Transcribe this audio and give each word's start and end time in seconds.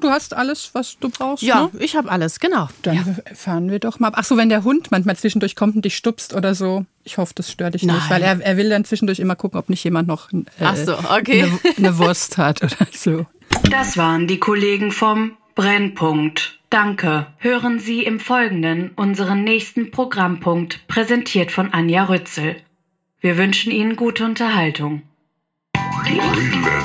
du 0.00 0.10
hast 0.10 0.34
alles, 0.34 0.70
was 0.72 0.98
du 0.98 1.08
brauchst. 1.08 1.42
Ja, 1.42 1.70
ne? 1.72 1.80
ich 1.80 1.96
habe 1.96 2.10
alles, 2.10 2.40
genau. 2.40 2.68
Dann 2.82 2.94
ja. 2.96 3.04
fahren 3.34 3.70
wir 3.70 3.78
doch 3.78 3.98
mal 4.00 4.08
ab. 4.08 4.14
Ach 4.16 4.24
so, 4.24 4.36
wenn 4.36 4.48
der 4.48 4.64
Hund 4.64 4.90
manchmal 4.90 5.16
zwischendurch 5.16 5.56
kommt 5.56 5.76
und 5.76 5.84
dich 5.84 5.96
stupst 5.96 6.34
oder 6.34 6.54
so. 6.54 6.84
Ich 7.04 7.18
hoffe, 7.18 7.32
das 7.34 7.50
stört 7.50 7.74
dich 7.74 7.82
Nein. 7.82 7.96
nicht, 7.96 8.10
weil 8.10 8.22
er, 8.22 8.40
er 8.40 8.56
will 8.56 8.68
dann 8.68 8.84
zwischendurch 8.84 9.18
immer 9.20 9.36
gucken, 9.36 9.58
ob 9.58 9.68
nicht 9.68 9.84
jemand 9.84 10.08
noch 10.08 10.32
äh, 10.32 10.44
Ach 10.60 10.76
so, 10.76 10.98
okay. 10.98 11.44
eine, 11.44 11.76
eine 11.76 11.98
Wurst 11.98 12.38
hat 12.38 12.62
oder 12.62 12.86
so. 12.92 13.26
Das 13.70 13.96
waren 13.96 14.26
die 14.26 14.38
Kollegen 14.38 14.92
vom 14.92 15.36
Brennpunkt. 15.54 16.58
Danke. 16.70 17.26
Hören 17.38 17.80
Sie 17.80 18.04
im 18.04 18.20
Folgenden 18.20 18.92
unseren 18.94 19.42
nächsten 19.42 19.90
Programmpunkt, 19.90 20.86
präsentiert 20.86 21.50
von 21.50 21.72
Anja 21.72 22.04
Rützel. 22.04 22.56
Wir 23.20 23.36
wünschen 23.36 23.72
Ihnen 23.72 23.96
gute 23.96 24.24
Unterhaltung. 24.24 25.02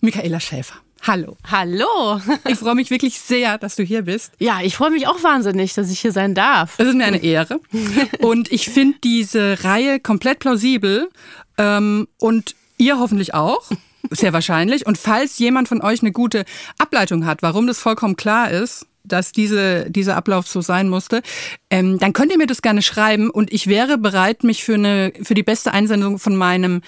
Michaela 0.01 0.41
Schäfer. 0.41 0.82
Hallo. 1.05 1.37
Hallo. 1.51 2.21
Ich 2.49 2.59
freue 2.59 2.77
mich 2.77 2.91
wirklich 2.91 3.19
sehr, 3.19 3.59
dass 3.59 3.75
du 3.75 3.83
hier 3.83 4.03
bist. 4.03 4.33
Ja, 4.39 4.61
ich 4.63 4.77
freue 4.77 4.91
mich 4.91 5.09
auch 5.09 5.23
wahnsinnig, 5.23 5.75
dass 5.75 5.91
ich 5.91 6.01
hier 6.01 6.13
sein 6.13 6.35
darf. 6.35 6.75
Es 6.79 6.87
ist 6.87 6.95
mir 6.95 7.05
eine 7.05 7.23
Ehre. 7.23 7.61
Und 8.21 8.53
ich 8.53 8.69
finde 8.69 8.99
diese 9.03 9.65
Reihe 9.65 9.99
komplett 9.99 10.39
plausibel. 10.39 11.11
Ähm, 11.59 12.07
und 12.19 12.55
ihr 12.79 12.99
hoffentlich 12.99 13.35
auch. 13.35 13.71
Sehr 14.11 14.33
wahrscheinlich. 14.33 14.87
Und 14.87 14.97
falls 14.97 15.39
jemand 15.39 15.69
von 15.69 15.83
euch 15.83 16.03
eine 16.03 16.13
gute 16.13 16.45
Ableitung 16.79 17.27
hat, 17.27 17.43
warum 17.43 17.67
das 17.67 17.79
vollkommen 17.79 18.17
klar 18.17 18.51
ist, 18.51 18.87
dass 19.05 19.33
diese, 19.33 19.91
dieser 19.91 20.17
Ablauf 20.17 20.47
so 20.47 20.61
sein 20.61 20.89
musste, 20.89 21.23
ähm, 21.71 21.99
dann 21.99 22.13
könnt 22.13 22.31
ihr 22.31 22.39
mir 22.39 22.47
das 22.47 22.63
gerne 22.63 22.83
schreiben 22.83 23.29
und 23.31 23.53
ich 23.53 23.67
wäre 23.67 23.99
bereit, 23.99 24.45
mich 24.45 24.65
für, 24.65 24.75
eine, 24.75 25.13
für 25.23 25.35
die 25.35 25.43
beste 25.43 25.73
Einsendung 25.73 26.19
von 26.19 26.37
meinem 26.37 26.83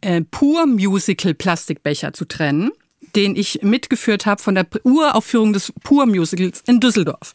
äh, 0.00 0.22
Pur-Musical 0.22 1.34
Plastikbecher 1.34 2.12
zu 2.12 2.24
trennen, 2.24 2.70
den 3.18 3.34
ich 3.34 3.62
mitgeführt 3.62 4.26
habe 4.26 4.40
von 4.40 4.54
der 4.54 4.64
Uraufführung 4.84 5.52
des 5.52 5.72
Pur-Musicals 5.82 6.62
in 6.68 6.78
Düsseldorf. 6.78 7.34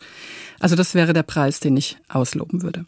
Also 0.61 0.77
das 0.77 0.95
wäre 0.95 1.11
der 1.11 1.23
Preis, 1.23 1.59
den 1.59 1.75
ich 1.75 1.97
ausloben 2.07 2.63
würde. 2.63 2.85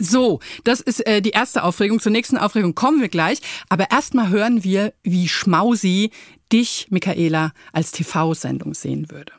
So, 0.00 0.40
das 0.64 0.80
ist 0.80 1.06
äh, 1.06 1.20
die 1.20 1.32
erste 1.32 1.62
Aufregung. 1.62 2.00
Zur 2.00 2.10
nächsten 2.10 2.38
Aufregung 2.38 2.74
kommen 2.74 3.02
wir 3.02 3.10
gleich. 3.10 3.42
Aber 3.68 3.90
erstmal 3.90 4.30
hören 4.30 4.64
wir, 4.64 4.94
wie 5.02 5.28
Schmausi 5.28 6.10
dich, 6.50 6.86
Michaela, 6.88 7.52
als 7.70 7.90
TV-Sendung 7.90 8.72
sehen 8.72 9.10
würde. 9.10 9.32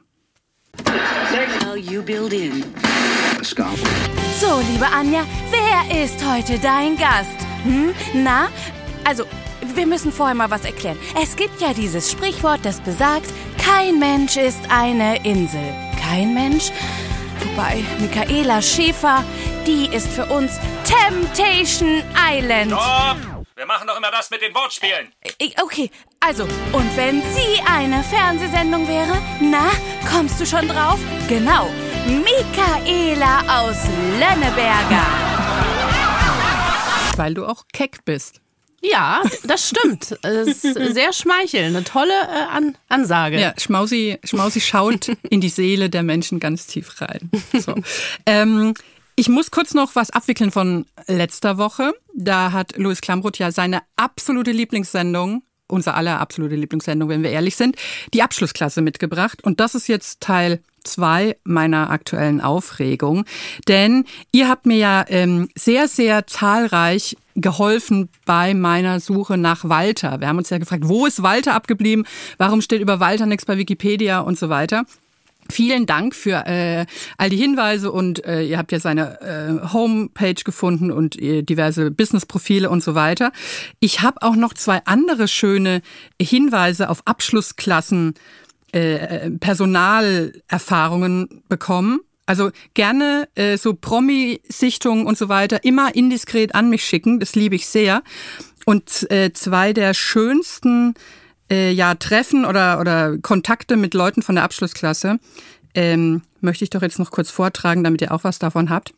So, 4.39 4.61
liebe 4.71 4.85
Anja, 4.85 5.25
wer 5.49 6.03
ist 6.03 6.23
heute 6.23 6.59
dein 6.59 6.95
Gast? 6.95 7.39
Hm? 7.63 7.91
Na? 8.13 8.49
Also, 9.03 9.25
wir 9.75 9.85
müssen 9.87 10.11
vorher 10.11 10.35
mal 10.35 10.49
was 10.51 10.65
erklären. 10.65 10.97
Es 11.21 11.35
gibt 11.35 11.59
ja 11.61 11.73
dieses 11.73 12.11
Sprichwort, 12.11 12.59
das 12.63 12.79
besagt, 12.79 13.27
kein 13.63 13.99
Mensch 13.99 14.37
ist 14.37 14.59
eine 14.69 15.23
Insel. 15.25 15.63
Kein 16.01 16.33
Mensch? 16.33 16.71
Wobei, 17.43 17.83
Michaela 17.99 18.61
Schäfer, 18.61 19.23
die 19.67 19.87
ist 19.87 20.07
für 20.07 20.25
uns 20.25 20.59
Temptation 20.85 22.03
Island. 22.15 22.71
Stopp! 22.71 23.17
Wir 23.55 23.65
machen 23.67 23.87
doch 23.87 23.97
immer 23.97 24.09
das 24.11 24.29
mit 24.31 24.41
den 24.41 24.53
Wortspielen. 24.55 25.13
Ich- 25.37 25.55
Okay, 25.61 25.89
also, 26.19 26.43
und 26.43 26.97
wenn 26.97 27.21
sie 27.21 27.61
eine 27.71 28.03
Fernsehsendung 28.03 28.87
wäre, 28.87 29.17
na, 29.39 29.69
kommst 30.11 30.39
du 30.41 30.45
schon 30.45 30.67
drauf? 30.67 30.99
Genau, 31.27 31.69
Michaela 32.07 33.39
aus 33.61 33.77
Lönneberger. 34.19 35.05
Weil 37.15 37.33
du 37.35 37.45
auch 37.45 37.63
keck 37.71 38.03
bist. 38.05 38.41
Ja, 38.83 39.23
das 39.43 39.69
stimmt. 39.69 40.17
Es 40.23 40.63
ist 40.63 40.93
sehr 40.93 41.13
schmeichelnd. 41.13 41.75
Eine 41.75 41.83
tolle 41.83 42.13
äh, 42.13 42.55
An 42.55 42.77
Ansage. 42.89 43.39
Ja, 43.39 43.53
Schmausi, 43.57 44.19
Schmausi 44.23 44.61
schaut 44.61 45.09
in 45.29 45.41
die 45.41 45.49
Seele 45.49 45.89
der 45.89 46.03
Menschen 46.03 46.39
ganz 46.39 46.67
tief 46.67 47.01
rein. 47.01 47.29
So. 47.53 47.75
Ähm, 48.25 48.73
ich 49.15 49.29
muss 49.29 49.51
kurz 49.51 49.73
noch 49.73 49.95
was 49.95 50.09
abwickeln 50.09 50.51
von 50.51 50.85
letzter 51.07 51.57
Woche. 51.57 51.93
Da 52.13 52.51
hat 52.51 52.77
Louis 52.77 53.01
Klamroth 53.01 53.37
ja 53.37 53.51
seine 53.51 53.81
absolute 53.95 54.51
Lieblingssendung, 54.51 55.43
unser 55.67 55.95
aller 55.95 56.19
absolute 56.19 56.55
Lieblingssendung, 56.55 57.09
wenn 57.09 57.23
wir 57.23 57.29
ehrlich 57.29 57.55
sind, 57.55 57.75
die 58.13 58.23
Abschlussklasse 58.23 58.81
mitgebracht. 58.81 59.43
Und 59.43 59.59
das 59.59 59.75
ist 59.75 59.87
jetzt 59.87 60.19
Teil 60.21 60.61
zwei 60.83 61.37
meiner 61.43 61.89
aktuellen 61.89 62.41
Aufregung. 62.41 63.25
Denn 63.67 64.05
ihr 64.31 64.49
habt 64.49 64.65
mir 64.65 64.77
ja 64.77 65.05
ähm, 65.07 65.49
sehr, 65.55 65.87
sehr 65.87 66.27
zahlreich 66.27 67.17
geholfen 67.35 68.09
bei 68.25 68.53
meiner 68.53 68.99
Suche 68.99 69.37
nach 69.37 69.67
Walter. 69.67 70.19
Wir 70.19 70.27
haben 70.27 70.37
uns 70.37 70.49
ja 70.49 70.57
gefragt, 70.59 70.83
wo 70.87 71.05
ist 71.05 71.23
Walter 71.23 71.55
abgeblieben? 71.55 72.05
Warum 72.37 72.61
steht 72.61 72.81
über 72.81 72.99
Walter 72.99 73.25
nichts 73.25 73.45
bei 73.45 73.57
Wikipedia 73.57 74.19
und 74.19 74.37
so 74.37 74.49
weiter? 74.49 74.85
Vielen 75.49 75.85
Dank 75.85 76.15
für 76.15 76.45
äh, 76.47 76.85
all 77.17 77.29
die 77.29 77.37
Hinweise 77.37 77.91
und 77.91 78.25
äh, 78.25 78.43
ihr 78.43 78.57
habt 78.57 78.71
ja 78.71 78.79
seine 78.79 79.19
äh, 79.21 79.73
Homepage 79.73 80.35
gefunden 80.35 80.89
und 80.89 81.21
äh, 81.21 81.41
diverse 81.43 81.91
Businessprofile 81.91 82.69
und 82.69 82.81
so 82.81 82.95
weiter. 82.95 83.33
Ich 83.81 84.01
habe 84.01 84.21
auch 84.21 84.35
noch 84.35 84.53
zwei 84.53 84.81
andere 84.85 85.27
schöne 85.27 85.81
Hinweise 86.19 86.89
auf 86.89 87.01
Abschlussklassen 87.05 88.13
äh, 88.73 89.29
Personalerfahrungen 89.31 91.43
bekommen. 91.47 92.01
Also 92.25 92.51
gerne 92.73 93.27
äh, 93.35 93.57
so 93.57 93.73
Promi-Sichtungen 93.73 95.05
und 95.05 95.17
so 95.17 95.29
weiter 95.29 95.63
immer 95.63 95.93
indiskret 95.93 96.55
an 96.55 96.69
mich 96.69 96.85
schicken, 96.85 97.19
das 97.19 97.35
liebe 97.35 97.55
ich 97.55 97.67
sehr. 97.67 98.01
Und 98.65 99.09
äh, 99.11 99.33
zwei 99.33 99.73
der 99.73 99.93
schönsten 99.93 100.93
äh, 101.51 101.71
ja, 101.71 101.95
Treffen 101.95 102.45
oder, 102.45 102.79
oder 102.79 103.17
Kontakte 103.17 103.75
mit 103.75 103.93
Leuten 103.93 104.21
von 104.21 104.35
der 104.35 104.45
Abschlussklasse 104.45 105.19
ähm, 105.75 106.21
möchte 106.39 106.63
ich 106.63 106.69
doch 106.69 106.81
jetzt 106.81 106.99
noch 106.99 107.11
kurz 107.11 107.29
vortragen, 107.29 107.83
damit 107.83 108.01
ihr 108.01 108.11
auch 108.11 108.23
was 108.23 108.39
davon 108.39 108.69
habt. 108.69 108.93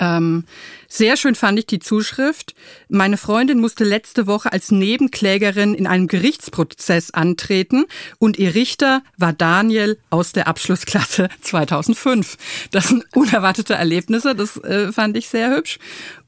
Ähm, 0.00 0.44
sehr 0.88 1.16
schön 1.16 1.34
fand 1.34 1.58
ich 1.58 1.66
die 1.66 1.78
Zuschrift. 1.78 2.54
Meine 2.88 3.16
Freundin 3.16 3.60
musste 3.60 3.84
letzte 3.84 4.26
Woche 4.26 4.52
als 4.52 4.70
Nebenklägerin 4.70 5.74
in 5.74 5.86
einem 5.86 6.08
Gerichtsprozess 6.08 7.12
antreten 7.12 7.86
und 8.18 8.38
ihr 8.38 8.54
Richter 8.54 9.02
war 9.16 9.32
Daniel 9.32 9.98
aus 10.10 10.32
der 10.32 10.48
Abschlussklasse 10.48 11.28
2005. 11.40 12.36
Das 12.70 12.88
sind 12.88 13.04
unerwartete 13.14 13.74
Erlebnisse, 13.74 14.34
das 14.34 14.56
äh, 14.58 14.92
fand 14.92 15.16
ich 15.16 15.28
sehr 15.28 15.54
hübsch. 15.54 15.78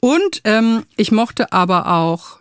Und 0.01 0.41
ähm, 0.45 0.85
ich 0.97 1.13
mochte 1.13 1.53
aber 1.53 1.89
auch 1.89 2.39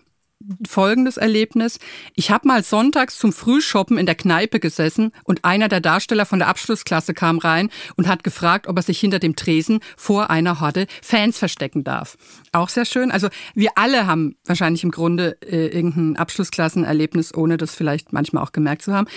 folgendes 0.67 1.17
Erlebnis. 1.17 1.79
Ich 2.15 2.31
habe 2.31 2.47
mal 2.47 2.63
sonntags 2.63 3.17
zum 3.17 3.33
Frühshoppen 3.33 3.97
in 3.97 4.05
der 4.05 4.15
Kneipe 4.15 4.59
gesessen 4.59 5.11
und 5.23 5.43
einer 5.45 5.67
der 5.67 5.81
Darsteller 5.81 6.25
von 6.25 6.39
der 6.39 6.47
Abschlussklasse 6.47 7.13
kam 7.13 7.37
rein 7.37 7.69
und 7.95 8.07
hat 8.07 8.23
gefragt, 8.23 8.67
ob 8.67 8.77
er 8.77 8.83
sich 8.83 8.99
hinter 8.99 9.19
dem 9.19 9.35
Tresen 9.35 9.79
vor 9.97 10.29
einer 10.29 10.59
Horde 10.59 10.87
Fans 11.01 11.37
verstecken 11.37 11.83
darf. 11.83 12.17
Auch 12.51 12.69
sehr 12.69 12.85
schön. 12.85 13.11
Also 13.11 13.29
wir 13.53 13.71
alle 13.75 14.07
haben 14.07 14.35
wahrscheinlich 14.45 14.83
im 14.83 14.91
Grunde 14.91 15.37
äh, 15.41 15.67
irgendein 15.67 16.17
Abschlussklassenerlebnis, 16.17 17.33
ohne 17.33 17.57
das 17.57 17.73
vielleicht 17.75 18.13
manchmal 18.13 18.43
auch 18.43 18.51
gemerkt 18.51 18.83
zu 18.83 18.93
haben. 18.93 19.07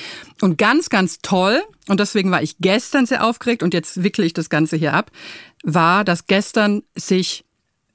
Und 0.40 0.58
ganz, 0.58 0.88
ganz 0.88 1.18
toll, 1.22 1.62
und 1.88 2.00
deswegen 2.00 2.30
war 2.30 2.42
ich 2.42 2.58
gestern 2.58 3.06
sehr 3.06 3.24
aufgeregt 3.24 3.62
und 3.62 3.74
jetzt 3.74 4.02
wickle 4.02 4.24
ich 4.24 4.34
das 4.34 4.50
Ganze 4.50 4.76
hier 4.76 4.94
ab, 4.94 5.10
war, 5.64 6.04
dass 6.04 6.26
gestern 6.26 6.82
sich, 6.94 7.44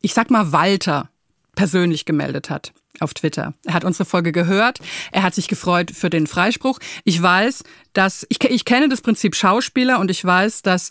ich 0.01 0.13
sag 0.13 0.29
mal, 0.29 0.51
Walter 0.51 1.09
persönlich 1.55 2.05
gemeldet 2.05 2.49
hat 2.49 2.73
auf 3.03 3.13
Twitter. 3.13 3.53
Er 3.65 3.73
hat 3.73 3.83
unsere 3.83 4.05
Folge 4.05 4.31
gehört. 4.31 4.79
Er 5.11 5.23
hat 5.23 5.35
sich 5.35 5.47
gefreut 5.47 5.91
für 5.91 6.09
den 6.09 6.27
Freispruch. 6.27 6.79
Ich 7.03 7.21
weiß, 7.21 7.63
dass 7.93 8.25
ich, 8.29 8.43
ich 8.43 8.65
kenne 8.65 8.89
das 8.89 9.01
Prinzip 9.01 9.35
Schauspieler 9.35 9.99
und 9.99 10.09
ich 10.09 10.23
weiß, 10.23 10.61
dass 10.61 10.89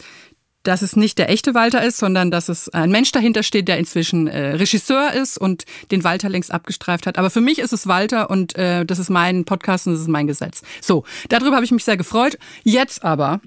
dass 0.63 0.83
es 0.83 0.97
nicht 0.97 1.19
der 1.19 1.31
echte 1.31 1.55
Walter 1.55 1.83
ist, 1.83 1.99
sondern 1.99 2.31
dass 2.31 2.49
es 2.49 2.69
ein 2.69 2.91
Mensch 2.91 3.11
dahinter 3.13 3.43
steht, 3.43 3.69
der 3.69 3.79
inzwischen 3.79 4.29
äh, 4.29 4.55
Regisseur 4.55 5.13
ist 5.13 5.39
und 5.39 5.65
den 5.91 6.05
Walter 6.05 6.29
längst 6.29 6.53
abgestreift 6.53 7.07
hat. 7.07 7.19
Aber 7.19 7.31
für 7.31 7.41
mich 7.41 7.59
ist 7.59 7.73
es 7.73 7.87
Walter 7.87 8.31
und 8.31 8.57
äh, 8.57 8.85
das 8.85 8.99
ist 8.99 9.11
mein 9.11 9.45
Podcast 9.45 9.87
und 9.87 9.95
das 9.95 10.03
ist 10.03 10.09
mein 10.09 10.27
Gesetz. 10.27 10.63
So, 10.81 11.05
darüber 11.29 11.57
habe 11.57 11.65
ich 11.65 11.73
mich 11.73 11.85
sehr 11.85 11.97
gefreut. 11.97 12.39
Jetzt 12.63 13.03
aber, 13.03 13.41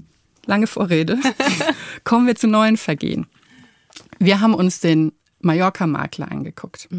lange 0.45 0.67
Vorrede, 0.67 1.17
kommen 2.03 2.27
wir 2.27 2.35
zu 2.35 2.47
neuen 2.47 2.77
Vergehen. 2.77 3.27
Wir 4.19 4.41
haben 4.41 4.53
uns 4.53 4.79
den 4.79 5.13
Mallorca-Makler 5.39 6.31
angeguckt. 6.31 6.89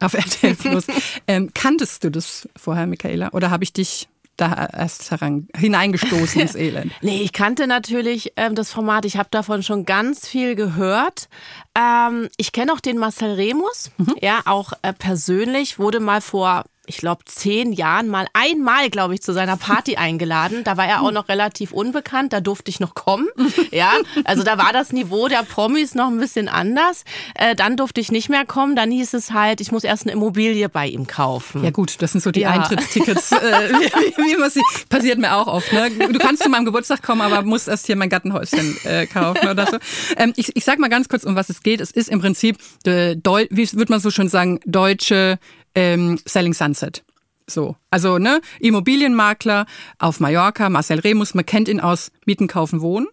Auf 0.00 0.14
RTL 0.14 0.54
Plus. 0.54 0.86
ähm, 1.26 1.50
kanntest 1.54 2.04
du 2.04 2.10
das 2.10 2.48
vorher, 2.56 2.86
Michaela? 2.86 3.30
Oder 3.32 3.50
habe 3.50 3.64
ich 3.64 3.72
dich 3.72 4.08
da 4.36 4.68
erst 4.72 5.10
heran, 5.10 5.48
hineingestoßen 5.56 6.40
ins 6.40 6.54
Elend? 6.56 6.92
Nee, 7.02 7.22
ich 7.22 7.32
kannte 7.32 7.66
natürlich 7.66 8.32
ähm, 8.36 8.54
das 8.54 8.70
Format. 8.70 9.04
Ich 9.04 9.16
habe 9.16 9.28
davon 9.30 9.62
schon 9.62 9.84
ganz 9.84 10.26
viel 10.28 10.54
gehört. 10.54 11.28
Ähm, 11.74 12.28
ich 12.36 12.52
kenne 12.52 12.72
auch 12.72 12.80
den 12.80 12.98
Marcel 12.98 13.32
Remus, 13.34 13.90
ja, 14.20 14.40
auch 14.44 14.72
äh, 14.82 14.92
persönlich. 14.92 15.78
Wurde 15.78 16.00
mal 16.00 16.20
vor, 16.20 16.64
ich 16.88 16.96
glaube, 16.98 17.24
zehn 17.26 17.72
Jahren 17.72 18.08
mal 18.08 18.26
einmal, 18.32 18.90
glaube 18.90 19.14
ich, 19.14 19.22
zu 19.22 19.32
seiner 19.32 19.56
Party 19.56 19.96
eingeladen. 19.98 20.64
Da 20.64 20.76
war 20.76 20.86
er 20.86 21.02
auch 21.02 21.12
noch 21.12 21.28
relativ 21.28 21.72
unbekannt. 21.72 22.32
Da 22.32 22.40
durfte 22.40 22.70
ich 22.70 22.80
noch 22.80 22.94
kommen. 22.94 23.28
Ja, 23.70 23.92
also 24.24 24.42
da 24.42 24.58
war 24.58 24.72
das 24.72 24.92
Niveau 24.92 25.28
der 25.28 25.42
Promis 25.42 25.94
noch 25.94 26.08
ein 26.08 26.18
bisschen 26.18 26.48
anders. 26.48 27.04
Äh, 27.34 27.54
dann 27.54 27.76
durfte 27.76 28.00
ich 28.00 28.10
nicht 28.10 28.28
mehr 28.28 28.44
kommen. 28.46 28.74
Dann 28.76 28.90
hieß 28.90 29.14
es 29.14 29.32
halt, 29.32 29.60
ich 29.60 29.70
muss 29.72 29.84
erst 29.84 30.04
eine 30.04 30.12
Immobilie 30.12 30.68
bei 30.68 30.86
ihm 30.86 31.06
kaufen. 31.06 31.62
Ja 31.62 31.70
gut, 31.70 31.96
das 32.00 32.12
sind 32.12 32.22
so 32.22 32.30
die 32.30 32.40
Ja. 32.40 32.50
Eintrittstickets, 32.50 33.32
äh, 33.32 33.36
wie, 33.36 34.32
wie 34.32 34.36
man 34.38 34.50
sie, 34.50 34.62
passiert 34.88 35.18
mir 35.18 35.34
auch 35.36 35.46
oft. 35.46 35.72
Ne? 35.72 35.90
Du 35.90 36.18
kannst 36.18 36.42
zu 36.42 36.48
meinem 36.48 36.64
Geburtstag 36.64 37.02
kommen, 37.02 37.20
aber 37.20 37.42
musst 37.42 37.68
erst 37.68 37.86
hier 37.86 37.96
mein 37.96 38.08
Gartenhäuschen 38.08 38.76
äh, 38.84 39.06
kaufen 39.06 39.48
oder 39.48 39.66
so. 39.66 39.76
Ähm, 40.16 40.32
ich, 40.36 40.56
ich 40.56 40.64
sag 40.64 40.78
mal 40.78 40.88
ganz 40.88 41.08
kurz, 41.08 41.24
um 41.24 41.36
was 41.36 41.48
es 41.50 41.62
geht. 41.62 41.80
Es 41.80 41.90
ist 41.90 42.08
im 42.08 42.20
Prinzip, 42.20 42.56
äh, 42.86 43.16
Deu 43.16 43.46
wie 43.50 43.70
würde 43.72 43.92
man 43.92 44.00
so 44.00 44.10
schön 44.10 44.28
sagen, 44.28 44.60
deutsche 44.64 45.38
ähm, 45.78 46.18
Selling 46.24 46.54
Sunset. 46.54 47.04
So, 47.46 47.76
also 47.90 48.18
ne, 48.18 48.40
Immobilienmakler 48.60 49.66
auf 49.98 50.20
Mallorca, 50.20 50.68
Marcel 50.68 50.98
Remus, 50.98 51.34
man 51.34 51.46
kennt 51.46 51.68
ihn 51.68 51.80
aus 51.80 52.10
Mieten, 52.26 52.46
Kaufen, 52.46 52.82
Wohnen, 52.82 53.06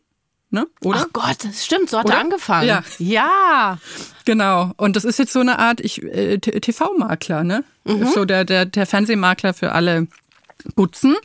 ne? 0.49 0.67
Oder? 0.83 1.05
Ach 1.07 1.13
Gott, 1.13 1.37
das 1.43 1.63
stimmt, 1.63 1.89
so 1.89 1.99
hat 1.99 2.07
Oder? 2.07 2.15
er 2.15 2.21
angefangen. 2.21 2.67
Ja. 2.67 2.83
ja. 2.97 3.77
Genau. 4.25 4.71
Und 4.75 4.97
das 4.97 5.05
ist 5.05 5.19
jetzt 5.19 5.31
so 5.31 5.39
eine 5.39 5.59
Art 5.59 5.79
ich, 5.79 6.03
äh, 6.03 6.39
TV-Makler, 6.39 7.43
ne? 7.43 7.63
So 8.13 8.25
der, 8.25 8.45
der, 8.45 8.65
der 8.65 8.87
Fernsehmakler 8.87 9.53
für 9.53 9.71
alle 9.71 10.07
Butzen. 10.75 11.15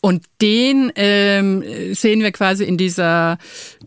Und 0.00 0.24
den 0.42 0.90
ähm, 0.96 1.62
sehen 1.94 2.20
wir 2.20 2.32
quasi 2.32 2.64
in 2.64 2.76
dieser 2.76 3.38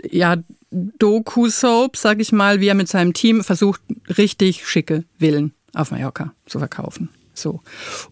ja, 0.09 0.37
Doku-Soap, 0.71 1.97
sag 1.97 2.21
ich 2.21 2.31
mal, 2.31 2.61
wie 2.61 2.69
er 2.69 2.75
mit 2.75 2.87
seinem 2.87 3.13
Team 3.13 3.43
versucht, 3.43 3.81
richtig 4.17 4.65
schicke 4.65 5.03
Villen 5.19 5.53
auf 5.73 5.91
Mallorca 5.91 6.33
zu 6.45 6.59
verkaufen. 6.59 7.09
So. 7.33 7.61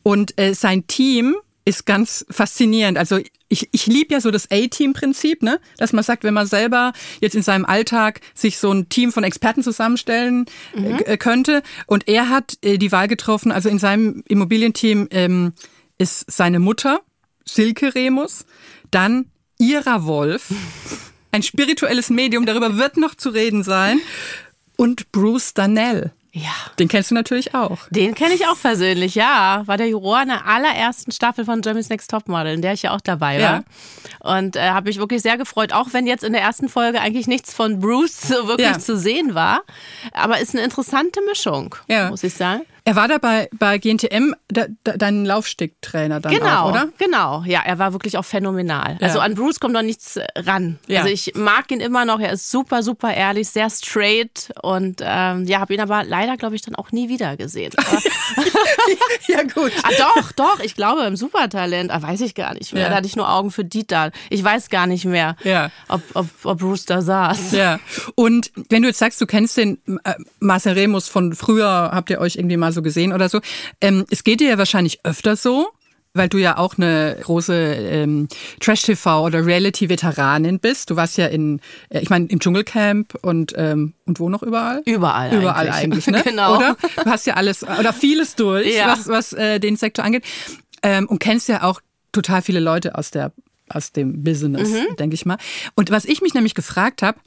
Und 0.03 0.39
äh, 0.39 0.53
sein 0.53 0.87
Team 0.87 1.35
ist 1.65 1.85
ganz 1.85 2.25
faszinierend. 2.29 2.97
Also 2.97 3.19
ich, 3.47 3.69
ich 3.71 3.85
liebe 3.85 4.13
ja 4.13 4.21
so 4.21 4.31
das 4.31 4.49
A-Team-Prinzip, 4.49 5.43
ne? 5.43 5.59
dass 5.77 5.93
man 5.93 6.03
sagt, 6.03 6.23
wenn 6.23 6.33
man 6.33 6.47
selber 6.47 6.93
jetzt 7.21 7.35
in 7.35 7.43
seinem 7.43 7.65
Alltag 7.65 8.21
sich 8.33 8.57
so 8.57 8.71
ein 8.71 8.89
Team 8.89 9.11
von 9.11 9.23
Experten 9.23 9.61
zusammenstellen 9.61 10.45
äh, 10.73 11.17
könnte. 11.17 11.61
Und 11.85 12.07
er 12.07 12.29
hat 12.29 12.57
äh, 12.61 12.77
die 12.77 12.91
Wahl 12.91 13.07
getroffen, 13.07 13.51
also 13.51 13.69
in 13.69 13.79
seinem 13.79 14.23
Immobilienteam 14.27 15.07
ähm, 15.11 15.53
ist 15.97 16.31
seine 16.31 16.59
Mutter, 16.59 17.01
Silke 17.45 17.93
Remus, 17.93 18.45
dann 18.89 19.25
Ira 19.59 20.05
Wolf, 20.05 20.51
ein 21.31 21.43
spirituelles 21.43 22.09
Medium, 22.09 22.45
darüber 22.45 22.77
wird 22.77 22.97
noch 22.97 23.15
zu 23.15 23.29
reden 23.29 23.63
sein, 23.63 23.99
und 24.77 25.11
Bruce 25.11 25.53
Danell. 25.53 26.13
Ja. 26.31 26.51
Den 26.77 26.87
kennst 26.87 27.09
du 27.09 27.15
natürlich 27.15 27.55
auch. 27.55 27.79
Den 27.89 28.13
kenne 28.13 28.35
ich 28.35 28.45
auch 28.47 28.59
persönlich, 28.61 29.15
ja. 29.15 29.63
War 29.65 29.77
der 29.77 29.87
Juror 29.89 30.21
in 30.21 30.27
der 30.27 30.45
allerersten 30.45 31.11
Staffel 31.11 31.43
von 31.43 31.61
Jeremy's 31.63 31.89
Next 31.89 32.11
Topmodel, 32.11 32.53
in 32.53 32.61
der 32.61 32.73
ich 32.73 32.83
ja 32.83 32.91
auch 32.95 33.01
dabei 33.01 33.41
war. 33.41 33.63
Und 34.19 34.55
äh, 34.55 34.69
habe 34.69 34.89
mich 34.89 34.99
wirklich 34.99 35.21
sehr 35.23 35.37
gefreut, 35.37 35.73
auch 35.73 35.87
wenn 35.91 36.05
jetzt 36.05 36.23
in 36.23 36.33
der 36.33 36.41
ersten 36.43 36.69
Folge 36.69 37.01
eigentlich 37.01 37.25
nichts 37.27 37.53
von 37.53 37.79
Bruce 37.79 38.21
so 38.21 38.47
wirklich 38.47 38.67
Ja. 38.69 38.77
zu 38.79 38.95
sehen 38.97 39.33
war. 39.33 39.61
Aber 40.13 40.39
ist 40.39 40.53
eine 40.53 40.63
interessante 40.63 41.19
Mischung, 41.27 41.73
Ja. 41.87 42.09
muss 42.11 42.23
ich 42.23 42.33
sagen. 42.35 42.61
Er 42.89 42.95
war 42.95 43.07
dabei 43.07 43.49
bei 43.59 43.77
GNTM, 43.77 44.33
da, 44.47 44.65
da, 44.83 44.93
dein 44.97 45.23
Laufsticktrainer 45.23 46.19
dann 46.19 46.33
Genau, 46.33 46.63
auch, 46.63 46.71
oder? 46.71 46.89
genau. 46.97 47.43
Ja, 47.45 47.61
er 47.63 47.77
war 47.77 47.93
wirklich 47.93 48.17
auch 48.17 48.25
phänomenal. 48.25 48.97
Ja. 48.99 49.05
Also 49.05 49.19
an 49.19 49.35
Bruce 49.35 49.59
kommt 49.59 49.75
noch 49.75 49.83
nichts 49.83 50.19
ran. 50.35 50.79
Ja. 50.87 51.01
Also 51.01 51.13
ich 51.13 51.33
mag 51.35 51.69
ihn 51.69 51.81
immer 51.81 52.05
noch. 52.05 52.19
Er 52.19 52.31
ist 52.33 52.49
super, 52.49 52.81
super 52.81 53.13
ehrlich, 53.13 53.47
sehr 53.49 53.69
straight 53.69 54.49
und 54.63 55.01
ähm, 55.03 55.45
ja, 55.45 55.59
habe 55.59 55.75
ihn 55.75 55.81
aber 55.81 56.03
leider, 56.03 56.35
glaube 56.35 56.55
ich, 56.55 56.63
dann 56.63 56.73
auch 56.73 56.91
nie 56.91 57.09
wieder 57.09 57.37
gesehen. 57.37 57.73
Ja, 59.27 59.43
gut. 59.43 59.71
ah, 59.83 59.89
doch, 60.15 60.31
doch. 60.31 60.59
Ich 60.61 60.75
glaube 60.75 61.03
im 61.03 61.15
Supertalent. 61.15 61.91
Ah, 61.91 62.01
weiß 62.01 62.21
ich 62.21 62.33
gar 62.33 62.53
nicht 62.55 62.73
mehr. 62.73 62.83
Ja. 62.83 62.89
Da 62.89 62.95
hatte 62.95 63.07
ich 63.07 63.15
nur 63.15 63.31
Augen 63.31 63.51
für 63.51 63.63
Dieter. 63.63 64.11
Ich 64.31 64.43
weiß 64.43 64.69
gar 64.69 64.87
nicht 64.87 65.05
mehr, 65.05 65.35
Ja. 65.43 65.69
ob, 65.87 66.01
ob, 66.15 66.27
ob 66.43 66.59
Bruce 66.59 66.85
da 66.85 67.01
saß. 67.01 67.51
Ja. 67.51 67.79
Und 68.15 68.51
wenn 68.69 68.81
du 68.81 68.87
jetzt 68.87 68.97
sagst, 68.99 69.21
du 69.21 69.25
kennst 69.27 69.57
den 69.57 69.77
äh, 70.03 70.13
Marcel 70.39 70.73
Remus 70.73 71.07
von 71.07 71.33
früher, 71.33 71.91
habt 71.93 72.09
ihr 72.09 72.19
euch 72.19 72.37
irgendwie 72.37 72.57
mal 72.57 72.71
so 72.71 72.78
gesehen 72.81 73.13
oder 73.13 73.29
so, 73.29 73.39
ähm, 73.81 74.05
es 74.09 74.23
geht 74.23 74.39
dir 74.39 74.49
ja 74.49 74.57
wahrscheinlich 74.57 74.99
öfter 75.03 75.35
so, 75.35 75.69
weil 76.13 76.27
du 76.27 76.37
ja 76.39 76.57
auch 76.57 76.77
eine 76.77 77.17
große 77.21 77.53
ähm, 77.53 78.27
Trash-TV 78.59 79.25
oder 79.25 79.45
Reality-Veteranin 79.45 80.59
bist. 80.59 80.89
Du 80.89 80.95
warst 80.95 81.17
ja 81.17 81.27
in, 81.27 81.61
äh, 81.89 81.99
ich 81.99 82.09
meine, 82.09 82.25
im 82.25 82.39
Dschungelcamp 82.39 83.13
und, 83.21 83.53
ähm, 83.57 83.93
und 84.05 84.19
wo 84.19 84.29
noch 84.29 84.41
überall? 84.43 84.81
Überall 84.85 85.35
Überall 85.35 85.69
eigentlich, 85.69 86.07
ne? 86.07 86.21
Genau. 86.23 86.55
Oder? 86.57 86.77
Du 87.03 87.09
hast 87.09 87.27
ja 87.27 87.35
alles 87.35 87.63
oder 87.63 87.93
vieles 87.93 88.35
durch, 88.35 88.75
Ja. 88.75 88.87
was, 88.87 89.07
was 89.07 89.33
äh, 89.33 89.59
den 89.59 89.75
Sektor 89.75 90.03
angeht. 90.03 90.23
Ähm, 90.81 91.07
und 91.07 91.19
kennst 91.19 91.47
ja 91.47 91.63
auch 91.63 91.79
total 92.11 92.41
viele 92.41 92.59
Leute 92.59 92.95
aus 92.95 93.11
der 93.11 93.31
aus 93.71 93.91
dem 93.91 94.23
Business, 94.23 94.67
Mhm. 94.67 94.95
denke 94.97 95.13
ich 95.13 95.27
mal. 95.27 95.37
Und 95.75 95.91
was 95.91 96.05
ich 96.05 96.21
mich 96.21 96.33
nämlich 96.33 96.55
gefragt 96.55 97.03
habe, 97.03 97.19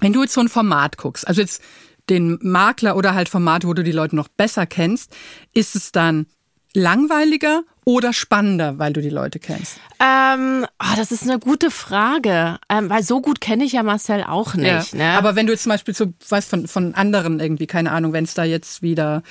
wenn 0.00 0.14
du 0.14 0.22
jetzt 0.22 0.32
so 0.32 0.40
ein 0.40 0.48
Format 0.48 0.96
guckst, 0.96 1.28
also 1.28 1.42
jetzt 1.42 1.60
den 2.08 2.38
Makler 2.42 2.96
oder 2.96 3.14
halt 3.14 3.28
Formate, 3.28 3.66
wo 3.66 3.74
du 3.74 3.82
die 3.82 3.92
Leute 3.92 4.16
noch 4.16 4.28
besser 4.28 4.66
kennst, 4.66 5.14
ist 5.52 5.76
es 5.76 5.92
dann 5.92 6.26
langweiliger 6.74 7.62
oder 7.84 8.12
spannender, 8.12 8.78
weil 8.78 8.92
du 8.92 9.00
die 9.00 9.10
Leute 9.10 9.38
kennst? 9.38 9.78
Ähm, 9.98 10.66
oh, 10.78 10.96
das 10.96 11.12
ist 11.12 11.22
eine 11.22 11.38
gute 11.38 11.70
Frage, 11.70 12.58
ähm, 12.68 12.90
weil 12.90 13.02
so 13.02 13.20
gut 13.20 13.40
kenne 13.40 13.64
ich 13.64 13.72
ja 13.72 13.82
Marcel 13.82 14.24
auch 14.24 14.54
nicht. 14.54 14.92
Ja. 14.92 14.98
Ne? 14.98 15.18
Aber 15.18 15.36
wenn 15.36 15.46
du 15.46 15.52
jetzt 15.52 15.62
zum 15.62 15.70
Beispiel 15.70 15.94
so 15.94 16.12
weißt 16.28 16.50
von, 16.50 16.66
von 16.66 16.94
anderen 16.94 17.40
irgendwie, 17.40 17.66
keine 17.66 17.92
Ahnung, 17.92 18.12
wenn 18.12 18.24
es 18.24 18.34
da 18.34 18.44
jetzt 18.44 18.82
wieder, 18.82 19.22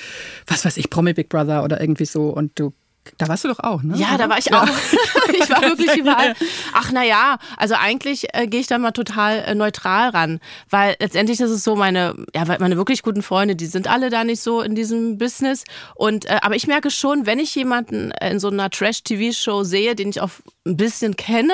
was 0.47 0.65
weiß 0.65 0.77
ich, 0.77 0.89
Promi 0.89 1.13
Big 1.13 1.29
Brother 1.29 1.63
oder 1.63 1.81
irgendwie 1.81 2.05
so 2.05 2.29
und 2.29 2.57
du, 2.57 2.73
da 3.17 3.27
warst 3.27 3.43
du 3.43 3.47
doch 3.47 3.59
auch, 3.59 3.83
ne? 3.83 3.95
Ja, 3.97 4.17
da 4.17 4.29
war 4.29 4.37
ich 4.37 4.53
auch. 4.53 4.67
ich 5.33 5.49
war 5.49 5.61
wirklich 5.61 5.95
überall. 5.97 6.33
Ach 6.73 6.91
na 6.91 7.03
ja, 7.03 7.37
also 7.57 7.75
eigentlich 7.75 8.33
äh, 8.33 8.47
gehe 8.47 8.59
ich 8.59 8.67
da 8.67 8.77
mal 8.77 8.91
total 8.91 9.39
äh, 9.39 9.55
neutral 9.55 10.09
ran, 10.09 10.39
weil 10.69 10.95
letztendlich 10.99 11.39
ist 11.39 11.51
es 11.51 11.63
so 11.63 11.75
meine, 11.75 12.15
ja, 12.33 12.43
meine 12.59 12.77
wirklich 12.77 13.03
guten 13.03 13.21
Freunde, 13.21 13.55
die 13.55 13.67
sind 13.67 13.87
alle 13.87 14.09
da 14.09 14.23
nicht 14.23 14.41
so 14.41 14.61
in 14.61 14.75
diesem 14.75 15.17
Business 15.17 15.63
und 15.95 16.25
äh, 16.25 16.39
aber 16.41 16.55
ich 16.55 16.67
merke 16.67 16.91
schon, 16.91 17.25
wenn 17.25 17.39
ich 17.39 17.53
jemanden 17.55 18.11
äh, 18.11 18.31
in 18.31 18.39
so 18.39 18.49
einer 18.49 18.69
Trash-TV-Show 18.69 19.63
sehe, 19.63 19.95
den 19.95 20.09
ich 20.09 20.21
auch 20.21 20.31
ein 20.65 20.77
bisschen 20.77 21.15
kenne, 21.15 21.53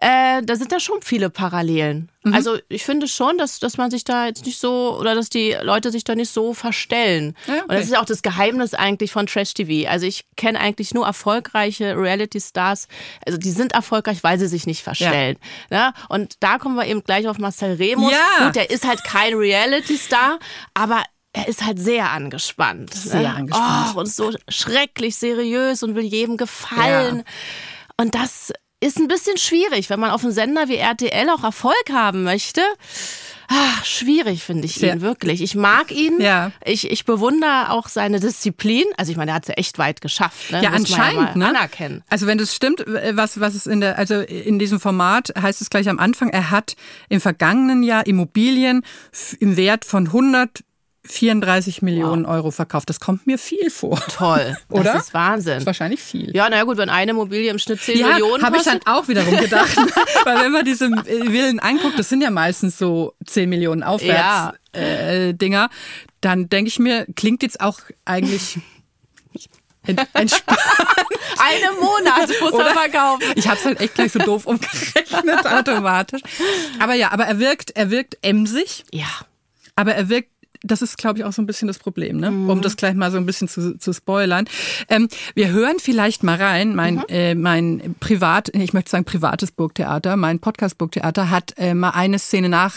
äh, 0.00 0.42
da 0.42 0.56
sind 0.56 0.72
da 0.72 0.80
schon 0.80 1.02
viele 1.02 1.30
Parallelen. 1.30 2.10
Also 2.22 2.58
ich 2.68 2.84
finde 2.84 3.08
schon, 3.08 3.38
dass, 3.38 3.60
dass 3.60 3.78
man 3.78 3.90
sich 3.90 4.04
da 4.04 4.26
jetzt 4.26 4.44
nicht 4.44 4.58
so 4.58 4.98
oder 4.98 5.14
dass 5.14 5.30
die 5.30 5.56
Leute 5.62 5.90
sich 5.90 6.04
da 6.04 6.14
nicht 6.14 6.30
so 6.30 6.52
verstellen. 6.52 7.34
Ja, 7.46 7.54
okay. 7.54 7.62
Und 7.62 7.72
das 7.72 7.84
ist 7.84 7.92
ja 7.92 8.00
auch 8.00 8.06
das 8.06 8.20
Geheimnis 8.20 8.74
eigentlich 8.74 9.10
von 9.10 9.26
Trash 9.26 9.54
TV. 9.54 9.88
Also 9.88 10.04
ich 10.06 10.26
kenne 10.36 10.60
eigentlich 10.60 10.92
nur 10.92 11.06
erfolgreiche 11.06 11.96
Reality-Stars. 11.96 12.88
Also 13.24 13.38
die 13.38 13.50
sind 13.50 13.72
erfolgreich, 13.72 14.22
weil 14.22 14.38
sie 14.38 14.48
sich 14.48 14.66
nicht 14.66 14.82
verstellen. 14.82 15.38
Ne? 15.70 15.94
Und 16.10 16.34
da 16.40 16.58
kommen 16.58 16.74
wir 16.76 16.86
eben 16.86 17.02
gleich 17.02 17.26
auf 17.26 17.38
Marcel 17.38 17.76
Remus. 17.76 18.12
Ja. 18.12 18.46
Gut, 18.46 18.56
der 18.56 18.70
ist 18.70 18.86
halt 18.86 19.02
kein 19.02 19.32
Reality-Star, 19.34 20.38
aber 20.74 21.02
er 21.32 21.48
ist 21.48 21.64
halt 21.64 21.78
sehr 21.78 22.10
angespannt. 22.10 22.92
Sehr 22.92 23.22
ne? 23.22 23.34
angespannt. 23.34 23.92
Oh, 23.94 24.00
und 24.00 24.08
so 24.08 24.32
schrecklich 24.48 25.16
seriös 25.16 25.82
und 25.82 25.94
will 25.94 26.04
jedem 26.04 26.36
gefallen. 26.36 27.24
Und 27.96 28.14
das 28.14 28.52
ist 28.80 28.98
ein 28.98 29.08
bisschen 29.08 29.36
schwierig, 29.36 29.90
wenn 29.90 30.00
man 30.00 30.10
auf 30.10 30.22
einem 30.22 30.32
Sender 30.32 30.68
wie 30.68 30.76
RTL 30.76 31.28
auch 31.30 31.44
Erfolg 31.44 31.84
haben 31.92 32.22
möchte. 32.22 32.62
Ah, 33.52 33.82
schwierig 33.82 34.44
finde 34.44 34.66
ich 34.66 34.76
Sehr. 34.76 34.94
ihn 34.94 35.00
wirklich. 35.00 35.42
Ich 35.42 35.56
mag 35.56 35.90
ihn. 35.90 36.20
Ja. 36.20 36.52
Ich, 36.64 36.88
ich 36.88 37.04
bewundere 37.04 37.70
auch 37.70 37.88
seine 37.88 38.20
Disziplin. 38.20 38.84
Also 38.96 39.10
ich 39.10 39.18
meine, 39.18 39.32
er 39.32 39.34
hat 39.34 39.42
es 39.42 39.48
ja 39.48 39.54
echt 39.54 39.76
weit 39.76 40.00
geschafft. 40.00 40.52
Ne? 40.52 40.62
Ja, 40.62 40.70
Muss 40.70 40.88
anscheinend, 40.88 41.30
ja 41.30 41.36
ne? 41.36 41.48
Anerkennen. 41.48 42.04
Also 42.08 42.28
wenn 42.28 42.38
das 42.38 42.54
stimmt, 42.54 42.84
was, 42.86 43.40
was 43.40 43.56
es 43.56 43.66
in 43.66 43.80
der, 43.80 43.98
also 43.98 44.20
in 44.20 44.60
diesem 44.60 44.78
Format 44.78 45.32
heißt 45.36 45.60
es 45.60 45.68
gleich 45.68 45.88
am 45.88 45.98
Anfang, 45.98 46.30
er 46.30 46.52
hat 46.52 46.76
im 47.08 47.20
vergangenen 47.20 47.82
Jahr 47.82 48.06
Immobilien 48.06 48.82
im 49.40 49.56
Wert 49.56 49.84
von 49.84 50.06
100 50.06 50.60
34 51.06 51.82
Millionen 51.82 52.26
Euro 52.26 52.50
verkauft. 52.50 52.88
Das 52.90 53.00
kommt 53.00 53.26
mir 53.26 53.38
viel 53.38 53.70
vor. 53.70 53.98
Toll. 54.16 54.56
Oder? 54.70 54.92
Das 54.94 55.06
ist 55.06 55.14
Wahnsinn. 55.14 55.54
Das 55.54 55.62
ist 55.62 55.66
wahrscheinlich 55.66 56.00
viel. 56.02 56.34
Ja, 56.36 56.48
naja 56.50 56.64
gut, 56.64 56.76
wenn 56.76 56.90
eine 56.90 57.12
Immobilie 57.12 57.50
im 57.50 57.58
Schnitt 57.58 57.80
10 57.80 57.98
Ja, 57.98 58.08
Millionen 58.08 58.42
habe 58.44 58.56
ich 58.58 58.62
dann 58.64 58.80
auch 58.84 59.08
wiederum 59.08 59.36
gedacht. 59.36 59.76
Weil 60.24 60.44
wenn 60.44 60.52
man 60.52 60.64
diese 60.64 60.86
äh, 60.86 61.24
Villen 61.30 61.58
anguckt, 61.58 61.98
das 61.98 62.08
sind 62.08 62.22
ja 62.22 62.30
meistens 62.30 62.76
so 62.78 63.14
10 63.26 63.48
Millionen 63.48 63.82
aufwärts 63.82 64.58
Ja. 64.74 64.78
äh, 64.80 65.32
Dinger, 65.32 65.70
dann 66.20 66.48
denke 66.50 66.68
ich 66.68 66.78
mir, 66.78 67.06
klingt 67.16 67.42
jetzt 67.42 67.60
auch 67.60 67.80
eigentlich 68.04 68.58
ent- 69.86 70.06
entspannt. 70.12 70.58
Einen 71.38 71.76
Monat 71.80 72.28
muss 72.42 72.52
er 72.52 72.74
verkaufen. 72.74 73.22
Ich 73.36 73.48
habe 73.48 73.56
es 73.58 73.64
halt 73.64 73.80
echt 73.80 73.94
gleich 73.94 74.12
so 74.12 74.18
doof 74.18 74.44
umgerechnet 74.44 75.46
automatisch. 75.46 76.20
Aber 76.78 76.92
ja, 76.94 77.10
aber 77.12 77.24
er 77.24 77.38
wirkt, 77.38 77.70
er 77.70 77.90
wirkt 77.90 78.18
emsig, 78.20 78.84
Ja. 78.92 79.06
aber 79.76 79.94
er 79.94 80.10
wirkt 80.10 80.28
das 80.62 80.82
ist, 80.82 80.98
glaube 80.98 81.18
ich, 81.18 81.24
auch 81.24 81.32
so 81.32 81.40
ein 81.40 81.46
bisschen 81.46 81.68
das 81.68 81.78
Problem, 81.78 82.18
ne? 82.18 82.28
um 82.28 82.60
das 82.60 82.76
gleich 82.76 82.94
mal 82.94 83.10
so 83.10 83.16
ein 83.16 83.26
bisschen 83.26 83.48
zu, 83.48 83.78
zu 83.78 83.92
spoilern. 83.92 84.46
Ähm, 84.88 85.08
wir 85.34 85.50
hören 85.50 85.76
vielleicht 85.80 86.22
mal 86.22 86.36
rein. 86.36 86.74
Mein, 86.74 87.02
äh, 87.08 87.34
mein 87.34 87.94
Privat, 88.00 88.50
ich 88.54 88.72
möchte 88.72 88.90
sagen 88.90 89.04
privates 89.04 89.52
Burgtheater, 89.52 90.16
mein 90.16 90.38
Podcast 90.38 90.78
Burgtheater 90.78 91.30
hat 91.30 91.54
äh, 91.56 91.74
mal 91.74 91.90
eine 91.90 92.18
Szene 92.18 92.48
nach 92.48 92.76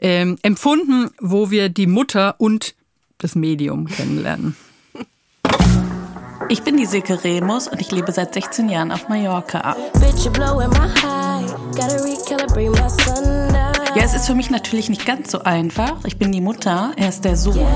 ähm, 0.00 0.38
empfunden, 0.42 1.10
wo 1.20 1.50
wir 1.50 1.68
die 1.68 1.86
Mutter 1.86 2.36
und 2.38 2.74
das 3.18 3.34
Medium 3.34 3.86
kennenlernen. 3.86 4.56
Ich 6.50 6.62
bin 6.62 6.78
die 6.78 6.86
Silke 6.86 7.24
Remus 7.24 7.68
und 7.68 7.80
ich 7.80 7.90
lebe 7.90 8.10
seit 8.10 8.32
16 8.32 8.70
Jahren 8.70 8.90
auf 8.90 9.08
Mallorca. 9.08 9.76
Bitch, 10.00 10.28
Ja, 13.98 14.04
es 14.04 14.14
ist 14.14 14.26
für 14.28 14.36
mich 14.36 14.48
natürlich 14.48 14.88
nicht 14.88 15.04
ganz 15.06 15.32
so 15.32 15.40
einfach. 15.40 16.04
Ich 16.04 16.18
bin 16.18 16.30
die 16.30 16.40
Mutter, 16.40 16.92
er 16.94 17.08
ist 17.08 17.24
der 17.24 17.34
Sohn. 17.34 17.66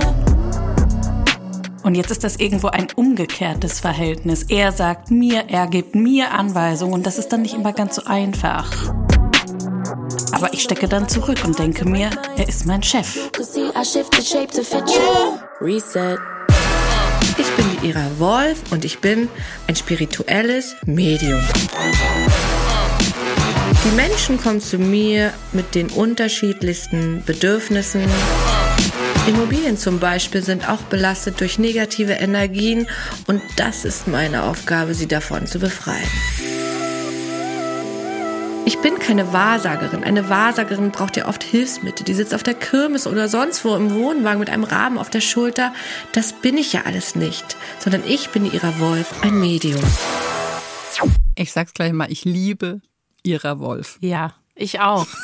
Und 1.82 1.96
jetzt 1.96 2.12
ist 2.12 2.22
das 2.22 2.36
irgendwo 2.36 2.68
ein 2.68 2.86
umgekehrtes 2.94 3.80
Verhältnis. 3.80 4.44
Er 4.44 4.70
sagt 4.70 5.10
mir, 5.10 5.46
er 5.48 5.66
gibt 5.66 5.96
mir 5.96 6.30
Anweisungen 6.30 6.94
und 6.94 7.06
das 7.06 7.18
ist 7.18 7.30
dann 7.32 7.42
nicht 7.42 7.54
immer 7.54 7.72
ganz 7.72 7.96
so 7.96 8.04
einfach. 8.04 8.70
Aber 10.30 10.54
ich 10.54 10.62
stecke 10.62 10.86
dann 10.86 11.08
zurück 11.08 11.40
und 11.44 11.58
denke 11.58 11.88
mir, 11.88 12.10
er 12.36 12.48
ist 12.48 12.66
mein 12.66 12.84
Chef. 12.84 13.18
Ich 17.36 17.50
bin 17.56 17.66
Ira 17.82 18.06
Wolf 18.18 18.62
und 18.70 18.84
ich 18.84 19.00
bin 19.00 19.28
ein 19.66 19.74
spirituelles 19.74 20.76
Medium. 20.86 21.40
Die 23.84 23.96
Menschen 23.96 24.40
kommen 24.40 24.60
zu 24.60 24.78
mir 24.78 25.32
mit 25.52 25.74
den 25.74 25.90
unterschiedlichsten 25.90 27.24
Bedürfnissen. 27.24 28.02
Immobilien 29.26 29.76
zum 29.76 29.98
Beispiel 29.98 30.42
sind 30.42 30.68
auch 30.68 30.82
belastet 30.82 31.40
durch 31.40 31.58
negative 31.58 32.12
Energien 32.12 32.86
und 33.26 33.42
das 33.56 33.84
ist 33.84 34.06
meine 34.06 34.44
Aufgabe, 34.44 34.94
sie 34.94 35.08
davon 35.08 35.48
zu 35.48 35.58
befreien. 35.58 36.08
Ich 38.64 38.78
bin 38.78 39.00
keine 39.00 39.32
Wahrsagerin. 39.32 40.04
Eine 40.04 40.28
Wahrsagerin 40.28 40.92
braucht 40.92 41.16
ja 41.16 41.26
oft 41.26 41.42
Hilfsmittel. 41.42 42.04
Die 42.04 42.14
sitzt 42.14 42.34
auf 42.34 42.44
der 42.44 42.54
Kirmes 42.54 43.08
oder 43.08 43.28
sonst 43.28 43.64
wo 43.64 43.74
im 43.74 43.92
Wohnwagen 43.92 44.38
mit 44.38 44.50
einem 44.50 44.64
Rahmen 44.64 44.98
auf 44.98 45.10
der 45.10 45.20
Schulter. 45.20 45.74
Das 46.12 46.32
bin 46.32 46.56
ich 46.56 46.72
ja 46.72 46.82
alles 46.84 47.16
nicht, 47.16 47.56
sondern 47.80 48.02
ich 48.06 48.30
bin 48.30 48.44
ihrer 48.44 48.78
Wolf, 48.78 49.12
ein 49.22 49.40
Medium. 49.40 49.82
Ich 51.34 51.50
sag's 51.50 51.74
gleich 51.74 51.92
mal, 51.92 52.12
ich 52.12 52.24
liebe 52.24 52.80
Ira 53.22 53.58
Wolf. 53.58 53.98
Ja, 54.00 54.34
ich 54.54 54.80
auch. 54.80 55.06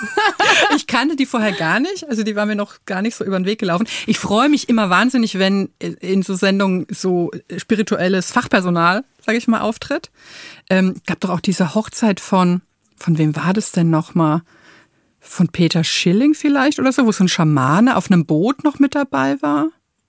Ich 0.74 0.86
kannte 0.86 1.16
die 1.16 1.26
vorher 1.26 1.52
gar 1.52 1.80
nicht, 1.80 2.08
also 2.08 2.22
die 2.22 2.36
war 2.36 2.46
mir 2.46 2.56
noch 2.56 2.76
gar 2.84 3.02
nicht 3.02 3.14
so 3.14 3.24
über 3.24 3.38
den 3.38 3.46
Weg 3.46 3.58
gelaufen. 3.58 3.86
Ich 4.06 4.18
freue 4.18 4.48
mich 4.48 4.68
immer 4.68 4.90
wahnsinnig, 4.90 5.38
wenn 5.38 5.70
in 5.78 6.22
so 6.22 6.34
Sendungen 6.34 6.86
so 6.90 7.30
spirituelles 7.56 8.30
Fachpersonal, 8.30 9.04
sage 9.24 9.38
ich 9.38 9.48
mal, 9.48 9.60
auftritt. 9.60 10.10
Ähm, 10.68 10.94
gab 11.06 11.20
doch 11.20 11.30
auch 11.30 11.40
diese 11.40 11.74
Hochzeit 11.74 12.20
von, 12.20 12.62
von 12.96 13.18
wem 13.18 13.34
war 13.36 13.52
das 13.52 13.72
denn 13.72 13.90
nochmal? 13.90 14.42
Von 15.20 15.48
Peter 15.48 15.84
Schilling 15.84 16.34
vielleicht 16.34 16.78
oder 16.78 16.92
so, 16.92 17.06
wo 17.06 17.12
so 17.12 17.24
ein 17.24 17.28
Schamane 17.28 17.96
auf 17.96 18.10
einem 18.10 18.26
Boot 18.26 18.64
noch 18.64 18.78
mit 18.78 18.94
dabei 18.94 19.40
war? 19.40 19.68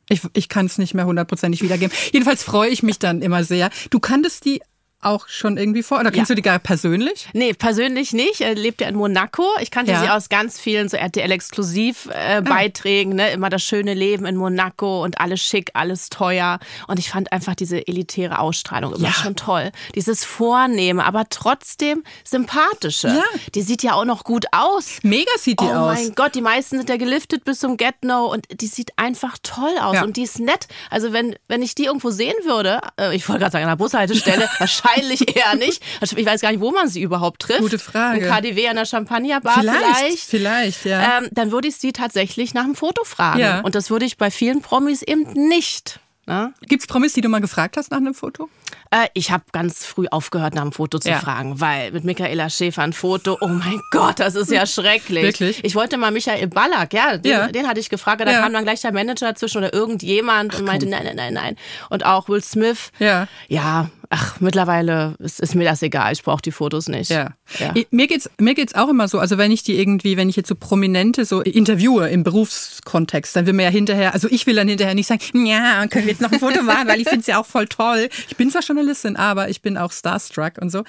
Ich, 0.10 0.22
ich 0.34 0.50
kann 0.50 0.66
es 0.66 0.78
nicht 0.78 0.94
mehr 0.94 1.06
hundertprozentig 1.06 1.62
wiedergeben. 1.62 1.96
Jedenfalls 2.12 2.44
freue 2.44 2.70
ich 2.70 2.84
mich 2.84 3.00
dann 3.00 3.22
immer 3.22 3.44
sehr. 3.44 3.70
Du 3.90 4.00
kanntest 4.00 4.46
die 4.46 4.62
auch 5.02 5.28
schon 5.28 5.58
irgendwie 5.58 5.84
vor? 5.84 6.00
Oder 6.00 6.12
kennst 6.12 6.30
Ja. 6.30 6.36
du 6.36 6.36
die 6.36 6.42
gar 6.42 6.60
persönlich? 6.60 7.28
Nee, 7.34 7.54
persönlich 7.54 8.14
nicht. 8.14 8.42
Er 8.42 8.56
lebt 8.56 8.82
ja 8.82 8.88
in 8.88 8.96
Monaco. 8.96 9.46
Ich 9.62 9.72
kannte 9.72 9.92
Ja. 9.94 10.02
sie 10.02 10.10
aus 10.10 10.30
ganz 10.30 10.60
vielen 10.60 10.90
so 10.90 10.98
RTL-Exklusiv-Beiträgen. 10.98 13.16
Ne? 13.16 13.32
Immer 13.32 13.50
das 13.50 13.64
schöne 13.64 13.94
Leben 13.94 14.26
in 14.26 14.36
Monaco 14.36 15.04
und 15.04 15.20
alles 15.22 15.42
schick, 15.42 15.72
alles 15.74 16.10
teuer. 16.10 16.60
Und 16.88 17.00
ich 17.00 17.10
fand 17.10 17.32
einfach 17.32 17.56
diese 17.56 17.88
elitäre 17.88 18.40
Ausstrahlung 18.40 18.94
immer 18.94 19.08
Ja. 19.08 19.14
schon 19.14 19.36
toll. 19.36 19.72
Dieses 19.96 20.26
Vornehme, 20.26 21.06
aber 21.06 21.26
trotzdem 21.30 22.04
sympathische. 22.24 23.08
Ja. 23.08 23.24
Die 23.56 23.62
sieht 23.62 23.84
ja 23.84 23.94
auch 23.94 24.06
noch 24.06 24.24
gut 24.24 24.46
aus. 24.52 25.00
Mega 25.04 25.32
sieht 25.38 25.60
die 25.62 25.66
oh 25.66 25.70
aus. 25.72 25.96
mein 25.96 26.16
Gott, 26.16 26.36
die 26.36 26.42
meisten 26.42 26.78
sind 26.78 26.90
ja 26.90 26.98
geliftet 26.98 27.46
bis 27.46 27.60
zum 27.60 27.78
Get 27.78 27.96
No 28.04 28.26
und 28.32 28.46
die 28.62 28.68
sieht 28.68 28.92
einfach 28.98 29.38
toll 29.44 29.74
aus 29.82 30.02
und 30.02 30.18
die 30.18 30.24
ist 30.24 30.40
nett. 30.40 30.68
Also 30.90 31.14
wenn, 31.14 31.36
wenn 31.48 31.62
ich 31.62 31.76
die 31.76 31.86
irgendwo 31.86 32.10
sehen 32.12 32.36
würde, 32.44 32.82
äh, 33.00 33.16
ich 33.16 33.28
wollte 33.30 33.40
gerade 33.40 33.52
sagen 33.54 33.64
an 33.66 33.72
der 33.72 33.76
Bushaltestelle, 33.78 34.50
wahrscheinlich 34.60 34.89
eher 35.36 35.56
nicht. 35.56 35.82
Also 36.02 36.18
ich 36.18 36.26
weiß 36.26 36.42
gar 36.42 36.52
nicht, 36.52 36.62
wo 36.62 36.72
man 36.72 36.88
sie 36.88 37.02
überhaupt 37.02 37.42
trifft. 37.42 37.60
Gute 37.60 37.80
Frage. 37.80 38.20
Im 38.26 38.28
KDW 38.32 38.68
an 38.70 38.76
der 38.78 38.86
Champagnerbar 38.86 39.60
vielleicht. 39.60 39.86
Vielleicht, 40.20 40.26
vielleicht, 40.26 40.86
ja. 40.86 41.20
Ähm, 41.20 41.28
dann 41.32 41.52
würde 41.52 41.68
ich 41.68 41.76
sie 41.78 41.94
tatsächlich 41.94 42.54
nach 42.54 42.64
dem 42.66 42.76
Foto 42.76 43.04
fragen. 43.04 43.40
Ja. 43.40 43.62
Und 43.62 43.76
das 43.76 43.90
würde 43.90 44.06
ich 44.06 44.18
bei 44.18 44.32
vielen 44.32 44.62
Promis 44.62 45.02
eben 45.02 45.24
nicht. 45.48 46.00
Ne? 46.26 46.54
Gibt's 46.68 46.86
Promis, 46.86 47.14
die 47.14 47.22
du 47.22 47.30
mal 47.30 47.42
gefragt 47.42 47.76
hast 47.76 47.90
nach 47.90 47.98
einem 47.98 48.14
Foto? 48.14 48.50
Äh, 48.92 49.08
ich 49.16 49.32
habe 49.32 49.44
ganz 49.52 49.84
früh 49.84 50.06
aufgehört, 50.12 50.54
nach 50.54 50.62
dem 50.62 50.72
Foto 50.72 51.00
zu 51.00 51.10
Ja. 51.10 51.20
fragen, 51.20 51.60
weil 51.60 51.92
mit 51.92 52.04
Michaela 52.04 52.52
Schäfer 52.52 52.84
ein 52.84 52.94
Foto, 52.94 53.36
oh 53.42 53.48
mein 53.48 53.82
Gott, 53.90 54.20
das 54.20 54.36
ist 54.36 54.52
ja 54.52 54.66
schrecklich. 54.68 55.24
Wirklich? 55.24 55.64
Ich 55.64 55.74
wollte 55.74 55.98
mal 55.98 56.12
Michael 56.12 56.46
Ballack, 56.48 56.94
ja, 56.94 57.18
den, 57.18 57.32
Ja. 57.32 57.48
den 57.48 57.68
hatte 57.68 57.80
ich 57.80 57.90
gefragt, 57.90 58.22
da 58.22 58.30
Ja. 58.32 58.42
kam 58.42 58.54
dann 58.54 58.64
gleich 58.64 58.82
der 58.82 58.92
Manager 58.92 59.28
dazwischen 59.30 59.58
oder 59.60 59.74
irgendjemand 59.74 60.54
und 60.56 60.66
meinte, 60.66 60.86
nein, 60.88 61.04
nein, 61.04 61.16
nein, 61.16 61.34
nein. 61.34 61.56
Und 61.90 62.06
auch 62.06 62.30
Will 62.30 62.44
Smith. 62.44 62.92
Ja. 63.00 63.28
Ja, 63.48 63.90
ach, 64.10 64.40
mittlerweile 64.40 65.16
ist, 65.20 65.40
ist 65.40 65.56
mir 65.56 65.66
das 65.66 65.82
egal, 65.84 66.12
ich 66.14 66.24
brauche 66.24 66.42
die 66.42 66.52
Fotos 66.52 66.88
nicht. 66.88 67.12
Ja. 67.12 67.36
Ja. 67.60 67.74
Mir 67.92 68.08
geht's 68.08 68.30
mir 68.40 68.56
geht's 68.56 68.74
auch 68.76 68.90
immer 68.90 69.08
so, 69.08 69.20
also 69.20 69.38
wenn 69.38 69.52
ich 69.52 69.64
die 69.64 69.80
irgendwie, 69.80 70.18
wenn 70.18 70.30
ich 70.30 70.36
jetzt 70.36 70.50
so 70.50 70.56
Prominente 70.56 71.26
so 71.26 71.42
interviewe 71.42 72.10
im 72.10 72.24
Berufskontext, 72.24 73.36
dann 73.36 73.46
will 73.46 73.54
mir 73.54 73.64
ja 73.64 73.70
hinterher, 73.70 74.14
also 74.14 74.28
ich 74.30 74.48
will 74.48 74.56
dann 74.56 74.68
hinterher 74.68 74.96
nicht 74.96 75.08
sagen, 75.08 75.46
ja, 75.46 75.86
können 75.88 76.06
wir 76.06 76.14
jetzt 76.14 76.22
noch 76.22 76.32
ein 76.32 76.40
Foto 76.40 76.64
machen, 76.64 76.88
weil 76.88 77.00
ich 77.00 77.08
finde 77.08 77.22
es 77.22 77.28
ja 77.28 77.40
auch 77.40 77.46
voll 77.46 77.68
toll. 77.68 78.10
Ich 78.28 78.36
bin 78.36 78.50
zwar 78.50 78.62
Journalistin, 78.62 79.16
aber 79.16 79.50
ich 79.50 79.62
bin 79.62 79.78
auch 79.78 79.92
starstruck 79.92 80.54
und 80.60 80.72
so. 80.72 80.84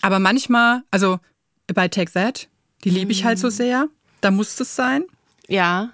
Aber 0.00 0.18
manchmal, 0.18 0.82
also 0.90 1.18
bei 1.72 1.88
Take 1.88 2.12
That, 2.12 2.48
die 2.84 2.90
liebe 2.90 3.12
ich 3.12 3.24
halt 3.24 3.38
so 3.38 3.50
sehr, 3.50 3.88
da 4.20 4.30
muss 4.30 4.58
es 4.58 4.74
sein. 4.74 5.04
Ja. 5.46 5.90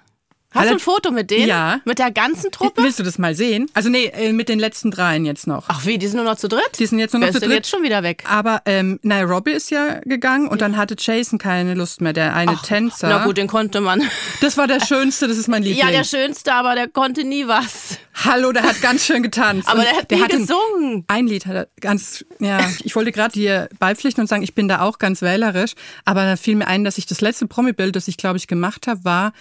Hast 0.51 0.61
Alle- 0.61 0.69
du 0.69 0.75
ein 0.77 0.79
Foto 0.79 1.11
mit 1.11 1.29
denen? 1.29 1.47
Ja. 1.47 1.79
Mit 1.85 1.99
der 1.99 2.09
ganzen 2.09 2.49
Truppe? 2.51 2.81
Willst 2.81 2.97
du 2.97 3.03
das 3.03 3.19
mal 3.19 3.35
sehen? 3.35 3.69
Also 3.75 3.89
nee, 3.89 4.05
äh, 4.05 4.33
mit 4.33 4.49
den 4.49 4.57
letzten 4.57 4.89
dreien 4.89 5.23
jetzt 5.23 5.45
noch. 5.45 5.65
Ach 5.67 5.85
wie, 5.85 5.99
die 5.99 6.07
sind 6.07 6.15
nur 6.15 6.25
noch 6.25 6.37
zu 6.37 6.47
dritt? 6.47 6.79
Die 6.79 6.87
sind 6.87 6.97
jetzt 6.97 7.13
nur 7.13 7.19
noch 7.19 7.27
Wer 7.27 7.33
zu 7.35 7.39
dritt. 7.41 7.51
jetzt 7.51 7.69
schon 7.69 7.83
wieder 7.83 8.01
weg? 8.01 8.23
Aber 8.27 8.63
ähm, 8.65 8.99
Nairobi 9.03 9.51
ist 9.51 9.69
ja 9.69 9.99
gegangen 10.05 10.47
und 10.47 10.61
dann 10.61 10.75
hatte 10.75 10.95
Jason 10.97 11.37
keine 11.37 11.75
Lust 11.75 12.01
mehr, 12.01 12.13
der 12.13 12.35
eine 12.35 12.57
Tänzer. 12.57 13.09
Na 13.09 13.25
gut, 13.25 13.37
den 13.37 13.45
konnte 13.45 13.79
man. 13.79 14.01
Das 14.41 14.57
war 14.57 14.65
der 14.65 14.79
schönste, 14.83 15.27
das 15.27 15.37
ist 15.37 15.49
mein 15.49 15.61
Liebling. 15.63 15.85
Ja, 15.85 15.91
der 15.91 16.03
schönste, 16.03 16.51
aber 16.53 16.73
der 16.73 16.87
konnte 16.87 17.23
nie 17.23 17.45
was. 17.47 17.99
Hallo, 18.15 18.51
der 18.51 18.63
hat 18.63 18.81
ganz 18.81 19.05
schön 19.05 19.21
getanzt. 19.21 19.69
Aber 19.69 19.83
der 19.83 19.95
hat 19.97 20.09
nie 20.11 20.19
hatte 20.19 20.37
gesungen. 20.39 21.05
Ein 21.07 21.27
Lied 21.27 21.45
hat 21.45 21.55
er 21.55 21.67
ganz, 21.79 22.25
ja, 22.39 22.59
ich 22.83 22.95
wollte 22.95 23.11
gerade 23.11 23.33
hier 23.33 23.69
beipflichten 23.77 24.21
und 24.21 24.27
sagen, 24.27 24.41
ich 24.41 24.55
bin 24.55 24.67
da 24.67 24.81
auch 24.81 24.97
ganz 24.97 25.21
wählerisch, 25.21 25.73
aber 26.05 26.25
da 26.25 26.35
fiel 26.37 26.55
mir 26.55 26.67
ein, 26.67 26.83
dass 26.83 26.97
ich 26.97 27.05
das 27.05 27.21
letzte 27.21 27.45
Promi-Bild, 27.45 27.95
das 27.95 28.07
ich 28.07 28.17
glaube 28.17 28.37
ich 28.37 28.47
gemacht 28.47 28.87
habe, 28.87 29.05
war 29.05 29.31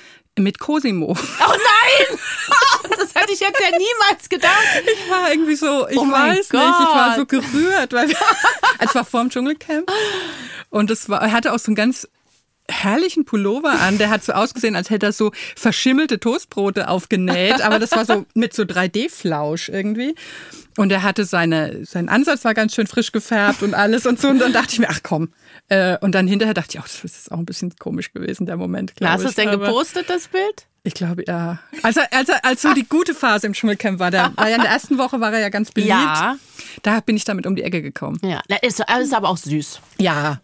mit 0.43 0.59
Cosimo. 0.59 1.13
Oh 1.17 1.17
nein! 1.49 2.19
Das 2.99 3.15
hätte 3.15 3.33
ich 3.33 3.41
jetzt 3.41 3.61
ja 3.61 3.71
niemals 3.71 4.29
gedacht. 4.29 4.83
Ich 4.85 5.11
war 5.11 5.31
irgendwie 5.31 5.55
so, 5.55 5.87
ich 5.89 5.97
Oh 5.99 6.11
weiß 6.11 6.37
nicht, 6.37 6.53
ich 6.53 6.53
war 6.55 7.15
so 7.17 7.27
Gott. 7.27 7.29
gerührt, 7.29 7.93
weil 7.93 8.09
wir, 8.09 8.17
es 8.81 8.95
war 8.95 9.05
vorm 9.05 9.31
Dschungelcamp 9.31 9.91
und 10.71 10.91
es 10.91 11.09
war, 11.09 11.23
er 11.23 11.33
hatte 11.33 11.53
auch 11.53 11.59
so 11.59 11.67
einen 11.69 11.77
ganz 11.77 12.09
herrlichen 12.71 13.25
Pullover 13.25 13.71
an, 13.81 13.99
der 13.99 14.11
hat 14.11 14.25
so 14.25 14.33
ausgesehen, 14.33 14.75
als 14.77 14.91
hätte 14.91 15.07
er 15.07 15.13
so 15.13 15.33
verschimmelte 15.57 16.19
Toastbrote 16.21 16.89
aufgenäht, 16.89 17.61
aber 17.63 17.79
das 17.79 17.93
war 17.93 18.05
so 18.05 18.27
mit 18.35 18.53
so 18.55 18.65
3D-Flausch 18.65 19.69
irgendwie. 19.69 20.15
Und 20.77 20.91
er 20.93 21.03
hatte 21.03 21.25
seine, 21.25 21.85
sein 21.87 22.09
Ansatz 22.09 22.45
war 22.45 22.55
ganz 22.55 22.75
schön 22.75 22.87
frisch 22.87 23.13
gefärbt 23.13 23.63
und 23.63 23.75
alles 23.75 24.07
und 24.07 24.21
so. 24.21 24.29
Und 24.29 24.39
dann 24.39 24.53
dachte 24.53 24.73
ich 24.73 24.79
mir, 24.79 24.89
ach 24.91 25.01
komm. 25.03 25.33
Äh, 25.69 25.99
Und 26.01 26.13
dann 26.15 26.27
hinterher 26.27 26.55
dachte 26.55 26.77
ich, 26.79 26.81
oh, 26.81 26.83
das 26.85 27.05
ist 27.05 27.31
auch 27.33 27.39
ein 27.39 27.45
bisschen 27.47 27.75
komisch 27.79 28.13
gewesen, 28.13 28.47
der 28.47 28.57
Moment. 28.57 28.95
Hast 29.03 29.25
du 29.25 29.29
es 29.29 29.35
denn 29.35 29.51
gepostet, 29.51 30.09
das 30.09 30.29
Bild? 30.29 30.67
ich 30.85 30.95
glaube, 30.95 31.23
ja. 31.27 31.59
Also, 31.83 32.01
als, 32.11 32.29
er- 32.31 32.43
als 32.45 32.63
so 32.63 32.73
die 32.73 32.89
gute 32.89 33.15
Phase 33.15 33.47
im 33.47 33.53
Dschungelcamp 33.53 33.99
war, 33.99 34.11
da 34.11 34.33
war 34.37 34.49
ja 34.49 34.57
in 34.57 34.63
der 34.63 34.71
ersten 34.71 34.97
Woche 34.97 35.21
war 35.21 35.31
er 35.35 35.41
ja 35.41 35.49
ganz 35.51 35.71
beliebt. 35.71 35.91
Ja. 35.91 36.37
Da 36.83 37.01
bin 37.01 37.17
ich 37.17 37.25
damit 37.25 37.47
um 37.47 37.55
die 37.57 37.63
Ecke 37.63 37.83
gekommen. 37.83 38.19
Ja, 38.23 38.41
ist, 38.63 38.81
ist 38.81 39.15
aber 39.15 39.29
auch 39.29 39.37
süß. 39.37 39.81
Ja. 39.99 40.41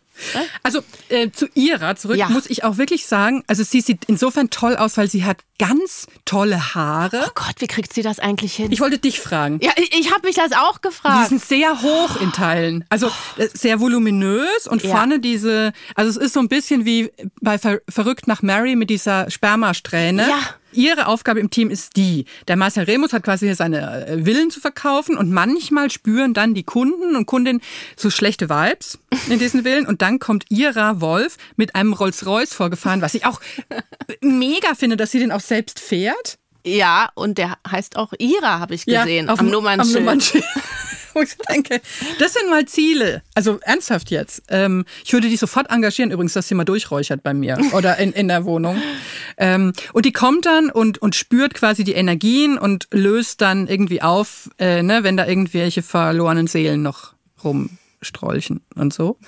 Also 0.63 0.81
äh, 1.09 1.31
zu 1.31 1.47
ihrer 1.55 1.97
zurück 1.97 2.17
Ja. 2.17 2.29
muss 2.29 2.49
ich 2.49 2.65
auch 2.65 2.77
wirklich 2.79 3.07
sagen, 3.07 3.43
also 3.47 3.63
sie 3.65 3.81
sieht 3.81 4.05
insofern 4.07 4.51
toll 4.51 4.77
aus, 4.77 4.97
weil 4.97 5.11
sie 5.11 5.25
hat 5.25 5.39
ganz 5.59 6.07
tolle 6.25 6.75
Haare. 6.75 7.25
Oh 7.27 7.31
Gott, 7.35 7.55
wie 7.59 7.67
kriegt 7.67 7.93
sie 7.93 8.03
das 8.03 8.19
eigentlich 8.19 8.55
hin? 8.55 8.73
Ich 8.73 8.81
wollte 8.81 8.99
dich 8.99 9.21
fragen. 9.21 9.59
ja, 9.63 9.73
ich, 9.77 9.93
ich 9.99 10.13
habe 10.13 10.27
mich 10.27 10.37
das 10.37 10.53
auch 10.53 10.79
Die 10.79 10.89
gefragt. 10.89 11.29
sind 11.29 11.45
sehr 11.45 11.83
hoch 11.83 12.21
in 12.21 12.33
Teilen. 12.33 12.85
Also 12.89 13.09
äh, 13.37 13.49
sehr 13.53 13.81
voluminös 13.81 14.67
und 14.69 14.83
Ja. 14.83 14.97
vorne 14.97 15.21
diese, 15.21 15.73
also 15.95 16.11
es 16.11 16.17
ist 16.17 16.33
so 16.35 16.41
ein 16.41 16.49
bisschen 16.49 16.85
wie 16.85 17.11
bei 17.41 17.59
Ver 17.59 17.81
Verrückt 17.89 18.27
nach 18.27 18.43
Mary 18.43 18.77
mit 18.77 18.91
dieser 18.91 19.31
Spermasträhne. 19.31 20.29
Ja. 20.29 20.39
Ihre 20.75 21.07
Aufgabe 21.07 21.41
im 21.41 21.51
Team 21.51 21.71
ist 21.71 21.97
die. 21.97 22.25
Der 22.49 22.57
Marcel 22.57 22.85
Remus 22.85 23.13
hat 23.13 23.23
quasi 23.23 23.47
hier 23.47 23.57
seine 23.57 24.07
äh, 24.07 24.25
Villen 24.25 24.51
zu 24.51 24.61
verkaufen 24.61 25.17
und 25.17 25.31
manchmal 25.31 25.91
spüren 25.91 26.35
dann 26.35 26.55
die 26.55 26.65
Kunden 26.65 27.17
und 27.17 27.27
Kundinnen 27.27 27.61
so 27.97 28.11
schlechte 28.11 28.49
Vibes 28.51 28.99
in 29.29 29.39
diesen 29.39 29.63
Villen 29.65 29.87
und 29.87 30.03
dann 30.03 30.19
kommt 30.19 30.45
Ira 30.51 31.01
Wolf 31.01 31.37
mit 31.57 31.75
einem 31.75 31.93
Rolls-Royce 31.93 32.53
vorgefahren, 32.55 33.01
was 33.03 33.15
ich 33.15 33.25
auch 33.27 33.41
mega 34.21 34.75
finde, 34.75 34.97
dass 34.97 35.11
sie 35.11 35.19
den 35.21 35.33
auch 35.33 35.41
selbst 35.41 35.81
fährt. 35.81 36.39
Ja, 36.67 37.11
und 37.15 37.37
der 37.39 37.59
heißt 37.71 37.97
auch 37.97 38.13
Ira, 38.19 38.59
habe 38.59 38.75
ich 38.75 38.87
gesehen, 38.87 39.29
auf 39.29 39.39
am 39.41 39.47
dem- 39.47 39.53
Nummernschild. 39.53 39.97
Am 39.97 40.03
Nummernschild. 40.05 40.45
Wo 41.15 41.23
ich 41.23 41.37
denke, 41.49 41.81
das 42.19 42.35
sind 42.35 42.51
mal 42.51 42.67
Ziele. 42.67 43.23
Also 43.35 43.59
ernsthaft 43.63 44.11
jetzt. 44.11 44.43
Ähm, 44.49 44.85
ich 45.05 45.13
würde 45.13 45.29
die 45.29 45.37
sofort 45.37 45.71
engagieren, 45.71 46.11
übrigens, 46.11 46.33
dass 46.33 46.49
sie 46.49 46.55
mal 46.55 46.65
durchräuchert 46.65 47.23
bei 47.23 47.33
mir 47.33 47.59
oder 47.73 47.97
in, 47.99 48.13
in 48.13 48.29
der 48.29 48.45
Wohnung. 48.45 48.81
Ähm, 49.37 49.73
und 49.93 50.05
die 50.05 50.13
kommt 50.13 50.47
dann 50.47 50.71
und, 50.71 50.99
und 50.99 51.15
spürt 51.15 51.55
quasi 51.55 51.85
die 51.85 51.93
Energien 51.93 52.59
und 52.59 52.89
löst 52.93 53.41
dann 53.41 53.69
irgendwie 53.69 54.03
auf, 54.03 54.51
äh, 54.59 54.83
ne, 54.83 55.05
wenn 55.05 55.17
da 55.17 55.27
irgendwelche 55.27 55.83
verlorenen 55.83 56.47
Seelen 56.47 56.83
noch 56.83 57.15
rumstrolchen 57.43 58.61
und 58.75 58.93
so. 58.93 59.19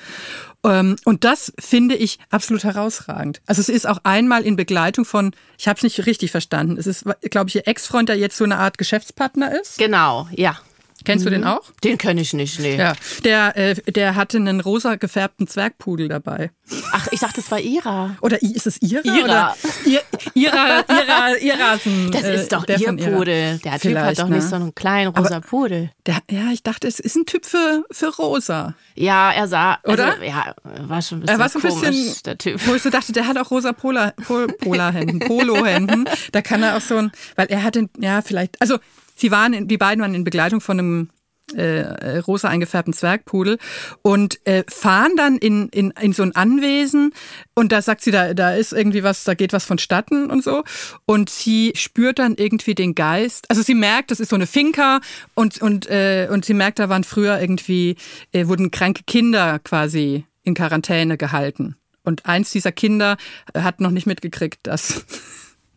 Ähm, 0.64 0.96
und 1.04 1.24
das 1.24 1.52
finde 1.58 1.94
ich 1.94 2.18
absolut 2.30 2.64
herausragend. 2.64 3.40
Also 3.46 3.60
es 3.60 3.68
ist 3.68 3.86
auch 3.86 3.98
einmal 4.02 4.42
in 4.42 4.56
Begleitung 4.56 5.04
von, 5.04 5.32
ich 5.58 5.68
habe 5.68 5.76
es 5.76 5.82
nicht 5.82 6.06
richtig 6.06 6.30
verstanden, 6.30 6.76
es 6.78 6.86
ist, 6.86 7.04
glaube 7.30 7.48
ich, 7.48 7.56
ihr 7.56 7.68
Ex-Freund, 7.68 8.08
der 8.08 8.16
jetzt 8.16 8.36
so 8.36 8.44
eine 8.44 8.58
Art 8.58 8.78
Geschäftspartner 8.78 9.58
ist. 9.60 9.78
Genau, 9.78 10.28
ja. 10.32 10.58
Kennst 11.06 11.24
du 11.24 11.30
den 11.30 11.44
auch? 11.44 11.62
Den 11.84 11.98
kenne 11.98 12.20
ich 12.20 12.32
nicht, 12.32 12.58
nee. 12.58 12.76
Ja. 12.76 12.94
Der, 13.24 13.56
äh, 13.56 13.74
der 13.90 14.16
hatte 14.16 14.38
einen 14.38 14.60
rosa 14.60 14.96
gefärbten 14.96 15.46
Zwergpudel 15.46 16.08
dabei. 16.08 16.50
Ach, 16.92 17.06
ich 17.12 17.20
dachte, 17.20 17.40
das 17.40 17.50
war 17.52 17.60
Ira. 17.60 18.16
Oder 18.22 18.42
ist 18.42 18.66
es 18.66 18.82
Ira? 18.82 19.02
Ira. 19.04 19.24
Oder 19.24 19.56
Ir, 19.84 20.00
Ira, 20.34 20.84
Ira, 20.88 21.36
Irasen. 21.40 22.10
Das 22.10 22.24
äh, 22.24 22.34
ist 22.34 22.52
doch 22.52 22.64
der 22.64 22.80
ihr. 22.80 22.88
Pudel. 22.96 23.58
Der 23.58 23.58
Typ 23.58 23.72
hat 23.72 23.80
Vielleicht, 23.80 24.18
doch 24.18 24.28
nicht 24.28 24.42
ne? 24.42 24.48
so 24.48 24.56
einen 24.56 24.74
kleinen 24.74 25.14
rosa 25.14 25.38
Pudel. 25.38 25.90
Der, 26.06 26.18
ja, 26.28 26.50
ich 26.52 26.64
dachte, 26.64 26.88
es 26.88 26.98
ist 26.98 27.14
ein 27.14 27.24
Typ 27.24 27.46
für, 27.46 27.84
für 27.92 28.14
rosa. 28.16 28.74
Ja, 28.96 29.30
er 29.30 29.46
sah, 29.46 29.78
Oder? 29.84 30.12
Also, 30.14 30.24
ja, 30.24 30.54
war 30.64 31.02
schon 31.02 31.18
ein 31.18 31.20
bisschen 31.20 31.36
Er 31.36 31.38
war 31.38 31.48
so 31.48 31.60
ein 31.60 31.68
komisch, 31.68 31.88
bisschen, 31.88 32.22
der 32.24 32.38
Typ. 32.38 32.66
wo 32.66 32.74
ich 32.74 32.82
so 32.82 32.90
dachte, 32.90 33.12
der 33.12 33.28
hat 33.28 33.38
auch 33.38 33.50
rosa 33.52 33.72
Polar, 33.72 34.12
Pol, 34.26 34.48
Polarhemden, 34.48 35.20
Polohemden. 35.20 36.08
Da 36.32 36.42
kann 36.42 36.62
er 36.62 36.76
auch 36.76 36.80
so 36.80 36.96
ein, 36.96 37.12
weil 37.36 37.46
er 37.46 37.62
hatte, 37.62 37.88
ja, 38.00 38.20
vielleicht, 38.22 38.60
also 38.60 38.78
sie 39.16 39.30
waren, 39.30 39.52
in, 39.52 39.68
die 39.68 39.78
beiden 39.78 40.02
waren 40.02 40.14
in 40.14 40.24
Begleitung 40.24 40.60
von 40.60 40.78
einem 40.78 41.08
äh, 41.54 41.82
äh, 41.82 42.18
rosa 42.18 42.48
eingefärbten 42.48 42.92
Zwergpudel 42.92 43.58
und 44.02 44.44
äh, 44.48 44.64
fahren 44.68 45.12
dann 45.16 45.36
in, 45.36 45.68
in, 45.68 45.92
in 45.92 46.12
so 46.12 46.24
ein 46.24 46.34
Anwesen 46.34 47.12
und 47.54 47.70
da 47.70 47.82
sagt 47.82 48.00
sie, 48.00 48.10
da, 48.10 48.34
da 48.34 48.52
ist 48.52 48.72
irgendwie 48.72 49.04
was, 49.04 49.22
da 49.22 49.34
geht 49.34 49.52
was 49.52 49.64
vonstatten 49.64 50.28
und 50.28 50.42
so. 50.42 50.64
Und 51.04 51.30
sie 51.30 51.72
spürt 51.76 52.18
dann 52.18 52.34
irgendwie 52.34 52.74
den 52.74 52.96
Geist, 52.96 53.48
also 53.48 53.62
sie 53.62 53.76
merkt, 53.76 54.10
das 54.10 54.18
ist 54.18 54.30
so 54.30 54.34
eine 54.34 54.48
Finca 54.48 55.00
und, 55.34 55.62
und, 55.62 55.88
äh, 55.88 56.26
und 56.32 56.44
sie 56.44 56.54
merkt, 56.54 56.80
da 56.80 56.88
waren 56.88 57.04
früher 57.04 57.40
irgendwie, 57.40 57.94
äh, 58.32 58.48
wurden 58.48 58.72
kranke 58.72 59.04
Kinder 59.06 59.60
quasi 59.60 60.24
in 60.42 60.54
Quarantäne 60.54 61.16
gehalten. 61.16 61.76
Und 62.02 62.26
eins 62.26 62.50
dieser 62.50 62.72
Kinder 62.72 63.18
hat 63.54 63.80
noch 63.80 63.92
nicht 63.92 64.06
mitgekriegt, 64.06 64.66
dass 64.66 65.04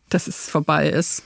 dass 0.09 0.27
es 0.27 0.49
vorbei 0.49 0.89
ist. 0.89 1.23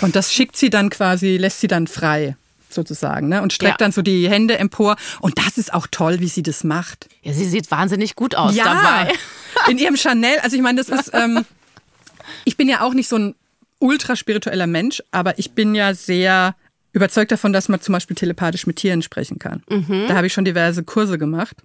Und 0.00 0.16
das 0.16 0.32
schickt 0.32 0.56
sie 0.56 0.70
dann 0.70 0.90
quasi, 0.90 1.36
lässt 1.36 1.60
sie 1.60 1.68
dann 1.68 1.86
frei 1.86 2.36
sozusagen, 2.70 3.28
ne? 3.28 3.40
Und 3.42 3.52
streckt 3.52 3.80
Ja. 3.80 3.84
dann 3.84 3.92
so 3.92 4.02
die 4.02 4.28
Hände 4.28 4.58
empor. 4.58 4.96
Und 5.20 5.38
das 5.38 5.58
ist 5.58 5.72
auch 5.72 5.86
toll, 5.90 6.20
wie 6.20 6.28
sie 6.28 6.42
das 6.42 6.64
macht. 6.64 7.08
Ja, 7.22 7.32
sie 7.32 7.44
sieht 7.44 7.70
wahnsinnig 7.70 8.16
gut 8.16 8.34
aus 8.34 8.54
dabei. 8.56 9.12
in 9.70 9.78
ihrem 9.78 9.96
Chanel. 9.96 10.38
Also 10.42 10.56
ich 10.56 10.62
meine, 10.62 10.82
das 10.82 10.88
ist, 10.88 11.10
ähm, 11.14 11.44
ich 12.44 12.56
bin 12.56 12.68
ja 12.68 12.80
auch 12.80 12.94
nicht 12.94 13.08
so 13.08 13.16
ein 13.16 13.34
ultra 13.78 14.16
spiritueller 14.16 14.66
Mensch, 14.66 15.02
aber 15.12 15.38
ich 15.38 15.52
bin 15.52 15.74
ja 15.74 15.94
sehr 15.94 16.56
überzeugt 16.92 17.32
davon, 17.32 17.52
dass 17.52 17.68
man 17.68 17.80
zum 17.80 17.92
Beispiel 17.92 18.16
telepathisch 18.16 18.66
mit 18.66 18.76
Tieren 18.76 19.02
sprechen 19.02 19.38
kann. 19.38 19.62
Da 20.08 20.14
habe 20.14 20.26
ich 20.26 20.32
schon 20.32 20.44
diverse 20.44 20.84
Kurse 20.84 21.18
gemacht. 21.18 21.56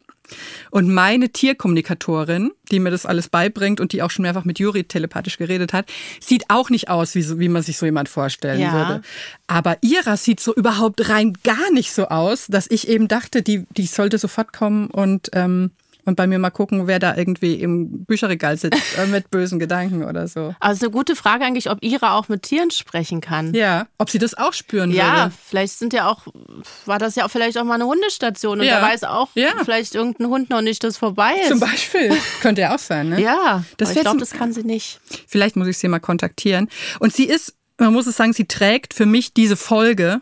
Und 0.71 0.89
meine 0.93 1.29
Tierkommunikatorin, 1.29 2.51
die 2.71 2.79
mir 2.79 2.91
das 2.91 3.05
alles 3.05 3.29
beibringt 3.29 3.79
und 3.79 3.93
die 3.93 4.01
auch 4.03 4.11
schon 4.11 4.23
mehrfach 4.23 4.45
mit 4.45 4.59
Juri 4.59 4.83
telepathisch 4.83 5.37
geredet 5.37 5.73
hat, 5.73 5.89
sieht 6.19 6.45
auch 6.49 6.69
nicht 6.69 6.89
aus, 6.89 7.15
wie, 7.15 7.21
so, 7.21 7.39
wie 7.39 7.49
man 7.49 7.63
sich 7.63 7.77
so 7.77 7.85
jemand 7.85 8.09
vorstellen 8.09 8.59
Ja. 8.61 8.73
würde. 8.73 9.01
Aber 9.47 9.77
ihrer 9.81 10.17
sieht 10.17 10.39
so 10.39 10.53
überhaupt 10.53 11.09
rein 11.09 11.33
gar 11.43 11.71
nicht 11.71 11.91
so 11.91 12.07
aus, 12.07 12.47
dass 12.47 12.67
ich 12.69 12.87
eben 12.87 13.07
dachte, 13.07 13.41
die, 13.41 13.65
die 13.75 13.85
sollte 13.85 14.17
sofort 14.17 14.53
kommen 14.53 14.87
und, 14.87 15.29
ähm, 15.33 15.71
und 16.09 16.15
bei 16.15 16.27
mir 16.27 16.37
mal 16.39 16.49
gucken, 16.49 16.87
wer 16.87 16.99
da 16.99 17.15
irgendwie 17.15 17.53
im 17.55 18.03
Bücherregal 18.03 18.57
sitzt 18.57 18.81
äh, 18.97 19.05
mit 19.07 19.29
bösen 19.31 19.59
Gedanken 19.59 20.03
oder 20.03 20.27
so. 20.27 20.53
Ist 20.69 20.83
eine 20.83 20.91
gute 20.91 21.15
Frage 21.15 21.45
eigentlich, 21.45 21.69
ob 21.69 21.81
Ira 21.81 22.17
auch 22.17 22.27
mit 22.27 22.43
Tieren 22.43 22.71
sprechen 22.71 23.21
kann. 23.21 23.53
Ja, 23.53 23.87
ob 23.97 24.09
sie 24.09 24.17
das 24.19 24.33
auch 24.37 24.51
spüren 24.53 24.91
Ja, 24.91 25.25
würde. 25.25 25.33
vielleicht 25.47 25.79
sind 25.79 25.93
ja 25.93 26.09
auch, 26.09 26.27
war 26.85 26.99
das 26.99 27.15
ja 27.15 27.25
auch 27.25 27.29
vielleicht 27.31 27.57
auch 27.57 27.63
mal 27.63 27.75
eine 27.75 27.85
Hundestation 27.85 28.59
und 28.59 28.65
Ja. 28.65 28.81
da 28.81 28.87
weiß 28.87 29.05
auch 29.05 29.29
Ja. 29.35 29.51
vielleicht 29.63 29.95
irgendein 29.95 30.27
Hund 30.27 30.49
noch 30.49 30.61
nicht, 30.61 30.83
dass 30.83 30.97
vorbei 30.97 31.35
ist. 31.41 31.49
Zum 31.49 31.59
Beispiel. 31.61 32.11
Könnte 32.41 32.61
ja 32.61 32.75
auch 32.75 32.79
sein, 32.79 33.09
ne? 33.09 33.21
Ja, 33.21 33.63
Das 33.77 33.95
ich 33.95 34.01
glaube, 34.01 34.19
das 34.19 34.31
kann 34.31 34.51
sie 34.51 34.63
nicht. 34.63 34.99
Vielleicht 35.27 35.55
muss 35.55 35.67
ich 35.67 35.77
sie 35.77 35.87
mal 35.87 35.99
kontaktieren. 35.99 36.67
Und 36.99 37.13
sie 37.13 37.25
ist, 37.25 37.53
man 37.77 37.93
muss 37.93 38.07
es 38.07 38.17
sagen, 38.17 38.33
sie 38.33 38.45
trägt 38.45 38.93
für 38.93 39.05
mich 39.05 39.33
diese 39.33 39.55
Folge, 39.55 40.21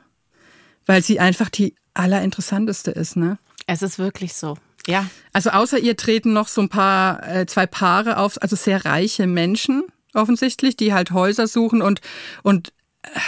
weil 0.85 1.01
sie 1.01 1.19
einfach 1.19 1.49
die 1.49 1.75
allerinteressanteste 1.93 2.91
ist, 2.91 3.15
ne? 3.15 3.37
Es 3.65 3.81
ist 3.81 3.99
wirklich 3.99 4.33
so. 4.33 4.57
Ja. 4.87 5.07
Also 5.33 5.51
außer 5.51 5.77
ihr 5.77 5.95
treten 5.95 6.33
noch 6.33 6.47
so 6.47 6.61
ein 6.61 6.69
paar, 6.69 7.27
äh, 7.27 7.45
zwei 7.45 7.67
Paare 7.67 8.17
auf, 8.17 8.41
also 8.41 8.55
sehr 8.55 8.85
reiche 8.85 9.27
Menschen 9.27 9.83
offensichtlich, 10.13 10.75
die 10.75 10.93
halt 10.93 11.11
Häuser 11.11 11.47
suchen 11.47 11.81
und, 11.81 12.01
und 12.41 12.73
äh, 13.03 13.19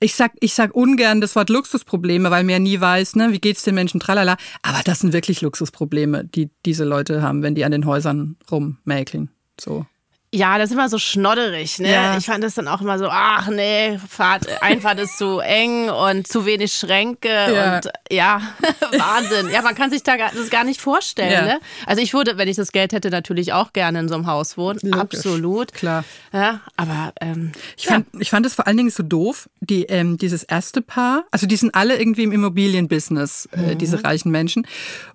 ich 0.00 0.14
sag, 0.14 0.32
ich 0.40 0.54
sag 0.54 0.74
ungern 0.74 1.20
das 1.20 1.34
Wort 1.34 1.50
Luxusprobleme, 1.50 2.30
weil 2.30 2.44
man 2.44 2.50
ja 2.50 2.58
nie 2.58 2.80
weiß, 2.80 3.16
ne, 3.16 3.32
wie 3.32 3.40
geht's 3.40 3.62
den 3.62 3.74
Menschen, 3.74 3.98
tralala. 3.98 4.36
Aber 4.62 4.82
das 4.84 5.00
sind 5.00 5.12
wirklich 5.12 5.40
Luxusprobleme, 5.40 6.24
die 6.24 6.50
diese 6.64 6.84
Leute 6.84 7.22
haben, 7.22 7.42
wenn 7.42 7.56
die 7.56 7.64
an 7.64 7.72
den 7.72 7.84
Häusern 7.84 8.36
rummäkeln. 8.50 9.30
So. 9.58 9.86
Ja, 10.34 10.58
das 10.58 10.68
ist 10.68 10.74
immer 10.74 10.90
so 10.90 10.98
schnodderig, 10.98 11.78
ne? 11.78 11.90
Ja. 11.90 12.18
Ich 12.18 12.26
fand 12.26 12.44
das 12.44 12.52
dann 12.54 12.68
auch 12.68 12.82
immer 12.82 12.98
so, 12.98 13.08
ach 13.10 13.48
nee, 13.48 13.98
Fahrt, 14.10 14.46
Einfahrt 14.62 15.00
ist 15.00 15.16
zu 15.16 15.38
eng 15.38 15.88
und 15.88 16.26
zu 16.28 16.44
wenig 16.44 16.70
Schränke 16.74 17.28
Ja. 17.30 17.76
und 17.76 17.88
ja, 18.12 18.42
Wahnsinn. 18.98 19.48
Ja, 19.50 19.62
man 19.62 19.74
kann 19.74 19.90
sich 19.90 20.02
da 20.02 20.16
gar- 20.18 20.30
das 20.36 20.50
gar 20.50 20.64
nicht 20.64 20.82
vorstellen, 20.82 21.32
Ja. 21.32 21.42
ne? 21.44 21.60
Also 21.86 22.02
ich 22.02 22.12
würde, 22.12 22.36
wenn 22.36 22.46
ich 22.46 22.56
das 22.56 22.72
Geld 22.72 22.92
hätte, 22.92 23.08
natürlich 23.08 23.54
auch 23.54 23.72
gerne 23.72 24.00
in 24.00 24.08
so 24.08 24.16
einem 24.16 24.26
Haus 24.26 24.58
wohnen. 24.58 24.78
Logisch. 24.82 25.00
Absolut. 25.00 25.72
Klar. 25.72 26.04
Ja, 26.34 26.60
aber 26.76 27.14
ähm, 27.22 27.52
Ich 27.78 27.86
fand, 27.86 28.06
ich 28.18 28.28
fand 28.28 28.44
es 28.44 28.54
vor 28.54 28.66
allen 28.66 28.76
Dingen 28.76 28.90
so 28.90 29.02
doof, 29.02 29.48
die, 29.60 29.84
ähm, 29.84 30.18
dieses 30.18 30.42
erste 30.42 30.82
Paar, 30.82 31.24
also 31.30 31.46
die 31.46 31.56
sind 31.56 31.74
alle 31.74 31.98
irgendwie 31.98 32.24
im 32.24 32.32
Immobilienbusiness, 32.32 33.48
äh, 33.52 33.76
diese 33.76 34.04
reichen 34.04 34.30
Menschen. 34.30 34.66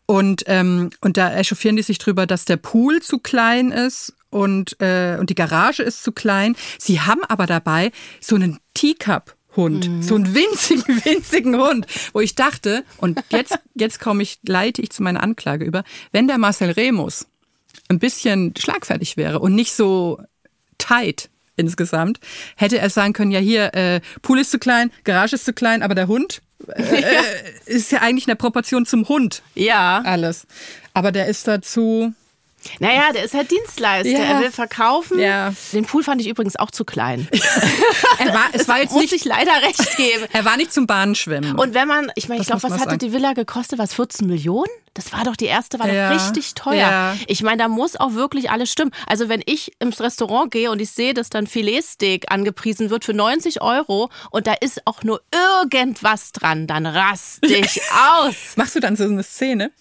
Und, 0.08 0.44
ähm, 0.48 0.90
und 1.02 1.18
da 1.18 1.32
echauffieren 1.34 1.76
die 1.76 1.84
sich 1.84 2.00
drüber, 2.00 2.26
dass 2.26 2.46
der 2.46 2.58
Pool 2.58 3.02
zu 3.02 3.20
klein 3.20 3.72
ist 3.72 4.14
und, 4.34 4.80
äh, 4.82 5.18
und 5.20 5.30
die 5.30 5.36
Garage 5.36 5.84
ist 5.84 6.04
zu 6.04 6.12
klein. 6.12 6.56
Sie 6.80 7.02
haben 7.02 7.24
aber 7.26 7.46
dabei 7.46 7.92
so 8.20 8.36
einen 8.36 8.60
Teacup. 8.74 9.36
Hund, 9.56 9.88
so 10.02 10.16
einen 10.16 10.34
winzigen, 10.34 11.06
winzigen 11.06 11.56
Hund, 11.62 11.86
wo 12.12 12.22
ich 12.22 12.34
dachte, 12.34 12.84
und 12.98 13.24
jetzt, 13.30 13.60
jetzt 13.76 14.00
komme 14.00 14.24
ich, 14.24 14.40
leite 14.48 14.82
ich 14.82 14.90
zu 14.90 15.04
meiner 15.04 15.22
Anklage 15.22 15.64
über, 15.64 15.84
wenn 16.12 16.28
der 16.28 16.40
Marcel 16.40 16.72
Remus 16.72 17.28
ein 17.88 18.00
bisschen 18.00 18.56
schlagfertig 18.58 19.16
wäre 19.16 19.40
und 19.40 19.54
nicht 19.54 19.74
so 19.74 20.20
tight 20.80 21.30
insgesamt, 21.56 22.20
hätte 22.56 22.80
er 22.80 22.90
sagen 22.90 23.14
können, 23.14 23.30
ja 23.30 23.40
hier, 23.40 23.74
äh, 23.76 24.02
Pool 24.24 24.40
ist 24.40 24.50
zu 24.50 24.58
klein, 24.58 24.92
Garage 25.04 25.36
ist 25.36 25.46
zu 25.46 25.54
klein, 25.54 25.84
aber 25.84 25.94
der 25.94 26.08
Hund 26.08 26.42
äh, 26.68 27.04
ist 27.66 27.92
ja 27.92 28.02
eigentlich 28.02 28.26
in 28.26 28.32
der 28.32 28.36
Proportion 28.36 28.86
zum 28.86 29.08
Hund 29.08 29.44
ja. 29.56 30.02
alles. 30.04 30.48
Aber 30.94 31.12
der 31.12 31.28
ist 31.28 31.48
dazu, 31.48 32.14
Naja, 32.80 33.12
der 33.14 33.24
ist 33.24 33.34
halt 33.34 33.50
Dienstleister. 33.52 34.10
Ja. 34.10 34.20
Er 34.20 34.40
will 34.42 34.52
verkaufen. 34.52 35.20
Ja. 35.20 35.54
Den 35.72 35.86
Pool 35.86 36.04
fand 36.04 36.22
ich 36.22 36.28
übrigens 36.28 36.56
auch 36.56 36.72
zu 36.72 36.86
klein. 36.86 37.28
er 38.20 38.34
war, 38.34 38.46
es 38.54 38.68
war 38.68 38.80
jetzt 38.80 38.92
Muss 38.94 39.02
nicht, 39.04 39.14
ich 39.14 39.26
leider 39.26 39.52
recht 39.62 39.98
geben. 39.98 40.26
er 40.32 40.46
war 40.46 40.58
nicht 40.58 40.74
zum 40.74 40.88
Bahnschwimmen. 40.88 41.56
Und 41.56 41.74
wenn 41.74 41.88
man, 41.88 42.12
ich 42.16 42.30
meine, 42.30 42.42
ich 42.42 42.48
glaube, 42.48 42.64
was 42.64 42.72
hatte 42.74 42.84
sagen. 42.86 43.00
die 43.00 43.14
Villa 43.14 43.34
gekostet? 43.34 43.80
Was, 43.80 43.94
14 43.94 44.28
Millionen? 44.28 44.70
Das 44.96 45.12
war 45.12 45.24
doch 45.24 45.36
die 45.36 45.46
erste, 45.46 45.80
war 45.80 45.92
Ja, 45.92 46.10
doch 46.14 46.16
richtig 46.16 46.54
teuer. 46.54 46.76
ja. 46.76 47.16
Ich 47.28 47.42
meine, 47.42 47.58
da 47.58 47.68
muss 47.68 47.96
auch 47.96 48.14
wirklich 48.14 48.52
alles 48.52 48.72
stimmen. 48.72 48.92
Also 49.08 49.28
wenn 49.28 49.42
ich 49.46 49.72
ins 49.80 50.00
Restaurant 50.00 50.52
gehe 50.52 50.70
und 50.70 50.80
ich 50.80 50.92
sehe, 50.92 51.16
dass 51.16 51.30
dann 51.32 51.48
Filetsteak 51.48 52.32
angepriesen 52.32 52.92
wird 52.92 53.04
für 53.04 53.14
90 53.16 53.62
Euro 53.64 54.12
und 54.30 54.46
da 54.46 54.54
ist 54.54 54.86
auch 54.86 55.02
nur 55.02 55.22
irgendwas 55.34 56.32
dran, 56.32 56.68
dann 56.68 56.86
raste 56.86 57.48
ich 57.56 57.82
aus. 58.20 58.36
Machst 58.56 58.76
du 58.76 58.80
dann 58.80 58.96
so 58.96 59.06
eine 59.06 59.24
Szene? 59.24 59.72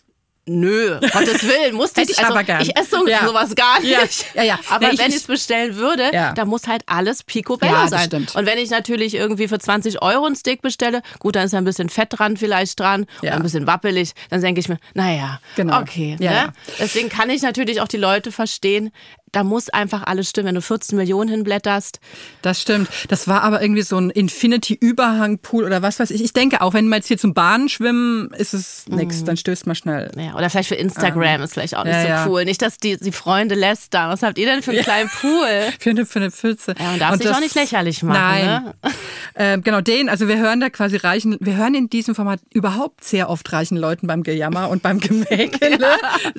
Nö, 0.47 0.99
Gottes 1.13 1.45
Willen, 1.47 1.77
musste 1.77 2.01
Hätte 2.01 2.11
ich, 2.13 2.19
also, 2.19 2.33
aber 2.33 2.43
gern. 2.43 2.63
ich 2.63 2.77
esse 2.77 2.97
so, 2.99 3.07
Ja. 3.07 3.25
sowas 3.25 3.55
gar 3.55 3.79
nicht. 3.81 4.27
Ja, 4.35 4.43
ja. 4.43 4.59
Aber 4.71 4.93
ich- 4.93 4.99
wenn 4.99 5.11
ich- 5.11 5.17
es 5.17 5.23
bestellen 5.25 5.77
würde, 5.77 6.11
dann 6.35 6.49
muss 6.49 6.67
halt 6.67 6.83
alles 6.87 7.23
picobello 7.23 7.87
sein. 7.87 8.07
stimmt. 8.07 8.35
Und 8.35 8.45
wenn 8.47 8.59
ich 8.59 8.71
natürlich 8.71 9.15
irgendwie 9.15 9.47
für 9.47 9.61
20 9.61 10.03
Euro 10.03 10.27
ein 10.27 10.35
Steak 10.35 10.61
bestelle, 10.61 11.03
gut, 11.21 11.37
dann 11.37 11.45
ist 11.45 11.55
da 11.55 11.59
ein 11.59 11.65
bisschen 11.65 11.89
Fett 11.89 12.09
dran 12.11 12.37
vielleicht 12.37 12.81
dran 12.81 13.07
oder 13.23 13.35
ein 13.35 13.43
bisschen 13.45 13.69
wappelig, 13.69 14.13
dann 14.31 14.41
denke 14.41 14.61
ich 14.61 14.69
mir, 14.69 14.79
naja, 14.95 15.41
Genau. 15.55 15.81
okay. 15.81 16.17
Ne? 16.19 16.25
ja. 16.27 16.53
Deswegen 16.81 17.09
kann 17.09 17.31
ich 17.31 17.43
natürlich 17.43 17.81
auch 17.81 17.89
die 17.89 17.97
Leute 17.99 18.33
verstehen, 18.33 18.91
da 19.33 19.45
muss 19.45 19.69
einfach 19.71 20.03
alles 20.05 20.29
stimmen. 20.31 20.49
Wenn 20.49 20.55
du 20.57 20.63
14 20.63 20.97
Millionen 20.97 21.29
hinblätterst, 21.31 22.01
Das 22.43 22.61
stimmt. 22.61 22.89
Das 23.09 23.27
war 23.29 23.43
aber 23.43 23.63
irgendwie 23.63 23.83
so 23.83 23.97
ein 23.99 24.11
Infinity-Überhangpool 24.11 25.65
oder 25.65 25.83
was 25.83 25.99
weiß 26.01 26.11
ich. 26.11 26.23
Ich 26.23 26.33
denke 26.33 26.61
auch, 26.61 26.75
wenn 26.75 26.89
wir 26.89 26.97
jetzt 26.97 27.09
hier 27.09 27.19
zum 27.19 27.35
Bahnen 27.35 27.69
schwimmen, 27.69 28.31
ist 28.37 28.55
es 28.55 28.85
nix. 28.89 29.25
Dann 29.25 29.37
stößt 29.37 29.67
man 29.67 29.77
schnell. 29.77 30.11
ja, 30.17 30.35
oder 30.37 30.51
vielleicht 30.51 30.69
für 30.69 30.75
Instagram 30.75 31.43
ist 31.43 31.55
vielleicht 31.55 31.77
auch 31.77 31.85
nicht 31.85 31.95
Ja, 31.95 32.03
so 32.03 32.09
ja. 32.09 32.27
cool. 32.29 32.45
Nicht, 32.45 32.63
dass 32.63 32.79
die, 32.79 32.97
die 32.99 33.13
Freunde 33.13 33.55
lästern. 33.55 34.11
Was 34.11 34.23
habt 34.23 34.39
ihr 34.39 34.47
denn 34.47 34.63
für 34.63 34.73
einen 34.73 34.83
kleinen 34.83 35.09
Pool? 35.21 35.49
Für 35.79 35.91
eine, 35.91 36.07
für 36.07 36.19
eine 36.21 36.31
Pfütze. 36.31 36.75
Ja, 36.79 36.93
und 36.93 36.99
darf 37.01 37.17
sich 37.17 37.27
das- 37.27 37.37
auch 37.37 37.41
nicht 37.41 37.55
lächerlich 37.55 38.03
machen. 38.03 38.19
Nein. 38.21 38.45
Ne? 38.65 38.75
Ähm, 39.35 39.63
genau, 39.63 39.81
den, 39.81 40.11
also 40.11 40.29
wir 40.29 40.37
hören 40.37 40.61
da 40.61 40.69
quasi 40.69 40.97
reichen, 40.99 41.39
wir 41.41 41.57
hören 41.57 41.75
in 41.75 41.89
diesem 41.89 42.15
Format 42.15 42.41
überhaupt 42.53 43.03
sehr 43.03 43.31
oft 43.31 43.51
reichen 43.51 43.79
Leuten 43.79 44.07
beim 44.07 44.23
Gejammer 44.23 44.69
und 44.69 44.83
beim 44.83 45.01
Gemäkele 45.01 45.89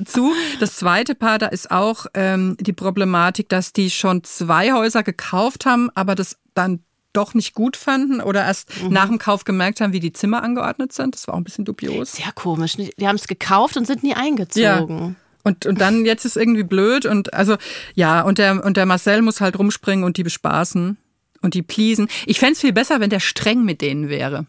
zu. 0.05 0.31
Das 0.59 0.75
zweite 0.75 1.15
Paar, 1.15 1.39
da 1.39 1.47
ist 1.47 1.71
auch 1.71 2.05
ähm, 2.13 2.55
die 2.59 2.71
Problematik, 2.83 3.49
dass 3.49 3.73
die 3.73 3.89
schon 3.89 4.23
zwei 4.23 4.73
Häuser 4.73 5.01
gekauft 5.03 5.65
haben, 5.65 5.89
aber 5.95 6.13
das 6.15 6.37
dann 6.53 6.81
doch 7.13 7.33
nicht 7.33 7.53
gut 7.53 7.77
fanden 7.77 8.21
oder 8.21 8.43
erst 8.43 8.69
Mhm. 8.83 8.89
nach 8.89 9.07
dem 9.07 9.19
Kauf 9.19 9.43
gemerkt 9.45 9.81
haben, 9.81 9.93
wie 9.93 9.99
die 9.99 10.13
Zimmer 10.13 10.43
angeordnet 10.43 10.93
sind. 10.93 11.15
Das 11.15 11.27
war 11.27 11.35
auch 11.35 11.37
ein 11.37 11.43
bisschen 11.43 11.63
dubios. 11.65 12.13
Sehr 12.13 12.31
komisch. 12.33 12.75
Die 12.75 13.07
haben 13.07 13.15
es 13.15 13.27
gekauft 13.27 13.77
und 13.77 13.85
sind 13.87 14.03
nie 14.03 14.15
eingezogen. 14.15 15.15
Und, 15.43 15.65
und 15.65 15.79
dann 15.81 16.05
jetzt 16.05 16.25
ist 16.25 16.37
irgendwie 16.37 16.63
blöd 16.63 17.05
und 17.05 17.33
also 17.33 17.57
ja, 17.95 18.21
und 18.21 18.37
der, 18.37 18.63
und 18.63 18.77
der 18.77 18.85
Marcel 18.85 19.21
muss 19.21 19.41
halt 19.41 19.59
rumspringen 19.59 20.03
und 20.05 20.17
die 20.17 20.23
bespaßen 20.23 20.97
und 21.41 21.53
die 21.53 21.61
pleasen. 21.61 22.07
Ich 22.25 22.39
fänd's 22.39 22.61
viel 22.61 22.73
besser, 22.73 22.99
wenn 22.99 23.09
der 23.09 23.19
streng 23.19 23.63
mit 23.63 23.81
denen 23.81 24.09
wäre. 24.09 24.45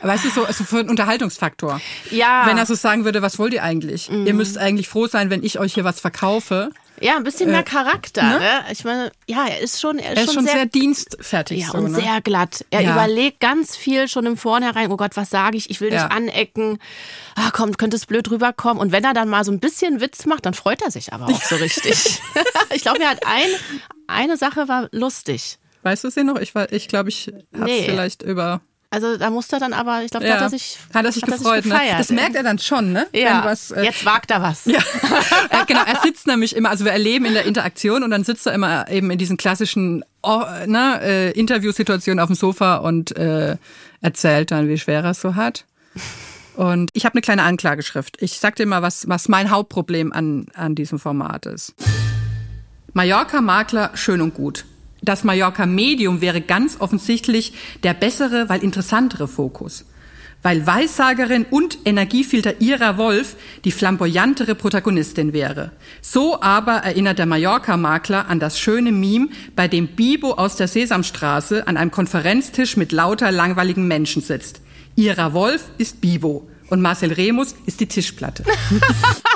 Weißt 0.00 0.24
du, 0.26 0.28
so 0.30 0.44
also 0.44 0.64
für 0.64 0.80
einen 0.80 0.90
Unterhaltungsfaktor. 0.90 1.80
Ja. 2.10 2.44
Wenn 2.46 2.58
er 2.58 2.66
so 2.66 2.74
sagen 2.74 3.04
würde, 3.06 3.22
was 3.22 3.38
wollt 3.38 3.54
ihr 3.54 3.62
eigentlich? 3.62 4.10
Mhm. 4.10 4.26
Ihr 4.26 4.34
müsst 4.34 4.58
eigentlich 4.58 4.88
froh 4.88 5.06
sein, 5.06 5.30
wenn 5.30 5.42
ich 5.42 5.58
euch 5.58 5.72
hier 5.74 5.84
was 5.84 5.98
verkaufe. 5.98 6.70
Ja, 7.00 7.16
ein 7.16 7.24
bisschen 7.24 7.50
mehr 7.50 7.60
Äh, 7.60 7.64
Charakter. 7.64 8.22
ne? 8.22 8.38
Ne? 8.38 8.64
Ich 8.70 8.84
meine, 8.84 9.10
ja, 9.26 9.46
er 9.46 9.60
ist 9.60 9.80
schon, 9.80 9.98
er 9.98 10.12
ist 10.12 10.18
Er 10.18 10.24
ist 10.24 10.34
schon 10.34 10.46
sehr, 10.46 10.64
dienstfertig. 10.66 11.60
ja, 11.60 11.66
so, 11.72 11.78
und 11.78 11.90
ne? 11.92 12.00
sehr 12.00 12.20
glatt. 12.20 12.64
Er 12.70 12.82
Ja. 12.82 12.92
überlegt 12.92 13.40
ganz 13.40 13.76
viel 13.76 14.06
schon 14.08 14.26
im 14.26 14.36
Vornherein. 14.36 14.90
Oh 14.92 14.96
Gott, 14.96 15.16
was 15.16 15.28
sage 15.30 15.56
ich? 15.56 15.70
Ich 15.70 15.80
will 15.80 15.90
nicht 15.90 16.00
Ja. 16.00 16.06
anecken. 16.08 16.78
Ah, 17.34 17.50
komm, 17.52 17.76
könnte 17.76 17.96
es 17.96 18.06
blöd 18.06 18.30
rüberkommen. 18.30 18.80
Und 18.80 18.92
wenn 18.92 19.04
er 19.04 19.12
dann 19.12 19.28
mal 19.28 19.44
so 19.44 19.50
ein 19.52 19.60
bisschen 19.60 20.00
Witz 20.00 20.24
macht, 20.26 20.46
dann 20.46 20.54
freut 20.54 20.82
er 20.82 20.90
sich 20.90 21.12
aber 21.12 21.26
auch 21.26 21.42
so 21.42 21.56
richtig. 21.56 22.20
ich 22.74 22.82
glaube, 22.82 23.00
er 23.02 23.10
hat 23.10 23.26
ein, 23.26 23.48
eine 24.06 24.36
Sache 24.36 24.68
war 24.68 24.88
lustig. 24.92 25.58
Weißt 25.82 26.04
du 26.04 26.10
sie 26.10 26.24
noch? 26.24 26.38
Ich, 26.38 26.54
war- 26.54 26.72
ich 26.72 26.88
glaube, 26.88 27.08
ich 27.10 27.26
hab's 27.52 27.64
Nee. 27.66 27.84
vielleicht 27.86 28.22
über. 28.22 28.60
Also 28.94 29.16
da 29.16 29.30
musste 29.30 29.56
er 29.56 29.60
dann 29.60 29.72
aber, 29.72 30.02
ich 30.04 30.10
glaube, 30.10 30.24
da 30.24 30.30
Ja. 30.30 30.36
hat 30.36 30.42
er 30.42 30.50
sich, 30.50 30.78
hat 30.94 31.04
er 31.04 31.12
sich 31.12 31.22
hat 31.22 31.30
gefreut. 31.30 31.64
ne? 31.66 31.72
gefeiert. 31.72 31.98
Das 32.00 32.10
merkt 32.10 32.36
er 32.36 32.42
dann 32.42 32.58
schon, 32.58 32.92
ne? 32.92 33.06
Ja, 33.12 33.44
was, 33.44 33.70
äh, 33.72 33.82
jetzt 33.82 34.04
wagt 34.04 34.30
er 34.30 34.40
was. 34.42 34.64
Ja, 34.66 35.64
genau. 35.66 35.82
Er 35.84 36.00
sitzt 36.02 36.26
nämlich 36.26 36.54
immer, 36.56 36.70
also 36.70 36.84
wir 36.84 36.92
erleben 36.92 37.24
in 37.24 37.34
der 37.34 37.44
Interaktion 37.44 38.02
und 38.02 38.10
dann 38.10 38.24
sitzt 38.24 38.46
er 38.46 38.52
immer 38.54 38.88
eben 38.90 39.10
in 39.10 39.18
diesen 39.18 39.36
klassischen 39.36 40.04
oh, 40.22 40.42
ne, 40.66 41.00
äh, 41.02 41.30
Interviewsituationen 41.32 42.20
auf 42.20 42.28
dem 42.28 42.36
Sofa 42.36 42.76
und 42.76 43.16
äh, 43.16 43.56
erzählt 44.00 44.50
dann, 44.50 44.68
wie 44.68 44.78
schwer 44.78 45.02
er 45.02 45.10
es 45.10 45.20
so 45.20 45.34
hat. 45.34 45.64
Und 46.56 46.90
ich 46.92 47.04
habe 47.04 47.14
eine 47.14 47.20
kleine 47.22 47.42
Anklageschrift. 47.42 48.16
Ich 48.20 48.38
sag 48.38 48.56
dir 48.56 48.66
mal, 48.66 48.82
was, 48.82 49.08
was 49.08 49.28
mein 49.28 49.50
Hauptproblem 49.50 50.12
an, 50.12 50.46
an 50.54 50.74
diesem 50.74 50.98
Format 50.98 51.46
ist. 51.46 51.74
Mallorca-Makler, 52.92 53.90
schön 53.94 54.20
und 54.20 54.34
gut. 54.34 54.64
Das 55.04 55.24
Mallorca-Medium 55.24 56.20
wäre 56.20 56.40
ganz 56.40 56.80
offensichtlich 56.80 57.52
der 57.82 57.94
bessere, 57.94 58.48
weil 58.48 58.62
interessantere 58.62 59.28
Fokus. 59.28 59.84
Weil 60.42 60.66
Weissagerin 60.66 61.46
und 61.48 61.78
Energiefilter 61.84 62.60
Ira 62.60 62.96
Wolf 62.98 63.36
die 63.64 63.72
flamboyantere 63.72 64.54
Protagonistin 64.54 65.32
wäre. 65.32 65.72
So 66.02 66.40
aber 66.40 66.76
erinnert 66.76 67.18
der 67.18 67.26
Mallorca-Makler 67.26 68.28
an 68.28 68.40
das 68.40 68.58
schöne 68.58 68.92
Meme, 68.92 69.28
bei 69.56 69.68
dem 69.68 69.88
Bibo 69.88 70.32
aus 70.32 70.56
der 70.56 70.68
Sesamstraße 70.68 71.66
an 71.66 71.76
einem 71.76 71.90
Konferenztisch 71.90 72.76
mit 72.76 72.92
lauter 72.92 73.30
langweiligen 73.30 73.86
Menschen 73.86 74.22
sitzt. 74.22 74.60
Ira 74.96 75.32
Wolf 75.32 75.64
ist 75.78 76.00
Bibo 76.00 76.48
und 76.68 76.80
Marcel 76.80 77.12
Remus 77.12 77.54
ist 77.66 77.80
die 77.80 77.86
Tischplatte. 77.86 78.44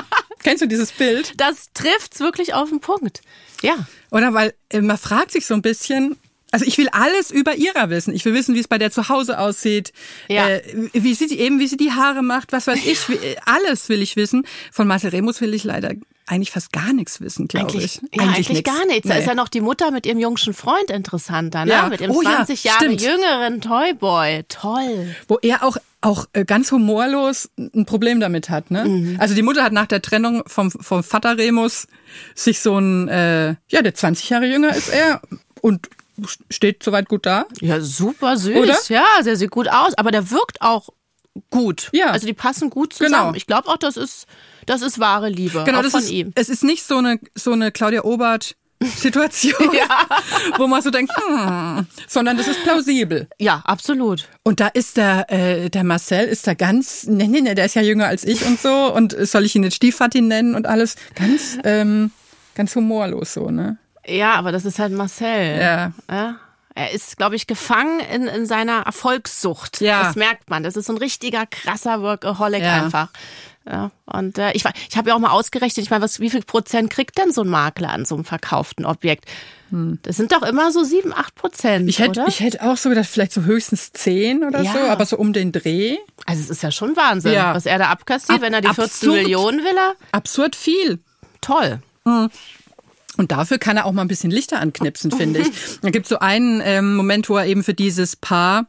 Kennst 0.49 0.63
du 0.63 0.67
dieses 0.67 0.91
Bild? 0.91 1.33
Das 1.37 1.69
trifft's 1.73 2.19
wirklich 2.19 2.53
auf 2.55 2.69
den 2.69 2.79
Punkt. 2.79 3.21
Ja. 3.61 3.87
Oder 4.11 4.33
weil 4.33 4.53
äh, 4.69 4.81
man 4.81 4.97
fragt 4.97 5.31
sich 5.31 5.45
so 5.45 5.53
ein 5.53 5.61
bisschen, 5.61 6.17
also 6.51 6.65
ich 6.65 6.77
will 6.77 6.89
alles 6.91 7.29
über 7.29 7.55
Ira 7.55 7.89
wissen. 7.91 8.13
Ich 8.15 8.25
will 8.25 8.33
wissen, 8.33 8.55
wie 8.55 8.59
es 8.59 8.67
bei 8.67 8.77
der 8.79 8.89
zu 8.91 9.09
Hause 9.09 9.37
aussieht, 9.39 9.93
Ja. 10.27 10.49
äh, 10.49 10.61
wie 10.93 11.13
sie 11.13 11.27
die- 11.27 11.39
eben, 11.39 11.59
wie 11.59 11.67
sie 11.67 11.77
die 11.77 11.91
Haare 11.91 12.23
macht, 12.23 12.51
was 12.51 12.65
weiß 12.67 12.79
ich, 12.85 13.07
äh, 13.09 13.35
alles 13.45 13.89
will 13.89 14.01
ich 14.01 14.15
wissen. 14.15 14.45
Von 14.71 14.87
Marcel 14.87 15.11
Remus 15.11 15.39
will 15.41 15.53
ich 15.53 15.63
leider 15.63 15.91
eigentlich 16.29 16.51
fast 16.51 16.71
gar 16.71 16.93
nichts 16.93 17.19
wissen, 17.21 17.47
glaube 17.47 17.69
Eigentlich, 17.71 18.01
ich. 18.03 18.15
ja, 18.17 18.23
eigentlich, 18.23 18.49
nix. 18.49 18.63
gar 18.63 18.85
nichts. 18.85 19.07
Da 19.07 19.15
Nee. 19.15 19.19
ist 19.21 19.27
ja 19.27 19.35
noch 19.35 19.49
die 19.49 19.61
Mutter 19.61 19.91
mit 19.91 20.05
ihrem 20.05 20.19
jungschen 20.19 20.53
Freund 20.53 20.89
interessanter, 20.91 21.65
ne? 21.65 21.71
Ja. 21.71 21.87
Mit 21.89 22.01
ihrem 22.01 22.11
Oh 22.15 22.21
ja, 22.21 22.37
20 22.37 22.63
Jahre 22.63 22.77
stimmt. 22.85 23.01
jüngeren 23.01 23.61
Toyboy. 23.61 24.43
Toll. 24.47 25.15
Wo 25.27 25.37
er 25.41 25.63
auch 25.63 25.77
auch 26.01 26.27
äh, 26.31 26.45
ganz 26.45 26.71
humorlos 26.71 27.49
ein 27.57 27.85
Problem 27.85 28.21
damit 28.21 28.49
hat. 28.49 28.71
Ne? 28.71 28.85
Mhm. 28.85 29.15
Also 29.19 29.35
die 29.35 29.41
Mutter 29.41 29.63
hat 29.65 29.73
nach 29.73 29.85
der 29.87 30.01
Trennung 30.01 30.43
vom, 30.47 30.71
vom 30.71 31.03
Vater 31.03 31.37
Remus 31.37 31.87
sich 32.35 32.61
so 32.61 32.77
ein, 32.79 33.09
äh, 33.09 33.55
ja, 33.67 33.81
der 33.81 33.93
20 33.93 34.29
Jahre 34.29 34.45
jünger 34.45 34.73
ist 34.73 34.87
er 34.87 35.21
und 35.59 35.89
steht 36.49 36.83
soweit 36.83 37.09
gut 37.09 37.25
da. 37.25 37.47
Ja, 37.59 37.81
super 37.81 38.37
süß. 38.37 38.55
Oder? 38.55 38.77
Ja, 38.87 39.03
der 39.25 39.35
sieht 39.35 39.51
gut 39.51 39.67
aus. 39.69 39.93
Aber 39.97 40.11
der 40.11 40.31
wirkt 40.31 40.61
auch 40.61 40.87
gut. 41.49 41.89
Ja. 41.93 42.11
Also 42.11 42.27
die 42.27 42.33
passen 42.33 42.69
gut 42.69 42.93
zusammen. 42.93 43.13
Genau. 43.13 43.33
Ich 43.35 43.47
glaube 43.47 43.67
auch, 43.69 43.77
das 43.77 43.97
ist, 43.97 44.25
das 44.65 44.81
ist 44.81 44.99
wahre 44.99 45.29
Liebe. 45.29 45.63
Genau, 45.65 45.81
das 45.81 45.91
von 45.91 46.01
ist, 46.01 46.11
ihm. 46.11 46.31
es 46.35 46.49
ist 46.49 46.63
nicht 46.63 46.83
so 46.83 46.97
eine, 46.97 47.19
so 47.35 47.51
eine 47.51 47.71
Claudia 47.71 48.03
Obert 48.03 48.55
Situation, 48.81 49.53
wo 50.57 50.67
man 50.67 50.81
so 50.81 50.89
denkt, 50.89 51.11
hm, 51.15 51.85
sondern 52.07 52.37
das 52.37 52.47
ist 52.47 52.63
plausibel. 52.63 53.27
Ja, 53.37 53.61
absolut. 53.65 54.29
Und 54.43 54.61
da 54.61 54.67
ist 54.67 54.95
der, 54.95 55.29
äh, 55.29 55.69
der 55.69 55.83
Marcel 55.83 56.27
ist 56.27 56.47
da 56.47 56.53
ganz, 56.53 57.05
nee, 57.05 57.27
nee, 57.27 57.41
nee, 57.41 57.55
der 57.55 57.65
ist 57.65 57.75
ja 57.75 57.81
jünger 57.81 58.07
als 58.07 58.23
ich 58.23 58.45
und 58.45 58.59
so 58.59 58.93
und 58.93 59.15
soll 59.27 59.43
ich 59.43 59.55
ihn 59.55 59.63
jetzt 59.63 59.75
Stiefvati 59.75 60.21
nennen 60.21 60.55
und 60.55 60.65
alles, 60.65 60.95
ganz, 61.15 61.57
ähm, 61.65 62.11
ganz 62.55 62.73
humorlos 62.73 63.33
so, 63.33 63.49
ne? 63.49 63.77
Ja, 64.07 64.35
aber 64.35 64.53
das 64.53 64.63
ist 64.63 64.79
halt 64.79 64.93
Marcel. 64.93 65.59
Ja. 65.59 65.91
ja? 66.09 66.39
Er 66.75 66.91
ist, 66.91 67.17
glaube 67.17 67.35
ich, 67.35 67.47
gefangen 67.47 67.99
in, 67.99 68.27
in 68.27 68.45
seiner 68.45 68.81
Erfolgssucht. 68.83 69.81
Ja. 69.81 70.03
Das 70.03 70.15
merkt 70.15 70.49
man. 70.49 70.63
Das 70.63 70.75
ist 70.75 70.85
so 70.85 70.93
ein 70.93 70.97
richtiger 70.97 71.45
krasser 71.45 72.01
Workaholic 72.01 72.61
Ja. 72.61 72.83
einfach. 72.83 73.09
Ja, 73.69 73.91
und 74.05 74.37
äh, 74.39 74.51
ich, 74.53 74.63
ich 74.89 74.97
habe 74.97 75.09
ja 75.09 75.15
auch 75.15 75.19
mal 75.19 75.29
ausgerechnet, 75.31 75.83
ich 75.85 75.91
meine, 75.91 76.03
was, 76.03 76.19
wie 76.19 76.29
viel 76.31 76.41
Prozent 76.41 76.89
kriegt 76.89 77.17
denn 77.19 77.31
so 77.31 77.41
ein 77.41 77.49
Makler 77.49 77.89
an 77.91 78.05
so 78.05 78.15
einem 78.15 78.23
verkauften 78.25 78.85
Objekt? 78.85 79.25
Das 79.69 80.17
sind 80.17 80.31
doch 80.31 80.41
immer 80.41 80.71
so 80.71 80.83
sieben, 80.83 81.13
acht 81.13 81.35
Prozent, 81.35 81.81
Hm. 81.81 81.89
Ich 81.89 81.99
hätte, 81.99 82.23
ich 82.27 82.39
hätte 82.39 82.63
auch 82.63 82.77
so 82.77 82.89
gedacht, 82.89 83.05
vielleicht 83.07 83.33
so 83.33 83.43
höchstens 83.43 83.91
zehn 83.91 84.43
oder 84.43 84.61
Ja. 84.61 84.73
so, 84.73 84.79
aber 84.79 85.05
so 85.05 85.17
um 85.17 85.33
den 85.33 85.51
Dreh. 85.51 85.97
also 86.25 86.41
es 86.41 86.49
ist 86.49 86.63
ja 86.63 86.71
schon 86.71 86.95
Wahnsinn, 86.95 87.33
Ja. 87.33 87.53
was 87.53 87.67
er 87.67 87.77
da 87.77 87.89
abkassiert, 87.89 88.37
Ab- 88.39 88.41
wenn 88.41 88.53
er 88.53 88.61
die 88.61 88.67
14 88.69 88.83
absurd. 88.85 89.13
Millionen 89.21 89.59
will. 89.63 89.77
Er. 89.77 89.93
Absurd 90.13 90.55
viel. 90.55 90.99
Toll. 91.41 91.79
Und 93.17 93.31
dafür 93.31 93.57
kann 93.57 93.77
er 93.77 93.85
auch 93.85 93.91
mal 93.91 94.03
ein 94.03 94.07
bisschen 94.07 94.31
Lichter 94.31 94.59
anknipsen, 94.59 95.11
finde 95.11 95.41
ich. 95.41 95.49
Da 95.81 95.89
gibt 95.89 96.07
so 96.07 96.19
einen 96.19 96.61
ähm, 96.63 96.95
Moment, 96.95 97.29
wo 97.29 97.37
er 97.37 97.45
eben 97.45 97.63
für 97.63 97.73
dieses 97.73 98.15
Paar 98.15 98.67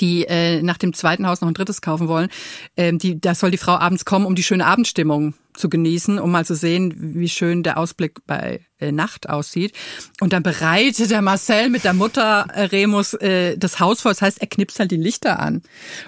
die 0.00 0.24
äh, 0.24 0.62
nach 0.62 0.78
dem 0.78 0.92
zweiten 0.92 1.26
Haus 1.26 1.40
noch 1.40 1.48
ein 1.48 1.54
drittes 1.54 1.80
kaufen 1.82 2.08
wollen, 2.08 2.28
ähm, 2.76 2.98
die, 2.98 3.20
da 3.20 3.34
soll 3.34 3.50
die 3.50 3.58
Frau 3.58 3.72
abends 3.72 4.04
kommen, 4.04 4.26
um 4.26 4.34
die 4.34 4.42
schöne 4.42 4.66
Abendstimmung 4.66 5.34
zu 5.54 5.68
genießen, 5.68 6.18
um 6.18 6.30
mal 6.30 6.46
zu 6.46 6.54
sehen, 6.54 6.94
wie 7.14 7.28
schön 7.28 7.62
der 7.62 7.76
Ausblick 7.76 8.26
bei 8.26 8.60
äh, 8.78 8.90
Nacht 8.90 9.28
aussieht. 9.28 9.74
Und 10.20 10.32
dann 10.32 10.42
bereitet 10.42 11.10
der 11.10 11.20
Marcel 11.20 11.68
mit 11.68 11.84
der 11.84 11.92
Mutter 11.92 12.46
äh, 12.54 12.62
Remus 12.64 13.14
äh, 13.14 13.58
das 13.58 13.78
Haus 13.78 14.00
vor. 14.00 14.10
Das 14.12 14.22
heißt, 14.22 14.40
er 14.40 14.46
knipst 14.46 14.78
halt 14.78 14.90
die 14.90 14.96
Lichter 14.96 15.40
an. 15.40 15.62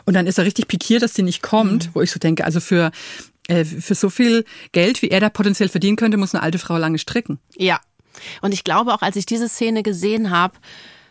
Und 0.07 0.15
dann 0.15 0.27
ist 0.27 0.39
er 0.39 0.47
richtig 0.47 0.69
pikiert, 0.69 1.03
dass 1.03 1.13
die 1.13 1.23
nicht 1.23 1.43
kommt, 1.43 1.91
wo 1.95 2.01
ich 2.01 2.11
so 2.11 2.19
denke, 2.19 2.45
also 2.45 2.61
für 2.61 2.91
äh, 3.49 3.65
für 3.65 3.95
so 3.95 4.11
viel 4.11 4.45
Geld, 4.73 5.03
wie 5.03 5.09
er 5.11 5.21
da 5.21 5.29
potenziell 5.29 5.69
verdienen 5.69 5.97
könnte, 5.97 6.17
muss 6.17 6.35
eine 6.35 6.43
alte 6.43 6.59
Frau 6.59 6.77
lange 6.77 6.99
stricken. 6.99 7.39
Ja. 7.57 7.81
Und 8.43 8.53
ich 8.55 8.65
glaube 8.65 8.95
auch, 8.95 9.03
als 9.03 9.17
ich 9.17 9.27
diese 9.27 9.49
Szene 9.49 9.83
gesehen 9.83 10.31
habe, 10.31 10.55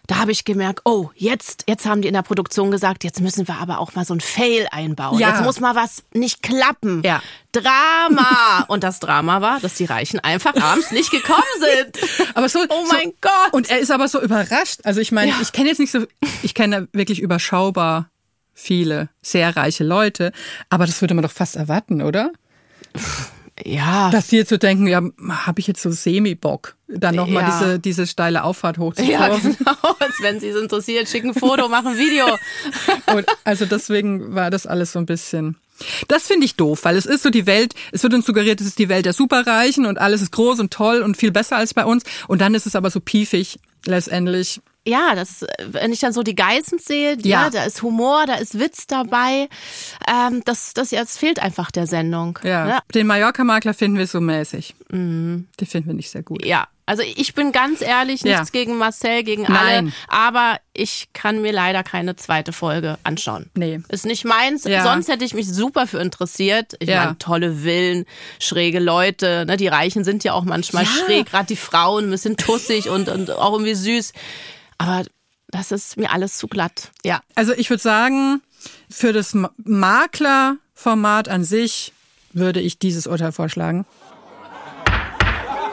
da 0.08 0.18
habe 0.18 0.34
ich 0.34 0.44
gemerkt, 0.44 0.82
oh, 0.84 1.12
jetzt, 1.16 1.64
jetzt 1.68 1.86
haben 1.86 2.02
die 2.02 2.10
in 2.10 2.14
der 2.14 2.24
Produktion 2.24 2.72
gesagt, 2.72 3.06
jetzt 3.06 3.22
müssen 3.22 3.48
wir 3.48 3.56
aber 3.60 3.80
auch 3.80 3.96
mal 3.96 4.04
so 4.04 4.14
ein 4.14 4.20
Fail 4.20 4.68
einbauen. 4.70 5.18
Ja. 5.18 5.30
Jetzt 5.30 5.44
muss 5.44 5.62
mal 5.62 5.76
was 5.76 6.04
nicht 6.14 6.44
klappen. 6.44 7.02
Ja. 7.06 7.22
Drama. 7.54 8.66
Und 8.68 8.84
das 8.84 9.00
Drama 9.00 9.40
war, 9.42 9.60
dass 9.62 9.76
die 9.76 9.86
Reichen 9.86 10.20
einfach 10.20 10.56
abends 10.56 10.92
nicht 10.92 11.10
gekommen 11.12 11.42
sind. 11.60 12.00
Aber 12.36 12.50
so, 12.50 12.60
Oh 12.68 12.86
so, 12.86 12.94
mein 12.94 13.14
Gott. 13.22 13.54
Und 13.54 13.70
er 13.70 13.80
ist 13.80 13.92
aber 13.92 14.08
so 14.10 14.22
überrascht. 14.22 14.82
Also 14.84 15.00
ich 15.00 15.12
meine, 15.14 15.32
Ja. 15.32 15.38
ich 15.42 15.52
kenne 15.54 15.70
jetzt 15.70 15.80
nicht 15.80 15.92
so, 15.92 16.06
ich 16.42 16.54
kenne 16.54 16.88
wirklich 16.92 17.22
überschaubar 17.22 18.10
viele 18.54 19.10
sehr 19.22 19.56
reiche 19.56 19.84
Leute, 19.84 20.32
aber 20.70 20.86
das 20.86 21.02
würde 21.02 21.14
man 21.14 21.24
doch 21.24 21.32
fast 21.32 21.56
erwarten, 21.56 22.02
oder? 22.02 22.32
Ja. 23.64 24.10
Dass 24.10 24.28
die 24.28 24.38
jetzt 24.38 24.50
so 24.50 24.58
denken, 24.58 24.88
ja, 24.88 25.02
habe 25.30 25.60
ich 25.60 25.68
jetzt 25.68 25.82
so 25.82 25.92
Semi-Bock, 25.92 26.76
dann 26.88 27.16
nochmal 27.16 27.44
Ja. 27.44 27.60
diese, 27.60 27.80
diese 27.80 28.08
steile 28.08 28.44
Auffahrt 28.44 28.78
ja, 28.78 28.84
hochzukurven. 28.84 29.58
genau. 29.58 29.96
Als 30.00 30.16
wenn 30.22 30.40
sie 30.40 30.48
es 30.48 30.60
interessiert, 30.62 31.08
schicken 31.08 31.30
ein 31.30 31.34
Foto, 31.36 31.68
machen 31.68 31.90
ein 31.90 31.98
Video. 31.98 32.26
Und 33.16 33.26
also 33.44 33.66
deswegen 33.66 34.34
war 34.34 34.50
das 34.50 34.66
alles 34.66 34.92
so 34.94 35.00
ein 35.00 35.06
bisschen. 35.06 35.56
Das 36.08 36.28
finde 36.28 36.46
ich 36.46 36.56
doof, 36.56 36.82
weil 36.84 36.98
es 36.98 37.06
ist 37.06 37.24
so 37.24 37.30
die 37.30 37.46
Welt, 37.46 37.74
es 37.92 38.04
wird 38.04 38.14
uns 38.14 38.26
suggeriert, 38.26 38.62
es 38.62 38.68
ist 38.68 38.80
die 38.80 38.90
Welt 38.90 39.06
der 39.06 39.14
Superreichen 39.14 39.86
und 39.86 40.00
alles 40.00 40.22
ist 40.22 40.32
groß 40.32 40.60
und 40.60 40.72
toll 40.72 41.02
und 41.02 41.18
viel 41.18 41.32
besser 41.32 41.58
als 41.58 41.74
bei 41.74 41.86
uns. 41.86 42.04
Und 42.28 42.42
dann 42.42 42.56
ist 42.56 42.66
es 42.66 42.76
aber 42.76 42.90
so 42.90 43.00
piefig 43.00 43.60
letztendlich. 43.86 44.62
Ja, 44.86 45.16
das, 45.16 45.46
wenn 45.66 45.94
ich 45.94 46.00
dann 46.02 46.12
so 46.12 46.24
die 46.24 46.36
Geissens 46.36 46.84
sehe, 46.86 47.18
Ja. 47.22 47.44
ja, 47.46 47.50
da 47.50 47.64
ist 47.64 47.82
Humor, 47.84 48.26
da 48.28 48.36
ist 48.36 48.60
Witz 48.60 48.86
dabei. 48.86 49.48
Ähm, 50.12 50.42
das, 50.44 50.74
das 50.74 50.92
jetzt 50.92 51.18
fehlt 51.18 51.40
einfach 51.40 51.72
der 51.72 51.88
Sendung. 51.88 52.38
Ja. 52.44 52.66
Ne? 52.66 52.80
Den 52.94 53.08
Mallorca-Makler 53.08 53.74
finden 53.74 53.98
wir 53.98 54.08
so 54.08 54.20
mäßig. 54.20 54.76
Den 54.90 55.48
finden 55.66 55.88
wir 55.88 55.94
nicht 55.94 56.10
sehr 56.10 56.22
gut. 56.24 56.46
Ja, 56.46 56.68
also 56.86 57.02
ich 57.16 57.34
bin 57.34 57.54
ganz 57.54 57.80
ehrlich, 57.82 58.26
nichts 58.26 58.50
Ja. 58.50 58.52
gegen 58.52 58.78
Marcel, 58.78 59.24
gegen 59.24 59.44
Nein. 59.44 59.54
alle, 59.56 59.92
aber 60.10 60.60
ich 60.74 61.08
kann 61.14 61.42
mir 61.42 61.54
leider 61.54 61.82
keine 61.84 62.18
zweite 62.18 62.52
Folge 62.52 62.98
anschauen. 63.06 63.50
Nee. 63.56 63.80
Ist 63.88 64.06
nicht 64.06 64.26
meins, 64.26 64.66
Ja. 64.66 64.84
sonst 64.84 65.08
hätte 65.08 65.24
ich 65.24 65.34
mich 65.34 65.48
super 65.48 65.88
für 65.88 66.00
interessiert. 66.00 66.74
Ich 66.80 66.90
Ja. 66.90 67.06
meine, 67.06 67.18
tolle 67.20 67.54
Villen, 67.64 68.04
schräge 68.38 68.80
Leute, 68.80 69.46
ne? 69.48 69.56
die 69.56 69.68
Reichen 69.70 70.04
sind 70.04 70.26
ja 70.26 70.34
auch 70.34 70.44
manchmal 70.44 70.86
schräg, 70.86 71.28
gerade 71.28 71.46
die 71.48 71.56
Frauen, 71.56 72.06
ein 72.06 72.12
bisschen 72.12 72.36
tussig 72.36 72.90
und, 72.90 73.08
und 73.08 73.32
auch 73.32 73.54
irgendwie 73.54 73.76
süß. 73.76 74.12
Aber 74.78 75.04
das 75.50 75.72
ist 75.72 75.98
mir 75.98 76.12
alles 76.12 76.38
zu 76.38 76.48
glatt. 76.48 76.92
Ja. 77.06 77.22
Also 77.36 77.54
ich 77.54 77.70
würde 77.70 77.82
sagen, 77.84 78.42
für 78.90 79.14
das 79.14 79.34
Ma- 79.34 79.52
Maklerformat 79.64 81.30
an 81.30 81.44
sich 81.44 81.94
würde 82.34 82.60
ich 82.60 82.80
dieses 82.80 83.06
Urteil 83.08 83.32
vorschlagen. 83.32 83.86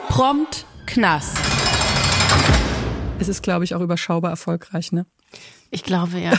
Prompt 0.09 0.65
Knast. 0.85 1.37
Es 3.19 3.27
ist, 3.27 3.43
glaube 3.43 3.63
ich, 3.63 3.75
auch 3.75 3.81
überschaubar 3.81 4.31
erfolgreich, 4.31 4.91
ne? 4.91 5.05
Ich 5.69 5.83
glaube, 5.83 6.17
ja. 6.19 6.31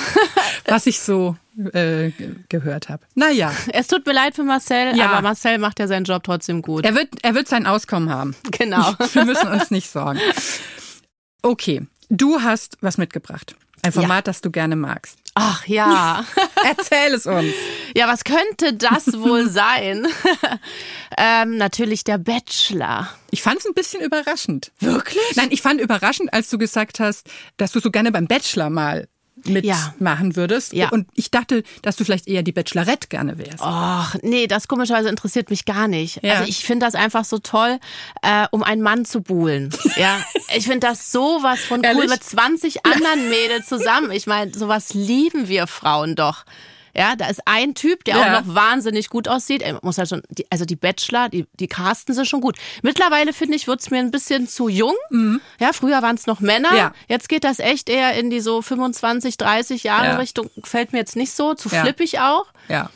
Was 0.66 0.86
ich 0.86 1.00
so 1.00 1.36
äh, 1.72 2.10
ge- 2.10 2.36
gehört 2.48 2.88
habe. 2.88 3.02
Naja, 3.16 3.52
Es 3.72 3.88
tut 3.88 4.06
mir 4.06 4.12
leid 4.12 4.36
für 4.36 4.44
Marcel, 4.44 4.96
Ja. 4.96 5.10
aber 5.10 5.22
Marcel 5.22 5.58
macht 5.58 5.80
ja 5.80 5.88
seinen 5.88 6.04
Job 6.04 6.22
trotzdem 6.22 6.62
gut. 6.62 6.84
er 6.84 6.94
wird, 6.94 7.08
er 7.22 7.34
wird 7.34 7.48
sein 7.48 7.66
Auskommen 7.66 8.10
haben. 8.10 8.36
Genau. 8.52 8.94
Wir 9.12 9.24
müssen 9.24 9.48
uns 9.48 9.70
nicht 9.72 9.90
sorgen. 9.90 10.20
Okay, 11.42 11.86
du 12.08 12.42
hast 12.42 12.76
was 12.80 12.98
mitgebracht. 12.98 13.54
Ein 13.82 13.92
Format, 13.92 14.26
das 14.26 14.42
du 14.42 14.50
gerne 14.50 14.76
magst. 14.76 15.18
Ach 15.34 15.66
ja. 15.66 16.24
Erzähl 16.64 17.14
es 17.14 17.26
uns. 17.26 17.54
Ja, 17.94 18.08
was 18.08 18.24
könnte 18.24 18.74
das 18.74 19.06
wohl 19.20 19.48
sein? 19.48 20.06
ähm, 21.16 21.56
natürlich 21.56 22.04
der 22.04 22.18
Bachelor. 22.18 23.08
Ich 23.30 23.42
fand 23.42 23.60
es 23.60 23.66
ein 23.66 23.74
bisschen 23.74 24.02
überraschend. 24.02 24.72
Wirklich? 24.80 25.36
Nein, 25.36 25.48
ich 25.50 25.62
fand 25.62 25.80
überraschend, 25.80 26.32
als 26.32 26.50
du 26.50 26.58
gesagt 26.58 27.00
hast, 27.00 27.30
dass 27.56 27.72
du 27.72 27.80
so 27.80 27.90
gerne 27.90 28.12
beim 28.12 28.26
Bachelor 28.26 28.68
mal 28.68 29.08
Ja. 29.44 29.92
mitmachen 29.92 30.36
würdest. 30.36 30.72
Ja. 30.72 30.88
Und 30.90 31.06
ich 31.14 31.30
dachte, 31.30 31.62
dass 31.82 31.96
du 31.96 32.04
vielleicht 32.04 32.28
eher 32.28 32.42
die 32.42 32.52
Bachelorette 32.52 33.08
gerne 33.08 33.38
wärst. 33.38 33.60
Ach, 33.60 34.16
nee, 34.22 34.46
das 34.46 34.68
komischerweise 34.68 35.08
interessiert 35.08 35.50
mich 35.50 35.64
gar 35.64 35.88
nicht. 35.88 36.22
Ja. 36.22 36.34
Also 36.34 36.48
ich 36.48 36.64
finde 36.64 36.86
das 36.86 36.94
einfach 36.94 37.24
so 37.24 37.38
toll, 37.38 37.78
äh, 38.22 38.46
um 38.50 38.62
einen 38.62 38.82
Mann 38.82 39.04
zu 39.04 39.20
buhlen. 39.20 39.70
Ja, 39.96 40.20
ich 40.56 40.66
finde 40.66 40.86
das 40.86 41.12
sowas 41.12 41.60
von 41.60 41.80
cool 41.80 41.86
Ehrlich? 41.86 42.10
mit 42.10 42.24
20 42.24 42.86
anderen 42.86 43.28
Mädels 43.28 43.66
zusammen. 43.66 44.10
Ich 44.10 44.26
meine, 44.26 44.52
sowas 44.52 44.94
lieben 44.94 45.48
wir 45.48 45.66
Frauen 45.66 46.14
doch. 46.16 46.44
Ja, 46.94 47.16
da 47.16 47.26
ist 47.28 47.40
ein 47.46 47.74
Typ, 47.74 48.04
der 48.04 48.16
Ja. 48.16 48.38
auch 48.38 48.44
noch 48.44 48.54
wahnsinnig 48.54 49.08
gut 49.10 49.28
aussieht. 49.28 49.62
Er 49.62 49.78
muss 49.82 49.98
halt 49.98 50.08
schon, 50.08 50.22
die, 50.30 50.46
also 50.50 50.64
die 50.64 50.76
Bachelor, 50.76 51.28
die, 51.28 51.46
die 51.58 51.66
casten 51.68 52.14
sind 52.14 52.26
schon 52.26 52.40
gut. 52.40 52.56
Mittlerweile 52.82 53.32
finde 53.32 53.56
ich, 53.56 53.66
wird's 53.66 53.90
mir 53.90 53.98
ein 53.98 54.10
bisschen 54.10 54.48
zu 54.48 54.68
jung. 54.68 54.94
Ja, 55.60 55.72
früher 55.72 56.02
waren 56.02 56.16
es 56.16 56.26
noch 56.26 56.40
Männer. 56.40 56.70
Mhm. 56.72 56.76
Ja. 56.76 56.92
Jetzt 57.08 57.28
geht 57.28 57.44
das 57.44 57.58
echt 57.58 57.88
eher 57.88 58.14
in 58.14 58.30
die 58.30 58.40
so 58.40 58.62
25, 58.62 59.36
30 59.38 59.84
Jahre 59.84 60.06
Ja. 60.06 60.16
Richtung. 60.16 60.50
Gefällt 60.56 60.92
mir 60.92 60.98
jetzt 60.98 61.16
nicht 61.16 61.32
so, 61.32 61.54
zu 61.54 61.68
flippig 61.68 62.18
auch. 62.20 62.46
Ja. 62.68 62.90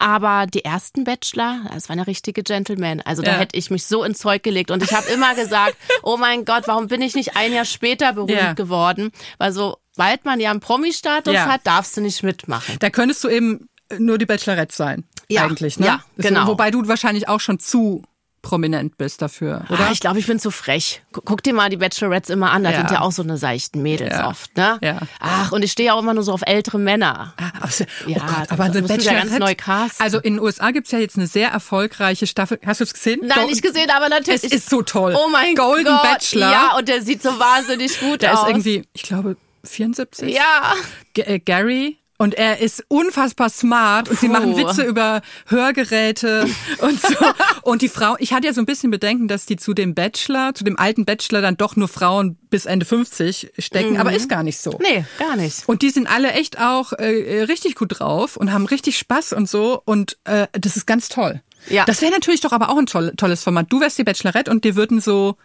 Aber 0.00 0.46
die 0.46 0.64
ersten 0.64 1.04
Bachelor, 1.04 1.60
das 1.72 1.88
waren 1.90 1.98
ja 1.98 2.04
richtige 2.04 2.42
Gentlemen. 2.42 3.02
Also 3.04 3.20
da 3.22 3.32
Ja. 3.32 3.38
hätte 3.38 3.56
ich 3.56 3.70
mich 3.70 3.84
so 3.84 4.02
ins 4.02 4.18
Zeug 4.18 4.42
gelegt. 4.42 4.70
Und 4.70 4.82
ich 4.82 4.92
habe 4.94 5.06
immer 5.10 5.34
gesagt, 5.34 5.76
oh 6.02 6.16
mein 6.16 6.44
Gott, 6.46 6.62
warum 6.66 6.88
bin 6.88 7.02
ich 7.02 7.14
nicht 7.14 7.36
ein 7.36 7.52
Jahr 7.52 7.66
später 7.66 8.14
berühmt 8.14 8.30
Ja. 8.30 8.52
geworden? 8.54 9.12
Weil 9.36 9.52
sobald 9.52 10.24
man 10.24 10.40
ja 10.40 10.50
einen 10.50 10.60
Promi-Status 10.60 11.34
Ja. 11.34 11.46
hat, 11.46 11.66
darfst 11.66 11.96
du 11.98 12.00
nicht 12.00 12.22
mitmachen. 12.22 12.76
Da 12.80 12.88
könntest 12.88 13.22
du 13.24 13.28
eben 13.28 13.68
nur 13.98 14.16
die 14.16 14.24
Bachelorette 14.26 14.74
sein. 14.74 15.04
Ja. 15.28 15.44
Eigentlich, 15.44 15.78
ne? 15.78 15.86
Ja, 15.86 16.04
genau. 16.16 16.46
Wobei 16.46 16.70
du 16.70 16.88
wahrscheinlich 16.88 17.28
auch 17.28 17.40
schon 17.40 17.58
zu 17.60 18.02
prominent 18.42 18.96
bist 18.96 19.20
dafür, 19.22 19.64
oder? 19.68 19.80
Ah, 19.88 19.92
ich 19.92 20.00
glaube, 20.00 20.18
ich 20.18 20.26
bin 20.26 20.38
zu 20.38 20.50
frech. 20.50 21.02
Gu- 21.12 21.20
Guck 21.24 21.42
dir 21.42 21.52
mal 21.52 21.68
die 21.68 21.76
Bachelorettes 21.76 22.30
immer 22.30 22.50
an. 22.52 22.64
Da 22.64 22.70
Ja. 22.70 22.78
sind 22.78 22.90
ja 22.90 23.00
auch 23.02 23.12
so 23.12 23.22
eine 23.22 23.36
seichten 23.36 23.82
Mädels 23.82 24.14
Ja. 24.14 24.28
oft, 24.28 24.56
ne? 24.56 24.78
Ja. 24.82 24.98
Ach, 25.20 25.52
und 25.52 25.62
ich 25.62 25.72
stehe 25.72 25.92
auch 25.94 25.98
immer 26.00 26.14
nur 26.14 26.22
so 26.22 26.32
auf 26.32 26.40
ältere 26.46 26.78
Männer. 26.78 27.34
Ah, 27.36 27.50
aber, 27.60 27.68
es- 27.68 27.82
oh 27.82 28.08
Ja, 28.08 28.18
Gott, 28.20 28.50
aber 28.50 28.64
eine 28.64 28.74
ja 28.74 28.80
ganz 28.80 28.90
Bachelorette- 29.04 29.38
neu 29.38 29.54
casten. 29.54 30.02
Also 30.04 30.18
in 30.18 30.34
den 30.34 30.42
USA 30.42 30.70
gibt's 30.70 30.90
ja 30.90 30.98
jetzt 30.98 31.16
eine 31.18 31.26
sehr 31.26 31.50
erfolgreiche 31.50 32.26
Staffel. 32.26 32.58
Hast 32.64 32.80
du 32.80 32.84
es 32.84 32.94
gesehen? 32.94 33.20
Nein, 33.24 33.46
nicht 33.46 33.62
gesehen, 33.62 33.90
aber 33.90 34.08
natürlich. 34.08 34.42
Es 34.44 34.52
ist 34.52 34.70
so 34.70 34.82
toll. 34.82 35.14
Oh 35.16 35.28
mein 35.30 35.54
Golden 35.54 35.84
Gott. 35.92 36.02
Bachelor. 36.02 36.50
Ja, 36.50 36.76
und 36.78 36.88
der 36.88 37.02
sieht 37.02 37.22
so 37.22 37.38
wahnsinnig 37.38 38.00
gut 38.00 38.22
Der 38.22 38.34
aus. 38.34 38.42
ist 38.44 38.48
irgendwie, 38.48 38.84
ich 38.94 39.02
glaube, 39.02 39.36
74. 39.64 40.34
Ja. 40.34 40.74
G 41.12 41.22
äh, 41.22 41.38
Gary. 41.38 41.98
Und 42.20 42.34
er 42.34 42.58
ist 42.58 42.84
unfassbar 42.88 43.48
smart 43.48 44.10
und 44.10 44.18
sie 44.20 44.28
machen 44.28 44.54
Witze 44.54 44.82
über 44.82 45.22
Hörgeräte 45.46 46.46
und 46.82 47.00
so. 47.00 47.16
Und 47.62 47.80
die 47.80 47.88
Frau, 47.88 48.16
ich 48.18 48.34
hatte 48.34 48.46
ja 48.46 48.52
so 48.52 48.60
ein 48.60 48.66
bisschen 48.66 48.90
Bedenken, 48.90 49.26
dass 49.26 49.46
die 49.46 49.56
zu 49.56 49.72
dem 49.72 49.94
Bachelor, 49.94 50.54
zu 50.54 50.62
dem 50.62 50.78
alten 50.78 51.06
Bachelor 51.06 51.40
dann 51.40 51.56
doch 51.56 51.76
nur 51.76 51.88
Frauen 51.88 52.36
bis 52.50 52.66
Ende 52.66 52.84
50 52.84 53.52
stecken, 53.58 53.96
aber 53.96 54.12
ist 54.12 54.28
gar 54.28 54.42
nicht 54.42 54.58
so. 54.58 54.72
Mhm. 54.72 54.78
Nee, 54.82 55.04
gar 55.18 55.36
nicht. 55.36 55.66
Und 55.66 55.80
die 55.80 55.88
sind 55.88 56.08
alle 56.08 56.32
echt 56.32 56.60
auch 56.60 56.92
äh, 56.92 57.44
richtig 57.44 57.74
gut 57.74 57.98
drauf 57.98 58.36
und 58.36 58.52
haben 58.52 58.66
richtig 58.66 58.98
Spaß 58.98 59.32
und 59.32 59.48
so. 59.48 59.80
Und 59.86 60.18
äh, 60.24 60.46
das 60.52 60.76
ist 60.76 60.86
ganz 60.86 61.08
toll. 61.08 61.40
Ja. 61.70 61.86
Das 61.86 62.02
wäre 62.02 62.12
natürlich 62.12 62.42
doch 62.42 62.52
aber 62.52 62.68
auch 62.68 62.76
ein 62.76 62.86
toll, 62.86 63.14
tolles 63.16 63.42
Format. 63.42 63.66
Du 63.70 63.80
wärst 63.80 63.96
die 63.96 64.04
Bachelorette 64.04 64.50
und 64.50 64.64
dir 64.64 64.76
würden 64.76 65.00
so 65.00 65.36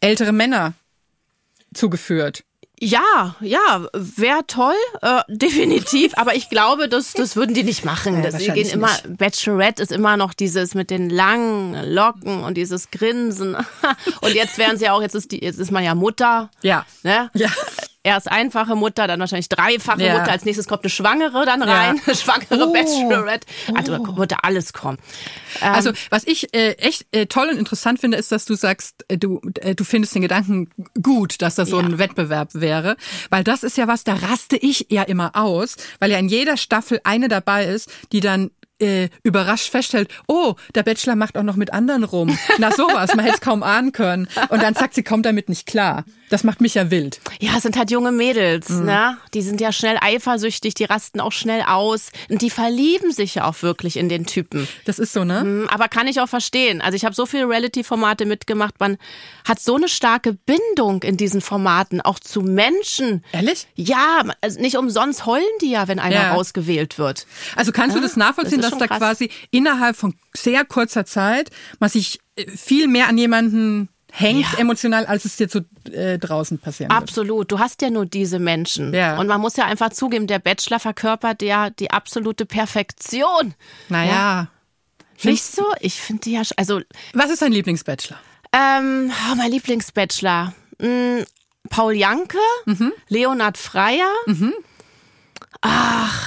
ältere 0.00 0.32
Männer 0.32 0.72
zugeführt. 1.72 2.42
Ja, 2.82 3.36
ja, 3.40 3.86
wäre 3.92 4.40
toll, 4.46 4.74
äh, 5.02 5.20
definitiv. 5.28 6.14
Aber 6.16 6.34
ich 6.34 6.48
glaube, 6.48 6.88
das, 6.88 7.12
das 7.12 7.36
würden 7.36 7.54
die 7.54 7.62
nicht 7.62 7.84
machen. 7.84 8.14
Ja, 8.14 8.28
die 8.28 8.32
wahrscheinlich 8.32 8.64
gehen 8.64 8.72
immer, 8.72 8.88
nicht. 8.88 9.18
Bachelorette 9.18 9.82
ist 9.82 9.92
immer 9.92 10.16
noch 10.16 10.32
dieses 10.32 10.74
mit 10.74 10.88
den 10.88 11.10
langen 11.10 11.92
Locken 11.92 12.42
und 12.42 12.56
dieses 12.56 12.90
Grinsen. 12.90 13.56
Und 14.22 14.34
jetzt 14.34 14.56
wären 14.58 14.78
sie 14.78 14.86
ja 14.86 14.94
auch, 14.94 15.02
jetzt 15.02 15.14
ist 15.14 15.32
die, 15.32 15.42
jetzt 15.42 15.58
ist 15.58 15.70
man 15.70 15.84
ja 15.84 15.94
Mutter. 15.94 16.50
Ja. 16.62 16.86
Ne? 17.02 17.30
Ja. 17.34 17.50
Erst 18.02 18.30
einfache 18.32 18.76
Mutter, 18.76 19.06
dann 19.06 19.20
wahrscheinlich 19.20 19.50
dreifache 19.50 20.02
Ja. 20.02 20.18
Mutter. 20.18 20.30
Als 20.32 20.46
nächstes 20.46 20.66
kommt 20.66 20.84
eine 20.84 20.90
Schwangere 20.90 21.44
dann 21.44 21.60
Ja. 21.60 21.66
rein. 21.66 22.00
Schwangere 22.14 22.68
Oh. 22.68 22.72
Bachelorette. 22.72 23.46
Also 23.74 23.98
da 23.98 24.16
würde 24.16 24.36
alles 24.42 24.72
kommen. 24.72 24.96
Ähm, 25.60 25.72
Also 25.74 25.92
was 26.08 26.24
ich 26.26 26.54
äh, 26.54 26.72
echt 26.78 27.06
äh, 27.12 27.26
toll 27.26 27.48
und 27.50 27.58
interessant 27.58 28.00
finde, 28.00 28.16
ist, 28.16 28.32
dass 28.32 28.46
du 28.46 28.54
sagst, 28.54 29.04
äh, 29.08 29.18
du 29.18 29.40
äh, 29.60 29.74
du 29.74 29.84
findest 29.84 30.14
den 30.14 30.22
Gedanken 30.22 30.70
gut, 31.02 31.42
dass 31.42 31.56
das 31.56 31.68
so 31.68 31.76
ein 31.78 31.90
Ja. 31.90 31.98
Wettbewerb 31.98 32.48
wäre, 32.54 32.96
weil 33.28 33.44
das 33.44 33.62
ist 33.62 33.76
ja 33.76 33.86
was, 33.86 34.02
da 34.04 34.14
raste 34.14 34.56
ich 34.56 34.86
ja 34.88 35.02
immer 35.02 35.32
aus, 35.36 35.76
weil 35.98 36.10
ja 36.10 36.18
in 36.18 36.28
jeder 36.28 36.56
Staffel 36.56 37.00
eine 37.04 37.28
dabei 37.28 37.66
ist, 37.66 37.90
die 38.12 38.20
dann 38.20 38.50
äh, 38.80 39.10
überrascht 39.22 39.68
feststellt, 39.70 40.10
oh, 40.26 40.54
der 40.74 40.84
Bachelor 40.84 41.14
macht 41.16 41.36
auch 41.36 41.42
noch 41.42 41.56
mit 41.56 41.70
anderen 41.74 42.02
rum. 42.04 42.38
Na 42.56 42.72
sowas, 42.72 43.14
man 43.14 43.26
hätte 43.26 43.34
es 43.34 43.40
kaum 43.42 43.62
ahnen 43.62 43.92
können. 43.92 44.26
Und 44.48 44.62
dann 44.62 44.72
sagt 44.74 44.94
sie, 44.94 45.02
kommt 45.02 45.26
damit 45.26 45.50
nicht 45.50 45.66
klar. 45.66 46.06
Das 46.30 46.44
macht 46.44 46.60
mich 46.60 46.74
ja 46.74 46.90
wild. 46.90 47.20
Ja, 47.40 47.52
es 47.56 47.62
sind 47.64 47.76
halt 47.76 47.90
junge 47.90 48.12
Mädels, 48.12 48.68
Mhm. 48.70 48.84
ne? 48.86 49.18
Die 49.34 49.42
sind 49.42 49.60
ja 49.60 49.72
schnell 49.72 49.98
eifersüchtig, 50.00 50.74
die 50.74 50.84
rasten 50.84 51.20
auch 51.20 51.32
schnell 51.32 51.62
aus 51.62 52.10
und 52.30 52.40
die 52.40 52.50
verlieben 52.50 53.12
sich 53.12 53.34
ja 53.34 53.44
auch 53.46 53.60
wirklich 53.62 53.96
in 53.96 54.08
den 54.08 54.24
Typen. 54.26 54.66
Das 54.84 54.98
ist 54.98 55.12
so, 55.12 55.24
ne? 55.24 55.40
Hm, 55.40 55.68
Aber 55.70 55.88
kann 55.88 56.06
ich 56.06 56.20
auch 56.20 56.28
verstehen. 56.28 56.80
Also 56.80 56.96
ich 56.96 57.04
habe 57.04 57.14
so 57.14 57.26
viele 57.26 57.48
Reality-Formate 57.48 58.24
mitgemacht, 58.26 58.80
man 58.80 58.96
hat 59.46 59.60
so 59.60 59.74
eine 59.76 59.88
starke 59.88 60.32
Bindung 60.34 61.02
in 61.02 61.16
diesen 61.16 61.40
Formaten, 61.40 62.00
auch 62.00 62.18
zu 62.20 62.40
Menschen. 62.42 63.24
Ehrlich? 63.32 63.66
Ja, 63.74 64.22
also 64.40 64.60
nicht 64.60 64.76
umsonst 64.76 65.26
heulen 65.26 65.44
die 65.60 65.70
ja, 65.70 65.88
wenn 65.88 65.98
einer 65.98 66.14
Ja. 66.14 66.34
ausgewählt 66.34 66.98
wird. 66.98 67.26
Also 67.56 67.72
kannst 67.72 67.96
du 67.96 68.00
das 68.00 68.16
nachvollziehen, 68.16 68.60
das 68.60 68.70
dass 68.70 68.78
da 68.78 68.86
krass. 68.86 68.98
quasi 68.98 69.30
innerhalb 69.50 69.96
von 69.96 70.14
sehr 70.36 70.64
kurzer 70.64 71.04
Zeit 71.04 71.50
man 71.80 71.90
sich 71.90 72.20
äh, 72.36 72.48
viel 72.50 72.86
mehr 72.86 73.08
an 73.08 73.18
jemanden 73.18 73.88
hängt 74.12 74.46
Ja. 74.52 74.58
emotional, 74.58 75.06
als 75.06 75.24
es 75.24 75.36
dir 75.36 75.48
zu 75.48 75.60
äh, 75.92 76.18
draußen 76.18 76.58
passieren 76.58 76.90
wird? 76.90 77.00
Absolut. 77.02 77.50
Du 77.52 77.58
hast 77.58 77.82
ja 77.82 77.90
nur 77.90 78.06
diese 78.06 78.38
Menschen. 78.38 78.92
Ja. 78.94 79.18
Und 79.18 79.26
man 79.26 79.40
muss 79.40 79.56
ja 79.56 79.64
einfach 79.66 79.90
zugeben, 79.90 80.26
der 80.26 80.38
Bachelor 80.38 80.80
verkörpert 80.80 81.42
ja 81.42 81.70
die 81.70 81.90
absolute 81.90 82.46
Perfektion. 82.46 83.54
Naja. 83.88 84.48
Nicht 85.22 85.44
so? 85.44 85.64
Ich 85.80 86.00
finde 86.00 86.22
die 86.22 86.32
ja, 86.32 86.42
also 86.56 86.80
Was 87.12 87.30
ist 87.30 87.42
dein 87.42 87.52
Lieblingsbachelor? 87.52 88.18
Ähm, 88.52 89.12
oh, 89.30 89.34
mein 89.36 89.50
Lieblingsbachelor. 89.52 90.54
Mm, 90.78 91.20
Paul 91.68 91.92
Janke, 91.94 92.38
Mhm. 92.64 92.92
Leonhard 93.08 93.58
Freier. 93.58 94.10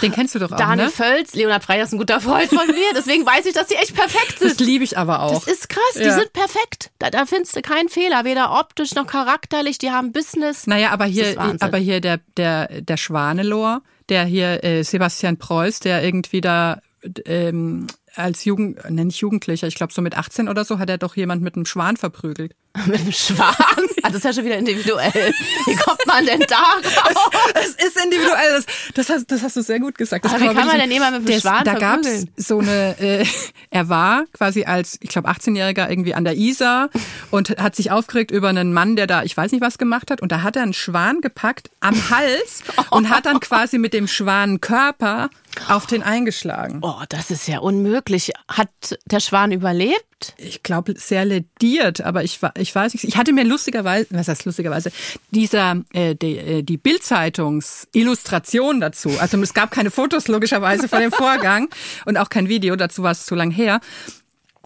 Den 0.01 0.12
kennst 0.12 0.36
du 0.36 0.39
doch 0.39 0.51
auch, 0.51 0.57
Daniel 0.57 0.88
ne? 0.88 0.91
Völz, 0.91 1.33
Leonhard 1.33 1.63
Frey 1.63 1.81
ist 1.81 1.91
ein 1.93 1.97
guter 1.97 2.19
Freund 2.21 2.49
von 2.49 2.67
mir, 2.67 2.93
deswegen 2.95 3.25
weiß 3.25 3.45
ich, 3.47 3.53
dass 3.53 3.67
die 3.67 3.75
echt 3.75 3.95
perfekt 3.95 4.36
Das 4.41 4.57
sind. 4.57 4.65
liebe 4.67 4.83
ich 4.83 4.97
aber 4.97 5.23
auch. 5.23 5.33
Das 5.33 5.47
ist 5.51 5.69
krass, 5.69 5.81
die 5.95 6.01
Ja. 6.03 6.13
sind 6.19 6.33
perfekt. 6.33 6.91
Da, 6.99 7.09
da 7.09 7.25
findest 7.25 7.55
du 7.55 7.62
keinen 7.62 7.89
Fehler, 7.89 8.25
weder 8.25 8.59
optisch 8.59 8.93
noch 8.95 9.07
charakterlich, 9.07 9.77
die 9.79 9.91
haben 9.91 10.12
Business. 10.12 10.67
Naja, 10.67 10.91
aber 10.91 11.05
Das 11.05 11.13
hier, 11.13 11.57
aber 11.62 11.77
hier 11.77 11.99
der, 12.01 12.19
der, 12.38 12.81
der 12.81 12.97
Schwanelor, 12.97 13.81
der 14.09 14.25
hier 14.25 14.63
äh, 14.63 14.83
Sebastian 14.83 15.38
Preuß, 15.38 15.79
der 15.79 16.03
irgendwie 16.03 16.41
da 16.41 16.79
ähm, 17.25 17.88
als 18.15 18.45
Jugend, 18.45 18.78
ne, 18.89 19.06
nicht 19.06 19.19
Jugendlicher, 19.19 19.67
ich 19.67 19.76
glaube 19.76 19.93
so 19.93 20.02
mit 20.02 20.17
18 20.17 20.47
oder 20.49 20.65
so, 20.65 20.80
hat 20.80 20.89
er 20.89 20.97
doch 20.97 21.15
jemand 21.15 21.41
mit 21.41 21.56
einem 21.56 21.65
Schwan 21.65 21.97
verprügelt. 21.97 22.54
Mit 22.88 23.02
dem 23.06 23.12
Schwan. 23.12 23.54
Ah, 24.02 24.08
das 24.08 24.15
ist 24.15 24.23
ja 24.23 24.34
schon 24.34 24.45
wieder 24.45 24.58
individuell. 24.58 25.32
Wie 25.67 25.76
kommt 25.76 25.99
man 26.08 26.26
denn 26.26 26.39
da 26.49 26.56
raus? 26.58 27.30
Es 27.54 27.86
ist 27.86 28.04
individuell, 28.04 28.52
das, 28.52 28.65
das, 28.95 29.10
hast, 29.12 29.26
das 29.32 29.43
hast 29.43 29.56
du 29.58 29.62
sehr 29.62 29.80
gut 29.80 29.95
gesagt. 29.95 30.26
Das 30.26 30.32
Aber 30.34 30.41
wie 30.41 30.45
man 30.47 30.56
kann 30.58 30.65
man 30.67 30.80
denn 30.80 30.89
jemanden 30.89 31.19
mit 31.19 31.28
dem 31.30 31.34
der- 31.34 31.39
Schwan 31.41 31.63
Da 31.65 31.76
gab's 31.76 32.08
verprügeln? 32.08 32.34
so 32.36 32.58
eine, 32.60 32.99
äh, 32.99 33.26
er 33.69 33.89
war 33.89 34.23
quasi 34.34 34.63
als, 34.63 34.97
ich 35.02 35.10
glaube 35.12 35.30
18-Jähriger 35.30 35.88
irgendwie 35.88 36.15
an 36.15 36.23
der 36.23 36.36
Isar 36.36 36.89
und 37.30 37.49
hat 37.52 37.76
sich 37.76 37.91
aufgeregt 37.91 38.32
über 38.32 38.49
einen 38.49 38.73
Mann, 38.73 38.95
der 38.95 39.06
da, 39.06 39.21
ich 39.21 39.38
weiß 39.38 39.52
nicht 39.52 39.62
was 39.62 39.78
gemacht 39.78 40.10
hat 40.10 40.19
und 40.23 40.32
da 40.32 40.41
hat 40.41 40.56
er 40.56 40.63
einen 40.63 40.73
Schwan 40.73 41.21
gepackt 41.21 41.69
am 41.80 42.10
Hals 42.10 42.63
und 42.89 43.12
hat 43.12 43.28
dann 43.28 43.39
quasi 43.39 43.78
mit 43.78 43.93
dem 43.93 44.08
Schwanenkörper 44.08 45.30
auf 45.67 45.85
den 45.85 46.03
eingeschlagen. 46.03 46.79
Oh, 46.81 47.01
das 47.09 47.31
ist 47.31 47.47
ja 47.47 47.59
unmöglich. 47.59 48.31
Hat 48.47 48.69
der 49.05 49.19
Schwan 49.19 49.51
überlebt? 49.51 50.05
ich 50.37 50.63
glaube, 50.63 50.93
sehr 50.97 51.25
lediert, 51.25 52.01
aber 52.01 52.23
ich, 52.23 52.39
ich 52.57 52.73
weiß 52.73 52.93
nicht. 52.93 53.03
Ich 53.03 53.17
hatte 53.17 53.33
mir 53.33 53.43
lustigerweise, 53.43 54.07
was 54.11 54.27
heißt 54.27 54.45
lustigerweise, 54.45 54.91
dieser, 55.31 55.83
äh, 55.93 56.15
die, 56.15 56.37
äh, 56.37 56.63
die 56.63 56.77
Bildzeitungs-Illustration 56.77 58.79
dazu. 58.79 59.11
Also 59.19 59.41
es 59.41 59.53
gab 59.53 59.71
keine 59.71 59.91
Fotos 59.91 60.27
logischerweise 60.27 60.87
von 60.87 60.99
dem 60.99 61.11
Vorgang 61.11 61.69
und 62.05 62.17
auch 62.17 62.29
kein 62.29 62.49
Video, 62.49 62.75
dazu 62.75 63.03
war 63.03 63.11
es 63.11 63.25
zu 63.25 63.35
lang 63.35 63.51
her. 63.51 63.79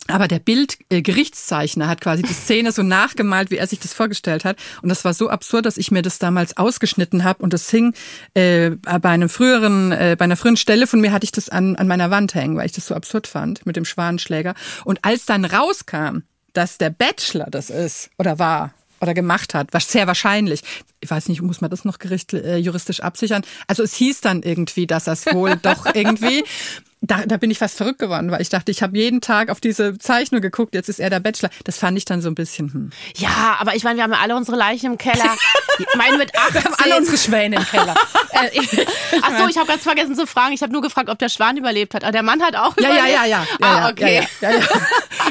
Aber 0.08 0.28
der 0.28 0.40
Bild-Gerichtszeichner 0.40 1.88
hat 1.88 2.02
quasi 2.02 2.24
die 2.24 2.34
Szene 2.34 2.72
so 2.72 2.84
nachgemalt, 2.84 3.52
wie 3.52 3.58
er 3.58 3.68
sich 3.68 3.80
das 3.80 3.94
vorgestellt 3.94 4.46
hat. 4.46 4.58
Und 4.82 4.90
das 4.90 5.06
war 5.06 5.14
so 5.14 5.30
absurd, 5.30 5.66
dass 5.66 5.78
ich 5.78 5.92
mir 5.92 6.02
das 6.02 6.20
damals 6.20 6.58
ausgeschnitten 6.58 7.24
habe 7.24 7.44
und 7.44 7.54
das 7.54 7.70
hing 7.70 7.94
äh, 8.34 8.72
bei 8.72 9.10
einem 9.10 9.30
früheren, 9.30 9.92
äh, 9.92 10.16
bei 10.18 10.26
einer 10.26 10.38
früheren 10.38 10.58
Stelle 10.58 10.88
von 10.88 11.02
mir 11.02 11.12
hatte 11.12 11.26
ich 11.26 11.32
das 11.32 11.50
an, 11.50 11.76
an 11.76 11.88
meiner 11.88 12.10
Wand 12.12 12.36
hängen, 12.36 12.58
weil 12.58 12.66
ich 12.66 12.72
das 12.72 12.88
so 12.88 12.96
absurd 12.96 13.28
fand 13.28 13.66
mit 13.66 13.76
dem 13.76 13.86
Schwanenschläger. 13.86 14.56
Und 14.86 15.04
als 15.04 15.26
dann 15.26 15.46
rauskam, 15.46 16.20
dass 16.54 16.78
der 16.78 16.90
Bachelor 16.90 17.48
das 17.50 17.70
ist 17.70 18.10
oder 18.18 18.40
war 18.40 18.74
oder 19.00 19.14
gemacht 19.14 19.54
hat, 19.54 19.74
was 19.74 19.92
sehr 19.92 20.08
wahrscheinlich. 20.08 20.62
Ich 21.02 21.10
weiß 21.12 21.30
nicht, 21.30 21.42
muss 21.42 21.62
man 21.62 21.70
das 21.70 21.86
noch 21.86 22.00
gericht, 22.00 22.34
äh, 22.34 22.58
juristisch 22.58 23.02
absichern? 23.02 23.44
Also 23.68 23.84
es 23.84 23.94
hieß 23.94 24.22
dann 24.22 24.42
irgendwie, 24.42 24.88
dass 24.88 25.04
das 25.04 25.28
wohl 25.28 25.56
doch 25.58 25.86
irgendwie. 25.94 26.44
Da, 27.02 27.24
da 27.28 27.38
bin 27.38 27.52
ich 27.52 27.60
fast 27.60 27.78
verrückt 27.78 28.00
geworden, 28.00 28.32
weil 28.32 28.42
ich 28.42 28.50
dachte, 28.50 28.72
ich 28.72 28.82
habe 28.82 28.98
jeden 28.98 29.22
Tag 29.22 29.50
auf 29.52 29.62
diese 29.62 29.98
Zeichnung 30.00 30.42
geguckt, 30.42 30.74
jetzt 30.74 30.90
ist 30.90 31.00
er 31.00 31.12
der 31.12 31.20
Bachelor. 31.20 31.52
Das 31.64 31.78
fand 31.78 31.96
ich 31.96 32.06
dann 32.06 32.22
so 32.24 32.28
ein 32.30 32.34
bisschen, 32.36 32.74
hm. 32.74 32.90
Ja, 33.18 33.58
aber 33.60 33.76
ich 33.76 33.84
meine, 33.84 33.98
wir 33.98 34.04
haben 34.04 34.14
ja 34.14 34.20
alle 34.20 34.36
unsere 34.36 34.58
Leichen 34.58 34.94
im 34.94 34.98
Keller. 34.98 35.36
Ich 35.80 35.86
meine, 35.96 36.18
mit 36.18 36.36
18. 36.36 36.54
Wir 36.56 36.64
haben 36.64 36.74
alle 36.84 36.98
unsere 36.98 37.18
Schwäne 37.20 37.58
im 37.58 37.64
Keller. 37.66 37.94
Äh, 38.32 38.86
Ach 39.22 39.38
so, 39.40 39.48
ich 39.48 39.58
habe 39.58 39.68
ganz 39.68 39.84
vergessen 39.84 40.16
zu 40.16 40.26
fragen. 40.28 40.54
Ich 40.54 40.62
habe 40.64 40.72
nur 40.74 40.82
gefragt, 40.82 41.08
ob 41.10 41.18
der 41.20 41.30
Schwan 41.30 41.56
überlebt 41.58 41.94
hat. 41.94 42.04
Aber 42.04 42.12
der 42.12 42.24
Mann 42.24 42.42
hat 42.42 42.56
auch 42.56 42.76
ja, 42.80 42.90
ja, 42.90 42.96
überlebt. 42.96 43.14
ja, 43.14 43.26
ja. 43.26 43.44
ja, 43.44 43.48
Ah, 43.62 43.78
ja, 43.80 43.90
okay. 43.90 44.28
Ja, 44.42 44.50
ja, 44.50 44.58
ja, 44.58 44.60
ja, 44.60 44.66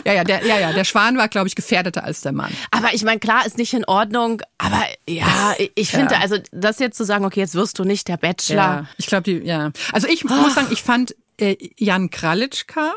ja, 0.04 0.12
ja, 0.14 0.24
der, 0.24 0.46
ja, 0.46 0.58
ja, 0.58 0.72
der 0.72 0.84
Schwan 0.84 1.16
war, 1.18 1.26
glaube 1.28 1.46
ich, 1.48 1.54
gefährdeter 1.56 2.02
als 2.04 2.20
der 2.20 2.32
Mann. 2.32 2.52
Aber 2.70 2.94
ich 2.94 3.02
meine, 3.04 3.18
klar, 3.20 3.44
ist 3.46 3.58
nicht 3.58 3.74
in 3.74 3.84
Ordnung. 3.86 4.40
Aber 4.58 4.82
ja, 5.08 5.54
ich 5.74 5.90
finde, 5.90 6.14
Ja. 6.14 6.20
also 6.20 6.36
das 6.52 6.78
jetzt 6.78 6.96
zu 6.96 7.04
sagen, 7.04 7.24
okay, 7.24 7.40
jetzt 7.40 7.54
wirst 7.56 7.78
du 7.80 7.84
nicht 7.84 8.06
der 8.08 8.16
Bachelor. 8.18 8.56
Ja, 8.56 8.86
ich 8.98 9.06
glaube, 9.06 9.22
die, 9.24 9.38
ja. 9.46 9.70
Also 9.92 10.06
ich 10.08 10.24
muss 10.24 10.54
sagen, 10.54 10.68
ich 10.70 10.82
fand 10.82 11.14
äh, 11.40 11.56
Jan 11.76 12.10
Kralitschka, 12.10 12.92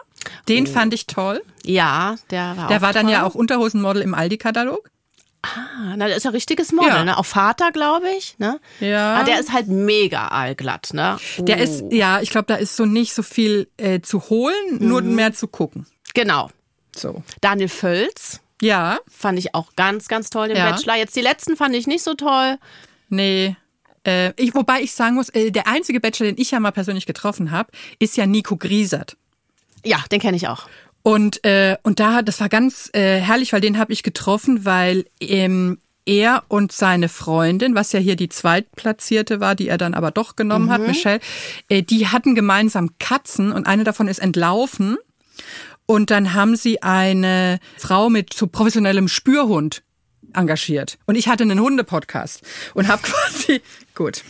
den 0.47 0.67
fand 0.67 0.93
ich 0.93 1.08
toll. 1.08 1.41
Ja, 1.63 2.15
der 2.32 2.58
war 2.58 2.67
Der 2.67 2.82
war 2.82 2.93
dann 2.93 3.04
toll. 3.06 3.12
ja 3.13 3.23
auch 3.25 3.36
Unterhosenmodel 3.36 4.02
im 4.02 4.13
Aldi-Katalog. 4.13 4.89
Ah, 5.41 5.95
na, 5.95 6.08
der 6.08 6.17
ist 6.17 6.23
ja 6.25 6.32
richtiges 6.32 6.73
Model, 6.73 6.89
Ja. 6.89 7.04
ne? 7.06 7.17
Auch 7.17 7.25
Vater, 7.25 7.71
glaube 7.71 8.10
ich, 8.17 8.38
ne? 8.39 8.60
Ja. 8.82 9.15
Aber 9.15 9.23
der 9.23 9.39
ist 9.39 9.54
halt 9.54 9.67
mega 9.69 10.28
allglatt, 10.28 10.89
ne? 10.91 11.17
Der 11.38 11.60
ist, 11.60 11.84
ja, 11.91 12.19
ich 12.19 12.30
glaube, 12.30 12.47
da 12.47 12.56
ist 12.56 12.75
so 12.75 12.86
nicht 12.86 13.13
so 13.13 13.23
viel 13.23 13.69
äh, 13.78 14.02
zu 14.02 14.30
holen, 14.30 14.54
nur 14.80 15.02
Mhm. 15.02 15.15
mehr 15.15 15.34
zu 15.34 15.47
gucken. 15.47 15.86
Genau. 16.13 16.49
So. 16.93 17.23
Daniel 17.39 17.69
Völz 17.69 18.41
Ja, 18.62 18.97
fand 19.10 19.39
ich 19.39 19.56
auch 19.56 19.73
ganz, 19.78 20.10
ganz 20.10 20.30
toll, 20.30 20.49
den 20.49 20.58
Ja. 20.58 20.71
Bachelor. 20.71 20.97
Jetzt 20.97 21.15
die 21.15 21.21
letzten 21.21 21.56
fand 21.56 21.73
ich 21.73 21.88
nicht 21.88 22.04
so 22.04 22.15
toll. 22.15 22.58
nee. 23.08 23.56
Äh, 24.10 24.34
ich, 24.38 24.56
wobei 24.56 24.82
ich 24.82 24.93
sagen 24.93 25.15
muss, 25.15 25.30
äh, 25.30 25.52
der 25.52 25.67
einzige 25.67 26.00
Bachelor, 26.00 26.32
den 26.32 26.41
ich 26.41 26.52
ja 26.52 26.60
mal 26.60 26.72
persönlich 26.72 27.06
getroffen 27.06 27.52
habe, 27.52 27.69
ist 28.00 28.17
ja 28.17 28.26
Nico 28.26 28.58
Griesert. 28.58 29.15
Ja, 29.86 30.04
den 30.12 30.19
kenne 30.19 30.36
ich 30.36 30.48
auch. 30.48 30.67
Und, 31.04 31.43
äh, 31.45 31.78
und 31.84 32.00
da, 32.00 32.22
das 32.22 32.39
war 32.39 32.50
ganz 32.50 32.89
äh, 32.93 33.19
herrlich, 33.19 33.54
weil 33.54 33.62
den 33.62 33.78
habe 33.78 33.93
ich 33.93 34.04
getroffen, 34.04 34.65
weil 34.65 35.06
ähm, 35.22 35.78
er 36.06 36.43
und 36.48 36.72
seine 36.72 37.08
Freundin, 37.08 37.76
was 37.76 37.91
ja 37.91 38.00
hier 38.00 38.15
die 38.15 38.30
zweitplatzierte 38.30 39.39
war, 39.39 39.56
die 39.56 39.67
er 39.67 39.78
dann 39.78 39.93
aber 39.93 40.12
doch 40.12 40.36
genommen 40.36 40.72
hat, 40.72 40.82
Michelle, 40.86 41.19
äh, 41.69 41.84
die 41.84 42.08
hatten 42.08 42.36
gemeinsam 42.36 42.98
Katzen 42.98 43.52
und 43.52 43.67
eine 43.67 43.84
davon 43.84 44.08
ist 44.08 44.19
entlaufen. 44.19 44.98
Und 45.86 46.12
dann 46.12 46.34
haben 46.34 46.56
sie 46.56 46.84
eine 46.84 47.60
Frau 47.78 48.10
mit 48.10 48.34
so 48.34 48.48
professionellem 48.48 49.08
Spürhund 49.08 49.84
engagiert. 50.34 50.98
Und 51.06 51.15
ich 51.15 51.28
hatte 51.28 51.44
einen 51.44 51.60
Hundepodcast 51.60 52.42
und 52.74 52.88
habe 52.88 53.02
quasi, 53.04 53.62
gut, 53.96 54.24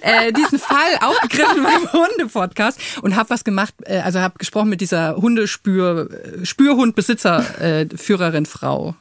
äh, 0.00 0.32
diesen 0.32 0.58
Fall 0.58 0.98
aufgegriffen 1.00 1.62
beim 1.62 1.92
Hundepodcast 1.92 2.80
und 3.02 3.16
habe 3.16 3.30
was 3.30 3.44
gemacht, 3.44 3.74
äh, 3.84 3.98
also 4.00 4.20
habe 4.20 4.38
gesprochen 4.38 4.68
mit 4.68 4.80
dieser 4.80 5.16
Hundespür, 5.16 6.08
äh, 6.42 6.46
Spürhundbesitzer, 6.46 7.60
äh, 7.60 7.86
Führerin 7.96 8.46
Frau 8.46 8.94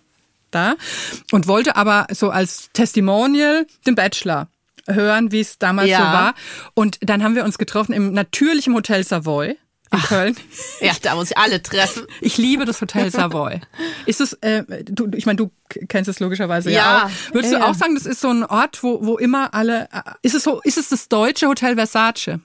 da 0.52 0.76
und 1.32 1.48
wollte 1.48 1.76
aber 1.76 2.08
so 2.12 2.30
als 2.30 2.70
Testimonial 2.74 3.66
den 3.88 3.96
Bachelor 3.96 4.48
hören, 4.88 5.32
wie 5.32 5.40
es 5.40 5.58
damals 5.60 5.90
Ja. 5.90 5.98
so 5.98 6.04
war. 6.04 6.34
Und 6.74 6.98
dann 7.02 7.24
haben 7.24 7.36
wir 7.36 7.44
uns 7.46 7.58
getroffen 7.58 7.94
im 7.94 8.14
natürlichen 8.14 8.74
Hotel 8.76 9.04
Savoy 9.04 9.58
in 9.94 10.00
Köln. 10.02 10.36
Ja, 10.82 10.94
da 11.02 11.16
muss 11.16 11.32
ich 11.32 11.38
alle 11.38 11.62
treffen. 11.64 12.06
Ich 12.22 12.38
liebe 12.38 12.66
das 12.66 12.82
Hotel 12.82 13.10
Savoy. 13.12 13.62
Ist 14.06 14.20
es, 14.22 14.34
äh, 14.42 14.64
du, 14.84 15.10
ich 15.16 15.26
meine, 15.26 15.38
du 15.38 15.52
kennst 15.88 16.10
es 16.10 16.20
logischerweise 16.20 16.70
ja, 16.72 16.78
Ja. 16.78 17.06
auch. 17.06 17.34
Würdest 17.34 17.54
Ja, 17.54 17.60
du 17.60 17.66
auch 17.68 17.74
sagen, 17.76 17.96
das 17.96 18.06
ist 18.06 18.20
so 18.22 18.30
ein 18.30 18.44
Ort, 18.44 18.84
wo, 18.84 19.06
wo 19.06 19.18
immer 19.18 19.54
alle, 19.54 19.88
äh, 19.94 20.02
ist 20.22 20.36
es 20.36 20.44
so, 20.44 20.62
ist 20.62 20.78
es 20.78 20.90
das 20.90 21.08
deutsche 21.08 21.48
Hotel 21.48 21.76
Versace? 21.76 22.40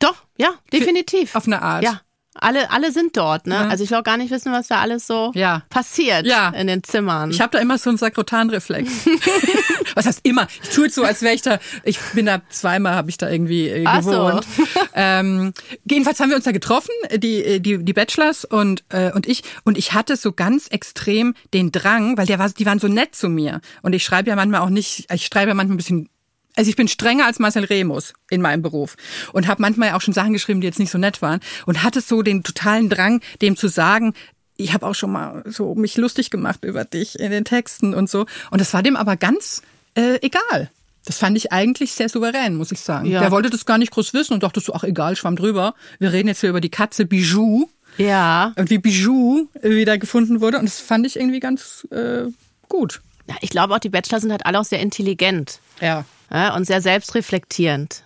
Doch, 0.00 0.24
ja, 0.36 0.48
definitiv. 0.72 1.34
Auf 1.36 1.46
eine 1.46 1.62
Art. 1.62 1.84
Ja. 1.84 2.00
Alle, 2.34 2.70
alle 2.70 2.92
sind 2.92 3.16
dort, 3.16 3.46
ne? 3.46 3.58
Also 3.68 3.84
ich 3.84 3.90
will 3.90 3.98
auch 3.98 4.02
gar 4.04 4.16
nicht 4.16 4.30
wissen, 4.30 4.52
was 4.52 4.66
da 4.68 4.80
alles 4.80 5.06
so 5.06 5.32
Ja. 5.34 5.62
passiert 5.68 6.26
Ja. 6.26 6.48
in 6.50 6.66
den 6.66 6.82
Zimmern. 6.82 7.30
Ich 7.30 7.40
habe 7.40 7.50
da 7.52 7.58
immer 7.58 7.76
so 7.78 7.90
einen 7.90 7.98
Sakrotanreflex. 7.98 8.90
Was 9.94 10.06
heißt 10.06 10.20
immer? 10.22 10.46
Ich 10.62 10.70
tue 10.70 10.86
jetzt 10.86 10.94
so, 10.94 11.02
als 11.04 11.20
wäre 11.20 11.34
ich 11.34 11.42
da. 11.42 11.58
Ich 11.84 11.98
bin 12.14 12.24
da 12.24 12.40
zweimal, 12.48 12.94
habe 12.94 13.10
ich 13.10 13.18
da 13.18 13.28
irgendwie 13.28 13.68
äh, 13.68 13.84
Ach 13.86 14.02
so. 14.02 14.10
gewohnt. 14.10 14.46
Ähm, 14.94 15.52
jedenfalls 15.84 16.18
haben 16.20 16.30
wir 16.30 16.36
uns 16.36 16.46
da 16.46 16.52
getroffen, 16.52 16.90
die 17.16 17.44
äh, 17.44 17.60
die 17.60 17.84
die 17.84 17.92
Bachelors 17.92 18.44
und 18.46 18.84
äh, 18.88 19.12
und 19.12 19.26
ich 19.28 19.42
und 19.64 19.76
ich 19.76 19.92
hatte 19.92 20.16
so 20.16 20.32
ganz 20.32 20.68
extrem 20.68 21.34
den 21.52 21.72
Drang, 21.72 22.16
weil 22.16 22.24
der 22.26 22.38
war, 22.38 22.48
die 22.48 22.64
waren 22.64 22.78
so 22.78 22.88
nett 22.88 23.14
zu 23.14 23.28
mir 23.28 23.60
und 23.82 23.92
ich 23.94 24.02
schreibe 24.04 24.30
ja 24.30 24.36
manchmal 24.36 24.60
auch 24.62 24.70
nicht. 24.70 25.12
Ich 25.12 25.26
schreibe 25.26 25.48
ja 25.50 25.54
manchmal 25.54 25.74
ein 25.74 25.78
bisschen 25.78 26.08
also 26.56 26.68
ich 26.68 26.76
bin 26.76 26.88
strenger 26.88 27.26
als 27.26 27.38
Marcel 27.38 27.64
Remus 27.64 28.12
in 28.30 28.42
meinem 28.42 28.62
Beruf 28.62 28.96
und 29.32 29.46
habe 29.46 29.62
manchmal 29.62 29.92
auch 29.92 30.00
schon 30.00 30.14
Sachen 30.14 30.32
geschrieben, 30.32 30.60
die 30.60 30.66
jetzt 30.66 30.78
nicht 30.78 30.90
so 30.90 30.98
nett 30.98 31.22
waren 31.22 31.40
und 31.66 31.82
hatte 31.82 32.00
so 32.00 32.22
den 32.22 32.42
totalen 32.42 32.88
Drang, 32.88 33.20
dem 33.40 33.56
zu 33.56 33.68
sagen, 33.68 34.14
ich 34.56 34.74
habe 34.74 34.86
auch 34.86 34.94
schon 34.94 35.12
mal 35.12 35.42
so 35.46 35.74
mich 35.74 35.96
lustig 35.96 36.30
gemacht 36.30 36.64
über 36.64 36.84
dich 36.84 37.18
in 37.18 37.30
den 37.30 37.44
Texten 37.44 37.94
und 37.94 38.10
so. 38.10 38.26
Und 38.50 38.60
das 38.60 38.72
war 38.74 38.82
dem 38.82 38.96
aber 38.96 39.16
ganz 39.16 39.62
äh, 39.94 40.18
egal. 40.20 40.70
Das 41.04 41.18
fand 41.18 41.36
ich 41.36 41.50
eigentlich 41.50 41.92
sehr 41.92 42.08
souverän, 42.08 42.54
muss 42.54 42.70
ich 42.70 42.80
sagen. 42.80 43.06
Ja. 43.06 43.20
Der 43.20 43.30
wollte 43.32 43.50
das 43.50 43.66
gar 43.66 43.78
nicht 43.78 43.90
groß 43.90 44.14
wissen 44.14 44.34
und 44.34 44.42
dachte 44.42 44.60
so, 44.60 44.72
ach 44.72 44.84
egal, 44.84 45.16
schwamm 45.16 45.36
drüber. 45.36 45.74
Wir 45.98 46.12
reden 46.12 46.28
jetzt 46.28 46.40
hier 46.40 46.50
über 46.50 46.60
die 46.60 46.70
Katze 46.70 47.06
Bijou 47.06 47.68
ja. 47.98 48.52
und 48.56 48.70
wie 48.70 48.78
Bijou 48.78 49.48
wieder 49.62 49.98
gefunden 49.98 50.40
wurde. 50.40 50.58
Und 50.58 50.66
das 50.66 50.78
fand 50.78 51.06
ich 51.06 51.16
irgendwie 51.16 51.40
ganz 51.40 51.88
äh, 51.90 52.24
gut. 52.68 53.00
Ja. 53.28 53.36
Ich 53.40 53.50
glaube 53.50 53.74
auch, 53.74 53.78
die 53.78 53.88
Bachelor 53.88 54.20
sind 54.20 54.30
halt 54.30 54.46
alle 54.46 54.58
auch 54.60 54.64
sehr 54.64 54.80
intelligent 54.80 55.60
Ja. 55.80 56.04
ja, 56.32 56.54
und 56.54 56.64
sehr 56.66 56.80
selbstreflektierend. 56.80 58.02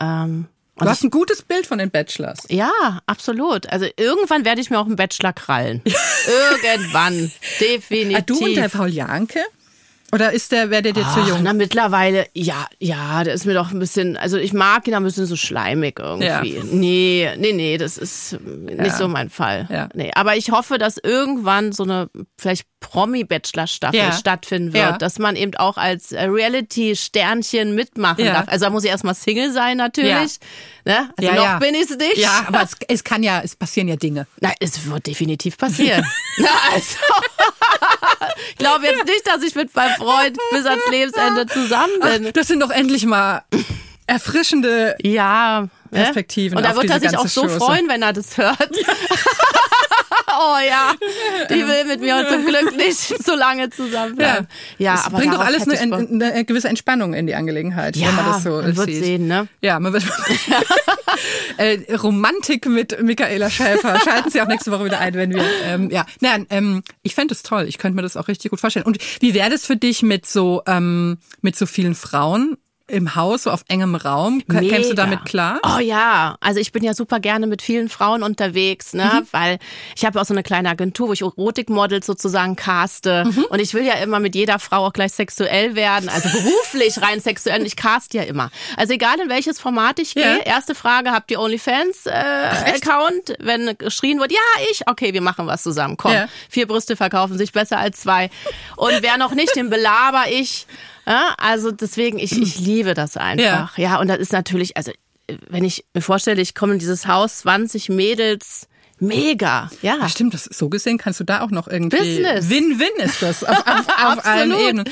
Ähm, 0.00 0.46
Du 0.80 0.86
hast 0.86 1.02
ein 1.02 1.10
gutes 1.10 1.42
Bild 1.42 1.66
von 1.66 1.78
den 1.78 1.90
Bachelors. 1.90 2.38
Ja, 2.48 2.70
absolut. 3.06 3.68
Also 3.68 3.86
irgendwann 3.96 4.44
werde 4.44 4.60
ich 4.60 4.70
mir 4.70 4.78
auch 4.78 4.86
einen 4.86 4.94
Bachelor 4.94 5.32
krallen. 5.32 5.82
irgendwann. 6.64 7.32
Definitiv. 7.60 8.16
Ah, 8.16 8.20
du 8.20 8.38
und 8.44 8.54
der 8.54 8.68
Paul 8.68 8.88
Janke? 8.88 9.40
Oder 10.10 10.32
ist 10.32 10.52
der, 10.52 10.70
wäre 10.70 10.80
der 10.82 10.92
dir 10.94 11.06
zu 11.12 11.20
jung? 11.20 11.40
Na, 11.42 11.52
mittlerweile, 11.52 12.26
ja, 12.34 12.66
ja, 12.78 13.24
der 13.24 13.34
ist 13.34 13.44
mir 13.44 13.52
doch 13.52 13.72
ein 13.72 13.78
bisschen, 13.78 14.16
also 14.16 14.38
ich 14.38 14.54
mag 14.54 14.88
ihn 14.88 14.94
ein 14.94 15.04
bisschen 15.04 15.26
so 15.26 15.36
schleimig 15.36 15.98
irgendwie. 15.98 16.26
Ja. 16.26 16.42
Nee, 16.64 17.30
nee, 17.36 17.52
nee, 17.52 17.76
das 17.76 17.98
ist 17.98 18.38
nicht 18.40 18.78
Ja. 18.78 18.96
so 18.96 19.06
mein 19.06 19.28
Fall. 19.28 19.66
Ja. 19.70 19.88
Nee, 19.92 20.10
aber 20.14 20.36
ich 20.36 20.50
hoffe, 20.50 20.78
dass 20.78 20.96
irgendwann 20.96 21.72
so 21.72 21.82
eine 21.82 22.08
vielleicht 22.38 22.66
Promi-Bachelor-Staffel 22.80 23.98
Ja. 24.00 24.12
stattfinden 24.12 24.72
wird, 24.72 25.02
dass 25.02 25.18
man 25.18 25.36
eben 25.36 25.54
auch 25.56 25.76
als 25.76 26.12
äh, 26.12 26.24
Reality-Sternchen 26.24 27.74
mitmachen 27.74 28.24
darf. 28.24 28.46
Also 28.48 28.66
da 28.66 28.70
muss 28.70 28.84
ich 28.84 28.90
erstmal 28.90 29.14
Single 29.14 29.52
sein 29.52 29.76
natürlich. 29.76 30.38
Ne? 30.84 31.10
Also 31.18 31.32
Ja, 31.34 31.52
noch 31.54 31.60
bin 31.60 31.74
ich 31.74 31.90
es 31.90 31.96
nicht. 31.98 32.16
Ja, 32.18 32.44
aber 32.46 32.62
es, 32.64 32.76
es 32.88 33.04
kann 33.04 33.22
ja, 33.22 33.40
es 33.44 33.56
passieren 33.56 33.88
ja 33.88 33.96
Dinge. 33.96 34.26
Na, 34.40 34.52
es 34.60 34.86
wird 34.88 35.06
definitiv 35.06 35.58
passieren. 35.58 36.04
Na, 36.38 36.48
also. 36.72 36.96
Ich 38.50 38.56
glaube 38.56 38.84
jetzt 38.86 39.04
nicht, 39.04 39.26
dass 39.26 39.42
ich 39.42 39.54
mit 39.54 39.74
meinem 39.74 39.94
Freund 39.96 40.36
bis 40.50 40.66
ans 40.66 40.82
Lebensende 40.90 41.46
zusammen 41.46 41.92
bin. 42.00 42.32
Das 42.32 42.46
sind 42.48 42.60
doch 42.60 42.70
endlich 42.70 43.04
mal 43.06 43.42
erfrischende 44.06 44.96
Ja. 45.02 45.62
ne? 45.62 45.68
Perspektiven 45.90 46.56
Und 46.58 46.64
da 46.64 46.74
wird 46.76 46.90
er 46.90 47.00
sich 47.00 47.16
auch 47.16 47.26
so 47.28 47.42
Chose. 47.42 47.58
freuen, 47.58 47.88
wenn 47.88 48.02
er 48.02 48.12
das 48.12 48.36
hört. 48.38 48.58
oh 50.38 50.56
ja, 50.66 50.92
die 51.50 51.66
will 51.66 51.84
mit 51.86 52.00
mir 52.00 52.26
zum 52.28 52.46
Glück 52.46 52.76
nicht 52.76 52.98
so 53.24 53.34
lange 53.34 53.70
zusammenbleiben. 53.70 54.46
Ja, 54.78 54.94
es 54.94 55.04
aber 55.06 55.18
bringt 55.18 55.34
doch 55.34 55.40
alles 55.44 55.68
eine, 55.68 55.96
eine 55.96 56.44
gewisse 56.44 56.68
Entspannung 56.68 57.14
in 57.14 57.26
die 57.26 57.34
Angelegenheit, 57.34 57.96
Ja, 57.96 58.08
wenn 58.08 58.16
man 58.16 58.26
das 58.26 58.42
so 58.42 58.50
man 58.50 58.76
wird 58.76 58.88
sieht. 58.88 59.04
sehen, 59.04 59.26
ne? 59.26 59.48
Ja, 59.60 59.80
man 59.80 59.92
wird 59.92 60.04
äh, 61.56 61.94
Romantik 61.96 62.66
mit 62.66 63.02
Michaela 63.02 63.50
Schäfer. 63.50 63.98
Schalten 64.00 64.30
Sie 64.30 64.40
auch 64.40 64.46
nächste 64.48 64.70
Woche 64.70 64.84
wieder 64.84 65.00
ein, 65.00 65.14
wenn 65.14 65.34
wir 65.34 65.44
ähm, 65.64 65.90
ja, 65.90 66.06
nein, 66.20 66.46
ähm, 66.50 66.82
ich 67.02 67.14
fände 67.14 67.34
es 67.34 67.42
toll. 67.42 67.64
Ich 67.68 67.78
könnte 67.78 67.96
mir 67.96 68.02
das 68.02 68.16
auch 68.16 68.28
richtig 68.28 68.50
gut 68.50 68.60
vorstellen. 68.60 68.86
Und 68.86 68.98
wie 69.20 69.34
wäre 69.34 69.50
das 69.50 69.66
für 69.66 69.76
dich 69.76 70.02
mit 70.02 70.26
so 70.26 70.62
ähm, 70.66 71.18
mit 71.40 71.56
so 71.56 71.66
vielen 71.66 71.94
Frauen? 71.94 72.56
Im 72.90 73.14
Haus, 73.14 73.42
so 73.42 73.50
auf 73.50 73.64
engem 73.68 73.94
Raum. 73.94 74.42
Ka- 74.48 74.60
Kämst 74.60 74.72
du 74.90 74.94
Mega. 74.94 74.94
damit 74.94 75.24
klar? 75.26 75.60
Oh 75.62 75.78
ja, 75.78 76.36
also 76.40 76.58
ich 76.58 76.72
bin 76.72 76.82
ja 76.82 76.94
super 76.94 77.20
gerne 77.20 77.46
mit 77.46 77.60
vielen 77.60 77.88
Frauen 77.90 78.22
unterwegs, 78.22 78.94
ne, 78.94 79.04
Mhm. 79.20 79.26
weil 79.30 79.58
ich 79.94 80.06
habe 80.06 80.18
auch 80.20 80.24
so 80.24 80.32
eine 80.32 80.42
kleine 80.42 80.70
Agentur, 80.70 81.08
wo 81.08 81.12
ich 81.12 81.20
Erotikmodels 81.20 82.06
sozusagen 82.06 82.56
caste 82.56 83.24
Mhm. 83.26 83.44
und 83.50 83.58
ich 83.60 83.74
will 83.74 83.84
ja 83.84 83.94
immer 83.94 84.20
mit 84.20 84.34
jeder 84.34 84.58
Frau 84.58 84.86
auch 84.86 84.92
gleich 84.94 85.12
sexuell 85.12 85.74
werden, 85.74 86.08
also 86.08 86.30
beruflich 86.30 87.00
rein 87.02 87.20
sexuell 87.20 87.60
und 87.60 87.66
ich 87.66 87.76
cast 87.76 88.14
ja 88.14 88.22
immer. 88.22 88.50
Also 88.78 88.94
egal 88.94 89.20
in 89.20 89.28
welches 89.28 89.60
Format 89.60 89.98
ich 89.98 90.14
gehe, 90.14 90.38
Ja. 90.38 90.42
erste 90.44 90.74
Frage, 90.74 91.10
habt 91.12 91.30
ihr 91.30 91.40
OnlyFans 91.40 92.06
äh, 92.06 92.10
Account? 92.10 93.34
Wenn 93.38 93.76
geschrien 93.76 94.18
wird, 94.18 94.32
ja, 94.32 94.38
ich, 94.70 94.88
okay, 94.88 95.12
wir 95.12 95.20
machen 95.20 95.46
was 95.46 95.62
zusammen. 95.62 95.96
Komm, 95.98 96.12
Ja. 96.12 96.26
vier 96.48 96.66
Brüste 96.66 96.96
verkaufen 96.96 97.36
sich 97.36 97.52
besser 97.52 97.78
als 97.78 98.00
zwei. 98.00 98.30
Und 98.76 99.02
wer 99.02 99.18
noch 99.18 99.34
nicht, 99.34 99.54
den 99.56 99.68
belaber 99.68 100.24
ich. 100.30 100.66
Ja, 101.08 101.34
also 101.38 101.70
deswegen, 101.70 102.18
ich, 102.18 102.32
ich 102.32 102.58
liebe 102.58 102.92
das 102.92 103.16
einfach. 103.16 103.78
Ja. 103.78 103.98
und 103.98 104.08
das 104.08 104.18
ist 104.18 104.32
natürlich, 104.32 104.76
also 104.76 104.92
wenn 105.48 105.64
ich 105.64 105.84
mir 105.94 106.02
vorstelle, 106.02 106.42
ich 106.42 106.54
komme 106.54 106.74
in 106.74 106.78
dieses 106.78 107.06
Haus, 107.06 107.38
20 107.38 107.88
Mädels, 107.88 108.68
mega, 109.00 109.70
ja. 109.80 109.96
Ja, 110.00 110.08
stimmt, 110.08 110.34
das, 110.34 110.44
so 110.44 110.68
gesehen 110.68 110.98
kannst 110.98 111.20
du 111.20 111.24
da 111.24 111.40
auch 111.40 111.50
noch 111.50 111.66
irgendwie. 111.66 111.96
Business. 111.96 112.50
Win-win 112.50 113.04
ist 113.04 113.22
das 113.22 113.42
auf, 113.44 113.56
auf, 113.66 113.88
auf 114.18 114.26
allen. 114.26 114.52
Ebenen. 114.52 114.84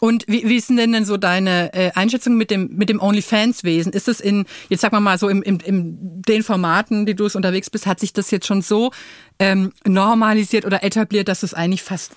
Und 0.00 0.24
wie, 0.26 0.48
wie 0.48 0.56
ist 0.56 0.70
denn 0.70 0.92
denn 0.92 1.04
so 1.04 1.16
deine 1.16 1.72
äh, 1.72 1.90
Einschätzung 1.94 2.36
mit 2.36 2.50
dem, 2.50 2.74
mit 2.74 2.88
dem 2.88 3.00
OnlyFans-Wesen? 3.00 3.92
Ist 3.92 4.08
es 4.08 4.20
in, 4.20 4.46
jetzt 4.68 4.80
sag 4.80 4.92
mal 4.92 5.00
mal 5.00 5.18
so, 5.18 5.28
im, 5.28 5.42
im, 5.42 5.58
im 5.64 6.22
den 6.22 6.42
Formaten, 6.42 7.06
die 7.06 7.14
du 7.14 7.26
es 7.26 7.36
unterwegs 7.36 7.70
bist, 7.70 7.86
hat 7.86 8.00
sich 8.00 8.12
das 8.12 8.30
jetzt 8.30 8.46
schon 8.46 8.62
so 8.62 8.92
ähm, 9.38 9.72
normalisiert 9.86 10.64
oder 10.64 10.82
etabliert, 10.82 11.28
dass 11.28 11.42
es 11.42 11.54
eigentlich 11.54 11.82
fast 11.82 12.12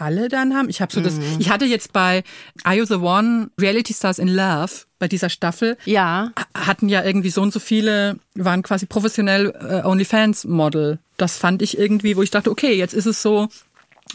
alle 0.00 0.28
dann 0.28 0.54
haben. 0.54 0.68
Ich 0.68 0.80
habe 0.80 0.92
so 0.92 1.00
das. 1.00 1.14
Mhm. 1.14 1.36
Ich 1.38 1.50
hatte 1.50 1.64
jetzt 1.64 1.92
bei 1.92 2.22
Are 2.64 2.76
You 2.76 2.84
the 2.84 2.94
One 2.96 3.50
Reality 3.60 3.92
Stars 3.94 4.18
in 4.18 4.28
Love 4.28 4.70
bei 4.98 5.06
dieser 5.08 5.28
Staffel 5.30 5.76
Ja. 5.84 6.32
hatten 6.56 6.88
ja 6.88 7.04
irgendwie 7.04 7.30
so 7.30 7.40
und 7.42 7.52
so 7.52 7.60
viele, 7.60 8.18
waren 8.34 8.62
quasi 8.62 8.86
professionell 8.86 9.54
äh, 9.60 9.86
OnlyFans-Model. 9.86 10.98
Das 11.16 11.36
fand 11.36 11.62
ich 11.62 11.78
irgendwie, 11.78 12.16
wo 12.16 12.22
ich 12.22 12.30
dachte, 12.30 12.50
okay, 12.50 12.74
jetzt 12.74 12.94
ist 12.94 13.06
es 13.06 13.22
so 13.22 13.48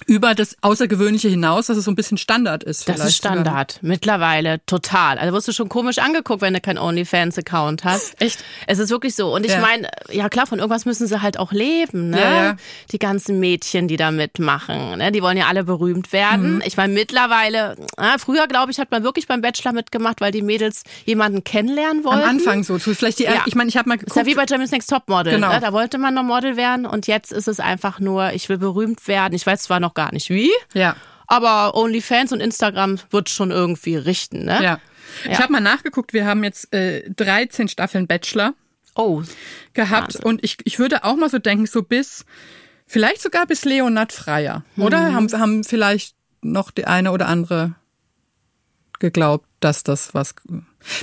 über 0.08 0.36
das 0.36 0.58
Außergewöhnliche 0.62 1.30
hinaus, 1.30 1.68
dass 1.68 1.78
es 1.78 1.86
so 1.86 1.92
ein 1.92 1.96
bisschen 1.96 2.18
Standard 2.18 2.64
ist. 2.64 2.90
Das 2.90 3.00
ist 3.06 3.16
Standard. 3.16 3.80
Mittlerweile 3.82 4.60
total. 4.66 5.18
Also 5.18 5.34
wirst 5.34 5.48
du 5.48 5.52
schon 5.54 5.70
komisch 5.70 6.00
angeguckt, 6.00 6.42
wenn 6.42 6.54
du 6.54 6.60
keinen 6.62 6.78
OnlyFans-Account 6.78 7.84
hast. 7.84 8.16
Echt? 8.22 8.44
Es 8.68 8.80
ist 8.80 8.90
wirklich 8.90 9.16
so. 9.16 9.34
Und 9.34 9.46
ich 9.46 9.52
Ja. 9.54 9.60
meine, 9.60 9.88
ja 10.12 10.30
klar, 10.30 10.48
von 10.48 10.60
irgendwas 10.60 10.86
müssen 10.86 11.08
sie 11.08 11.22
halt 11.22 11.38
auch 11.40 11.52
leben, 11.52 12.10
ne? 12.10 12.20
Ja, 12.20 12.44
ja. 12.44 12.56
Die 12.92 13.00
ganzen 13.00 13.40
Mädchen, 13.40 13.88
die 13.88 13.96
da 13.98 14.12
mitmachen, 14.12 14.98
ne? 14.98 15.12
Die 15.12 15.22
wollen 15.22 15.38
ja 15.38 15.48
alle 15.48 15.64
berühmt 15.64 16.12
werden. 16.12 16.56
Mhm. 16.56 16.64
Ich 16.66 16.76
meine, 16.76 16.94
mittlerweile, 16.94 17.76
ah, 17.98 18.18
früher, 18.18 18.48
glaube 18.48 18.72
ich, 18.72 18.80
hat 18.80 18.92
man 18.92 19.04
wirklich 19.04 19.28
beim 19.28 19.42
Bachelor 19.42 19.74
mitgemacht, 19.74 20.22
weil 20.22 20.32
die 20.32 20.42
Mädels 20.42 20.84
jemanden 21.06 21.44
kennenlernen 21.44 22.04
wollten. 22.04 22.24
Am 22.24 22.30
Anfang 22.30 22.64
so. 22.64 22.78
Vielleicht 22.80 23.20
die, 23.20 23.28
ich 23.46 23.56
meine, 23.56 23.70
ich 23.70 23.78
habe 23.78 23.88
mal 23.90 23.96
Ist 23.96 24.02
ja 24.02 24.08
geguckt. 24.24 24.26
wie 24.26 24.36
bei 24.36 24.46
Germany's 24.46 24.72
Next 24.72 24.90
Topmodel. 24.90 25.34
Genau. 25.36 25.52
Ne? 25.54 25.60
Da 25.62 25.72
wollte 25.72 25.98
man 25.98 26.14
noch 26.14 26.24
Model 26.24 26.58
werden 26.58 26.86
und 26.86 27.08
jetzt 27.08 27.32
ist 27.32 27.48
es 27.48 27.60
einfach 27.60 28.00
nur, 28.00 28.34
ich 28.34 28.50
will 28.50 28.58
berühmt 28.58 29.08
werden. 29.08 29.34
Ich 29.34 29.46
weiß 29.46 29.64
zwar 29.64 29.80
noch 29.84 29.94
gar 29.94 30.12
nicht 30.14 30.30
wie, 30.30 30.52
ja, 30.74 30.96
aber 31.28 31.76
OnlyFans 31.76 32.32
und 32.32 32.40
Instagram 32.42 33.00
wird 33.12 33.30
schon 33.30 33.52
irgendwie 33.52 33.96
richten. 33.96 34.46
Ne? 34.46 34.64
ja. 34.64 34.80
Ich 35.30 35.40
habe 35.40 35.52
mal 35.52 35.60
nachgeguckt, 35.62 36.14
wir 36.14 36.26
haben 36.26 36.44
jetzt 36.44 36.74
äh, 36.74 37.08
13 37.12 37.68
Staffeln 37.68 38.08
Bachelor 38.08 38.54
Oh, 38.96 39.24
gehabt 39.74 40.16
Wahnsinn. 40.16 40.24
und 40.24 40.44
ich, 40.44 40.58
ich 40.66 40.78
würde 40.80 41.04
auch 41.04 41.16
mal 41.16 41.30
so 41.30 41.40
denken, 41.40 41.66
so 41.66 41.82
bis, 41.82 42.26
vielleicht 42.86 43.22
sogar 43.22 43.48
bis 43.48 43.66
Leonard 43.66 44.12
Freier, 44.12 44.64
oder? 44.78 45.10
Mhm. 45.10 45.16
Haben, 45.16 45.40
haben 45.40 45.64
vielleicht 45.64 46.16
noch 46.42 46.70
die 46.72 46.86
eine 46.86 47.12
oder 47.12 47.28
andere 47.28 47.76
geglaubt, 49.00 49.48
dass 49.60 49.84
das 49.84 50.14
was. 50.14 50.36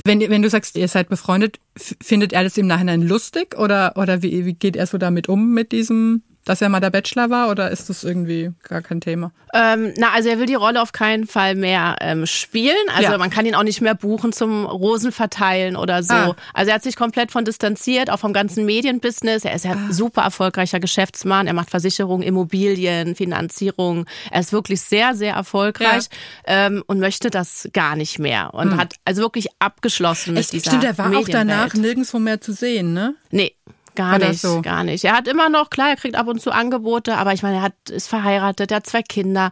Wenn, 0.05 0.21
wenn 0.21 0.41
du 0.41 0.49
sagst, 0.49 0.77
ihr 0.77 0.87
seid 0.87 1.09
befreundet, 1.09 1.59
findet 1.75 2.33
er 2.33 2.43
das 2.43 2.57
im 2.57 2.67
Nachhinein 2.67 3.01
lustig 3.01 3.57
oder, 3.57 3.97
oder 3.97 4.21
wie, 4.21 4.45
wie 4.45 4.53
geht 4.53 4.75
er 4.75 4.87
so 4.87 4.97
damit 4.97 5.27
um 5.27 5.53
mit 5.53 5.71
diesem, 5.71 6.23
dass 6.45 6.61
er 6.61 6.69
mal 6.69 6.79
der 6.79 6.89
Bachelor 6.89 7.29
war 7.29 7.49
oder 7.49 7.69
ist 7.71 7.89
das 7.89 8.03
irgendwie 8.03 8.51
gar 8.63 8.81
kein 8.81 8.99
Thema? 9.01 9.31
Ähm, 9.53 9.93
na, 9.97 10.11
also 10.13 10.29
er 10.29 10.39
will 10.39 10.45
die 10.45 10.55
Rolle 10.55 10.81
auf 10.81 10.91
keinen 10.91 11.27
Fall 11.27 11.55
mehr 11.55 11.97
ähm, 12.01 12.25
spielen. 12.25 12.75
Also 12.95 13.11
Ja. 13.11 13.17
man 13.17 13.29
kann 13.29 13.45
ihn 13.45 13.53
auch 13.53 13.63
nicht 13.63 13.81
mehr 13.81 13.95
buchen 13.95 14.31
zum 14.33 14.65
Rosen 14.65 15.11
verteilen 15.11 15.75
oder 15.75 16.03
so. 16.03 16.13
Ah. 16.13 16.35
Also 16.53 16.69
er 16.69 16.75
hat 16.75 16.83
sich 16.83 16.95
komplett 16.95 17.31
von 17.31 17.43
distanziert, 17.45 18.09
auch 18.09 18.19
vom 18.19 18.33
ganzen 18.33 18.65
Medienbusiness. 18.65 19.43
Er 19.45 19.53
ist 19.55 19.65
ja 19.65 19.73
Ah. 19.73 19.91
super 19.91 20.21
erfolgreicher 20.23 20.79
Geschäftsmann. 20.79 21.47
Er 21.47 21.53
macht 21.53 21.69
Versicherungen, 21.69 22.25
Immobilien, 22.25 23.15
Finanzierung. 23.15 24.05
Er 24.31 24.39
ist 24.39 24.53
wirklich 24.53 24.81
sehr, 24.81 25.15
sehr 25.15 25.33
erfolgreich 25.35 26.05
ähm, 26.45 26.83
und 26.87 26.99
möchte 26.99 27.29
das 27.29 27.69
gar 27.73 27.95
nicht 27.95 28.19
mehr. 28.19 28.53
Und 28.53 28.77
hat 28.77 28.95
also 29.05 29.21
wirklich 29.21 29.47
abgeschlossen 29.59 30.33
mit 30.33 30.51
dieser 30.51 30.71
Hm. 30.71 30.79
Stimmt, 30.79 30.83
er 30.85 30.97
war 30.97 31.17
auch 31.17 31.27
danach 31.27 31.73
nirgendwo 31.73 32.19
mehr 32.19 32.39
zu 32.41 32.53
sehen, 32.53 32.93
ne? 32.93 33.15
Nee, 33.31 33.53
gar 33.95 34.17
nicht, 34.19 34.41
so. 34.41 34.61
gar 34.61 34.83
nicht. 34.83 35.03
Er 35.05 35.13
hat 35.13 35.27
immer 35.27 35.49
noch, 35.49 35.69
klar, 35.69 35.89
er 35.89 35.95
kriegt 35.95 36.15
ab 36.15 36.27
und 36.27 36.41
zu 36.41 36.51
Angebote, 36.51 37.17
aber 37.17 37.33
ich 37.33 37.43
meine, 37.43 37.57
er 37.57 37.61
hat, 37.63 37.89
ist 37.89 38.07
verheiratet, 38.07 38.71
er 38.71 38.77
hat 38.77 38.87
zwei 38.87 39.01
Kinder. 39.01 39.51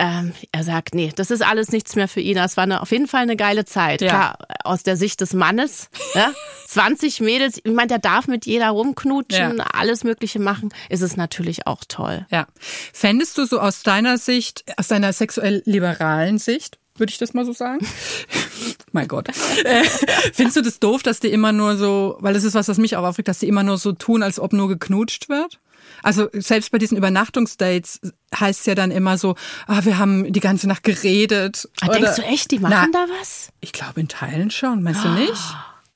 Ähm, 0.00 0.32
er 0.52 0.62
sagt, 0.62 0.94
nee, 0.94 1.10
das 1.16 1.32
ist 1.32 1.42
alles 1.44 1.72
nichts 1.72 1.96
mehr 1.96 2.06
für 2.06 2.20
ihn. 2.20 2.36
Das 2.36 2.56
war 2.56 2.62
eine, 2.62 2.82
auf 2.82 2.92
jeden 2.92 3.08
Fall 3.08 3.22
eine 3.22 3.34
geile 3.34 3.64
Zeit. 3.64 4.00
Ja. 4.00 4.08
Klar, 4.08 4.38
aus 4.62 4.84
der 4.84 4.96
Sicht 4.96 5.20
des 5.20 5.32
Mannes. 5.34 5.88
Ja, 6.14 6.32
20 6.68 7.20
Mädels, 7.20 7.60
ich 7.62 7.72
meine, 7.72 7.88
der 7.88 7.98
darf 7.98 8.28
mit 8.28 8.44
jeder 8.46 8.68
rumknutschen, 8.70 9.58
Ja. 9.58 9.64
alles 9.72 10.04
Mögliche 10.04 10.38
machen, 10.38 10.68
ist 10.88 11.02
es 11.02 11.16
natürlich 11.16 11.66
auch 11.66 11.82
toll. 11.86 12.26
Ja. 12.30 12.46
Fändest 12.92 13.38
du 13.38 13.44
so 13.46 13.58
aus 13.60 13.82
deiner 13.82 14.18
Sicht, 14.18 14.64
aus 14.76 14.88
deiner 14.88 15.12
sexuell 15.12 15.62
liberalen 15.64 16.38
Sicht, 16.38 16.78
würde 16.96 17.10
ich 17.10 17.18
das 17.18 17.34
mal 17.34 17.44
so 17.44 17.52
sagen? 17.52 17.78
mein 18.92 19.08
Gott. 19.08 19.28
Äh, 19.64 19.84
findest 20.32 20.56
du 20.56 20.62
das 20.62 20.78
doof, 20.80 21.02
dass 21.02 21.20
die 21.20 21.28
immer 21.28 21.52
nur 21.52 21.76
so, 21.76 22.16
weil 22.20 22.34
das 22.34 22.44
ist 22.44 22.54
was, 22.54 22.68
was 22.68 22.78
mich 22.78 22.96
auch 22.96 23.04
aufregt, 23.04 23.28
dass 23.28 23.38
die 23.38 23.48
immer 23.48 23.62
nur 23.62 23.78
so 23.78 23.92
tun, 23.92 24.22
als 24.22 24.38
ob 24.38 24.52
nur 24.52 24.68
geknutscht 24.68 25.28
wird? 25.28 25.58
Also 26.02 26.28
selbst 26.32 26.70
bei 26.70 26.78
diesen 26.78 26.96
Übernachtungsdates 26.96 28.00
heißt 28.38 28.60
es 28.60 28.66
ja 28.66 28.74
dann 28.74 28.90
immer 28.90 29.18
so, 29.18 29.34
ah, 29.66 29.80
wir 29.84 29.98
haben 29.98 30.32
die 30.32 30.40
ganze 30.40 30.68
Nacht 30.68 30.84
geredet. 30.84 31.68
Ah, 31.80 31.88
denkst 31.88 32.16
du 32.16 32.22
echt, 32.22 32.50
die 32.50 32.58
machen 32.58 32.90
Na, 32.92 33.06
da 33.06 33.12
was? 33.20 33.48
Ich 33.60 33.72
glaube 33.72 34.00
in 34.00 34.08
Teilen 34.08 34.50
schon, 34.50 34.82
meinst 34.82 35.04
du 35.04 35.08
nicht? 35.08 35.32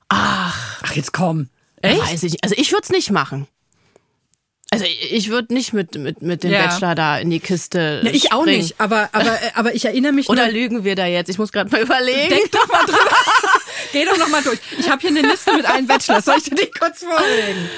Ach. 0.08 0.80
Ach, 0.82 0.94
jetzt 0.94 1.12
komm. 1.12 1.48
Weiß 1.82 2.22
ich 2.22 2.32
nicht. 2.32 2.44
Also 2.44 2.54
ich 2.58 2.72
würde 2.72 2.82
es 2.84 2.90
nicht 2.90 3.10
machen. 3.10 3.46
Also 4.72 4.84
ich, 4.86 5.28
würde 5.28 5.52
nicht 5.52 5.72
mit, 5.74 5.94
mit, 5.96 6.22
mit 6.22 6.42
dem 6.44 6.50
Ja. 6.50 6.66
Bachelor 6.66 6.94
da 6.94 7.18
in 7.18 7.28
die 7.30 7.40
Kiste 7.40 8.00
Ja, 8.02 8.10
ich 8.10 8.32
auch 8.32 8.40
springen. 8.42 8.62
nicht, 8.62 8.74
aber, 8.80 9.10
aber, 9.12 9.32
äh, 9.34 9.50
aber 9.54 9.74
ich 9.74 9.84
erinnere 9.84 10.12
mich 10.12 10.28
Oder 10.30 10.44
nur- 10.46 10.54
lügen 10.54 10.82
wir 10.84 10.96
da 10.96 11.04
jetzt? 11.06 11.28
Ich 11.28 11.36
muss 11.38 11.52
gerade 11.52 11.70
mal 11.70 11.82
überlegen. 11.82 12.30
Denk 12.30 12.50
doch 12.52 12.66
mal 12.68 12.84
drüber. 12.86 12.98
Geh 13.92 14.04
doch 14.06 14.16
noch 14.16 14.28
mal 14.28 14.42
durch. 14.42 14.58
Ich 14.78 14.88
habe 14.88 15.00
hier 15.02 15.10
eine 15.10 15.20
Liste 15.22 15.54
mit 15.54 15.66
allen 15.66 15.86
Bachelors. 15.86 16.24
Soll 16.24 16.38
ich 16.38 16.44
dir 16.44 16.54
die 16.54 16.70
kurz 16.70 17.00
vorlegen? 17.04 17.68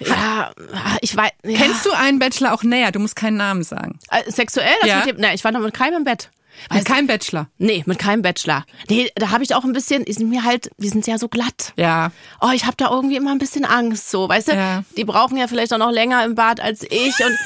ja, 0.00 0.52
ich 1.00 1.16
weiß. 1.16 1.30
Ja. 1.44 1.58
Kennst 1.58 1.86
du 1.86 1.92
einen 1.92 2.18
Bachelor 2.18 2.52
auch 2.52 2.62
näher? 2.62 2.92
Du 2.92 2.98
musst 2.98 3.16
keinen 3.16 3.36
Namen 3.38 3.62
sagen. 3.62 3.98
Äh, 4.10 4.30
sexuell? 4.30 4.68
Das 4.82 4.88
Ja. 4.90 4.96
mit 4.98 5.06
dem, 5.06 5.16
na, 5.20 5.32
ich 5.32 5.42
war 5.44 5.52
noch 5.52 5.60
mit 5.60 5.72
keinem 5.72 5.98
im 5.98 6.04
Bett. 6.04 6.28
Mit 6.72 6.84
keinem 6.84 7.06
Bachelor. 7.06 7.48
Nee, 7.58 7.82
mit 7.86 7.98
keinem 7.98 8.22
Bachelor. 8.22 8.64
Nee, 8.88 9.10
da 9.16 9.30
habe 9.30 9.42
ich 9.44 9.54
auch 9.54 9.64
ein 9.64 9.72
bisschen, 9.72 10.04
die 10.04 10.12
sind 10.12 10.28
mir 10.28 10.44
halt, 10.44 10.70
die 10.78 10.88
sind 10.88 11.06
ja 11.06 11.18
so 11.18 11.28
glatt. 11.28 11.72
Ja. 11.76 12.10
Oh, 12.40 12.50
ich 12.54 12.64
habe 12.64 12.76
da 12.76 12.90
irgendwie 12.90 13.16
immer 13.16 13.32
ein 13.32 13.38
bisschen 13.38 13.64
Angst, 13.64 14.10
so, 14.10 14.28
weißt 14.28 14.48
du? 14.48 14.52
Ja. 14.52 14.84
Die 14.96 15.04
brauchen 15.04 15.36
ja 15.36 15.46
vielleicht 15.48 15.72
auch 15.72 15.78
noch 15.78 15.90
länger 15.90 16.24
im 16.24 16.34
Bad 16.34 16.60
als 16.60 16.82
ich 16.82 17.18
und 17.24 17.36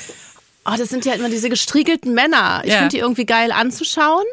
oh, 0.66 0.74
das 0.76 0.88
sind 0.88 1.04
ja 1.04 1.14
immer 1.14 1.28
diese 1.30 1.48
gestriegelten 1.48 2.14
Männer. 2.14 2.62
Ich 2.64 2.70
Ja. 2.72 2.78
finde 2.78 2.90
die 2.96 2.98
irgendwie 2.98 3.26
geil 3.26 3.52
anzuschauen, 3.52 4.24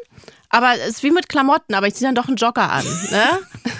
Aber 0.49 0.73
es 0.80 0.88
ist 0.95 1.03
wie 1.03 1.11
mit 1.11 1.28
Klamotten, 1.28 1.73
aber 1.73 1.88
ich 1.88 1.95
ziehe 1.95 2.07
dann 2.07 2.15
doch 2.15 2.28
einen 2.28 2.38
Jogger 2.38 2.71
an. 2.71 2.86
Ne? 3.11 3.23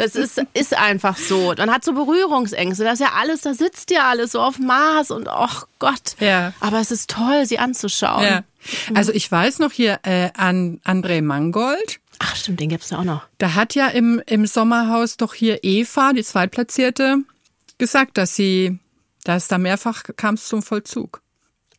Das 0.00 0.14
ist, 0.14 0.42
ist 0.54 0.76
einfach 0.76 1.16
so. 1.16 1.54
Man 1.56 1.70
hat 1.70 1.84
so 1.84 1.92
Berührungsängste. 1.92 2.84
Das 2.84 2.94
ist 2.94 3.00
ja 3.00 3.12
alles, 3.20 3.42
da 3.42 3.54
sitzt 3.54 3.90
ja 3.90 4.08
alles 4.08 4.32
so 4.32 4.40
auf 4.40 4.58
Maß 4.58 5.10
und 5.10 5.28
ach 5.28 5.66
Gott. 5.78 6.16
Ja. 6.20 6.52
Aber 6.60 6.80
es 6.80 6.90
ist 6.90 7.10
toll, 7.10 7.44
sie 7.46 7.58
anzuschauen. 7.58 8.22
Ja. 8.24 8.44
Also 8.94 9.12
ich 9.12 9.30
weiß 9.30 9.58
noch 9.58 9.72
hier 9.72 10.00
äh, 10.02 10.30
an 10.36 10.80
André 10.84 11.22
Mangold. 11.22 12.00
Ach 12.18 12.36
stimmt, 12.36 12.60
den 12.60 12.68
gibt's 12.68 12.90
ja 12.90 12.98
auch 12.98 13.04
noch. 13.04 13.22
Da 13.38 13.54
hat 13.54 13.74
ja 13.74 13.88
im, 13.88 14.22
im 14.26 14.46
Sommerhaus 14.46 15.16
doch 15.16 15.32
hier 15.34 15.60
Eva, 15.64 16.12
die 16.12 16.22
Zweitplatzierte, 16.24 17.18
gesagt, 17.78 18.18
dass 18.18 18.34
sie, 18.36 18.78
dass 19.24 19.48
da 19.48 19.56
mehrfach 19.58 20.02
kam 20.16 20.34
es 20.34 20.46
zum 20.46 20.62
Vollzug. 20.62 21.22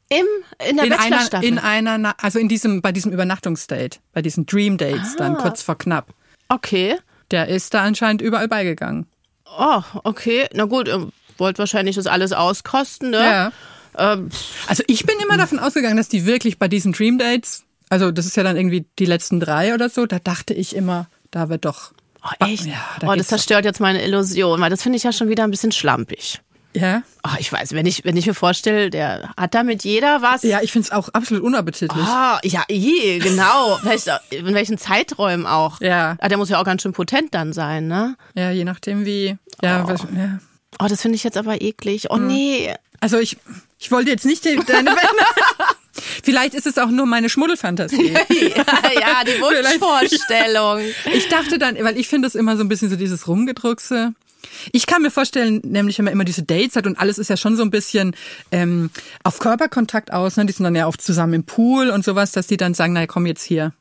Im, 0.09 0.25
in 0.67 0.77
der 0.77 0.85
in 0.85 0.93
einer, 0.93 1.43
in 1.43 1.57
einer, 1.59 2.15
also 2.21 2.37
in 2.39 2.49
diesem, 2.49 2.81
bei 2.81 2.91
diesem 2.91 3.11
Übernachtungsdate, 3.13 3.99
bei 4.13 4.21
diesen 4.21 4.45
Dream 4.45 4.77
Dates 4.77 5.15
dann 5.15 5.35
Ah. 5.35 5.41
kurz 5.41 5.61
vor 5.61 5.77
knapp. 5.77 6.13
okay. 6.49 6.97
Der 7.31 7.47
ist 7.47 7.73
da 7.73 7.83
anscheinend 7.83 8.21
überall 8.21 8.47
beigegangen. 8.47 9.07
Oh, 9.57 9.81
okay. 10.03 10.47
Na 10.53 10.65
gut, 10.65 10.87
ihr 10.87 11.09
wollt 11.37 11.59
wahrscheinlich 11.59 11.95
das 11.95 12.07
alles 12.07 12.33
auskosten, 12.33 13.09
ne? 13.11 13.17
Ja. 13.17 13.51
Ähm, 13.97 14.29
Also 14.67 14.83
ich 14.87 15.05
bin 15.05 15.15
immer 15.21 15.37
davon 15.37 15.59
ausgegangen, 15.59 15.97
dass 15.97 16.07
die 16.09 16.25
wirklich 16.25 16.59
bei 16.59 16.67
diesen 16.67 16.93
Dream 16.93 17.17
Dates, 17.17 17.63
also 17.89 18.11
das 18.11 18.25
ist 18.25 18.37
ja 18.37 18.43
dann 18.43 18.55
irgendwie 18.55 18.85
die 18.99 19.05
letzten 19.05 19.39
drei 19.39 19.73
oder 19.73 19.89
so, 19.89 20.05
da 20.05 20.19
dachte 20.19 20.53
ich 20.53 20.75
immer, 20.75 21.07
da 21.31 21.49
wird 21.49 21.65
doch. 21.65 21.91
oh, 22.23 22.45
echt? 22.45 22.65
Ja, 22.65 22.81
da 22.99 23.07
oh, 23.07 23.15
das 23.15 23.27
doch. 23.27 23.37
zerstört 23.37 23.65
jetzt 23.65 23.79
meine 23.79 24.03
Illusion, 24.03 24.61
weil 24.61 24.69
das 24.69 24.81
finde 24.83 24.97
ich 24.97 25.03
ja 25.03 25.11
schon 25.11 25.29
wieder 25.29 25.43
ein 25.43 25.51
bisschen 25.51 25.71
schlampig. 25.71 26.39
Ja. 26.73 27.03
Oh, 27.23 27.35
ich 27.39 27.51
weiß, 27.51 27.73
wenn 27.73 27.85
ich, 27.85 28.05
wenn 28.05 28.17
ich 28.17 28.25
mir 28.25 28.33
vorstelle, 28.33 28.89
der 28.89 29.31
hat 29.37 29.53
damit 29.53 29.83
jeder 29.83 30.21
was. 30.21 30.43
Ja, 30.43 30.61
ich 30.61 30.71
finde 30.71 30.87
es 30.87 30.91
auch 30.91 31.09
absolut 31.09 31.43
unappetitlich. 31.43 32.03
Ah, 32.03 32.39
ja, 32.43 32.63
je, 32.69 33.19
genau. 33.19 33.79
In 34.29 34.53
welchen 34.53 34.77
Zeiträumen 34.77 35.45
auch. 35.45 35.81
Ja. 35.81 36.15
Ah, 36.19 36.29
der 36.29 36.37
muss 36.37 36.49
ja 36.49 36.59
auch 36.59 36.65
ganz 36.65 36.81
schön 36.81 36.93
potent 36.93 37.33
dann 37.33 37.53
sein, 37.53 37.87
ne? 37.87 38.15
Ja, 38.35 38.51
je 38.51 38.63
nachdem 38.63 39.05
wie. 39.05 39.37
Ja, 39.61 39.87
was, 39.87 40.01
ja. 40.15 40.39
Oh, 40.79 40.87
das 40.87 41.01
finde 41.01 41.15
ich 41.15 41.23
jetzt 41.23 41.37
aber 41.37 41.61
eklig. 41.61 42.03
Hm. 42.03 42.09
Oh 42.11 42.17
nee. 42.17 42.73
Also 42.99 43.17
ich, 43.19 43.37
ich 43.79 43.91
wollte 43.91 44.11
jetzt 44.11 44.25
nicht 44.25 44.45
deine 44.45 44.95
Vielleicht 46.23 46.53
ist 46.53 46.67
es 46.67 46.77
auch 46.77 46.89
nur 46.89 47.05
meine 47.05 47.29
Schmuddelfantasie. 47.29 48.13
ja, 48.13 48.21
ja, 48.29 49.23
die 49.25 49.41
Wunschvorstellung. 49.41 50.81
Ich 51.13 51.27
dachte 51.27 51.57
dann, 51.59 51.75
weil 51.83 51.97
ich 51.97 52.07
finde 52.07 52.27
es 52.27 52.35
immer 52.35 52.57
so 52.57 52.63
ein 52.63 52.69
bisschen 52.69 52.89
so 52.89 52.95
dieses 52.95 53.27
Rumgedruckse. 53.27 54.13
Ich 54.71 54.85
kann 54.85 55.01
mir 55.01 55.11
vorstellen, 55.11 55.61
nämlich 55.63 55.97
wenn 55.97 56.05
man 56.05 56.13
immer 56.13 56.23
diese 56.23 56.43
Dates 56.43 56.75
hat 56.75 56.87
und 56.87 56.99
alles 56.99 57.17
ist 57.17 57.29
ja 57.29 57.37
schon 57.37 57.55
so 57.55 57.63
ein 57.63 57.71
bisschen 57.71 58.15
ähm, 58.51 58.89
auf 59.23 59.39
Körperkontakt 59.39 60.11
aus, 60.13 60.37
ne? 60.37 60.45
die 60.45 60.53
sind 60.53 60.63
dann 60.63 60.75
ja 60.75 60.87
oft 60.87 61.01
zusammen 61.01 61.33
im 61.33 61.43
Pool 61.43 61.89
und 61.89 62.03
sowas, 62.03 62.31
dass 62.31 62.47
die 62.47 62.57
dann 62.57 62.73
sagen, 62.73 62.93
na 62.93 63.07
komm 63.07 63.25
jetzt 63.25 63.43
hier, 63.43 63.73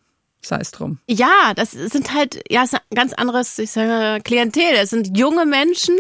sei 0.42 0.58
es 0.60 0.70
drum. 0.70 0.98
Ja, 1.06 1.52
das 1.54 1.72
sind 1.72 2.14
halt, 2.14 2.42
ja, 2.50 2.62
ist 2.62 2.74
ein 2.74 2.80
ganz 2.94 3.12
anderes, 3.12 3.58
ich 3.58 3.70
sage, 3.70 4.22
Klientel. 4.22 4.74
Das 4.74 4.90
sind 4.90 5.16
junge 5.16 5.46
Menschen, 5.46 5.96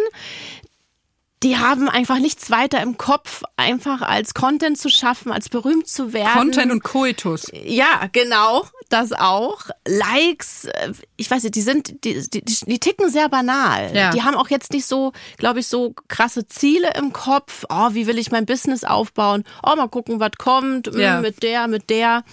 die 1.42 1.56
haben 1.56 1.88
einfach 1.88 2.18
nichts 2.18 2.50
weiter 2.50 2.82
im 2.82 2.98
Kopf, 2.98 3.42
einfach 3.56 4.02
als 4.02 4.34
Content 4.34 4.78
zu 4.78 4.90
schaffen, 4.90 5.32
als 5.32 5.48
berühmt 5.48 5.88
zu 5.88 6.12
werden. 6.12 6.32
Content 6.34 6.70
und 6.70 6.82
Coitus. 6.82 7.46
Ja, 7.52 8.08
genau, 8.12 8.66
das 8.92 9.12
auch. 9.12 9.62
Likes, 9.86 10.66
äh, 10.66 10.92
ich 11.16 11.30
weiß 11.30 11.42
nicht, 11.44 11.54
die 11.54 11.62
sind, 11.62 12.04
die, 12.04 12.20
die, 12.28 12.42
die 12.44 12.78
ticken 12.78 13.08
sehr 13.10 13.28
banal. 13.28 13.90
Ja. 13.94 14.10
Die 14.10 14.22
haben 14.22 14.34
auch 14.36 14.48
jetzt 14.50 14.72
nicht 14.72 14.86
so, 14.86 15.12
glaube 15.38 15.60
ich, 15.60 15.66
so 15.66 15.94
krasse 16.08 16.46
Ziele 16.46 16.92
im 16.96 17.12
Kopf. 17.12 17.64
Oh, 17.70 17.88
wie 17.92 18.06
will 18.06 18.18
ich 18.18 18.30
mein 18.30 18.46
Business 18.46 18.84
aufbauen? 18.84 19.44
Oh, 19.62 19.74
mal 19.76 19.88
gucken, 19.88 20.20
was 20.20 20.32
kommt 20.38 20.92
mm, 20.92 20.98
Ja. 21.00 21.20
mit 21.20 21.42
der, 21.42 21.68
mit 21.68 21.90
der. 21.90 22.24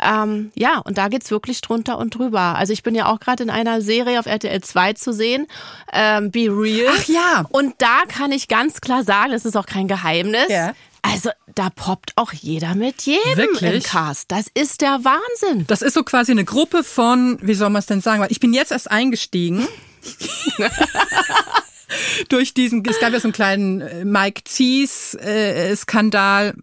Ähm, 0.00 0.52
ja, 0.54 0.78
und 0.78 0.98
da 0.98 1.08
geht's 1.08 1.30
wirklich 1.30 1.60
drunter 1.60 1.98
und 1.98 2.14
drüber. 2.14 2.40
Also 2.56 2.72
ich 2.72 2.82
bin 2.82 2.94
ja 2.94 3.06
auch 3.06 3.20
gerade 3.20 3.42
in 3.42 3.50
einer 3.50 3.80
Serie 3.80 4.20
auf 4.20 4.26
RTL 4.26 4.62
2 4.62 4.92
zu 4.94 5.12
sehen, 5.12 5.46
ähm, 5.92 6.30
Be 6.30 6.46
Real. 6.48 6.94
Ach 6.96 7.04
ja. 7.04 7.44
Und 7.50 7.74
da 7.78 8.02
kann 8.08 8.32
ich 8.32 8.48
ganz 8.48 8.80
klar 8.80 9.02
sagen, 9.04 9.32
das 9.32 9.44
ist 9.44 9.56
auch 9.56 9.66
kein 9.66 9.88
Geheimnis. 9.88 10.48
Ja. 10.48 10.72
Also 11.02 11.30
da 11.54 11.70
poppt 11.70 12.12
auch 12.16 12.32
jeder 12.32 12.74
mit 12.74 13.02
jedem 13.02 13.32
im 13.32 13.36
Wirklich? 13.38 13.84
Cast. 13.84 14.30
Das 14.30 14.46
ist 14.52 14.80
der 14.80 15.00
Wahnsinn. 15.04 15.66
Das 15.66 15.82
ist 15.82 15.94
so 15.94 16.02
quasi 16.02 16.32
eine 16.32 16.44
Gruppe 16.44 16.84
von, 16.84 17.38
wie 17.40 17.54
soll 17.54 17.70
man 17.70 17.80
es 17.80 17.86
denn 17.86 18.00
sagen, 18.00 18.20
weil 18.20 18.32
ich 18.32 18.40
bin 18.40 18.52
jetzt 18.52 18.72
erst 18.72 18.90
eingestiegen. 18.90 19.66
Durch 22.28 22.52
diesen, 22.52 22.84
es 22.84 23.00
gab 23.00 23.12
ja 23.12 23.20
so 23.20 23.28
einen 23.28 23.32
kleinen 23.32 23.80
äh, 23.80 24.04
Mike 24.04 24.42
Zies 24.44 25.14
äh. 25.14 25.74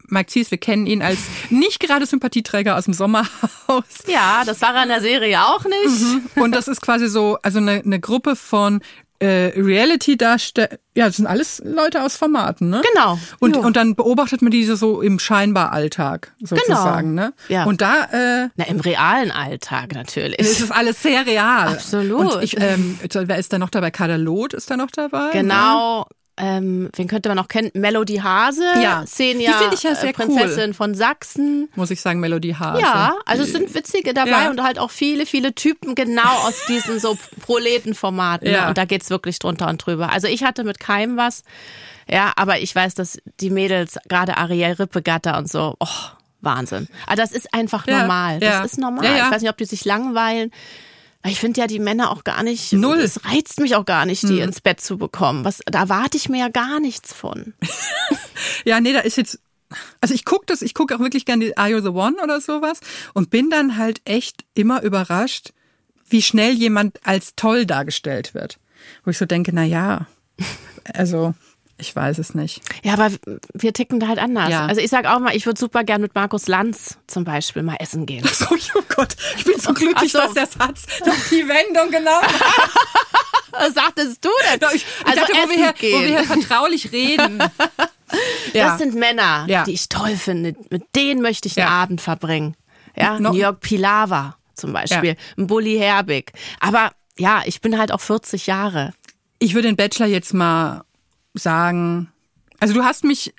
Mike 0.07 0.27
Zies, 0.27 0.51
wir 0.51 0.59
kennen 0.59 0.85
ihn 0.85 1.01
als 1.01 1.17
nicht 1.49 1.79
gerade 1.79 2.05
Sympathieträger 2.05 2.77
aus 2.77 2.85
dem 2.85 2.93
Sommerhaus. 2.93 3.83
Ja, 4.07 4.43
das 4.45 4.61
war 4.61 4.75
er 4.75 4.83
in 4.83 4.89
der 4.89 5.01
Serie 5.01 5.43
auch 5.43 5.65
nicht. 5.65 6.35
Und 6.35 6.51
das 6.51 6.67
ist 6.67 6.81
quasi 6.81 7.07
so, 7.07 7.39
also 7.41 7.57
eine, 7.57 7.81
eine 7.83 7.99
Gruppe 7.99 8.35
von 8.35 8.81
äh, 9.25 9.53
Reality-Darsteller, 9.59 10.69
ja, 10.95 11.07
das 11.07 11.17
sind 11.17 11.27
alles 11.27 11.61
Leute 11.65 12.03
aus 12.03 12.15
Formaten, 12.15 12.69
ne? 12.69 12.81
Genau. 12.93 13.19
Und, 13.39 13.55
Jo. 13.55 13.61
und 13.61 13.75
dann 13.75 13.95
beobachtet 13.95 14.41
man 14.41 14.51
diese 14.51 14.75
so 14.75 15.01
im 15.01 15.19
scheinbar 15.19 15.71
Alltag, 15.71 16.33
sozusagen, 16.41 17.13
ne? 17.13 17.33
Ja. 17.49 17.65
Und 17.65 17.81
da 17.81 18.05
äh, 18.11 18.49
Na, 18.55 18.65
im 18.65 18.79
realen 18.79 19.31
Alltag 19.31 19.93
natürlich. 19.93 20.39
es 20.39 20.59
ist 20.59 20.71
alles 20.71 21.01
sehr 21.01 21.25
real. 21.25 21.69
Absolut. 21.69 22.35
Und 22.35 22.43
ich, 22.43 22.59
ähm, 22.59 22.99
wer 23.11 23.37
ist 23.37 23.51
da 23.51 23.59
noch 23.59 23.69
dabei? 23.69 23.91
Kader 23.91 24.17
Loth 24.17 24.53
ist 24.53 24.69
da 24.69 24.77
noch 24.77 24.91
dabei? 24.91 25.31
Genau. 25.31 26.07
Ähm, 26.37 26.89
wen 26.95 27.07
könnte 27.07 27.29
man 27.29 27.37
noch 27.37 27.47
kennen? 27.47 27.71
Melody 27.73 28.17
Hase. 28.17 28.65
Ja. 28.81 29.05
Finde 29.07 29.45
ich 29.73 29.83
ja 29.83 29.93
äh, 29.93 30.11
Prinzessin 30.13 30.73
von 30.73 30.93
Sachsen. 30.93 31.69
Muss 31.75 31.91
ich 31.91 32.01
sagen, 32.01 32.19
Melodie 32.19 32.55
Hase. 32.55 32.81
Ja, 32.81 33.15
also 33.25 33.43
es 33.43 33.53
sind 33.53 33.73
witzige 33.73 34.13
dabei 34.13 34.29
Ja. 34.43 34.49
und 34.49 34.61
halt 34.61 34.77
auch 34.77 34.91
viele, 34.91 35.25
viele 35.25 35.55
Typen 35.55 35.95
genau 35.95 36.29
aus 36.45 36.65
diesen 36.67 36.99
so 36.99 37.17
Proletenformaten. 37.41 38.49
Ja. 38.49 38.63
Ne? 38.63 38.67
Und 38.69 38.77
da 38.77 38.83
geht's 38.85 39.09
wirklich 39.09 39.39
drunter 39.39 39.69
und 39.69 39.77
drüber. 39.85 40.11
Also 40.11 40.27
ich 40.27 40.43
hatte 40.43 40.63
mit 40.65 40.79
keinem 40.79 41.15
was. 41.15 41.43
Ja, 42.09 42.33
aber 42.35 42.59
ich 42.59 42.75
weiß, 42.75 42.95
dass 42.95 43.17
die 43.39 43.49
Mädels, 43.49 43.97
gerade 44.09 44.37
Ariel 44.37 44.73
Rippegatter 44.73 45.37
und 45.37 45.49
so, 45.49 45.75
oh, 45.79 45.87
Wahnsinn. 46.41 46.87
Aber 47.07 47.15
das 47.15 47.31
ist 47.31 47.53
einfach 47.53 47.87
Ja, 47.87 48.01
normal. 48.01 48.43
ja. 48.43 48.61
Das 48.61 48.73
ist 48.73 48.77
normal. 48.77 49.05
Ja, 49.05 49.15
ja. 49.15 49.25
Ich 49.27 49.31
weiß 49.31 49.41
nicht, 49.41 49.49
ob 49.51 49.57
die 49.57 49.65
sich 49.65 49.85
langweilen. 49.85 50.51
Ich 51.27 51.39
finde 51.39 51.61
ja 51.61 51.67
die 51.67 51.79
Männer 51.79 52.11
auch 52.11 52.23
gar 52.23 52.43
nicht. 52.43 52.73
Null. 52.73 52.99
Es 52.99 53.25
reizt 53.25 53.59
mich 53.59 53.75
auch 53.75 53.85
gar 53.85 54.05
nicht, 54.05 54.23
die 54.23 54.39
ins 54.39 54.61
Bett 54.61 54.79
zu 54.79 54.97
bekommen. 54.97 55.43
Was, 55.43 55.61
da 55.65 55.79
erwarte 55.79 56.17
ich 56.17 56.29
mir 56.29 56.39
ja 56.39 56.49
gar 56.49 56.79
nichts 56.79 57.13
von. 57.13 57.53
Ja, 58.65 58.81
nee, 58.81 58.91
da 58.91 58.99
ist 58.99 59.15
jetzt. 59.15 59.39
Also 60.01 60.13
ich 60.13 60.25
gucke 60.25 60.45
das, 60.45 60.61
ich 60.61 60.73
gucke 60.73 60.95
auch 60.95 60.99
wirklich 60.99 61.25
gerne 61.25 61.45
die 61.45 61.57
Are 61.57 61.69
You 61.69 61.79
the 61.79 61.87
One 61.87 62.17
oder 62.21 62.41
sowas 62.41 62.79
und 63.13 63.29
bin 63.29 63.49
dann 63.49 63.77
halt 63.77 64.01
echt 64.05 64.43
immer 64.53 64.81
überrascht, 64.83 65.53
wie 66.07 66.21
schnell 66.21 66.53
jemand 66.53 66.99
als 67.05 67.35
toll 67.35 67.65
dargestellt 67.65 68.33
wird. 68.33 68.59
Wo 69.03 69.11
ich 69.11 69.17
so 69.17 69.25
denke, 69.25 69.51
na 69.53 69.63
ja, 69.63 70.07
also 70.93 71.33
ich 71.77 71.93
weiß 71.95 72.17
es 72.19 72.33
nicht. 72.33 72.61
Ja, 72.83 72.93
aber 72.93 73.11
wir 73.53 73.73
ticken 73.73 73.99
da 73.99 74.07
halt 74.07 74.19
anders. 74.19 74.49
Ja. 74.49 74.65
Also 74.65 74.79
ich 74.81 74.89
sag 74.89 75.05
auch 75.05 75.19
mal, 75.19 75.35
ich 75.35 75.45
würde 75.45 75.59
super 75.59 75.83
gern 75.83 76.01
mit 76.01 76.15
Markus 76.15 76.47
Lanz 76.47 76.97
zum 77.07 77.23
Beispiel 77.25 77.63
mal 77.63 77.75
essen 77.79 78.05
gehen. 78.05 78.25
So, 78.33 78.45
oh 78.75 78.81
Gott, 78.95 79.15
ich 79.37 79.43
bin 79.43 79.59
so 79.59 79.73
glücklich, 79.73 80.13
Ach 80.15 80.27
so. 80.29 80.33
dass 80.33 80.33
der 80.33 80.47
Satz 80.47 80.85
noch 81.05 81.15
die 81.29 81.47
Wendung 81.47 81.91
genau. 81.91 82.19
Was 83.51 83.73
sagtest 83.73 84.23
du 84.23 84.29
denn? 84.51 84.59
Ich, 84.75 84.85
ich 84.85 85.05
also 85.05 85.19
dachte, 85.21 85.33
wo 85.33 85.49
wir, 85.49 85.55
hier, 85.57 85.73
gehen. 85.73 85.93
wo 85.93 86.01
wir 86.01 86.07
hier 86.19 86.23
vertraulich 86.23 86.91
reden. 86.91 87.39
ja. 88.53 88.69
Das 88.69 88.77
sind 88.79 88.95
Männer, 88.95 89.45
Ja. 89.47 89.63
die 89.63 89.73
ich 89.73 89.87
toll 89.89 90.15
finde. 90.17 90.55
Mit 90.69 90.83
denen 90.95 91.21
möchte 91.21 91.47
ich 91.47 91.57
einen. 91.59 91.69
Abend 91.69 92.01
verbringen. 92.01 92.55
Ja, 92.95 93.19
Noch- 93.19 93.31
New 93.33 93.37
York 93.39 93.61
Pilawa 93.61 94.37
zum 94.55 94.71
Beispiel, 94.73 95.17
ein 95.37 95.47
Bully 95.47 95.77
Herbig. 95.77 96.31
Aber 96.61 96.91
ja, 97.17 97.41
ich 97.45 97.59
bin 97.61 97.77
halt 97.77 97.91
auch 97.91 97.99
40 98.01 98.47
Jahre. 98.47 98.93
Ich 99.39 99.53
würde 99.53 99.67
den 99.67 99.75
Bachelor 99.75 100.07
jetzt 100.07 100.33
mal 100.33 100.83
sagen. 101.35 102.11
Also 102.59 102.73
du 102.73 102.83
hast 102.83 103.03
mich, 103.03 103.33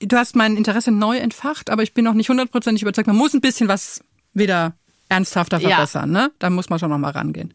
du 0.00 0.16
hast 0.16 0.36
mein 0.36 0.56
Interesse 0.56 0.90
neu 0.92 1.18
entfacht, 1.18 1.70
aber 1.70 1.82
ich 1.82 1.94
bin 1.94 2.04
noch 2.04 2.14
nicht 2.14 2.28
hundertprozentig 2.28 2.82
überzeugt. 2.82 3.06
Man 3.08 3.16
muss 3.16 3.34
ein 3.34 3.40
bisschen 3.40 3.68
was 3.68 4.00
wieder 4.34 4.74
ernsthafter 5.08 5.58
Ja. 5.58 5.70
verbessern, 5.70 6.10
ne? 6.10 6.30
Da 6.38 6.50
muss 6.50 6.68
man 6.70 6.78
schon 6.78 6.90
noch 6.90 6.98
mal 6.98 7.10
rangehen. 7.10 7.54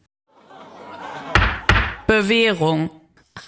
Bewährung. 2.07 2.89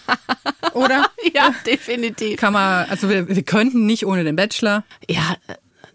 Oder? 0.74 1.09
Ja, 1.34 1.53
definitiv. 1.66 2.39
Kann 2.39 2.53
man, 2.53 2.88
also 2.89 3.09
wir, 3.09 3.28
wir 3.28 3.43
könnten 3.43 3.86
nicht 3.86 4.05
ohne 4.05 4.24
den 4.24 4.38
Bachelor. 4.38 4.86
Ja, 5.09 5.36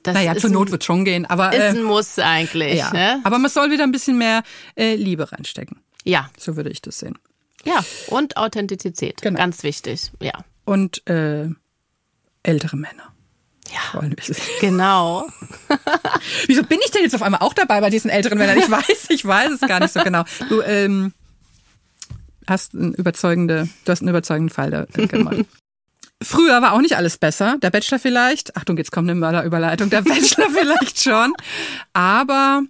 das 0.02 0.12
Naja, 0.14 0.32
ist, 0.32 0.42
zur 0.42 0.50
Not 0.50 0.68
ein, 0.68 0.72
wird 0.72 0.84
schon 0.84 1.04
gehen, 1.06 1.24
aber 1.24 1.52
ist 1.54 1.60
äh, 1.60 1.68
ein 1.68 1.82
Muss 1.82 2.18
eigentlich. 2.18 2.74
ja. 2.76 2.92
Ne? 2.92 3.20
Aber 3.24 3.38
man 3.38 3.50
soll 3.50 3.70
wieder 3.70 3.84
ein 3.84 3.92
bisschen 3.92 4.18
mehr 4.18 4.42
äh, 4.76 4.96
Liebe 4.96 5.30
reinstecken. 5.32 5.78
Ja, 6.04 6.28
So 6.36 6.56
würde 6.56 6.68
ich 6.68 6.82
das 6.82 6.98
sehen. 6.98 7.16
Ja. 7.64 7.84
Und 8.08 8.36
Authentizität. 8.36 9.20
Genau. 9.22 9.38
Ganz 9.38 9.62
wichtig. 9.62 10.11
Ja. 10.20 10.32
Und 10.64 11.06
äh, 11.08 11.48
ältere 12.42 12.76
Männer. 12.76 13.12
Ja. 13.72 14.00
Genau. 14.61 15.28
Wieso 16.46 16.62
bin 16.64 16.78
ich 16.84 16.90
denn 16.90 17.02
jetzt 17.02 17.14
auf 17.14 17.22
einmal 17.22 17.40
auch 17.40 17.54
dabei 17.54 17.80
bei 17.80 17.90
diesen 17.90 18.11
älteren 18.11 18.38
Männern? 18.38 18.58
Ich 18.58 18.70
weiß, 18.70 19.06
ich 19.11 19.24
weiß 19.24 19.52
es 19.52 19.61
gar 19.61 19.80
nicht 19.80 19.92
so 19.92 20.02
genau. 20.02 20.24
Du 20.48 20.61
ähm, 20.62 21.12
hast 22.46 22.74
einen 22.74 22.94
überzeugende, 22.94 23.68
du 23.84 23.92
hast 23.92 24.00
einen 24.00 24.08
überzeugenden 24.08 24.52
Fall 24.52 24.70
da 24.70 24.86
äh, 24.94 25.06
gemacht. 25.06 25.44
Früher 26.22 26.61
war 26.61 26.72
auch 26.72 26.80
nicht 26.80 26.96
alles 26.96 27.16
besser. 27.16 27.56
Der 27.62 27.70
Bachelor 27.70 27.98
vielleicht. 27.98 28.56
Achtung, 28.56 28.76
jetzt 28.76 28.92
kommt 28.92 29.08
eine 29.08 29.18
Mörderüberleitung. 29.18 29.88
Der 29.88 30.02
Bachelor 30.02 30.50
vielleicht 30.54 31.00
schon. 31.00 31.32
Aber 31.92 32.62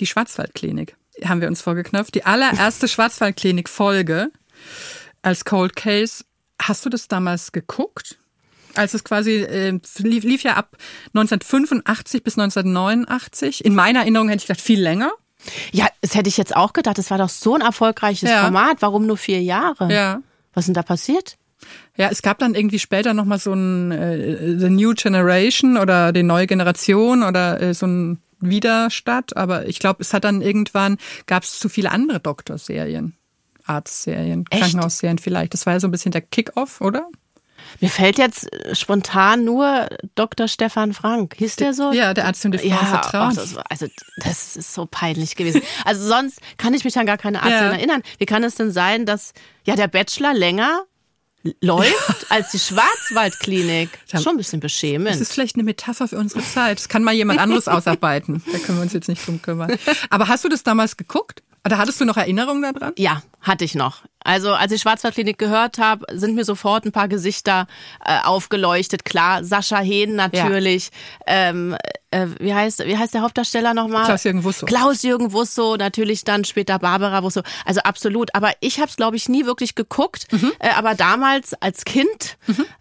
die 0.00 0.06
Schwarzwaldklinik 0.06 0.96
haben 1.24 1.40
wir 1.40 1.48
uns 1.48 1.62
vorgeknöpft. 1.62 2.14
Die 2.14 2.24
allererste 2.24 2.88
Schwarzwaldklinik-Folge 2.88 4.28
als 5.22 5.44
Cold 5.44 5.76
Case. 5.76 6.24
Hast 6.60 6.84
du 6.84 6.88
das 6.88 7.08
damals 7.08 7.52
geguckt? 7.52 8.18
Als 8.74 8.94
es 8.94 9.04
quasi 9.04 9.36
äh, 9.42 9.78
lief, 9.98 10.24
lief 10.24 10.42
ja 10.42 10.54
ab 10.54 10.76
1985 11.14 12.22
bis 12.22 12.38
1989. 12.38 13.64
In 13.64 13.74
meiner 13.74 14.00
Erinnerung 14.00 14.28
hätte 14.28 14.42
ich 14.42 14.46
gedacht, 14.46 14.60
viel 14.60 14.80
länger. 14.80 15.12
Ja, 15.72 15.86
das 16.00 16.14
hätte 16.14 16.28
ich 16.28 16.36
jetzt 16.36 16.54
auch 16.56 16.72
gedacht. 16.72 16.98
Das 16.98 17.10
war 17.10 17.18
doch 17.18 17.28
so 17.28 17.54
ein 17.54 17.60
erfolgreiches 17.62 18.28
Ja. 18.28 18.42
Format. 18.42 18.78
Warum 18.80 19.06
nur 19.06 19.16
vier 19.16 19.42
Jahre? 19.42 19.92
Ja. 19.92 20.20
Was 20.52 20.62
ist 20.62 20.66
denn 20.68 20.74
da 20.74 20.82
passiert? 20.82 21.36
Ja, 21.96 22.08
es 22.10 22.20
gab 22.20 22.38
dann 22.38 22.54
irgendwie 22.54 22.78
später 22.78 23.14
nochmal 23.14 23.38
so 23.38 23.52
ein 23.54 23.90
äh, 23.90 24.58
The 24.58 24.68
New 24.68 24.92
Generation 24.94 25.76
oder 25.78 26.12
die 26.12 26.22
neue 26.22 26.46
Generation 26.46 27.22
oder 27.22 27.60
äh, 27.60 27.74
so 27.74 27.86
ein 27.86 28.20
Widerstadt, 28.40 29.36
aber 29.36 29.66
ich 29.66 29.78
glaube, 29.78 29.98
es 30.02 30.12
hat 30.12 30.24
dann 30.24 30.42
irgendwann, 30.42 30.98
gab 31.26 31.42
es 31.42 31.58
zu 31.58 31.68
viele 31.68 31.90
andere 31.90 32.20
Doktorserien, 32.20 33.16
Arztserien, 33.64 34.44
Echt? 34.50 34.62
Krankenhausserien 34.62 35.18
vielleicht. 35.18 35.54
Das 35.54 35.66
war 35.66 35.72
ja 35.74 35.80
so 35.80 35.88
ein 35.88 35.90
bisschen 35.90 36.12
der 36.12 36.20
Kick-Off, 36.22 36.80
oder? 36.80 37.08
Mir 37.80 37.90
fällt 37.90 38.16
jetzt 38.18 38.52
äh, 38.52 38.74
spontan 38.76 39.44
nur 39.44 39.88
Dr. 40.14 40.46
Stefan 40.46 40.92
Frank. 40.94 41.34
Hieß 41.36 41.56
der 41.56 41.74
so? 41.74 41.92
Ja, 41.92 42.14
der 42.14 42.26
Arzt, 42.26 42.44
dem 42.44 42.52
die 42.52 42.58
Frauen 42.58 42.70
Ja, 42.70 43.30
das, 43.34 43.56
war- 43.56 43.64
also 43.68 43.86
das 44.18 44.56
ist 44.56 44.72
so 44.72 44.86
peinlich 44.88 45.34
gewesen. 45.34 45.62
Also 45.84 46.06
sonst 46.06 46.38
kann 46.58 46.74
ich 46.74 46.84
mich 46.84 46.96
an 46.98 47.06
gar 47.06 47.18
keine 47.18 47.40
Arzt 47.42 47.50
Ja. 47.52 47.70
erinnern. 47.72 48.02
Wie 48.18 48.26
kann 48.26 48.44
es 48.44 48.54
denn 48.54 48.70
sein, 48.70 49.04
dass 49.04 49.32
ja 49.64 49.74
der 49.74 49.88
Bachelor 49.88 50.32
länger 50.32 50.84
läuft 51.60 52.30
als 52.30 52.50
die 52.52 52.58
Schwarzwaldklinik? 52.58 53.90
Schon 54.10 54.34
ein 54.34 54.36
bisschen 54.36 54.60
Das 54.60 54.72
beschämend. 54.72 55.20
ist 55.20 55.32
vielleicht 55.32 55.56
eine 55.56 55.64
Metapher 55.64 56.08
für 56.08 56.18
unsere 56.18 56.42
Zeit. 56.42 56.78
Das 56.78 56.88
kann 56.88 57.02
mal 57.04 57.14
jemand 57.14 57.40
anderes 57.40 57.68
ausarbeiten. 57.68 58.42
Da 58.52 58.58
können 58.58 58.78
wir 58.78 58.82
uns 58.82 58.92
jetzt 58.92 59.08
nicht 59.08 59.26
drum 59.26 59.40
kümmern. 59.42 59.76
Aber 60.10 60.28
hast 60.28 60.44
du 60.44 60.48
das 60.48 60.62
damals 60.62 60.96
geguckt? 60.96 61.42
Oder 61.64 61.78
hattest 61.78 62.00
du 62.00 62.04
noch 62.04 62.16
Erinnerungen 62.16 62.62
daran? 62.74 62.92
Ja, 62.96 63.22
hatte 63.40 63.64
ich 63.64 63.74
noch. 63.74 64.02
Also 64.26 64.52
als 64.52 64.72
ich 64.72 64.82
Schwarzwaldklinik 64.82 65.38
gehört 65.38 65.78
habe, 65.78 66.04
sind 66.12 66.34
mir 66.34 66.44
sofort 66.44 66.84
ein 66.84 66.90
paar 66.92 67.06
Gesichter 67.06 67.66
äh, 68.04 68.18
aufgeleuchtet. 68.24 69.04
Klar, 69.04 69.44
Sascha 69.44 69.78
Hehn 69.78 70.16
natürlich. 70.16 70.90
Ähm, 71.26 71.76
äh, 72.10 72.26
wie 72.40 72.52
heißt 72.54 72.84
wie 72.86 72.96
heißt 72.96 73.14
der 73.14 73.22
Hauptdarsteller 73.22 73.72
nochmal? 73.74 74.04
Klaus-Jürgen 74.04 74.42
Wusso. 74.44 74.66
Klaus-Jürgen 74.66 75.32
Wusso, 75.32 75.76
natürlich 75.76 76.24
dann 76.24 76.44
später 76.44 76.78
Barbara 76.78 77.22
Wusso. 77.22 77.42
Also 77.64 77.80
absolut. 77.82 78.34
Aber 78.34 78.50
ich 78.60 78.78
habe 78.80 78.88
es, 78.88 78.96
glaube 78.96 79.16
ich, 79.16 79.28
nie 79.28 79.46
wirklich 79.46 79.74
geguckt. 79.76 80.26
Mhm. 80.32 80.52
Äh, 80.58 80.70
aber 80.70 80.94
damals 80.94 81.54
als 81.60 81.84
Kind 81.84 82.36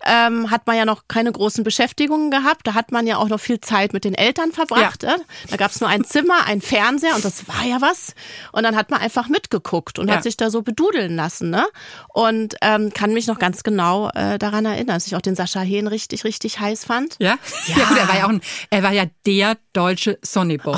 ähm, 0.06 0.50
hat 0.50 0.66
man 0.66 0.78
ja 0.78 0.86
noch 0.86 1.04
keine 1.08 1.32
großen 1.32 1.64
Beschäftigungen 1.64 2.32
gehabt. 2.32 2.66
Da 2.66 2.74
hat 2.74 2.92
man 2.92 3.06
ja 3.06 3.18
auch 3.18 3.30
noch 3.30 3.40
viel 3.40 3.62
Zeit 3.62 3.94
mit 3.94 4.04
den 4.04 4.16
Eltern 4.16 4.52
verbracht. 4.52 5.04
Äh? 5.04 5.18
Da 5.50 5.58
gab 5.58 5.70
es 5.72 5.80
nur 5.80 5.90
ein 5.90 6.04
Zimmer, 6.06 6.46
ein 6.48 6.62
Fernseher 6.62 7.16
und 7.16 7.24
das 7.24 7.48
war 7.48 7.64
ja 7.66 7.82
was. 7.82 8.14
Und 8.52 8.64
dann 8.64 8.76
hat 8.76 8.90
man 8.90 9.00
einfach 9.02 9.28
mitgeguckt 9.28 10.00
und 10.00 10.08
Ja. 10.08 10.16
hat 10.16 10.24
sich 10.24 10.38
da 10.38 10.50
so 10.50 10.62
bedudeln 10.64 11.16
lassen. 11.16 11.35
Ne? 11.42 11.66
Und 12.10 12.56
ähm, 12.62 12.92
kann 12.94 13.14
mich 13.14 13.28
noch 13.28 13.40
ganz 13.40 13.64
genau 13.64 14.10
äh, 14.16 14.38
daran 14.40 14.66
erinnern, 14.66 14.96
dass 14.96 15.08
ich 15.08 15.16
auch 15.16 15.22
den 15.22 15.36
Sascha 15.36 15.62
Hehn 15.62 15.88
richtig, 15.88 16.24
richtig 16.24 16.60
heiß 16.60 16.86
fand. 16.86 17.16
Ja? 17.20 17.38
Ja, 17.68 17.86
gut, 17.86 17.98
er 17.98 18.08
war 18.08 18.18
ja 18.18 18.26
auch 18.26 18.30
ein, 18.30 18.42
er 18.70 18.84
war 18.84 18.92
ja 18.92 19.06
der 19.26 19.58
deutsche 19.74 20.18
Sonnyboy, 20.22 20.78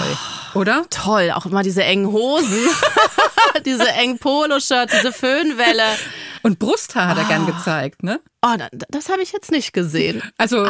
oder? 0.56 0.86
Toll, 0.90 1.32
auch 1.34 1.46
immer 1.46 1.64
diese 1.64 1.84
engen 1.84 2.08
Hosen, 2.12 2.58
diese 3.66 3.88
engen 3.90 4.18
Poloshirts, 4.20 4.94
diese 4.94 5.12
Föhnwelle. 5.14 5.84
Und 6.44 6.60
Brusthaar 6.60 7.10
hat 7.10 7.18
er 7.18 7.26
gern 7.26 7.46
gezeigt, 7.46 8.04
ne? 8.04 8.20
Oh, 8.42 8.56
da- 8.58 8.70
das 8.90 9.10
habe 9.10 9.22
ich 9.22 9.32
jetzt 9.32 9.52
nicht 9.52 9.74
gesehen. 9.74 10.22
Also, 10.38 10.66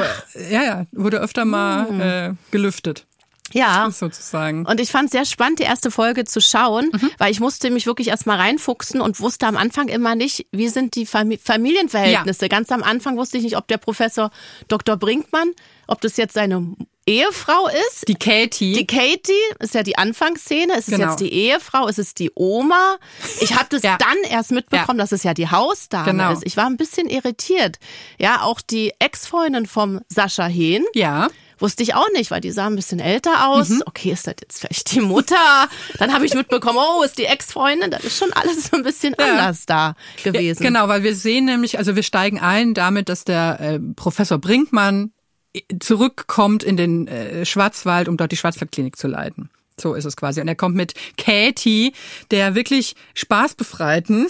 ja, 0.49 0.63
ja, 0.63 0.85
wurde 0.91 1.17
öfter 1.19 1.45
mal 1.45 1.99
äh, 1.99 2.33
gelüftet, 2.51 3.05
Ja. 3.53 3.89
sozusagen. 3.91 4.65
Und 4.65 4.79
ich 4.79 4.91
fand 4.91 5.05
es 5.05 5.11
sehr 5.11 5.25
spannend, 5.25 5.59
die 5.59 5.63
erste 5.63 5.89
Folge 5.91 6.25
zu 6.25 6.41
schauen, 6.41 6.91
weil 7.17 7.31
ich 7.31 7.39
musste 7.39 7.69
mich 7.69 7.85
wirklich 7.85 8.09
erstmal 8.09 8.37
reinfuchsen 8.37 8.99
und 9.01 9.19
wusste 9.19 9.47
am 9.47 9.57
Anfang 9.57 9.87
immer 9.87 10.15
nicht, 10.15 10.45
wie 10.51 10.67
sind 10.69 10.95
die 10.95 11.05
Fami 11.05 11.37
Familienverhältnisse. 11.37 12.49
Ganz 12.49 12.71
am 12.71 12.83
Anfang 12.83 13.17
wusste 13.17 13.37
ich 13.37 13.43
nicht, 13.43 13.57
ob 13.57 13.67
der 13.67 13.77
Professor 13.77 14.31
Dr. 14.67 14.97
Brinkmann, 14.97 15.51
ob 15.87 16.01
das 16.01 16.17
jetzt 16.17 16.33
seine 16.33 16.75
Ehefrau 17.05 17.67
ist. 17.87 18.05
Die 18.09 18.15
Katie. 18.15 18.73
Die 18.73 18.85
Katie 18.85 19.31
ist 19.59 19.73
ja 19.73 19.81
die 19.83 19.97
Anfangsszene. 19.97 20.73
Ist 20.77 20.89
es 20.89 20.93
Genau. 20.95 21.07
jetzt 21.11 21.21
die 21.21 21.31
Ehefrau? 21.31 21.87
Ist 21.87 21.99
es 21.99 22.13
die 22.13 22.31
Oma? 22.35 22.97
Ich 23.39 23.55
habe 23.55 23.67
das 23.69 23.81
Ja. 23.83 23.97
dann 23.97 24.17
erst 24.29 24.51
mitbekommen, 24.51 24.97
dass 24.99 25.13
es 25.13 25.23
ja 25.23 25.33
die 25.33 25.49
Hausdame 25.49 26.11
Genau. 26.11 26.33
ist. 26.33 26.43
Ich 26.45 26.57
war 26.57 26.65
ein 26.65 26.75
bisschen 26.75 27.07
irritiert. 27.07 27.77
Ja, 28.19 28.41
auch 28.41 28.59
die 28.59 28.91
Ex-Freundin 28.99 29.67
vom 29.67 30.01
Sascha 30.09 30.47
Hehn. 30.47 30.85
ja. 30.93 31.29
Wusste 31.59 31.83
ich 31.83 31.95
auch 31.95 32.07
nicht, 32.13 32.31
weil 32.31 32.41
die 32.41 32.51
sah 32.51 32.67
ein 32.67 32.75
bisschen 32.75 32.99
älter 32.99 33.47
aus. 33.49 33.69
Mhm. 33.69 33.83
Okay, 33.85 34.11
ist 34.11 34.27
das 34.27 34.35
jetzt 34.41 34.59
vielleicht 34.59 34.93
die 34.93 35.01
Mutter? 35.01 35.67
Dann 35.97 36.13
habe 36.13 36.25
ich 36.25 36.33
mitbekommen, 36.33 36.79
oh, 36.79 37.03
ist 37.03 37.17
die 37.17 37.25
Ex-Freundin. 37.25 37.91
Das 37.91 38.03
ist 38.03 38.17
schon 38.17 38.31
alles 38.33 38.67
so 38.67 38.77
ein 38.77 38.83
bisschen 38.83 39.15
anders 39.15 39.65
da 39.65 39.95
gewesen. 40.23 40.63
Ja, 40.63 40.69
genau, 40.69 40.87
weil 40.87 41.03
wir 41.03 41.15
sehen 41.15 41.45
nämlich, 41.45 41.77
also 41.77 41.95
wir 41.95 42.03
steigen 42.03 42.39
ein 42.39 42.73
damit, 42.73 43.09
dass 43.09 43.23
der 43.23 43.59
äh, 43.59 43.79
Professor 43.95 44.37
Brinkmann 44.37 45.11
äh, 45.53 45.61
zurückkommt 45.79 46.63
in 46.63 46.77
den 46.77 47.07
äh, 47.07 47.45
Schwarzwald, 47.45 48.07
um 48.07 48.17
dort 48.17 48.31
die 48.31 48.37
Schwarzwaldklinik 48.37 48.95
zu 48.95 49.07
leiten. 49.07 49.49
So 49.79 49.93
ist 49.93 50.05
es 50.05 50.17
quasi. 50.17 50.41
Und 50.41 50.47
er 50.47 50.55
kommt 50.55 50.75
mit 50.75 50.93
Katie, 51.17 51.93
der 52.31 52.55
wirklich 52.55 52.95
spaßbefreiten 53.13 54.27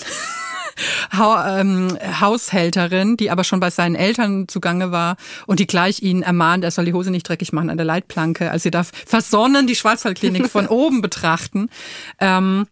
ha 1.15 1.59
ähm, 1.59 1.97
Haushälterin, 2.19 3.17
die 3.17 3.31
aber 3.31 3.43
schon 3.43 3.59
bei 3.59 3.69
seinen 3.69 3.95
Eltern 3.95 4.47
zugange 4.47 4.91
war 4.91 5.17
und 5.45 5.59
die 5.59 5.67
gleich 5.67 6.01
ihn 6.01 6.21
ermahnt, 6.21 6.63
er 6.63 6.71
soll 6.71 6.85
die 6.85 6.93
Hose 6.93 7.11
nicht 7.11 7.27
dreckig 7.27 7.53
machen 7.53 7.69
an 7.69 7.77
der 7.77 7.85
Leitplanke. 7.85 8.51
Also 8.51 8.63
sie 8.63 8.71
darf 8.71 8.91
versonnen 9.05 9.67
die 9.67 9.75
Schwarzwaldklinik 9.75 10.49
von 10.49 10.67
oben 10.69 11.01
betrachten. 11.01 11.69
Ähm, 12.19 12.67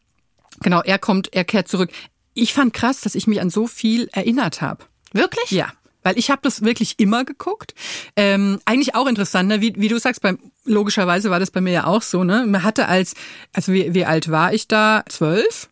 genau, 0.61 0.81
er 0.81 0.99
kommt, 0.99 1.33
er 1.33 1.43
kehrt 1.43 1.67
zurück. 1.67 1.91
Ich 2.33 2.53
fand 2.53 2.73
krass, 2.73 3.01
dass 3.01 3.15
ich 3.15 3.27
mich 3.27 3.41
an 3.41 3.49
so 3.49 3.67
viel 3.67 4.09
erinnert 4.11 4.61
habe. 4.61 4.83
Wirklich? 5.13 5.51
Ja. 5.51 5.71
Weil 6.03 6.19
ich 6.19 6.29
habe 6.29 6.41
das 6.43 6.61
wirklich 6.61 6.99
immer 6.99 7.25
geguckt. 7.25 7.73
Ähm, 8.15 8.59
eigentlich 8.65 8.93
auch 8.93 9.07
interessant, 9.07 9.49
ne? 9.49 9.61
wie, 9.61 9.73
wie 9.75 9.87
du 9.87 9.97
sagst, 9.97 10.21
beim, 10.21 10.37
logischerweise 10.63 11.31
war 11.31 11.39
das 11.39 11.49
bei 11.49 11.61
mir 11.61 11.73
ja 11.73 11.87
auch 11.87 12.03
so. 12.03 12.23
Ne? 12.23 12.45
Man 12.45 12.61
hatte 12.61 12.87
als, 12.87 13.15
also 13.53 13.73
wie, 13.73 13.95
wie 13.95 14.05
alt 14.05 14.29
war 14.29 14.53
ich 14.53 14.67
da? 14.67 15.03
Zwölf? 15.07 15.67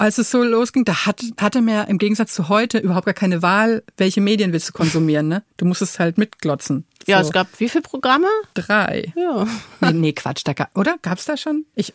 Als 0.00 0.16
es 0.16 0.30
so 0.30 0.42
losging, 0.42 0.86
da 0.86 1.04
hat, 1.04 1.20
hatte 1.38 1.60
man 1.60 1.74
ja 1.74 1.82
im 1.82 1.98
Gegensatz 1.98 2.32
zu 2.32 2.48
heute 2.48 2.78
überhaupt 2.78 3.04
gar 3.04 3.12
keine 3.12 3.42
Wahl, 3.42 3.82
welche 3.98 4.22
Medien 4.22 4.50
willst 4.54 4.70
du 4.70 4.72
konsumieren. 4.72 5.28
Ne? 5.28 5.42
Du 5.58 5.66
musstest 5.66 5.98
halt 5.98 6.16
mitglotzen. 6.16 6.86
Ja, 7.06 7.22
So. 7.22 7.28
es 7.28 7.32
gab 7.34 7.48
wie 7.58 7.68
viele 7.68 7.82
Programme? 7.82 8.26
Drei. 8.54 9.12
Ja. 9.14 9.46
Nee, 9.82 9.92
nee 9.92 10.12
Quatsch, 10.14 10.40
da 10.44 10.54
gab, 10.54 10.74
oder? 10.74 10.96
Gab's 11.02 11.26
da 11.26 11.36
schon? 11.36 11.66
Ich, 11.74 11.92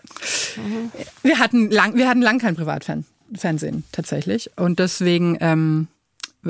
wir 1.24 1.40
hatten 1.40 1.72
lang, 1.72 1.96
wir 1.96 2.08
hatten 2.08 2.22
lang 2.22 2.38
kein 2.38 2.56
Privatfernsehen 2.56 3.84
tatsächlich 3.92 4.52
und 4.56 4.78
deswegen 4.78 5.40
ähm, 5.42 5.88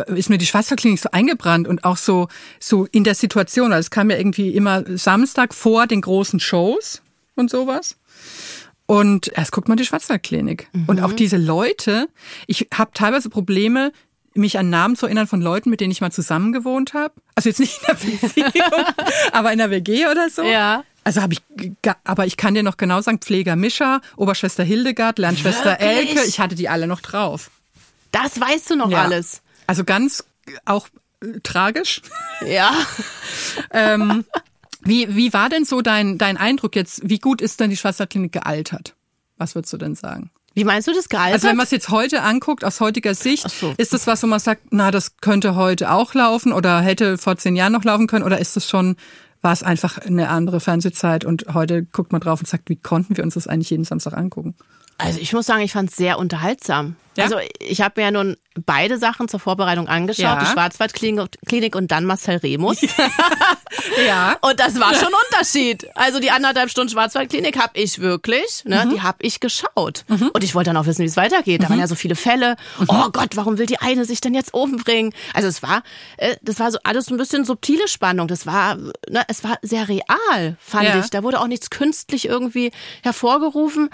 ist 0.08 0.30
mir 0.30 0.38
die 0.38 0.46
Schwarzwaldklinik 0.46 1.00
so 1.00 1.10
eingebrannt 1.14 1.70
und 1.70 1.86
auch 1.86 1.96
so 1.96 2.28
so 2.60 2.86
in 2.92 3.06
der 3.06 3.16
Situation. 3.16 3.72
Also 3.72 3.86
es 3.88 3.92
kam 3.92 4.10
ja 4.10 4.18
irgendwie 4.18 4.50
immer 4.50 4.84
Samstag 4.98 5.54
vor 5.54 5.88
den 5.88 6.02
großen 6.02 6.42
Shows 6.42 7.02
und 7.36 7.50
sowas. 7.50 7.96
Und 8.88 9.30
erst 9.30 9.52
guckt 9.52 9.68
man 9.68 9.78
die 9.78 9.86
Schwarzwaldklinik. 9.86 10.70
Und 10.88 11.02
auch 11.02 11.14
diese 11.14 11.38
Leute, 11.38 12.08
ich 12.46 12.68
habe 12.74 12.92
teilweise 12.94 13.30
Probleme, 13.30 13.92
mich 14.36 14.60
an 14.60 14.70
Namen 14.70 14.96
zu 14.96 15.06
erinnern 15.06 15.28
von 15.28 15.42
Leuten, 15.42 15.70
mit 15.70 15.80
denen 15.80 15.92
ich 15.92 16.02
mal 16.02 16.12
zusammen 16.12 16.52
gewohnt 16.54 16.94
habe. 16.94 17.14
Also 17.36 17.50
jetzt 17.50 17.60
nicht 17.60 17.80
in 17.80 17.86
der 17.88 17.94
Beziehung, 17.94 18.86
aber 19.32 19.52
in 19.54 19.58
der 19.60 19.72
WG 19.72 20.08
oder 20.08 20.30
so. 20.30 20.44
Ja. 20.44 20.84
Also 21.04 21.22
habe 21.22 21.34
ich, 21.34 21.42
aber 22.04 22.26
ich 22.26 22.36
kann 22.36 22.54
dir 22.54 22.64
noch 22.64 22.78
genau 22.78 23.00
sagen, 23.02 23.20
Pfleger 23.20 23.56
Mischa, 23.56 24.02
Oberschwester 24.18 24.64
Hildegard, 24.64 25.20
Lernschwester 25.20 25.80
Wirklich? 25.80 26.10
Elke, 26.18 26.24
ich 26.28 26.40
hatte 26.40 26.56
die 26.56 26.68
alle 26.68 26.88
noch 26.88 27.00
drauf. 27.00 27.52
Das 28.12 28.40
weißt 28.40 28.72
du 28.72 28.76
noch 28.76 28.90
Ja. 28.90 29.04
alles. 29.04 29.42
Also 29.68 29.84
ganz 29.84 30.26
auch 30.66 30.88
äh, 31.22 31.40
tragisch. 31.44 32.02
Ja. 32.46 32.74
ähm, 33.72 34.26
wie, 34.86 35.16
wie 35.16 35.34
war 35.34 35.50
denn 35.50 35.66
so 35.66 35.82
dein, 35.82 36.18
dein 36.18 36.38
Eindruck 36.38 36.76
jetzt? 36.76 37.02
Wie 37.04 37.20
gut 37.20 37.42
ist 37.42 37.60
denn 37.60 37.70
die 37.70 37.78
Schwarzwaldklinik 37.78 38.32
gealtert? 38.32 38.96
Was 39.38 39.56
würdest 39.56 39.74
du 39.74 39.78
denn 39.78 39.96
sagen? 39.96 40.32
Wie 40.54 40.64
meinst 40.64 40.88
du 40.88 40.94
das 40.94 41.10
gealtert? 41.10 41.34
Also 41.34 41.48
wenn 41.50 41.58
man 41.58 41.66
es 41.66 41.72
jetzt 41.72 41.90
heute 41.90 42.22
anguckt, 42.22 42.64
aus 42.64 42.80
heutiger 42.80 43.14
Sicht, 43.14 43.50
so. 43.50 43.74
ist 43.78 43.92
das 43.92 44.08
was, 44.08 44.24
wo 44.24 44.28
man 44.28 44.40
sagt, 44.40 44.68
na, 44.72 44.90
das 44.90 45.18
könnte 45.18 45.56
heute 45.56 45.92
auch 45.92 46.14
laufen 46.14 46.54
oder 46.54 46.80
hätte 46.80 47.18
vor 47.18 47.36
zehn 47.36 47.58
Jahren 47.58 47.74
noch 47.74 47.84
laufen 47.84 48.08
können 48.08 48.24
oder 48.24 48.40
ist 48.40 48.56
das 48.56 48.70
schon, 48.70 48.96
war 49.42 49.52
es 49.52 49.64
einfach 49.64 49.98
eine 49.98 50.30
andere 50.30 50.62
Fernsehzeit 50.62 51.26
und 51.26 51.48
heute 51.54 51.84
guckt 51.84 52.14
man 52.14 52.22
drauf 52.22 52.40
und 52.40 52.48
sagt, 52.48 52.70
wie 52.70 52.78
konnten 52.78 53.18
wir 53.18 53.24
uns 53.26 53.34
das 53.34 53.48
eigentlich 53.48 53.70
jeden 53.70 53.84
Samstag 53.84 54.14
angucken? 54.14 54.56
Also 54.98 55.20
ich 55.20 55.34
muss 55.34 55.46
sagen, 55.46 55.62
ich 55.62 55.74
fand 55.74 55.90
es 55.90 55.96
sehr 55.98 56.18
unterhaltsam. 56.20 56.96
Ja? 57.18 57.26
Also 57.26 57.38
ich 57.60 57.82
habe 57.82 57.94
mir 58.02 58.06
ja 58.08 58.12
nun 58.12 58.38
beide 58.66 58.98
Sachen 58.98 59.28
zur 59.28 59.40
Vorbereitung 59.40 59.88
angeschaut, 59.88 60.24
Ja. 60.24 60.40
die 60.40 60.46
Schwarzwaldklinik 60.46 61.30
Klinik 61.46 61.76
und 61.76 61.92
dann 61.92 62.06
Marcel 62.06 62.38
Remus. 62.38 62.78
Ja. 64.08 64.38
Und 64.42 64.60
das 64.60 64.80
war 64.80 64.94
schon 64.94 65.10
ein 65.10 65.14
Unterschied. 65.32 65.88
Also 65.96 66.20
die 66.20 66.32
anderthalb 66.32 66.70
Stunden 66.70 66.90
Schwarzwaldklinik 66.92 67.58
habe 67.62 67.78
ich 67.80 68.00
wirklich, 68.00 68.64
ne, 68.66 68.86
Mhm. 68.86 68.90
die 68.92 69.02
habe 69.02 69.18
ich 69.22 69.40
geschaut. 69.40 70.06
Und 70.08 70.44
ich 70.44 70.56
wollte 70.56 70.70
dann 70.70 70.78
auch 70.78 70.86
wissen, 70.86 71.02
wie 71.04 71.08
es 71.08 71.18
weitergeht. 71.18 71.62
Da 71.64 71.70
waren 71.70 71.80
ja 71.80 71.88
so 71.88 71.96
viele 71.96 72.16
Fälle. 72.16 72.56
Mhm. 72.80 72.86
Oh 72.90 73.10
Gott, 73.12 73.36
warum 73.36 73.58
will 73.58 73.66
die 73.66 73.80
eine 73.80 74.06
sich 74.06 74.22
denn 74.22 74.34
jetzt 74.34 74.54
umbringen? 74.54 75.14
Also 75.34 75.48
es 75.48 75.62
war, 75.62 75.84
äh, 76.18 76.36
das 76.42 76.60
war 76.60 76.72
so 76.72 76.78
alles 76.84 77.06
so 77.06 77.14
ein 77.14 77.18
bisschen 77.18 77.46
subtile 77.46 77.88
Spannung. 77.88 78.28
Das 78.28 78.46
war, 78.46 78.76
ne, 78.76 79.24
es 79.28 79.44
war 79.44 79.58
sehr 79.62 79.88
real, 79.88 80.58
fand 80.60 80.86
Ja. 80.88 81.00
ich. 81.00 81.10
Da 81.10 81.24
wurde 81.24 81.40
auch 81.40 81.48
nichts 81.48 81.70
künstlich 81.70 82.26
irgendwie 82.28 82.72
hervorgerufen. 83.04 83.90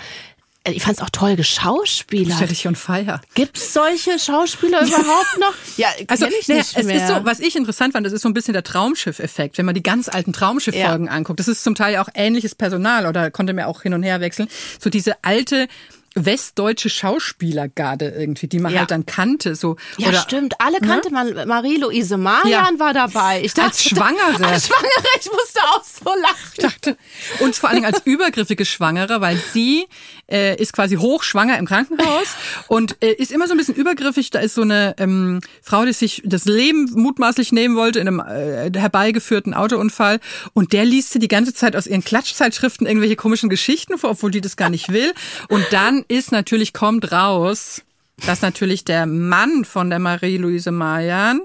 Äh, 0.63 0.71
Ich 0.73 0.83
fand 0.83 0.97
es 0.97 1.03
auch 1.03 1.09
toll 1.09 1.35
geschauspielert. 1.35 2.35
Stell 2.35 2.47
dich 2.49 2.67
on 2.67 2.75
fire. 2.75 3.19
Gibt's 3.33 3.73
solche 3.73 4.19
Schauspieler 4.19 4.81
überhaupt 4.85 5.37
noch? 5.39 5.53
Ja, 5.77 5.87
Also, 6.07 6.27
ich 6.27 6.47
naja, 6.47 6.59
nicht 6.61 6.77
es 6.77 6.85
mehr. 6.85 6.95
ist 6.97 7.07
so, 7.07 7.25
was 7.25 7.39
ich 7.39 7.55
interessant 7.55 7.93
fand, 7.93 8.05
das 8.05 8.13
ist 8.13 8.21
so 8.21 8.29
ein 8.29 8.33
bisschen 8.33 8.53
der 8.53 8.63
Traumschiff-Effekt, 8.63 9.57
wenn 9.57 9.65
man 9.65 9.75
die 9.75 9.83
ganz 9.83 10.09
alten 10.09 10.33
Traumschiff-Folgen 10.33 11.09
anguckt. 11.09 11.39
Das 11.39 11.47
ist 11.47 11.63
zum 11.63 11.75
Teil 11.75 11.93
ja 11.93 12.03
auch 12.03 12.09
ähnliches 12.13 12.53
Personal 12.55 13.05
oder 13.07 13.31
konnte 13.31 13.53
mir 13.53 13.67
auch 13.67 13.81
hin 13.81 13.93
und 13.93 14.03
her 14.03 14.19
wechseln. 14.21 14.47
So 14.79 14.89
diese 14.89 15.23
alte 15.23 15.67
westdeutsche 16.13 16.89
Schauspielergarde 16.89 18.09
irgendwie, 18.09 18.47
die 18.47 18.59
man 18.59 18.73
Ja. 18.73 18.79
halt 18.79 18.91
dann 18.91 19.05
kannte. 19.05 19.55
So, 19.55 19.77
Ja, 19.97 20.09
oder, 20.09 20.19
stimmt. 20.19 20.55
Alle 20.59 20.79
kannte 20.79 21.09
man. 21.09 21.47
Marie-Louise 21.47 22.17
Marian 22.17 22.49
Ja. 22.75 22.79
war 22.79 22.93
dabei. 22.93 23.41
Ich 23.43 23.53
dachte, 23.53 23.69
Als 23.69 23.83
Schwangere. 23.85 24.45
Als 24.45 24.67
Schwangere. 24.67 24.89
Ich 25.19 25.27
musste 25.31 25.61
auch 25.73 25.83
so 25.83 26.09
lachen. 26.21 26.57
dachte. 26.57 26.97
Und 27.39 27.55
vor 27.55 27.69
allen 27.69 27.81
Dingen 27.81 27.93
als 27.93 28.01
übergriffige 28.05 28.65
Schwangere, 28.65 29.21
weil 29.21 29.37
sie 29.53 29.87
äh, 30.31 30.55
ist 30.55 30.73
quasi 30.73 30.95
hochschwanger 30.95 31.57
im 31.57 31.65
Krankenhaus 31.65 32.35
und 32.67 32.97
äh, 33.01 33.11
ist 33.13 33.31
immer 33.31 33.47
so 33.47 33.53
ein 33.53 33.57
bisschen 33.57 33.75
übergriffig. 33.75 34.29
Da 34.29 34.39
ist 34.39 34.55
so 34.55 34.61
eine 34.61 34.95
ähm, 34.97 35.41
Frau, 35.61 35.85
die 35.85 35.93
sich 35.93 36.21
das 36.25 36.45
Leben 36.45 36.89
mutmaßlich 36.93 37.51
nehmen 37.51 37.75
wollte 37.75 37.99
in 37.99 38.07
einem 38.07 38.19
äh, 38.19 38.71
herbeigeführten 38.77 39.53
Autounfall 39.53 40.19
und 40.53 40.73
der 40.73 40.85
liest 40.85 41.11
sie 41.11 41.19
die 41.19 41.27
ganze 41.27 41.53
Zeit 41.53 41.75
aus 41.75 41.87
ihren 41.87 42.03
Klatschzeitschriften 42.03 42.87
irgendwelche 42.87 43.15
komischen 43.15 43.49
Geschichten 43.49 43.97
vor, 43.97 44.11
obwohl 44.11 44.31
die 44.31 44.41
das 44.41 44.57
gar 44.57 44.69
nicht 44.69 44.91
will. 44.91 45.13
Und 45.49 45.65
dann 45.71 46.05
ist 46.07 46.31
natürlich, 46.31 46.73
kommt 46.73 47.11
raus, 47.11 47.81
dass 48.25 48.41
natürlich 48.41 48.85
der 48.85 49.05
Mann 49.05 49.65
von 49.65 49.89
der 49.89 49.99
Marie-Louise 49.99 50.71
Marian 50.71 51.41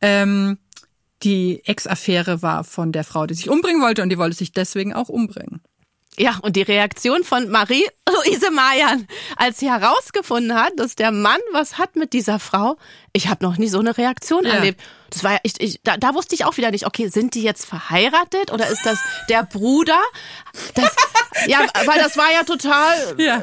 ähm, 0.00 0.58
die 1.22 1.62
Ex-Affäre 1.64 2.42
war 2.42 2.64
von 2.64 2.92
der 2.92 3.04
Frau, 3.04 3.26
die 3.26 3.34
sich 3.34 3.48
umbringen 3.48 3.82
wollte 3.82 4.02
und 4.02 4.10
die 4.10 4.18
wollte 4.18 4.36
sich 4.36 4.52
deswegen 4.52 4.92
auch 4.92 5.08
umbringen. 5.08 5.60
Ja, 6.16 6.38
und 6.42 6.54
die 6.54 6.62
Reaktion 6.62 7.24
von 7.24 7.48
Marie-Louise 7.50 8.50
Marian, 8.52 9.08
als 9.36 9.58
sie 9.58 9.68
herausgefunden 9.70 10.54
hat, 10.54 10.72
dass 10.76 10.94
der 10.94 11.10
Mann 11.10 11.40
was 11.52 11.76
hat 11.78 11.96
mit 11.96 12.12
dieser 12.12 12.38
Frau. 12.38 12.76
Ich 13.12 13.28
habe 13.28 13.44
noch 13.44 13.56
nie 13.58 13.66
so 13.68 13.80
eine 13.80 13.96
Reaktion 13.98 14.44
Ja. 14.44 14.54
erlebt. 14.54 14.80
Das 15.10 15.24
war 15.24 15.32
ja, 15.32 15.38
ich, 15.42 15.60
ich, 15.60 15.80
da, 15.82 15.96
da 15.96 16.14
wusste 16.14 16.34
ich 16.34 16.44
auch 16.44 16.56
wieder 16.56 16.70
nicht, 16.70 16.86
okay, 16.86 17.08
sind 17.08 17.34
die 17.34 17.42
jetzt 17.42 17.66
verheiratet 17.66 18.52
oder 18.52 18.68
ist 18.68 18.84
das 18.84 18.98
der 19.28 19.42
Bruder? 19.44 20.00
Das, 20.74 20.94
ja, 21.46 21.60
weil 21.86 21.98
das 21.98 22.16
war 22.16 22.32
ja 22.32 22.42
total, 22.44 23.14
Ja. 23.18 23.42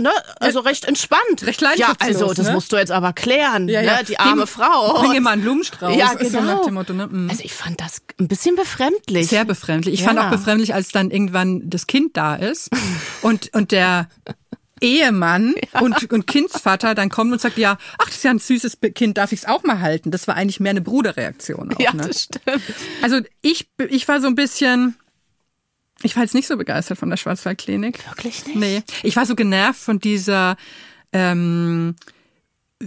Ne, 0.00 0.10
also 0.40 0.60
recht 0.60 0.84
entspannt. 0.84 1.42
Recht 1.42 1.60
Ja, 1.76 1.92
also 1.98 2.32
das 2.32 2.46
ne? 2.46 2.52
musst 2.52 2.72
du 2.72 2.76
jetzt 2.76 2.90
aber 2.92 3.12
klären, 3.12 3.68
Ja, 3.68 3.80
ja. 3.80 3.96
Ne, 3.98 4.04
die 4.04 4.18
arme 4.18 4.42
Gib- 4.42 4.48
Frau. 4.50 4.94
Bring 5.00 5.12
ihr 5.12 5.20
mal 5.20 5.30
einen 5.32 5.42
Blumenstrauß. 5.42 5.96
Ja, 5.96 6.12
so 6.12 6.18
genau. 6.18 6.40
nach 6.56 6.64
dem 6.64 6.74
Motto, 6.74 6.92
ne? 6.92 7.08
Also 7.28 7.42
ich 7.44 7.52
fand 7.54 7.80
das 7.80 8.02
ein 8.18 8.28
bisschen 8.28 8.56
befremdlich. 8.56 9.28
Sehr 9.28 9.44
befremdlich. 9.44 9.94
Ich 9.94 10.00
Ja. 10.00 10.06
fand 10.08 10.18
auch 10.20 10.30
befremdlich, 10.30 10.74
als 10.74 10.88
dann 10.90 11.10
irgendwann 11.10 11.68
das 11.68 11.86
Kind 11.86 12.16
da 12.16 12.34
ist 12.36 12.70
und, 13.22 13.54
und 13.54 13.72
der 13.72 14.08
Ehemann 14.80 15.54
und, 15.80 16.12
und 16.12 16.26
Kindsvater 16.28 16.94
dann 16.94 17.08
kommt 17.08 17.32
und 17.32 17.40
sagt, 17.40 17.58
ja, 17.58 17.78
ach, 17.98 18.06
das 18.06 18.16
ist 18.18 18.24
ja 18.24 18.30
ein 18.30 18.38
süßes 18.38 18.78
Kind, 18.94 19.18
darf 19.18 19.32
ich 19.32 19.40
es 19.40 19.44
auch 19.48 19.64
mal 19.64 19.80
halten? 19.80 20.12
Das 20.12 20.28
war 20.28 20.36
eigentlich 20.36 20.60
mehr 20.60 20.70
eine 20.70 20.80
Bruderreaktion. 20.82 21.74
Auch, 21.74 21.80
ja, 21.80 21.92
ne? 21.92 22.06
das 22.06 22.22
stimmt. 22.24 22.62
Also 23.02 23.18
ich, 23.42 23.68
ich 23.88 24.06
war 24.06 24.20
so 24.20 24.28
ein 24.28 24.36
bisschen, 24.36 24.96
ich 26.02 26.14
war 26.16 26.22
jetzt 26.22 26.34
nicht 26.34 26.46
so 26.46 26.56
begeistert 26.56 26.98
von 26.98 27.10
der 27.10 27.16
Schwarzwaldklinik. 27.16 28.06
Wirklich 28.08 28.46
nicht? 28.46 28.56
Nee, 28.56 28.82
ich 29.02 29.16
war 29.16 29.26
so 29.26 29.34
genervt 29.34 29.80
von 29.80 29.98
dieser, 29.98 30.56
ähm, 31.12 31.96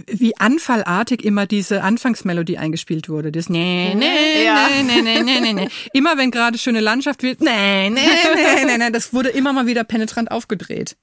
wie 0.06 0.34
anfallartig 0.38 1.22
immer 1.22 1.46
diese 1.46 1.82
Anfangsmelodie 1.82 2.56
eingespielt 2.56 3.10
wurde. 3.10 3.30
Das 3.30 3.50
nee, 3.50 3.94
nee, 3.94 4.44
Ja. 4.44 4.68
nee, 4.82 4.82
nee, 4.82 5.02
nee, 5.02 5.22
nee, 5.22 5.40
nee, 5.40 5.52
nee. 5.52 5.68
Immer 5.92 6.16
wenn 6.16 6.30
gerade 6.30 6.56
schöne 6.56 6.80
Landschaft 6.80 7.22
wird, 7.22 7.42
nee, 7.42 7.90
nee, 7.90 8.00
nee, 8.34 8.64
nee, 8.64 8.78
nee, 8.78 8.90
das 8.90 9.12
wurde 9.12 9.28
immer 9.28 9.52
mal 9.52 9.66
wieder 9.66 9.84
penetrant 9.84 10.30
aufgedreht. 10.30 10.96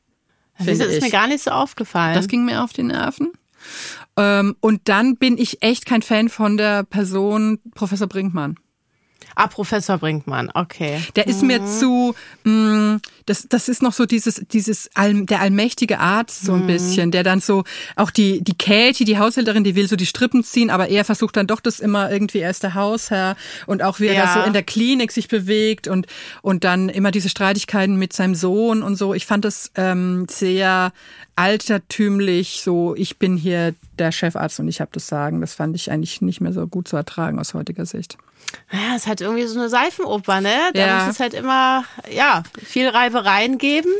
Das 0.57 0.67
ist 0.67 0.79
mir 1.01 1.05
ich. 1.07 1.11
gar 1.11 1.27
nicht 1.27 1.43
so 1.43 1.51
aufgefallen. 1.51 2.15
Das 2.15 2.27
ging 2.27 2.43
mir 2.45 2.63
auf 2.63 2.73
die 2.73 2.83
Nerven. 2.83 3.31
Ähm, 4.17 4.55
und 4.59 4.81
dann 4.89 5.15
bin 5.17 5.37
ich 5.37 5.61
echt 5.61 5.85
kein 5.85 6.01
Fan 6.01 6.27
von 6.27 6.57
der 6.57 6.83
Person 6.83 7.59
Professor 7.75 8.07
Brinkmann. 8.07 8.57
Ah, 9.35 9.47
Professor 9.47 9.97
Brinkmann, 9.97 10.49
okay. 10.53 10.99
Der 11.15 11.27
ist 11.27 11.43
mir 11.43 11.65
zu, 11.65 12.15
mh, 12.43 12.99
das, 13.25 13.47
das 13.47 13.69
ist 13.69 13.81
noch 13.81 13.93
so 13.93 14.05
dieses, 14.05 14.41
dieses 14.51 14.89
All, 14.95 15.25
der 15.25 15.39
allmächtige 15.41 15.99
Arzt 15.99 16.45
so 16.45 16.53
ein 16.53 16.65
bisschen, 16.67 17.11
der 17.11 17.23
dann 17.23 17.39
so, 17.41 17.63
auch 17.95 18.11
die, 18.11 18.41
die 18.43 18.57
Katie, 18.57 19.05
die 19.05 19.17
Haushälterin, 19.19 19.63
die 19.63 19.75
will 19.75 19.87
so 19.87 19.95
die 19.95 20.05
Strippen 20.05 20.43
ziehen, 20.43 20.69
aber 20.69 20.89
er 20.89 21.05
versucht 21.05 21.37
dann 21.37 21.47
doch 21.47 21.59
das 21.59 21.79
immer 21.79 22.11
irgendwie, 22.11 22.39
er 22.39 22.49
ist 22.49 22.63
der 22.63 22.73
Hausherr 22.73 23.35
und 23.67 23.83
auch 23.83 23.99
wie 23.99 24.07
er 24.07 24.13
Ja. 24.15 24.25
da 24.25 24.33
so 24.41 24.47
in 24.47 24.53
der 24.53 24.63
Klinik 24.63 25.11
sich 25.11 25.27
bewegt 25.27 25.87
und, 25.87 26.07
und 26.41 26.63
dann 26.63 26.89
immer 26.89 27.11
diese 27.11 27.29
Streitigkeiten 27.29 27.97
mit 27.97 28.13
seinem 28.13 28.35
Sohn 28.35 28.81
und 28.83 28.95
so. 28.95 29.13
Ich 29.13 29.25
fand 29.25 29.45
das 29.45 29.71
ähm, 29.75 30.25
sehr 30.29 30.91
altertümlich, 31.35 32.61
so 32.63 32.95
ich 32.95 33.17
bin 33.17 33.37
hier 33.37 33.75
der 33.97 34.11
Chefarzt 34.11 34.59
und 34.59 34.67
ich 34.67 34.81
habe 34.81 34.91
das 34.93 35.07
Sagen. 35.07 35.41
Das 35.41 35.53
fand 35.53 35.75
ich 35.75 35.91
eigentlich 35.91 36.21
nicht 36.21 36.41
mehr 36.41 36.53
so 36.53 36.65
gut 36.67 36.87
zu 36.87 36.95
ertragen 36.97 37.39
aus 37.39 37.53
heutiger 37.53 37.85
Sicht. 37.85 38.17
Ja, 38.71 38.95
es 38.95 39.07
hat 39.07 39.21
irgendwie 39.21 39.45
so 39.47 39.59
eine 39.59 39.69
Seifenoper, 39.69 40.41
ne? 40.41 40.55
Da 40.73 40.79
Ja. 40.87 40.99
muss 41.05 41.13
es 41.15 41.19
halt 41.19 41.33
immer, 41.33 41.85
ja, 42.11 42.43
viel 42.63 42.87
Reibereien 42.87 43.57
geben. 43.57 43.91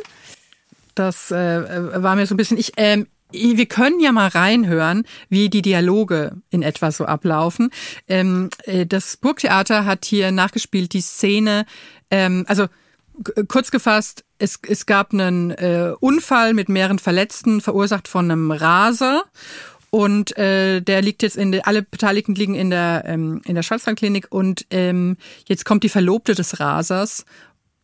Das 0.95 1.31
äh, 1.31 2.03
war 2.03 2.15
mir 2.15 2.25
so 2.25 2.33
ein 2.33 2.37
bisschen. 2.37 2.57
Ich, 2.57 2.73
ähm, 2.77 3.07
wir 3.31 3.65
können 3.67 3.99
ja 3.99 4.11
mal 4.11 4.27
reinhören, 4.27 5.05
wie 5.29 5.49
die 5.49 5.61
Dialoge 5.61 6.33
in 6.49 6.61
etwa 6.63 6.91
so 6.91 7.05
ablaufen. 7.05 7.69
Ähm, 8.07 8.49
äh, 8.63 8.85
das 8.85 9.17
Burgtheater 9.17 9.85
hat 9.85 10.05
hier 10.05 10.31
nachgespielt 10.31 10.93
die 10.93 11.01
Szene. 11.01 11.65
Ähm, 12.11 12.43
also 12.47 12.67
kurz 13.47 13.69
gefasst, 13.71 14.23
es, 14.39 14.59
es 14.67 14.85
gab 14.85 15.13
einen 15.13 15.51
äh, 15.51 15.93
Unfall 15.99 16.53
mit 16.53 16.69
mehreren 16.69 16.99
Verletzten, 16.99 17.61
verursacht 17.61 18.07
von 18.07 18.31
einem 18.31 18.51
Raser. 18.51 19.23
Und 19.91 20.37
äh, 20.37 20.81
der 20.81 21.01
liegt 21.01 21.23
jetzt 21.23 21.35
in 21.37 21.51
der, 21.51 21.67
alle 21.67 21.81
Beteiligten 21.81 22.35
liegen 22.35 22.55
in 22.55 22.69
der 22.69 23.03
ähm, 23.07 23.41
in 23.45 23.55
der 23.55 23.63
Schwarzwaldklinik 23.63 24.27
und 24.29 24.65
ähm, 24.69 25.17
jetzt 25.47 25.65
kommt 25.65 25.83
die 25.83 25.89
Verlobte 25.89 26.35
des 26.35 26.59
Rasers. 26.59 27.25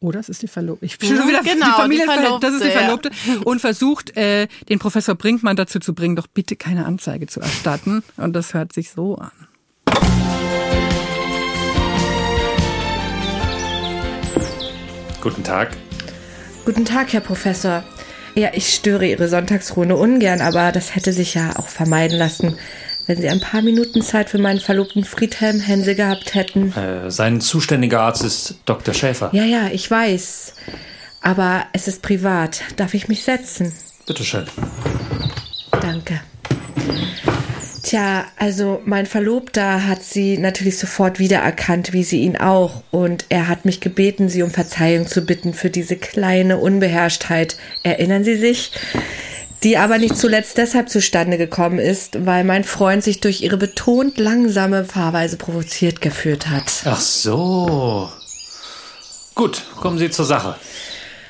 Oder 0.01 0.19
es 0.19 0.29
ist 0.29 0.43
die 0.43 0.47
Verlobte. 0.47 0.85
Ich 0.85 0.99
bin 0.99 1.09
schon 1.09 1.17
Mhm, 1.25 1.29
wieder 1.29 1.41
genau, 1.41 1.53
die 1.65 1.71
die 1.71 1.71
Familie. 1.71 2.05
Verlobte, 2.05 2.45
das 2.45 2.55
ist 2.55 2.63
die 2.63 2.67
ja. 2.69 2.79
Verlobte 2.79 3.11
und 3.45 3.59
versucht 3.59 4.15
äh, 4.17 4.47
den 4.69 4.77
Professor 4.77 5.15
Brinkmann 5.15 5.55
dazu 5.55 5.79
zu 5.79 5.95
bringen, 5.95 6.15
doch 6.15 6.27
bitte 6.27 6.55
keine 6.55 6.85
Anzeige 6.85 7.25
zu 7.27 7.39
erstatten. 7.39 8.03
Und 8.17 8.33
das 8.33 8.53
hört 8.53 8.71
sich 8.73 8.91
so 8.91 9.15
an. 9.15 9.31
Guten 15.21 15.43
Tag. 15.43 15.75
Guten 16.65 16.85
Tag, 16.85 17.13
Herr 17.13 17.21
Professor. 17.21 17.83
Ja, 18.35 18.49
ich 18.53 18.73
störe 18.73 19.05
Ihre 19.05 19.29
Sonntagsruhe 19.29 19.95
ungern, 19.95 20.41
aber 20.41 20.73
das 20.73 20.93
hätte 20.93 21.13
sich 21.13 21.35
ja 21.35 21.55
auch 21.57 21.69
vermeiden 21.69 22.17
lassen, 22.17 22.57
wenn 23.07 23.21
Sie 23.21 23.29
ein 23.29 23.39
paar 23.39 23.61
Minuten 23.61 24.01
Zeit 24.01 24.29
für 24.29 24.39
meinen 24.39 24.59
Verlobten 24.59 25.05
Friedhelm 25.05 25.61
Hänse 25.61 25.95
gehabt 25.95 26.35
hätten. 26.35 26.73
Äh, 26.73 27.09
sein 27.09 27.39
zuständiger 27.39 28.01
Arzt 28.01 28.23
ist 28.23 28.55
Dr. 28.65 28.93
Schäfer. 28.93 29.29
Ja, 29.31 29.43
ja, 29.43 29.69
ich 29.71 29.89
weiß. 29.89 30.53
Aber 31.21 31.65
es 31.71 31.87
ist 31.87 32.01
privat. 32.01 32.61
Darf 32.75 32.93
ich 32.93 33.07
mich 33.07 33.23
setzen? 33.23 33.73
Bitteschön. 34.05 34.45
Danke. 35.71 36.19
Tja, 37.85 38.25
also 38.37 38.81
mein 38.83 39.05
Verlobter 39.05 39.85
hat 39.85 40.01
sie 40.01 40.39
natürlich 40.39 40.79
sofort 40.79 41.19
wiedererkannt, 41.19 41.93
wie 41.93 42.03
sie 42.03 42.21
ihn 42.21 42.35
auch. 42.35 42.81
Und 42.89 43.25
er 43.29 43.47
hat 43.47 43.63
mich 43.63 43.79
gebeten, 43.79 44.27
sie 44.27 44.41
um 44.41 44.49
Verzeihung 44.49 45.05
zu 45.05 45.21
bitten 45.21 45.53
für 45.53 45.69
diese 45.69 45.95
kleine 45.95 46.57
Unbeherrschtheit. 46.57 47.57
Erinnern 47.83 48.23
Sie 48.23 48.37
sich? 48.37 48.71
Die 49.61 49.77
aber 49.77 49.99
nicht 49.99 50.17
zuletzt 50.17 50.57
deshalb 50.57 50.89
zustande 50.89 51.37
gekommen 51.37 51.77
ist, 51.77 52.25
weil 52.25 52.43
mein 52.43 52.63
Freund 52.63 53.03
sich 53.03 53.19
durch 53.19 53.41
ihre 53.41 53.57
betont 53.57 54.17
langsame 54.17 54.83
Fahrweise 54.83 55.37
provoziert 55.37 56.01
geführt 56.01 56.47
hat. 56.47 56.81
Ach 56.85 56.99
so. 56.99 58.09
Gut, 59.35 59.61
kommen 59.79 59.99
Sie 59.99 60.09
zur 60.09 60.25
Sache. 60.25 60.55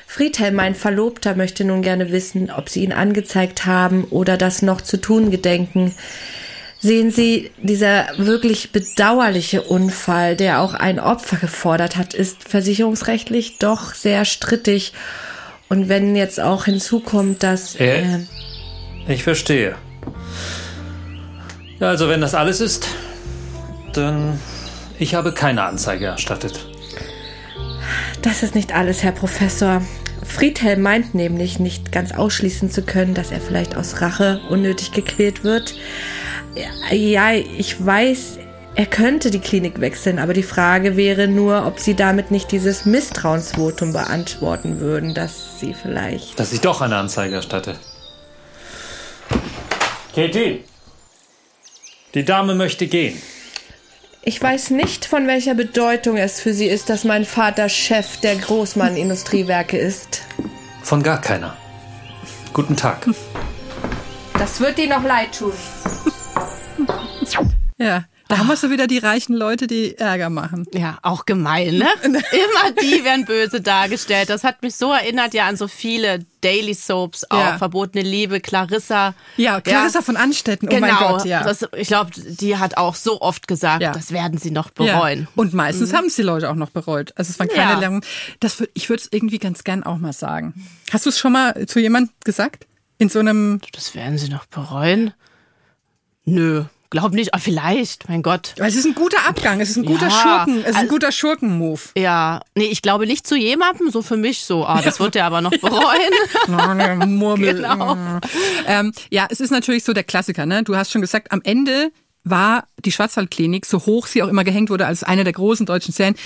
Friedhelm, 0.06 0.54
mein 0.54 0.74
Verlobter, 0.74 1.34
möchte 1.34 1.66
nun 1.66 1.82
gerne 1.82 2.10
wissen, 2.12 2.50
ob 2.50 2.70
Sie 2.70 2.82
ihn 2.82 2.94
angezeigt 2.94 3.66
haben 3.66 4.04
oder 4.04 4.38
das 4.38 4.62
noch 4.62 4.80
zu 4.80 4.96
tun 4.96 5.30
gedenken. 5.30 5.94
Sehen 6.78 7.10
Sie, 7.10 7.50
dieser 7.62 8.06
wirklich 8.18 8.70
bedauerliche 8.70 9.62
Unfall, 9.62 10.36
der 10.36 10.60
auch 10.60 10.74
ein 10.74 11.00
Opfer 11.00 11.38
gefordert 11.38 11.96
hat, 11.96 12.14
ist 12.14 12.48
versicherungsrechtlich 12.48 13.58
doch 13.58 13.94
sehr 13.94 14.24
strittig. 14.24 14.92
Und 15.68 15.88
wenn 15.88 16.14
jetzt 16.14 16.38
auch 16.38 16.66
hinzukommt, 16.66 17.42
dass... 17.42 17.74
Äh. 17.76 18.02
Äh, 18.02 18.18
Ich 19.08 19.24
verstehe. 19.24 19.74
Ja, 21.80 21.88
also 21.88 22.08
wenn 22.08 22.20
das 22.20 22.34
alles 22.34 22.60
ist, 22.60 22.88
dann 23.92 24.38
ich 24.98 25.14
habe 25.14 25.32
keine 25.32 25.62
Anzeige 25.62 26.06
erstattet. 26.06 26.66
das 28.22 28.42
ist 28.42 28.54
nicht 28.54 28.74
alles, 28.74 29.02
Herr 29.02 29.12
Professor. 29.12 29.82
Friedhelm 30.36 30.82
meint 30.82 31.14
nämlich 31.14 31.58
nicht 31.60 31.92
ganz 31.92 32.12
ausschließen 32.12 32.70
zu 32.70 32.82
können, 32.82 33.14
dass 33.14 33.30
er 33.30 33.40
vielleicht 33.40 33.74
aus 33.74 34.02
Rache 34.02 34.38
unnötig 34.50 34.92
gequält 34.92 35.44
wird. 35.44 35.74
Ja, 36.90 37.32
ich 37.32 37.84
weiß, 37.84 38.38
er 38.74 38.84
könnte 38.84 39.30
die 39.30 39.38
Klinik 39.38 39.80
wechseln, 39.80 40.18
aber 40.18 40.34
die 40.34 40.42
Frage 40.42 40.98
wäre 40.98 41.26
nur, 41.26 41.64
ob 41.64 41.78
Sie 41.78 41.94
damit 41.94 42.30
nicht 42.30 42.52
dieses 42.52 42.84
Misstrauensvotum 42.84 43.94
beantworten 43.94 44.78
würden, 44.78 45.14
dass 45.14 45.58
Sie 45.58 45.72
vielleicht... 45.72 46.38
Dass 46.38 46.52
ich 46.52 46.60
doch 46.60 46.82
eine 46.82 46.96
Anzeige 46.96 47.36
erstatte. 47.36 47.76
Katie! 50.14 50.64
Die 52.12 52.24
Dame 52.26 52.54
möchte 52.54 52.88
gehen. 52.88 53.22
Ich 54.28 54.42
weiß 54.42 54.70
nicht, 54.70 55.06
von 55.06 55.28
welcher 55.28 55.54
Bedeutung 55.54 56.16
es 56.16 56.40
für 56.40 56.52
Sie 56.52 56.66
ist, 56.66 56.90
dass 56.90 57.04
mein 57.04 57.24
Vater 57.24 57.68
Chef 57.68 58.16
der 58.16 58.34
Großmann 58.34 58.96
Industriewerke 58.96 59.78
ist. 59.78 60.22
Von 60.82 61.00
gar 61.04 61.20
keiner. 61.20 61.56
Guten 62.52 62.74
Tag. 62.74 63.08
Das 64.36 64.58
wird 64.58 64.80
Ihnen 64.80 64.90
noch 64.90 65.04
leid 65.04 65.38
tun. 65.38 65.52
Ja, 67.78 68.04
da 68.28 68.38
haben 68.38 68.48
wir 68.48 68.56
so 68.56 68.70
wieder 68.70 68.86
die 68.86 68.98
reichen 68.98 69.34
Leute, 69.34 69.66
die 69.66 69.96
Ärger 69.98 70.30
machen. 70.30 70.66
Ja, 70.74 70.98
auch 71.02 71.26
gemein, 71.26 71.74
ne? 71.78 71.88
Immer 72.02 72.72
die 72.82 73.04
werden 73.04 73.24
böse 73.24 73.60
dargestellt. 73.60 74.28
Das 74.30 74.42
hat 74.44 74.62
mich 74.62 74.74
so 74.76 74.92
erinnert 74.92 75.32
ja 75.34 75.46
an 75.46 75.56
so 75.56 75.68
viele 75.68 76.20
Daily 76.40 76.74
Soaps, 76.74 77.30
auch 77.30 77.38
Ja. 77.38 77.58
verbotene 77.58 78.02
Liebe, 78.02 78.40
Clarissa. 78.40 79.14
Ja, 79.36 79.60
Clarissa 79.60 80.02
von 80.02 80.16
Anstetten, 80.16 80.68
oh 80.68 80.74
genau, 80.74 80.86
mein 80.86 80.96
Gott, 80.98 81.24
ja. 81.24 81.42
Das, 81.44 81.66
ich 81.76 81.88
glaube, 81.88 82.10
die 82.14 82.56
hat 82.56 82.76
auch 82.76 82.94
so 82.94 83.20
oft 83.20 83.46
gesagt, 83.48 83.82
Ja. 83.82 83.92
das 83.92 84.10
werden 84.12 84.38
sie 84.38 84.50
noch 84.50 84.70
Ja. 84.78 84.94
bereuen. 84.98 85.28
Und 85.36 85.54
meistens 85.54 85.92
haben 85.92 86.06
es 86.06 86.16
die 86.16 86.22
Leute 86.22 86.50
auch 86.50 86.54
noch 86.56 86.70
bereut. 86.70 87.12
Also 87.16 87.30
es 87.30 87.38
waren 87.38 87.48
keine 87.48 87.72
Ja. 87.74 87.78
langen. 87.80 88.02
Das 88.40 88.62
ich 88.74 88.88
würde 88.88 89.02
es 89.02 89.08
irgendwie 89.12 89.38
ganz 89.38 89.62
gern 89.64 89.82
auch 89.84 89.98
mal 89.98 90.12
sagen. 90.12 90.66
Hast 90.92 91.06
du 91.06 91.10
es 91.10 91.18
schon 91.18 91.32
mal 91.32 91.66
zu 91.66 91.78
jemand 91.80 92.10
gesagt? 92.24 92.66
In 92.98 93.08
so 93.08 93.18
einem. 93.18 93.60
Das 93.72 93.94
werden 93.94 94.18
sie 94.18 94.28
noch 94.30 94.46
bereuen? 94.46 95.12
Nö, 96.24 96.64
glaub 96.90 97.12
nicht. 97.12 97.34
Ah, 97.34 97.38
vielleicht, 97.38 98.08
mein 98.08 98.22
Gott. 98.22 98.54
Es 98.56 98.74
ist 98.76 98.84
ein 98.84 98.94
guter 98.94 99.26
Abgang, 99.26 99.60
es 99.60 99.70
ist 99.70 99.76
ein 99.76 99.84
guter 99.84 100.08
Ja, 100.08 100.10
Schurken, 100.10 100.54
es 100.60 100.60
ist 100.62 100.68
ein 100.70 100.76
also- 100.76 100.88
guter 100.92 101.12
Schurkenmove. 101.12 101.90
Ja, 101.96 102.40
nee, 102.54 102.66
ich 102.66 102.82
glaube 102.82 103.06
nicht 103.06 103.26
zu 103.26 103.36
jemandem, 103.36 103.90
so 103.90 104.02
für 104.02 104.16
mich 104.16 104.40
so. 104.44 104.64
Ah, 104.66 104.80
das 104.82 105.00
wird 105.00 105.16
er 105.16 105.24
aber 105.26 105.40
noch 105.40 105.50
bereuen. 105.52 106.12
Murmel. 107.18 107.46
Genau. 107.56 107.96
Ähm, 108.66 108.92
ja, 109.10 109.26
es 109.30 109.40
ist 109.40 109.50
natürlich 109.50 109.84
so 109.84 109.92
der 109.92 110.04
Klassiker. 110.04 110.46
Ne? 110.46 110.62
Du 110.62 110.76
hast 110.76 110.90
schon 110.92 111.00
gesagt, 111.00 111.32
am 111.32 111.40
Ende 111.44 111.90
war 112.24 112.64
die 112.84 112.90
Schwarzwaldklinik, 112.92 113.64
so 113.66 113.86
hoch 113.86 114.06
sie 114.06 114.22
auch 114.22 114.28
immer 114.28 114.42
gehängt 114.44 114.68
wurde, 114.70 114.86
als 114.86 115.02
eine 115.04 115.22
der 115.24 115.32
großen 115.32 115.64
deutschen 115.64 115.92
Serien, 115.92 116.16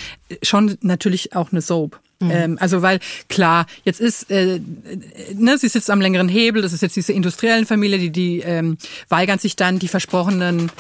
schon 0.42 0.78
natürlich 0.80 1.34
auch 1.36 1.52
eine 1.52 1.60
Soap. 1.60 2.00
Ähm, 2.28 2.58
also 2.60 2.82
weil 2.82 2.98
klar, 3.28 3.66
jetzt 3.84 4.00
ist, 4.00 4.30
äh, 4.30 4.60
ne, 5.34 5.56
sie 5.58 5.68
sitzt 5.68 5.90
am 5.90 6.00
längeren 6.00 6.28
Hebel, 6.28 6.60
das 6.60 6.72
ist 6.72 6.82
jetzt 6.82 6.96
diese 6.96 7.12
industriellen 7.12 7.64
Familie, 7.64 7.98
die, 7.98 8.10
die 8.10 8.40
ähm, 8.40 8.76
weigern 9.08 9.38
sich 9.38 9.56
dann 9.56 9.78
die 9.78 9.88
versprochenen 9.88 10.70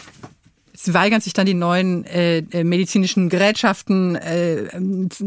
Sie 0.82 0.94
weigern 0.94 1.20
sich 1.20 1.32
dann 1.32 1.46
die 1.46 1.54
neuen 1.54 2.04
äh, 2.06 2.38
äh, 2.38 2.64
medizinischen 2.64 3.28
Gerätschaften 3.28 4.16
äh, 4.16 4.68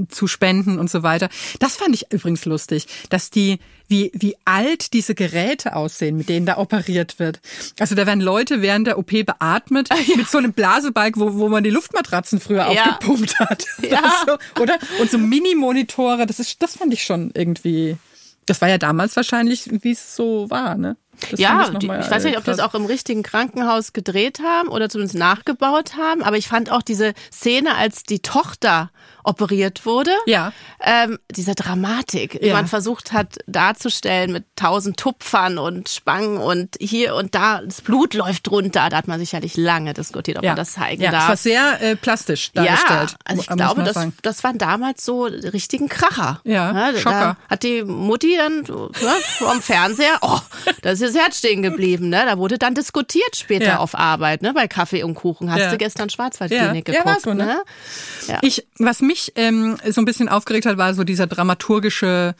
zu 0.09 0.27
spenden 0.27 0.79
und 0.79 0.89
so 0.89 1.03
weiter. 1.03 1.29
Das 1.59 1.75
fand 1.75 1.93
ich 1.95 2.11
übrigens 2.11 2.45
lustig, 2.45 2.87
dass 3.09 3.29
die 3.29 3.59
wie 3.87 4.11
wie 4.15 4.35
alt 4.45 4.93
diese 4.93 5.13
Geräte 5.13 5.75
aussehen, 5.75 6.17
mit 6.17 6.29
denen 6.29 6.45
da 6.45 6.57
operiert 6.57 7.19
wird. 7.19 7.39
Also 7.79 7.93
da 7.95 8.07
werden 8.07 8.21
Leute 8.21 8.61
während 8.61 8.87
der 8.87 8.97
OP 8.97 9.11
beatmet 9.11 9.89
mit 10.15 10.27
so 10.29 10.37
einem 10.39 10.53
Blasebalg, 10.53 11.17
wo, 11.19 11.33
wo 11.35 11.49
man 11.49 11.63
die 11.63 11.69
Luftmatratzen 11.69 12.39
früher 12.39 12.71
Ja. 12.71 12.93
aufgepumpt 12.93 13.39
hat. 13.39 13.65
Ja. 13.89 14.23
So, 14.25 14.61
oder 14.61 14.77
und 15.01 15.11
so 15.11 15.17
Mini-Monitore. 15.17 16.25
Das 16.25 16.39
ist 16.39 16.61
das 16.63 16.77
fand 16.77 16.93
ich 16.93 17.03
schon 17.03 17.31
irgendwie. 17.35 17.97
Das 18.45 18.59
war 18.61 18.69
ja 18.69 18.77
damals 18.77 19.15
wahrscheinlich, 19.15 19.69
wie 19.83 19.91
es 19.91 20.15
so 20.15 20.49
war, 20.49 20.75
ne? 20.75 20.97
Das 21.31 21.39
ja, 21.39 21.63
fand 21.65 21.83
die, 21.83 21.87
ich 21.87 22.11
weiß 22.11 22.23
nicht, 22.25 22.37
ob 22.37 22.43
das 22.43 22.57
krass. 22.57 22.69
auch 22.69 22.75
im 22.75 22.85
richtigen 22.85 23.23
Krankenhaus 23.23 23.93
gedreht 23.93 24.39
haben 24.39 24.69
oder 24.69 24.89
zumindest 24.89 25.17
nachgebaut 25.17 25.95
haben, 25.95 26.23
aber 26.23 26.37
ich 26.37 26.47
fand 26.47 26.71
auch 26.71 26.81
diese 26.81 27.13
Szene, 27.31 27.75
als 27.75 28.03
die 28.03 28.19
Tochter 28.19 28.89
operiert 29.23 29.85
wurde, 29.85 30.11
Ja. 30.25 30.51
ähm, 30.81 31.17
dieser 31.31 31.55
Dramatik, 31.55 32.39
die 32.41 32.47
Ja. 32.47 32.53
man 32.55 32.67
versucht 32.67 33.13
hat 33.13 33.37
darzustellen 33.47 34.31
mit 34.31 34.45
tausend 34.55 34.97
Tupfern 34.97 35.57
und 35.57 35.89
Spangen 35.89 36.37
und 36.37 36.75
hier 36.79 37.15
und 37.15 37.33
da, 37.35 37.61
das 37.61 37.81
Blut 37.81 38.13
läuft 38.13 38.49
runter, 38.51 38.89
da 38.89 38.97
hat 38.97 39.07
man 39.07 39.19
sicherlich 39.19 39.55
lange 39.57 39.93
diskutiert, 39.93 40.37
ob 40.37 40.43
man 40.43 40.55
das 40.55 40.73
zeigen 40.73 41.01
ja, 41.01 41.11
darf. 41.11 41.23
Es 41.23 41.29
war 41.29 41.37
sehr 41.37 41.81
äh, 41.81 41.95
plastisch 41.95 42.51
Ja, 42.53 42.63
dargestellt. 42.63 43.15
also 43.25 43.41
ich 43.41 43.47
glaube, 43.47 43.83
das, 43.83 43.93
sagen. 43.95 44.13
das 44.21 44.43
waren 44.43 44.57
damals 44.57 45.03
so 45.05 45.23
richtigen 45.23 45.89
Kracher. 45.89 46.41
Ja, 46.43 46.91
da 46.91 46.97
Schocker. 46.99 47.37
hat 47.49 47.63
die 47.63 47.83
Mutti 47.83 48.35
dann 48.37 48.59
ne, 48.61 49.13
vom 49.37 49.61
Fernseher, 49.61 50.17
oh, 50.21 50.39
da 50.81 50.91
ist 50.91 51.01
das 51.01 51.15
Herz 51.15 51.37
stehen 51.37 51.61
geblieben. 51.61 52.09
Ne? 52.09 52.23
Da 52.27 52.37
wurde 52.37 52.57
dann 52.57 52.73
diskutiert 52.75 53.35
später 53.35 53.65
Ja. 53.65 53.77
auf 53.79 53.95
Arbeit, 53.95 54.41
ne, 54.41 54.53
bei 54.53 54.67
Kaffee 54.67 55.03
und 55.03 55.15
Kuchen. 55.15 55.51
Hast 55.51 55.59
Ja. 55.59 55.71
du 55.71 55.77
gestern 55.77 56.09
Schwarzwaldklinik 56.09 56.87
Ja, 56.87 56.93
ja, 56.95 56.99
geguckt? 57.01 57.05
war 57.05 57.19
so, 57.19 57.33
ne? 57.33 57.45
ne? 57.45 57.61
Ja. 58.27 58.39
Ich, 58.41 58.65
was 58.79 59.01
mich 59.01 59.12
ähm, 59.35 59.77
so 59.89 60.01
ein 60.01 60.05
bisschen 60.05 60.29
aufgeregt 60.29 60.65
hat, 60.65 60.77
war 60.77 60.93
so 60.93 61.03
dieser 61.03 61.27
dramaturgische 61.27 62.35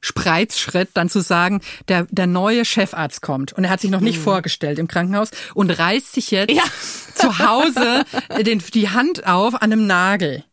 Spreizschritt, 0.00 0.90
dann 0.94 1.08
zu 1.08 1.20
sagen, 1.20 1.62
der, 1.88 2.06
der 2.10 2.26
neue 2.26 2.64
Chefarzt 2.66 3.22
kommt 3.22 3.54
und 3.54 3.64
er 3.64 3.70
hat 3.70 3.80
sich 3.80 3.90
noch 3.90 4.00
nicht 4.00 4.18
vorgestellt 4.18 4.78
im 4.78 4.86
Krankenhaus 4.86 5.30
und 5.54 5.70
reißt 5.70 6.12
sich 6.12 6.30
jetzt 6.30 6.50
Mhm. 6.50 6.56
Ja. 6.56 6.64
zu 7.14 7.38
Hause 7.38 8.04
den, 8.42 8.62
die 8.74 8.90
Hand 8.90 9.26
auf 9.26 9.54
an 9.54 9.72
einem 9.72 9.86
Nagel. 9.86 10.44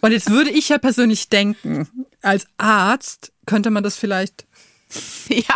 Und 0.00 0.12
jetzt 0.12 0.30
würde 0.30 0.50
ich 0.50 0.68
ja 0.68 0.78
persönlich 0.78 1.28
denken, 1.28 1.88
als 2.22 2.46
Arzt 2.58 3.32
könnte 3.46 3.70
man 3.70 3.82
das 3.82 3.96
vielleicht 3.96 4.46
ja, 5.28 5.54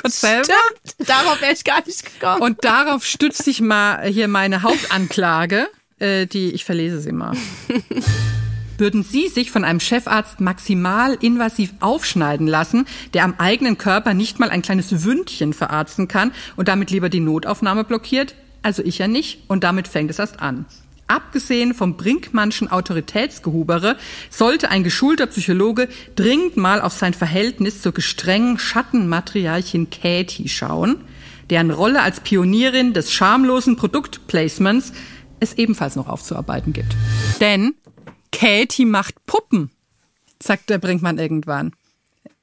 kurz 0.00 0.20
selber. 0.20 0.44
stimmt. 0.44 1.08
Darauf 1.08 1.40
wäre 1.40 1.52
ich 1.52 1.64
gar 1.64 1.84
nicht 1.84 2.04
gekommen. 2.04 2.42
Und 2.42 2.64
darauf 2.64 3.04
stützt 3.04 3.42
sich 3.44 3.60
mal 3.60 4.04
hier 4.06 4.28
meine 4.28 4.62
Hauptanklage, 4.62 5.68
äh, 6.04 6.26
die 6.26 6.52
ich 6.52 6.64
verlese 6.64 7.00
sie 7.00 7.12
mal. 7.12 7.36
Würden 8.78 9.04
Sie 9.04 9.28
sich 9.28 9.52
von 9.52 9.64
einem 9.64 9.78
Chefarzt 9.78 10.40
maximal 10.40 11.16
invasiv 11.20 11.72
aufschneiden 11.78 12.48
lassen, 12.48 12.86
der 13.14 13.22
am 13.22 13.34
eigenen 13.38 13.78
Körper 13.78 14.14
nicht 14.14 14.40
mal 14.40 14.50
ein 14.50 14.62
kleines 14.62 15.04
Wündchen 15.04 15.52
verarzten 15.52 16.08
kann 16.08 16.32
und 16.56 16.66
damit 16.66 16.90
lieber 16.90 17.08
die 17.08 17.20
Notaufnahme 17.20 17.84
blockiert? 17.84 18.34
Also 18.62 18.82
ich 18.82 18.98
ja 18.98 19.06
nicht 19.06 19.42
und 19.46 19.62
damit 19.62 19.86
fängt 19.86 20.10
es 20.10 20.18
erst 20.18 20.40
an. 20.40 20.66
Abgesehen 21.06 21.74
vom 21.74 21.96
Brinkmannschen 21.96 22.70
Autoritätsgehubere 22.70 23.96
sollte 24.30 24.70
ein 24.70 24.84
geschulter 24.84 25.26
Psychologe 25.26 25.88
dringend 26.16 26.56
mal 26.56 26.80
auf 26.80 26.94
sein 26.94 27.14
Verhältnis 27.14 27.82
zur 27.82 27.92
gestrengen 27.92 28.58
Schattenmatriarchin 28.58 29.90
Katie 29.90 30.48
schauen, 30.48 30.96
deren 31.50 31.70
Rolle 31.70 32.00
als 32.02 32.20
Pionierin 32.20 32.94
des 32.94 33.12
schamlosen 33.12 33.76
Produktplacements 33.76 34.92
es 35.44 35.54
ebenfalls 35.58 35.96
noch 35.96 36.08
aufzuarbeiten 36.08 36.72
gibt. 36.72 36.94
Denn 37.40 37.74
Katie 38.32 38.84
macht 38.84 39.24
Puppen, 39.26 39.70
sagt 40.42 40.70
der 40.70 40.78
Brinkmann 40.78 41.18
irgendwann. 41.18 41.72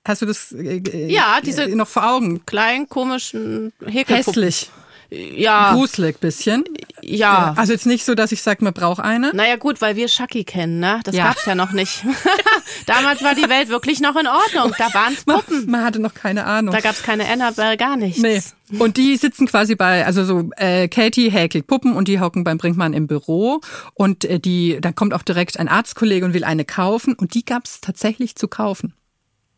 Hast 0.06 0.22
du 0.22 0.26
das 0.26 0.52
äh, 0.54 0.78
äh, 0.78 1.12
Ja, 1.12 1.40
diese- 1.44 1.68
noch 1.76 1.88
vor 1.88 2.10
Augen? 2.16 2.46
Kleinen, 2.46 2.90
komischen 2.90 3.72
Häkelpuppen. 3.86 4.44
Hässlich, 4.44 4.70
Ja, 5.14 5.74
gruselig 5.74 6.20
bisschen. 6.20 6.64
ja. 7.02 7.54
Also 7.58 7.74
jetzt 7.74 7.86
nicht 7.86 8.06
so, 8.06 8.16
dass 8.16 8.32
ich 8.32 8.42
sage, 8.42 8.64
man 8.64 8.74
braucht 8.74 9.02
eine. 9.02 9.32
Naja 9.34 9.58
gut, 9.58 9.82
weil 9.82 9.98
wir 9.98 10.08
Shaki 10.08 10.46
kennen, 10.46 10.80
ne? 10.80 11.02
Das 11.04 11.14
Ja. 11.16 11.26
gab's 11.28 11.46
ja 11.46 11.54
noch 11.54 11.74
nicht. 11.74 12.06
Damals 12.86 13.22
war 13.22 13.36
die 13.36 13.50
Welt 13.50 13.68
wirklich 13.68 14.00
noch 14.00 14.16
in 14.16 14.26
Ordnung. 14.28 14.74
Da 14.78 14.88
waren's 14.94 15.26
Puppen. 15.26 15.70
Man 15.70 15.84
hatte 15.84 16.00
noch 16.00 16.14
keine 16.14 16.46
Ahnung. 16.46 16.74
Da 16.74 16.80
gab's 16.80 17.04
keine 17.04 17.28
Annabelle, 17.28 17.76
gar 17.76 17.98
nichts. 17.98 18.22
Nee. 18.22 18.42
Und 18.80 18.96
die 18.96 19.18
sitzen 19.18 19.48
quasi 19.48 19.76
bei, 19.76 20.06
also 20.06 20.24
so, 20.24 20.50
äh, 20.56 20.88
Katie 20.88 21.30
häkelt 21.30 21.68
Puppen 21.68 21.94
und 21.94 22.08
die 22.08 22.22
hocken 22.22 22.46
beim 22.46 22.58
Brinkmann 22.58 22.94
im 22.94 23.08
Büro 23.08 23.60
und 23.94 24.24
äh, 24.24 24.40
die, 24.40 24.78
dann 24.80 24.96
kommt 24.96 25.14
auch 25.14 25.24
direkt 25.24 25.60
ein 25.60 25.68
Arztkollege 25.68 26.26
und 26.26 26.34
will 26.34 26.46
eine 26.46 26.64
kaufen 26.64 27.16
und 27.16 27.34
die 27.34 27.44
gab's 27.44 27.82
tatsächlich 27.82 28.36
zu 28.36 28.48
kaufen. 28.48 28.94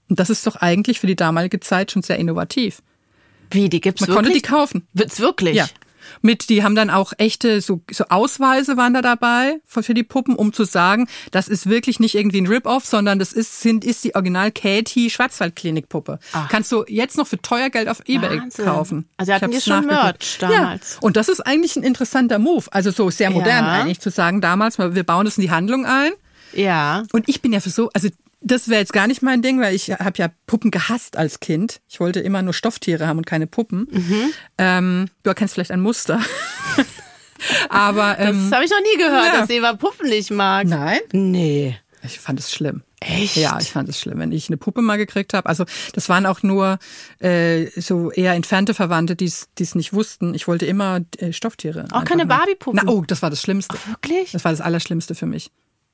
Und 0.09 0.19
das 0.19 0.31
ist 0.31 0.47
doch 0.47 0.55
eigentlich 0.55 0.99
für 0.99 1.05
die 1.07 1.15
damalige 1.15 1.59
Zeit 1.59 1.91
schon 1.91 2.01
sehr 2.01 2.17
innovativ. 2.17 2.81
Wie, 3.53 3.69
die 3.69 3.81
gibt's 3.81 4.01
Man 4.01 4.09
wirklich? 4.09 4.25
konnte 4.25 4.39
die 4.39 4.41
kaufen. 4.41 4.87
Wird's 4.93 5.19
wirklich? 5.19 5.55
Ja. 5.55 5.67
Mit, 6.21 6.49
die 6.49 6.63
haben 6.63 6.75
dann 6.75 6.89
auch 6.89 7.13
echte, 7.17 7.61
so, 7.61 7.81
so 7.89 8.05
Ausweise 8.09 8.75
waren 8.77 8.93
da 8.93 9.01
dabei 9.01 9.59
für 9.65 9.83
für 9.83 9.93
die 9.93 10.03
Puppen, 10.03 10.35
um 10.35 10.51
zu 10.53 10.63
sagen, 10.65 11.07
das 11.31 11.47
ist 11.47 11.67
wirklich 11.69 11.99
nicht 11.99 12.15
irgendwie 12.15 12.39
ein 12.41 12.47
Rip-Off, 12.47 12.85
sondern 12.85 13.19
das 13.19 13.31
ist, 13.33 13.61
sind, 13.61 13.83
ist 13.85 14.03
die 14.03 14.13
Original 14.13 14.51
Katie 14.51 15.09
Schwarzwaldklinik-Puppe. 15.09 16.19
Kannst 16.49 16.71
du 16.71 16.83
jetzt 16.87 17.17
noch 17.17 17.27
für 17.27 17.41
teuer 17.41 17.69
Geld 17.69 17.87
auf 17.87 18.01
Ebay 18.05 18.39
Wahnsinn. 18.39 18.65
kaufen. 18.65 19.09
Also 19.17 19.33
hatten 19.33 19.53
hab's 19.53 19.63
schon. 19.65 19.85
Merch 19.85 20.37
damals. 20.39 20.93
Ja. 20.95 20.97
Und 21.01 21.15
das 21.17 21.29
ist 21.29 21.39
eigentlich 21.41 21.75
ein 21.77 21.83
interessanter 21.83 22.37
Move. 22.39 22.65
Also 22.71 22.91
so 22.91 23.09
sehr 23.09 23.29
modern 23.29 23.65
Ja. 23.65 23.71
eigentlich 23.71 23.99
zu 23.99 24.09
sagen 24.09 24.41
damals, 24.41 24.77
wir 24.79 25.03
bauen 25.03 25.25
das 25.25 25.37
in 25.37 25.41
die 25.41 25.51
Handlung 25.51 25.85
ein. 25.85 26.11
Ja. 26.53 27.03
Und 27.13 27.27
ich 27.27 27.41
bin 27.41 27.53
ja 27.53 27.59
für 27.59 27.69
so, 27.69 27.89
also 27.93 28.09
Das 28.45 28.67
wäre 28.67 28.79
jetzt 28.81 28.91
gar 28.93 29.07
nicht 29.07 29.21
mein 29.21 29.41
Ding, 29.41 29.61
weil 29.61 29.73
ich 29.73 29.89
habe 29.91 30.13
ja 30.17 30.29
Puppen 30.47 30.69
gehasst 30.69 31.17
als 31.17 31.39
Kind. 31.39 31.79
Ich 31.87 31.99
wollte 31.99 32.19
immer 32.19 32.41
nur 32.41 32.53
Stofftiere 32.53 33.07
haben 33.07 33.17
und 33.17 33.25
keine 33.25 33.47
Puppen. 33.47 33.87
Ähm, 34.57 35.07
du 35.23 35.29
erkennst 35.29 35.53
vielleicht 35.53 35.71
ein 35.71 35.79
Muster. 35.81 36.19
Aber 37.69 38.19
ähm, 38.19 38.49
Das 38.49 38.53
habe 38.53 38.65
ich 38.65 38.71
noch 38.71 38.79
nie 38.81 38.97
gehört, 38.97 39.33
Ja. 39.33 39.39
dass 39.41 39.49
Eva 39.49 39.73
Puppen 39.73 40.09
nicht 40.09 40.31
mag. 40.31 40.67
nein, 40.67 40.99
Nee. 41.11 41.77
ich 42.03 42.19
fand 42.19 42.39
es 42.39 42.51
schlimm. 42.51 42.83
Echt? 43.01 43.35
Ja, 43.35 43.57
ich 43.59 43.69
fand 43.71 43.89
es 43.89 43.99
schlimm, 43.99 44.19
wenn 44.19 44.31
ich 44.31 44.47
eine 44.47 44.55
Puppe 44.55 44.81
mal 44.81 44.97
gekriegt 44.97 45.33
habe. 45.33 45.49
Also 45.49 45.65
das 45.93 46.07
waren 46.07 46.25
auch 46.25 46.41
nur 46.41 46.79
äh, 47.19 47.65
so 47.79 48.11
eher 48.11 48.31
entfernte 48.33 48.73
Verwandte, 48.73 49.17
die 49.17 49.25
es 49.25 49.75
nicht 49.75 49.91
wussten. 49.91 50.33
Ich 50.33 50.47
wollte 50.47 50.65
immer 50.65 51.01
äh, 51.17 51.33
Stofftiere. 51.33 51.85
Auch 51.91 52.05
keine. 52.05 52.25
Barbie-Puppen? 52.25 52.87
Oh, 52.87 53.03
das 53.05 53.21
war 53.21 53.29
das 53.29 53.41
Schlimmste. 53.41 53.75
Wirklich? 53.89 54.31
Das 54.31 54.45
war 54.45 54.51
das 54.53 54.61
Allerschlimmste 54.61 55.15
für 55.15 55.25
mich. 55.25 55.51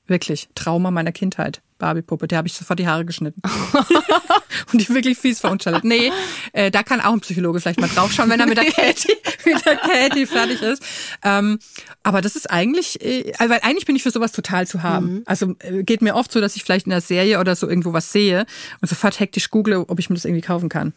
Wirklich. 0.10 0.50
Trauma 0.56 0.92
meiner 0.92 1.12
Kindheit. 1.14 1.62
Barbie-Puppe. 1.78 2.28
Der 2.28 2.40
habe 2.40 2.48
ich 2.50 2.54
sofort 2.56 2.78
die 2.80 2.88
Haare 2.88 3.06
geschnitten. 3.06 3.42
Und 4.74 4.82
die 4.82 4.90
wirklich 4.90 5.18
fies 5.18 5.40
verunstaltet. 5.40 5.84
Nee, 5.86 6.12
äh, 6.52 6.70
da 6.72 6.84
kann 6.84 7.00
auch 7.00 7.14
ein 7.14 7.22
Psychologe 7.22 7.60
vielleicht 7.62 7.80
mal 7.80 7.88
draufschauen, 7.90 8.30
wenn 8.30 8.40
er 8.40 8.48
mit 8.48 8.58
der 8.58 8.66
Katie, 8.72 9.16
mit 9.46 9.66
der 9.66 9.78
Katie 9.78 10.26
fertig 10.26 10.62
ist. 10.62 10.84
Ähm, 11.24 11.60
aber 12.04 12.22
das 12.22 12.36
ist 12.36 12.52
eigentlich, 12.52 13.02
äh, 13.02 13.32
weil 13.40 13.60
eigentlich 13.64 13.86
bin 13.86 13.96
ich 13.96 14.04
für 14.04 14.12
sowas 14.12 14.32
total 14.34 14.68
zu 14.68 14.84
haben. 14.84 15.24
Also 15.26 15.56
äh, 15.60 15.84
geht 15.84 16.02
mir 16.02 16.16
oft 16.16 16.32
so, 16.32 16.42
dass 16.42 16.56
ich 16.58 16.64
vielleicht 16.64 16.86
in 16.86 16.92
der 16.92 17.02
Serie 17.02 17.40
oder 17.40 17.56
so 17.56 17.68
irgendwo 17.70 17.94
was 17.94 18.12
sehe 18.12 18.46
und 18.82 18.88
sofort 18.90 19.20
hektisch 19.20 19.50
google, 19.50 19.86
ob 19.88 20.00
ich 20.00 20.10
mir 20.10 20.16
das 20.16 20.26
irgendwie 20.26 20.42
kaufen 20.46 20.68
kann. 20.70 20.94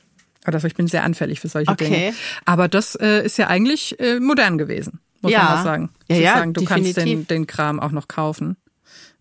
Oder 0.49 0.59
so, 0.59 0.67
ich 0.67 0.75
bin 0.75 0.89
sehr 0.89 1.05
anfällig 1.05 1.39
für 1.39 1.49
solche 1.49 1.71
Okay. 1.71 1.85
Dinge. 1.89 2.15
Aber 2.45 2.67
das 2.67 2.97
äh, 2.97 3.25
ist 3.25 3.39
ja 3.39 3.47
eigentlich 3.47 3.99
äh, 4.01 4.19
modern 4.19 4.59
gewesen, 4.59 4.99
muss 5.21 5.31
Ja. 5.33 5.45
man 5.45 5.55
mal 5.55 5.63
sagen. 5.63 5.91
Ja, 6.09 6.17
Zu 6.17 6.23
ja, 6.23 6.35
sagen, 6.35 6.53
du 6.55 6.65
kannst 6.65 6.87
den, 6.89 6.95
definitiv. 7.05 7.27
den 7.29 7.47
Kram 7.47 7.79
auch 7.79 7.93
noch 7.93 8.09
kaufen. 8.09 8.57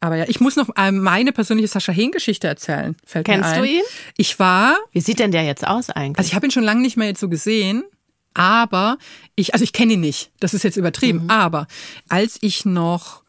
Aber 0.01 0.15
ja, 0.15 0.25
ich 0.27 0.39
muss 0.39 0.55
noch 0.55 0.69
ähm, 0.77 0.99
meine 0.99 1.31
persönliche 1.31 1.67
Sascha 1.67 1.91
Hehn-Geschichte 1.91 2.47
erzählen. 2.47 2.97
Fällt 3.05 3.25
Kennst 3.25 3.55
du 3.55 3.63
ihn? 3.63 3.83
Ich 4.17 4.39
war, 4.39 4.75
Wie 4.91 4.99
sieht 4.99 5.19
denn 5.19 5.31
der 5.31 5.43
jetzt 5.43 5.65
aus 5.65 5.91
eigentlich? 5.91 6.17
also 6.17 6.27
ich 6.27 6.35
habe 6.35 6.47
ihn 6.47 6.51
schon 6.51 6.63
lange 6.63 6.81
nicht 6.81 6.97
mehr 6.97 7.07
jetzt 7.07 7.19
so 7.19 7.29
gesehen, 7.29 7.83
aber 8.33 8.97
ich, 9.35 9.53
also 9.53 9.63
ich 9.63 9.73
kenne 9.73 9.93
ihn 9.93 9.99
nicht. 9.99 10.31
Das 10.39 10.55
ist 10.55 10.63
jetzt 10.63 10.75
übertrieben. 10.75 11.29
Aber 11.29 11.67
als 12.09 12.39
ich 12.41 12.65
noch 12.65 13.23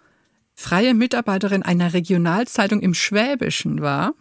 freie 0.55 0.95
Mitarbeiterin 0.95 1.63
einer 1.63 1.93
Regionalzeitung 1.93 2.81
im 2.81 2.95
Schwäbischen 2.95 3.83
war, 3.83 4.15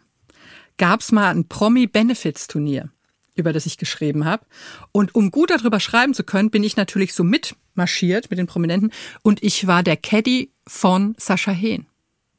gab's 0.78 1.14
mal 1.14 1.30
ein 1.30 1.47
Promi-Benefits-Turnier, 1.47 2.89
über 3.36 3.54
das 3.54 3.66
ich 3.66 3.78
geschrieben 3.78 4.26
habe. 4.26 4.45
Und 4.91 5.16
um 5.16 5.32
gut 5.32 5.52
darüber 5.52 5.80
schreiben 5.80 6.14
zu 6.14 6.26
können, 6.26 6.49
bin 6.49 6.66
ich 6.66 6.76
natürlich 6.76 7.14
so 7.14 7.24
mitmarschiert 7.24 8.30
mit 8.30 8.39
den 8.39 8.47
Prominenten. 8.47 8.91
Und 9.22 9.41
ich 9.41 9.68
war 9.68 9.84
der 9.84 9.95
Caddy 9.95 10.52
von 10.68 11.16
Sascha 11.18 11.52
Hehn. 11.52 11.86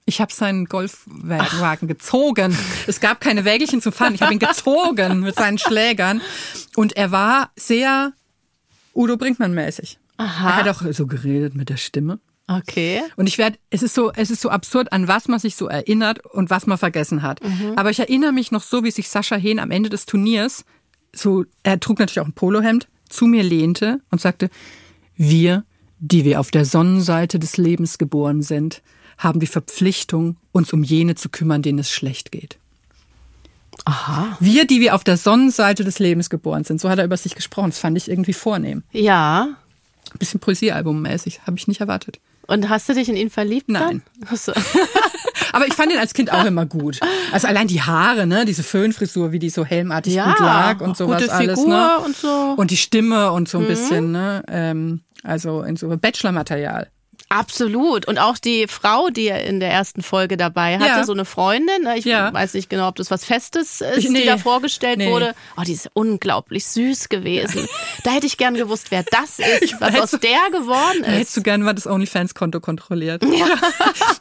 Ich 0.05 0.21
habe 0.21 0.33
seinen 0.33 0.65
Golfwagen 0.67 1.87
gezogen. 1.89 2.57
Es 2.87 3.01
gab 3.01 3.21
keine 3.21 3.45
Wägelchen 3.45 3.81
zu 3.81 3.93
fahren. 3.93 4.15
Ich 4.15 4.23
habe 4.23 4.33
ihn 4.33 4.39
gezogen 4.41 5.21
mit 5.21 5.37
seinen 5.37 5.59
Schlägern. 5.59 6.21
Und 6.75 6.97
er 6.97 7.13
war 7.13 7.51
sehr 7.57 8.13
Udo 8.95 9.17
Brinkmann-mäßig. 9.17 9.99
Er 10.19 10.57
hat 10.57 10.69
auch 10.69 10.83
so 10.93 11.07
geredet 11.07 11.55
mit 11.55 11.69
der 11.69 11.77
Stimme. 11.77 12.19
okay. 12.49 13.03
Und 13.17 13.29
ich 13.29 13.39
werde, 13.39 13.59
es 13.71 13.83
ist 13.83 13.95
so, 13.95 14.13
es 14.13 14.31
ist 14.31 14.41
so 14.41 14.51
absurd, 14.51 14.93
an 14.93 15.09
was 15.09 15.29
man 15.29 15.39
sich 15.39 15.57
so 15.57 15.69
erinnert 15.69 16.25
und 16.27 16.51
was 16.51 16.67
man 16.67 16.79
vergessen 16.79 17.23
hat. 17.23 17.41
Aber 17.77 17.91
ich 17.91 17.99
erinnere 18.01 18.33
mich 18.33 18.51
noch 18.53 18.63
so, 18.63 18.85
wie 18.85 18.91
sich 18.91 19.09
Sascha 19.09 19.37
Hehn 19.37 19.59
am 19.61 19.71
Ende 19.71 19.89
des 19.89 20.05
Turniers, 20.07 20.65
so, 21.15 21.45
er 21.63 21.79
trug 21.79 21.99
natürlich 21.99 22.21
auch 22.21 22.27
ein 22.27 22.33
Polohemd, 22.33 22.89
zu 23.09 23.27
mir 23.27 23.43
lehnte 23.43 24.01
und 24.11 24.21
sagte, 24.21 24.49
wir, 25.17 25.65
die 25.99 26.25
wir 26.25 26.41
auf 26.41 26.51
der 26.51 26.65
Sonnenseite 26.65 27.39
des 27.39 27.57
Lebens 27.57 27.99
geboren 27.99 28.43
sind, 28.43 28.83
haben 29.23 29.41
die 29.41 29.47
Verpflichtung, 29.47 30.37
uns 30.53 30.73
um 30.73 30.83
jene 30.83 31.15
zu 31.15 31.29
kümmern, 31.29 31.63
denen 31.63 31.79
es 31.79 31.91
schlecht 31.91 32.33
geht. 32.33 32.59
Aha. 33.85 34.37
Wir, 34.39 34.67
die 34.67 34.81
wir 34.81 34.95
auf 34.95 35.05
der 35.05 35.17
Sonnenseite 35.17 35.85
des 35.85 35.99
Lebens 35.99 36.31
geboren 36.31 36.65
sind, 36.65 36.81
so 36.81 36.89
hat 36.89 36.99
er 36.99 37.05
über 37.05 37.17
sich 37.17 37.35
gesprochen. 37.35 37.71
Das 37.71 37.79
fand 37.79 37.97
ich 37.97 38.09
irgendwie 38.09 38.33
vornehm. 38.33 38.83
Ja. 38.93 39.49
Ein 40.13 40.19
bisschen 40.19 40.41
Poesiealbum-mäßig, 40.41 41.41
habe 41.47 41.57
ich 41.57 41.69
nicht 41.69 41.81
erwartet. 41.81 42.21
Und 42.47 42.69
hast 42.69 42.89
du 42.89 42.95
dich 42.95 43.09
in 43.09 43.17
ihn 43.17 43.31
verliebt? 43.31 43.69
Nein. 43.69 44.03
So. 44.35 44.53
Aber 45.53 45.67
ich 45.67 45.75
fand 45.75 45.93
ihn 45.93 45.99
als 45.99 46.15
Kind 46.15 46.33
auch 46.33 46.45
immer 46.45 46.67
gut. 46.67 46.99
Also 47.31 47.47
allein 47.47 47.69
die 47.69 47.83
Haare, 47.83 48.27
ne, 48.27 48.45
diese 48.45 48.63
Föhnfrisur, 48.63 49.33
wie 49.33 49.39
die 49.39 49.51
so 49.51 49.65
helmartig 49.65 50.15
Ja, 50.15 50.33
gut 50.33 50.41
lag 50.41 50.81
und 50.81 50.97
sowas 50.97 51.23
gute 51.23 51.33
alles, 51.33 51.61
Figur 51.61 51.75
ne? 51.75 51.99
und 52.05 52.17
so. 52.17 52.55
Und 52.57 52.71
die 52.71 52.77
Stimme 52.77 53.33
und 53.33 53.49
so 53.49 53.59
ein 53.59 53.67
bisschen, 53.67 54.13
ne, 54.13 54.43
ähm, 54.49 55.01
also 55.23 55.63
in 55.63 55.77
so 55.77 55.89
Bachelor-Material. 55.89 56.89
Absolut. 57.33 58.07
Und 58.07 58.19
auch 58.19 58.39
die 58.39 58.67
Frau, 58.69 59.09
die 59.09 59.27
er 59.29 59.45
in 59.45 59.59
der 59.61 59.71
ersten 59.71 60.03
Folge 60.03 60.37
dabei 60.37 60.77
hatte, 60.79 60.87
Ja. 60.87 61.05
so 61.05 61.13
eine 61.13 61.25
Freundin, 61.25 61.83
ne, 61.85 61.97
ich 61.99 62.05
Ja. 62.05 62.33
weiß 62.33 62.55
nicht 62.55 62.69
genau, 62.71 62.89
ob 62.89 62.97
das 62.97 63.11
was 63.11 63.25
Festes 63.25 63.81
ist, 63.81 63.99
Ich- 63.99 64.09
nee. 64.11 64.21
die 64.21 64.27
da 64.27 64.39
vorgestellt 64.39 64.99
Nee. 64.99 65.11
wurde. 65.11 65.35
Oh, 65.57 65.63
die 65.63 65.73
ist 65.73 65.89
unglaublich 65.95 66.67
süß 66.67 67.09
gewesen. 67.09 67.67
da 68.05 68.11
hätte 68.11 68.27
ich 68.27 68.37
gern 68.37 68.55
gewusst, 68.55 68.91
wer 68.91 69.03
das 69.05 69.39
ist, 69.39 69.81
was 69.81 69.91
hätte 69.93 70.03
aus 70.03 70.11
so- 70.13 70.19
der 70.19 70.51
geworden 70.51 71.03
Da 71.03 71.09
hättest 71.09 71.31
ist. 71.31 71.37
du 71.39 71.43
gerne 71.43 71.65
mal 71.65 71.73
das 71.73 71.87
OnlyFans-Konto 71.87 72.61
kontrolliert. 72.61 73.23
Ja. 73.25 73.47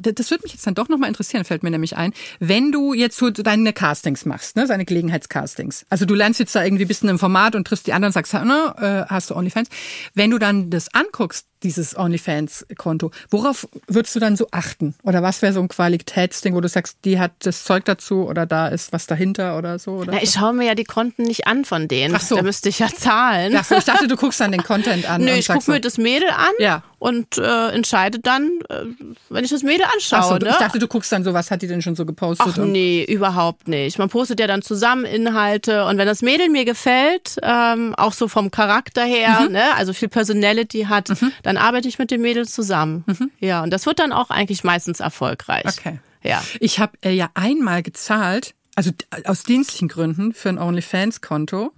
Das 0.01 0.31
würde 0.31 0.43
mich 0.43 0.53
jetzt 0.53 0.65
dann 0.65 0.73
doch 0.73 0.89
nochmal 0.89 1.09
interessieren, 1.09 1.45
fällt 1.45 1.61
mir 1.63 1.69
nämlich 1.69 1.95
ein. 1.95 2.13
Wenn 2.39 2.71
du 2.71 2.93
jetzt 2.93 3.17
so 3.17 3.29
deine 3.29 3.71
Castings 3.73 4.25
machst, 4.25 4.55
ne, 4.55 4.65
seine 4.65 4.83
Gelegenheitscastings. 4.85 5.85
Also 5.89 6.05
du 6.05 6.15
lernst 6.15 6.39
jetzt 6.39 6.55
da 6.55 6.63
irgendwie 6.63 6.85
ein 6.85 6.87
bisschen 6.87 7.09
im 7.09 7.19
Format 7.19 7.55
und 7.55 7.67
triffst 7.67 7.85
die 7.87 7.93
anderen 7.93 8.09
und 8.09 8.13
sagst, 8.13 8.33
ne, 8.33 9.05
äh, 9.07 9.11
hast 9.11 9.29
du 9.29 9.35
OnlyFans. 9.35 9.69
Wenn 10.15 10.31
du 10.31 10.39
dann 10.39 10.69
das 10.71 10.93
anguckst, 10.93 11.45
dieses 11.63 11.97
OnlyFans-Konto, 11.97 13.11
worauf 13.29 13.67
würdest 13.87 14.15
du 14.15 14.19
dann 14.19 14.35
so 14.35 14.47
achten? 14.51 14.95
Oder 15.03 15.21
was 15.23 15.41
wäre 15.41 15.53
so 15.53 15.61
ein 15.61 15.67
Qualitätsding, 15.67 16.55
wo 16.55 16.61
du 16.61 16.67
sagst, 16.67 16.97
die 17.05 17.19
hat 17.19 17.31
das 17.39 17.63
Zeug 17.63 17.85
dazu 17.85 18.27
oder 18.27 18.45
da 18.45 18.67
ist 18.67 18.93
was 18.93 19.07
dahinter 19.07 19.57
oder 19.57 19.79
so? 19.79 19.91
Oder 19.93 20.13
Na, 20.13 20.23
ich 20.23 20.31
schaue 20.31 20.53
mir 20.53 20.67
ja 20.67 20.75
die 20.75 20.83
Konten 20.83 21.23
nicht 21.23 21.47
an 21.47 21.65
von 21.65 21.87
denen. 21.87 22.15
Ach 22.15 22.21
so. 22.21 22.35
Da 22.35 22.41
müsste 22.41 22.69
ich 22.69 22.79
ja 22.79 22.87
zahlen. 22.87 23.55
Ach 23.55 23.65
so, 23.65 23.75
ich 23.75 23.83
dachte, 23.83 24.07
du 24.07 24.15
guckst 24.15 24.39
dann 24.39 24.51
den 24.51 24.63
Content 24.63 25.09
an. 25.09 25.21
Nö, 25.25 25.31
und 25.31 25.37
ich 25.37 25.47
gucke 25.47 25.69
mir 25.71 25.77
so, 25.77 25.81
das 25.81 25.97
Mädel 25.97 26.29
an 26.29 26.51
Ja. 26.59 26.83
Und 27.01 27.39
äh, 27.39 27.69
entscheide 27.69 28.19
dann, 28.19 28.59
äh, 28.69 28.83
wenn 29.29 29.43
ich 29.43 29.49
das 29.49 29.63
Mädel 29.63 29.87
anschaue. 29.91 30.23
So, 30.23 30.45
ne? 30.45 30.49
ich 30.51 30.57
dachte, 30.57 30.77
du 30.77 30.87
guckst 30.87 31.11
dann 31.11 31.23
so, 31.23 31.33
was 31.33 31.49
hat 31.49 31.63
die 31.63 31.67
denn 31.67 31.81
schon 31.81 31.95
so 31.95 32.05
gepostet? 32.05 32.47
Ach 32.47 32.57
nee, 32.57 33.03
überhaupt 33.03 33.67
nicht. 33.67 33.97
Man 33.97 34.07
postet 34.09 34.39
ja 34.39 34.45
dann 34.45 34.61
zusammen 34.61 35.05
Inhalte 35.05 35.85
und 35.85 35.97
wenn 35.97 36.05
das 36.05 36.21
Mädel 36.21 36.49
mir 36.49 36.63
gefällt, 36.63 37.37
ähm, 37.41 37.95
auch 37.95 38.13
so 38.13 38.27
vom 38.27 38.51
Charakter 38.51 39.03
her, 39.03 39.41
Mhm. 39.47 39.53
ne, 39.53 39.63
also 39.77 39.93
viel 39.93 40.09
Personality 40.09 40.83
hat, 40.83 41.11
dann 41.41 41.57
arbeite 41.57 41.87
ich 41.87 41.97
mit 41.97 42.11
dem 42.11 42.21
Mädel 42.21 42.47
zusammen. 42.47 43.03
Ja, 43.39 43.63
und 43.63 43.71
das 43.71 43.87
wird 43.87 43.97
dann 43.97 44.13
auch 44.13 44.29
eigentlich 44.29 44.63
meistens 44.63 44.99
erfolgreich. 44.99 45.65
Mhm. 45.65 45.71
Okay. 45.79 45.99
Ja. 46.23 46.43
Ich 46.59 46.77
habe 46.79 46.93
äh, 47.01 47.09
ja 47.13 47.31
einmal 47.33 47.81
gezahlt, 47.81 48.53
also 48.75 48.91
aus 49.25 49.41
dienstlichen 49.41 49.87
Gründen 49.87 50.33
für 50.35 50.49
ein 50.49 50.59
OnlyFans-Konto. 50.59 51.71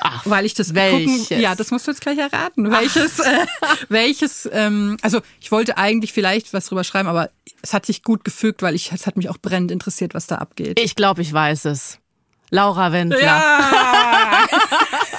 Ach, 0.00 0.22
Weil 0.24 0.46
ich 0.46 0.54
das 0.54 0.74
welches? 0.74 1.28
gucken, 1.28 1.40
ja, 1.40 1.54
das 1.54 1.70
musst 1.70 1.86
du 1.86 1.90
jetzt 1.90 2.00
gleich 2.00 2.18
erraten. 2.18 2.70
Welches, 2.70 3.18
äh, 3.18 3.46
welches, 3.88 4.48
ähm, 4.52 4.96
also 5.02 5.20
ich 5.40 5.52
wollte 5.52 5.76
eigentlich 5.78 6.12
vielleicht 6.12 6.52
was 6.52 6.66
drüber 6.66 6.84
schreiben, 6.84 7.08
aber 7.08 7.30
es 7.62 7.74
hat 7.74 7.86
sich 7.86 8.02
gut 8.02 8.24
gefügt, 8.24 8.62
weil 8.62 8.74
ich, 8.74 8.92
es 8.92 9.06
hat 9.06 9.16
mich 9.16 9.28
auch 9.28 9.38
brennend 9.38 9.70
interessiert, 9.70 10.14
was 10.14 10.26
da 10.26 10.36
abgeht. 10.36 10.78
Ich 10.80 10.96
glaube, 10.96 11.22
ich 11.22 11.32
weiß 11.32 11.66
es. 11.66 11.98
Laura 12.50 12.92
Wendler. 12.92 13.20
Ja! 13.20 14.48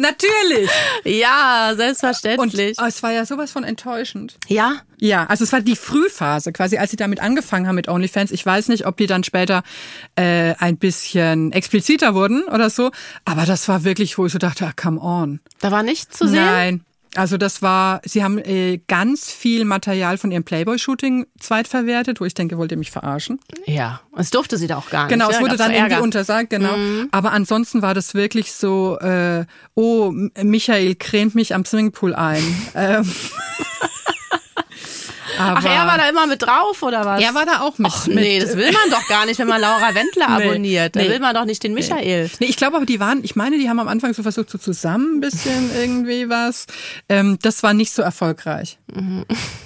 Natürlich! 0.00 0.70
Ja, 1.04 1.70
Und 1.70 1.76
selbstverständlich. 1.76 2.76
oh, 2.80 2.84
es 2.86 3.02
war 3.02 3.12
ja 3.12 3.24
sowas 3.26 3.50
von 3.52 3.64
enttäuschend. 3.64 4.36
ja, 4.48 4.80
Ja, 4.98 5.26
also 5.26 5.44
es 5.44 5.52
war 5.52 5.60
die 5.60 5.76
Frühphase, 5.76 6.52
quasi 6.52 6.78
als 6.78 6.90
sie 6.90 6.96
damit 6.96 7.20
angefangen 7.20 7.66
haben 7.66 7.74
mit 7.74 7.88
OnlyFans. 7.88 8.30
Ich 8.30 8.44
weiß 8.44 8.68
nicht, 8.68 8.86
ob 8.86 8.96
die 8.96 9.06
dann 9.06 9.22
später 9.24 9.62
äh, 10.16 10.54
ein 10.58 10.76
bisschen 10.78 11.52
expliziter 11.52 12.14
wurden 12.14 12.44
oder 12.44 12.70
so, 12.70 12.90
aber 13.24 13.44
das 13.44 13.68
war 13.68 13.84
wirklich, 13.84 14.16
wo 14.18 14.26
ich 14.26 14.32
so 14.32 14.38
dachte, 14.38 14.66
ah, 14.66 14.72
come 14.80 15.00
on. 15.00 15.40
da 15.60 15.70
war 15.70 15.82
nichts 15.82 16.16
zu 16.16 16.26
sehen. 16.28 16.44
Nein. 16.44 16.84
Also 17.16 17.36
das 17.36 17.62
war, 17.62 18.00
sie 18.04 18.24
haben 18.24 18.38
äh, 18.38 18.80
ganz 18.88 19.30
viel 19.30 19.64
Material 19.64 20.18
von 20.18 20.30
ihrem 20.30 20.44
Playboy-Shooting 20.44 21.26
zweitverwertet, 21.38 22.20
wo 22.20 22.24
ich 22.24 22.34
denke, 22.34 22.58
wollt 22.58 22.72
ihr 22.72 22.78
mich 22.78 22.90
verarschen? 22.90 23.40
Ja, 23.66 24.00
es 24.16 24.30
durfte 24.30 24.56
sie 24.56 24.66
da 24.66 24.76
auch 24.76 24.90
gar 24.90 25.04
nicht. 25.04 25.12
Genau, 25.12 25.30
es 25.30 25.40
wurde 25.40 25.56
dann 25.56 25.72
irgendwie. 25.72 25.96
Mhm. 25.96 26.02
untersagt, 26.02 26.50
genau. 26.50 26.74
Aber 27.10 27.32
ansonsten 27.32 27.82
war 27.82 27.94
das 27.94 28.14
wirklich 28.14 28.52
so, 28.52 28.98
äh, 28.98 29.44
oh, 29.74 30.12
Michael 30.42 30.94
cremt 30.96 31.34
mich 31.34 31.54
am 31.54 31.64
Swimmingpool 31.64 32.14
ein. 32.14 32.42
ähm, 32.74 33.10
aber 35.38 35.58
Ach, 35.58 35.64
er 35.64 35.86
war 35.86 35.98
da 35.98 36.08
immer 36.08 36.26
mit 36.26 36.42
drauf, 36.42 36.82
oder 36.82 37.04
was? 37.04 37.22
er 37.22 37.34
war 37.34 37.46
da 37.46 37.60
auch 37.60 37.78
mit. 37.78 37.90
Ach, 37.92 38.06
mit 38.06 38.16
nee, 38.16 38.40
das 38.40 38.56
will 38.56 38.70
man 38.72 38.90
doch 38.90 39.06
gar 39.08 39.26
nicht, 39.26 39.38
wenn 39.38 39.48
man 39.48 39.60
Laura 39.60 39.94
Wendler 39.94 40.28
Nee, 40.38 40.44
abonniert. 40.44 40.96
Da 40.96 41.02
nee. 41.02 41.08
will 41.08 41.20
man 41.20 41.34
doch 41.34 41.44
nicht 41.44 41.62
den 41.62 41.74
Michael. 41.74 42.30
Nee, 42.40 42.46
ich 42.46 42.56
glaube 42.56 42.76
aber, 42.76 42.86
die 42.86 43.00
waren, 43.00 43.22
ich 43.22 43.36
meine, 43.36 43.58
die 43.58 43.68
haben 43.68 43.78
am 43.80 43.88
Anfang 43.88 44.14
so 44.14 44.22
versucht, 44.22 44.50
so 44.50 44.58
zusammen 44.58 45.16
ein 45.16 45.20
bisschen 45.20 45.70
irgendwie 45.76 46.28
was. 46.28 46.66
Ähm, 47.08 47.38
das 47.42 47.62
war 47.62 47.74
nicht 47.74 47.92
so 47.92 48.02
erfolgreich. 48.02 48.78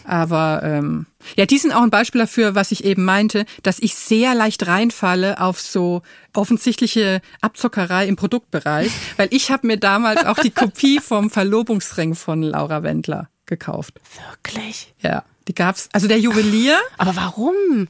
Aber 0.05 0.63
ähm, 0.65 1.07
ja, 1.37 1.47
die 1.47 1.59
sind 1.59 1.73
auch 1.73 1.83
ein 1.83 1.91
Beispiel 1.91 2.21
dafür, 2.21 2.55
was 2.55 2.73
ich 2.73 2.85
eben 2.85 3.05
meinte, 3.05 3.45
dass 3.63 3.79
ich 3.79 3.95
sehr 3.95 4.35
leicht 4.35 4.67
reinfalle 4.67 5.41
auf 5.41 5.61
so 5.61 6.03
offensichtliche 6.35 7.21
Abzockerei 7.41 8.07
im 8.07 8.17
Produktbereich, 8.17 8.91
weil 9.17 9.29
ich 9.31 9.51
habe 9.51 9.67
mir 9.67 9.77
damals 9.77 10.25
auch 10.25 10.39
die 10.39 10.51
Kopie 10.55 11.01
vom 11.01 11.31
Verlobungsring 11.31 12.15
von 12.15 12.43
Laura 12.43 12.83
Wendler 12.83 13.29
gekauft. 13.47 14.01
Wirklich? 14.31 14.95
Ja. 15.01 15.25
Die 15.49 15.55
gab's. 15.55 15.89
Also 15.93 16.07
der 16.09 16.19
Juwelier, 16.19 16.79
Aber 16.99 17.17
warum? 17.17 17.89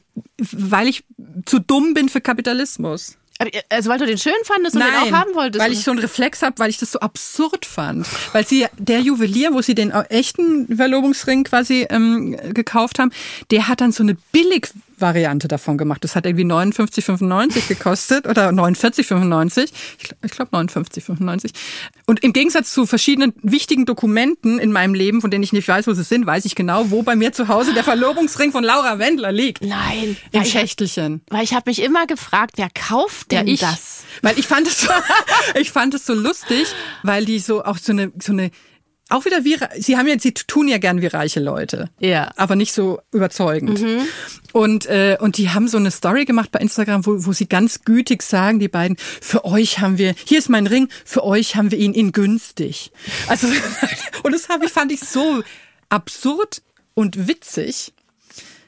weil 0.51 0.87
ich 0.87 1.03
zu 1.45 1.59
dumm 1.59 1.93
bin 1.93 2.09
für 2.09 2.21
Kapitalismus. 2.21 3.17
Also 3.69 3.89
weil 3.89 3.99
du 3.99 4.05
den 4.05 4.17
schön 4.17 4.33
fandest 4.43 4.75
und 4.75 4.83
den 4.83 4.93
auch 4.93 5.11
haben 5.11 5.33
wolltest. 5.33 5.63
weil 5.63 5.71
ich 5.71 5.83
so 5.83 5.91
einen 5.91 6.01
Reflex 6.01 6.41
habe, 6.41 6.59
weil 6.59 6.69
ich 6.69 6.77
das 6.77 6.91
so 6.91 6.99
absurd 6.99 7.65
fand. 7.65 8.05
Weil 8.33 8.45
sie, 8.45 8.65
der 8.77 8.99
Juwelier, 8.99 9.53
wo 9.53 9.61
sie 9.61 9.75
den 9.75 9.91
echten 9.91 10.75
Verlobungsring 10.75 11.45
quasi 11.45 11.87
ähm, 11.89 12.35
gekauft 12.53 12.99
haben, 12.99 13.11
der 13.49 13.69
hat 13.69 13.79
dann 13.79 13.93
so 13.93 14.03
eine 14.03 14.17
Billig-Variante 14.99 15.47
davon 15.47 15.77
gemacht. 15.77 16.03
Das 16.03 16.15
hat 16.15 16.25
irgendwie 16.25 16.45
59,95 16.45 17.67
gekostet 17.67 18.27
oder 18.27 18.49
49,95. 18.49 19.69
Ich, 19.99 20.05
gl- 20.07 20.13
ich 20.23 20.31
glaube 20.31 20.55
59,95. 20.57 21.51
Und 22.05 22.23
im 22.23 22.33
Gegensatz 22.33 22.71
zu 22.73 22.85
verschiedenen 22.85 23.33
wichtigen 23.41 23.85
Dokumenten 23.85 24.59
in 24.59 24.71
meinem 24.71 24.93
Leben, 24.93 25.21
von 25.21 25.31
denen 25.31 25.43
ich 25.43 25.53
nicht 25.53 25.67
weiß, 25.67 25.87
wo 25.87 25.93
sie 25.93 26.03
sind, 26.03 26.25
weiß 26.25 26.45
ich 26.45 26.55
genau, 26.55 26.91
wo 26.91 27.03
bei 27.03 27.15
mir 27.15 27.31
zu 27.31 27.47
Hause 27.47 27.73
der 27.73 27.83
Verlobungsring 27.83 28.51
von 28.51 28.63
Laura 28.63 28.99
Wendler 28.99 29.31
liegt. 29.31 29.63
Nein. 29.63 30.17
Im 30.31 30.45
Schächtelchen. 30.45 31.21
weil 31.29 31.43
ich 31.43 31.53
habe 31.53 31.69
mich 31.69 31.81
immer 31.81 32.05
gefragt, 32.07 32.53
wer 32.57 32.69
kauft 32.69 33.31
denn 33.31 33.47
ich. 33.47 33.59
das? 33.61 34.03
Weil 34.21 34.37
ich 34.37 34.47
fand 34.47 34.67
es 34.67 34.81
so, 34.81 34.89
ich 35.59 35.71
fand 35.71 35.93
es 35.93 36.05
so 36.05 36.13
lustig, 36.13 36.67
weil 37.03 37.25
die 37.25 37.39
so 37.39 37.63
auch 37.63 37.77
so 37.77 37.91
eine, 37.91 38.11
so 38.21 38.31
eine, 38.33 38.51
auch 39.09 39.25
wieder 39.25 39.43
wie, 39.43 39.57
sie 39.79 39.97
haben 39.97 40.07
ja, 40.07 40.17
sie 40.19 40.33
tun 40.33 40.67
ja 40.67 40.77
gern 40.77 41.01
wie 41.01 41.07
reiche 41.07 41.39
Leute. 41.39 41.89
Ja. 41.99 42.31
Aber 42.35 42.55
nicht 42.55 42.73
so 42.73 42.99
überzeugend. 43.11 43.83
Und, 44.53 44.85
äh, 44.85 45.17
und 45.19 45.37
die 45.37 45.49
haben 45.49 45.67
so 45.67 45.77
eine 45.77 45.91
Story 45.91 46.25
gemacht 46.25 46.51
bei 46.51 46.59
Instagram, 46.59 47.05
wo, 47.05 47.25
wo 47.25 47.33
sie 47.33 47.47
ganz 47.47 47.83
gütig 47.83 48.21
sagen, 48.21 48.59
die 48.59 48.67
beiden, 48.67 48.97
für 48.97 49.45
euch 49.45 49.79
haben 49.79 49.97
wir, 49.97 50.13
hier 50.25 50.39
ist 50.39 50.49
mein 50.49 50.67
Ring, 50.67 50.89
für 51.05 51.23
euch 51.23 51.55
haben 51.55 51.71
wir 51.71 51.79
ihn 51.79 51.93
in 51.93 52.11
günstig. 52.11 52.91
Also, 53.27 53.47
und 54.23 54.31
das 54.33 54.47
hab 54.49 54.63
ich, 54.63 54.71
fand 54.71 54.91
ich 54.91 55.01
so 55.01 55.43
absurd 55.89 56.61
und 56.93 57.27
witzig. 57.27 57.93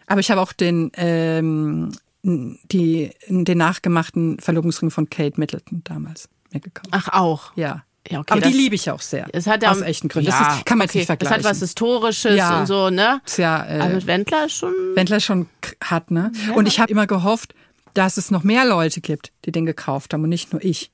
Aber 0.07 0.19
ich 0.19 0.31
habe 0.31 0.41
auch 0.41 0.53
den, 0.53 0.91
ähm, 0.95 1.91
die, 2.23 3.11
den 3.27 3.57
nachgemachten 3.57 4.39
Verlobungsring 4.39 4.91
von 4.91 5.09
Kate 5.09 5.39
Middleton 5.39 5.83
damals 5.83 6.29
mir 6.51 6.59
gekauft. 6.59 6.89
Ach 6.91 7.09
auch. 7.09 7.55
Ja. 7.55 7.83
Ja, 8.09 8.19
okay, 8.19 8.31
Aber 8.31 8.41
die 8.41 8.49
das- 8.49 8.57
liebe 8.57 8.75
ich 8.75 8.89
auch 8.89 9.01
sehr. 9.01 9.27
Es 9.31 9.45
hat 9.47 9.61
ja, 9.63 9.71
aus 9.71 9.81
echten 9.81 10.07
Gründen. 10.09 10.29
Ja, 10.31 10.43
das 10.45 10.57
ist, 10.57 10.65
kann 10.65 10.77
man 10.79 10.85
jetzt 10.85 10.91
okay. 10.91 10.99
nicht 10.99 11.05
vergleichen. 11.07 11.39
Es 11.39 11.45
hat 11.45 11.51
was 11.51 11.59
Historisches 11.59 12.35
Ja. 12.35 12.59
und 12.61 12.65
so, 12.65 12.89
ne? 12.89 13.21
Ist 13.25 13.37
ja, 13.37 13.63
äh, 13.65 13.79
Aber 13.79 13.93
mit 13.93 14.07
Wendler 14.07 14.45
ist 14.45 14.53
schon. 14.57 14.73
Wendler 14.95 15.19
schon 15.19 15.47
hat, 15.83 16.09
ne? 16.11 16.31
Und 16.55 16.67
ich 16.67 16.79
habe 16.79 16.91
immer 16.91 17.05
gehofft, 17.07 17.53
dass 17.93 18.17
es 18.17 18.31
noch 18.31 18.43
mehr 18.43 18.65
Leute 18.65 19.01
gibt, 19.01 19.31
die 19.45 19.51
den 19.51 19.65
gekauft 19.65 20.13
haben 20.13 20.23
und 20.23 20.29
nicht 20.29 20.51
nur 20.51 20.63
ich. 20.63 20.91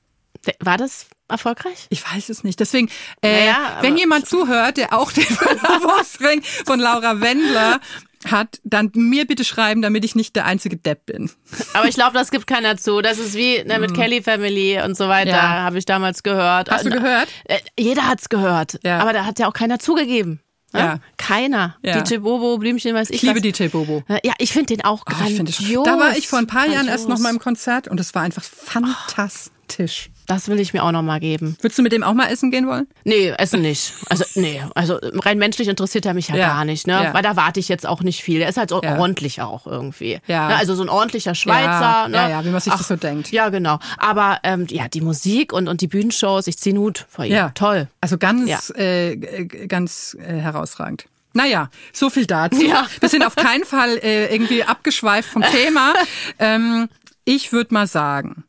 War 0.60 0.76
das 0.76 1.06
erfolgreich? 1.28 1.86
Ich 1.90 2.04
weiß 2.14 2.28
es 2.28 2.44
nicht. 2.44 2.60
Deswegen, 2.60 2.88
äh, 3.22 3.40
Naja, 3.46 3.78
wenn 3.80 3.96
jemand 3.96 4.26
zuhört, 4.28 4.76
der 4.76 4.92
auch 4.92 5.10
den 5.10 5.24
Verlobungsring 5.72 6.42
von 6.66 6.78
Laura 6.78 7.20
Wendler 7.20 7.80
hat, 8.26 8.60
dann 8.64 8.90
mir 8.94 9.26
bitte 9.26 9.44
schreiben, 9.44 9.82
damit 9.82 10.04
ich 10.04 10.14
nicht 10.14 10.34
der 10.36 10.44
einzige 10.46 10.76
Depp 10.76 11.06
bin. 11.06 11.30
Aber 11.74 11.86
ich 11.88 11.94
glaube, 11.94 12.14
das 12.14 12.30
gibt 12.30 12.46
keiner 12.46 12.76
zu. 12.76 13.00
Das 13.00 13.18
ist 13.18 13.34
wie 13.34 13.62
ne, 13.64 13.78
mit 13.78 13.94
Kelly 13.94 14.22
Family 14.22 14.80
und 14.84 14.96
so 14.96 15.08
weiter. 15.08 15.30
Ja. 15.30 15.42
habe 15.62 15.78
ich 15.78 15.84
damals 15.84 16.22
gehört. 16.22 16.70
Hast 16.70 16.84
du 16.86 16.90
gehört? 16.90 17.28
Äh, 17.44 17.58
Jeder 17.78 18.08
hat's 18.08 18.28
gehört. 18.28 18.78
Ja. 18.84 18.98
Aber 19.00 19.12
da 19.12 19.24
hat 19.24 19.38
ja 19.38 19.48
auch 19.48 19.52
keiner 19.52 19.78
zugegeben. 19.78 20.40
Ne? 20.72 20.80
Ja. 20.80 20.98
Keiner. 21.16 21.76
Ja. 21.82 22.00
DJ 22.02 22.16
Bobo, 22.18 22.58
Blümchen, 22.58 22.94
weiß 22.94 23.08
ich 23.10 23.16
Ich 23.16 23.22
liebe 23.22 23.36
was. 23.36 23.42
DJ 23.42 23.68
Bobo. 23.68 24.02
Ja, 24.22 24.34
ich 24.38 24.52
finde 24.52 24.74
den 24.74 24.84
auch 24.84 25.04
Oh, 25.08 25.12
ich 25.26 25.36
finde 25.36 25.50
es- 25.50 25.58
grandios. 25.58 25.84
da 25.84 25.98
war 25.98 26.16
ich 26.16 26.28
vor 26.28 26.38
ein 26.38 26.46
paar 26.46 26.66
Jahren 26.66 26.88
erst 26.88 27.06
Grandios. 27.06 27.08
noch 27.08 27.18
mal 27.20 27.30
im 27.30 27.38
Konzert 27.38 27.88
und 27.88 27.98
es 28.00 28.14
war 28.14 28.22
einfach 28.22 28.42
fantastisch. 28.44 30.10
Das 30.28 30.46
will 30.48 30.60
ich 30.60 30.72
mir 30.74 30.84
auch 30.84 30.92
noch 30.92 31.02
mal 31.02 31.18
geben. 31.20 31.56
Würdest 31.62 31.78
du 31.78 31.82
mit 31.82 31.90
dem 31.90 32.02
auch 32.04 32.12
mal 32.14 32.26
essen 32.26 32.50
gehen 32.50 32.66
wollen? 32.68 32.86
Nee, 33.04 33.30
essen 33.38 33.62
nicht. 33.62 33.94
Also, 34.10 34.24
nee, 34.34 34.62
also 34.74 34.98
rein 35.02 35.38
menschlich 35.38 35.66
interessiert 35.68 36.04
er 36.06 36.14
mich 36.14 36.28
ja, 36.28 36.36
Ja. 36.36 36.46
gar 36.48 36.64
nicht, 36.64 36.86
ne? 36.86 36.92
Ja. 37.02 37.14
Weil 37.14 37.22
da 37.22 37.34
warte 37.34 37.58
ich 37.60 37.68
jetzt 37.68 37.86
auch 37.86 38.02
nicht 38.02 38.22
viel. 38.22 38.40
Er 38.42 38.48
ist 38.50 38.58
halt 38.58 38.68
so 38.70 38.80
Ja. 38.82 38.98
ordentlich 38.98 39.40
auch 39.40 39.66
irgendwie. 39.66 40.20
Ja. 40.26 40.48
Ne? 40.48 40.56
Also 40.56 40.74
so 40.74 40.82
ein 40.82 40.88
ordentlicher 40.90 41.34
Schweizer. 41.34 41.80
Ja, 41.80 42.08
ne? 42.08 42.16
ja, 42.16 42.28
ja, 42.28 42.44
wie 42.44 42.50
man 42.50 42.60
sich 42.60 42.72
das 42.72 42.86
so 42.86 42.96
denkt. 42.96 43.32
Ja, 43.32 43.48
genau. 43.48 43.78
Aber 43.96 44.38
ähm, 44.44 44.66
ja, 44.68 44.86
die 44.88 45.00
Musik 45.00 45.52
und, 45.52 45.66
und 45.66 45.80
die 45.80 45.88
Bühnenshows, 45.88 46.46
ich 46.46 46.58
zieh 46.58 46.76
Hut 46.76 47.06
vor 47.08 47.24
ihm. 47.24 47.32
Ja. 47.32 47.50
Toll. 47.54 47.88
Also 48.02 48.18
ganz, 48.18 48.48
Ja. 48.48 48.58
äh, 48.76 49.16
g- 49.16 49.66
ganz 49.66 50.14
äh, 50.20 50.34
herausragend. 50.40 51.06
Naja, 51.32 51.70
so 51.94 52.10
viel 52.10 52.26
dazu. 52.26 52.62
Ja. 52.62 52.86
Wir 53.00 53.08
sind 53.08 53.24
auf 53.24 53.34
keinen 53.34 53.64
Fall 53.64 53.96
äh, 54.02 54.30
irgendwie 54.34 54.62
abgeschweift 54.64 55.30
vom 55.30 55.42
Thema. 55.42 55.94
ähm, 56.38 56.88
ich 57.24 57.52
würde 57.52 57.72
mal 57.74 57.86
sagen, 57.86 58.44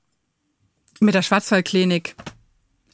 mit 0.99 1.15
der 1.15 1.21
Schwarzwaldklinik, 1.21 2.15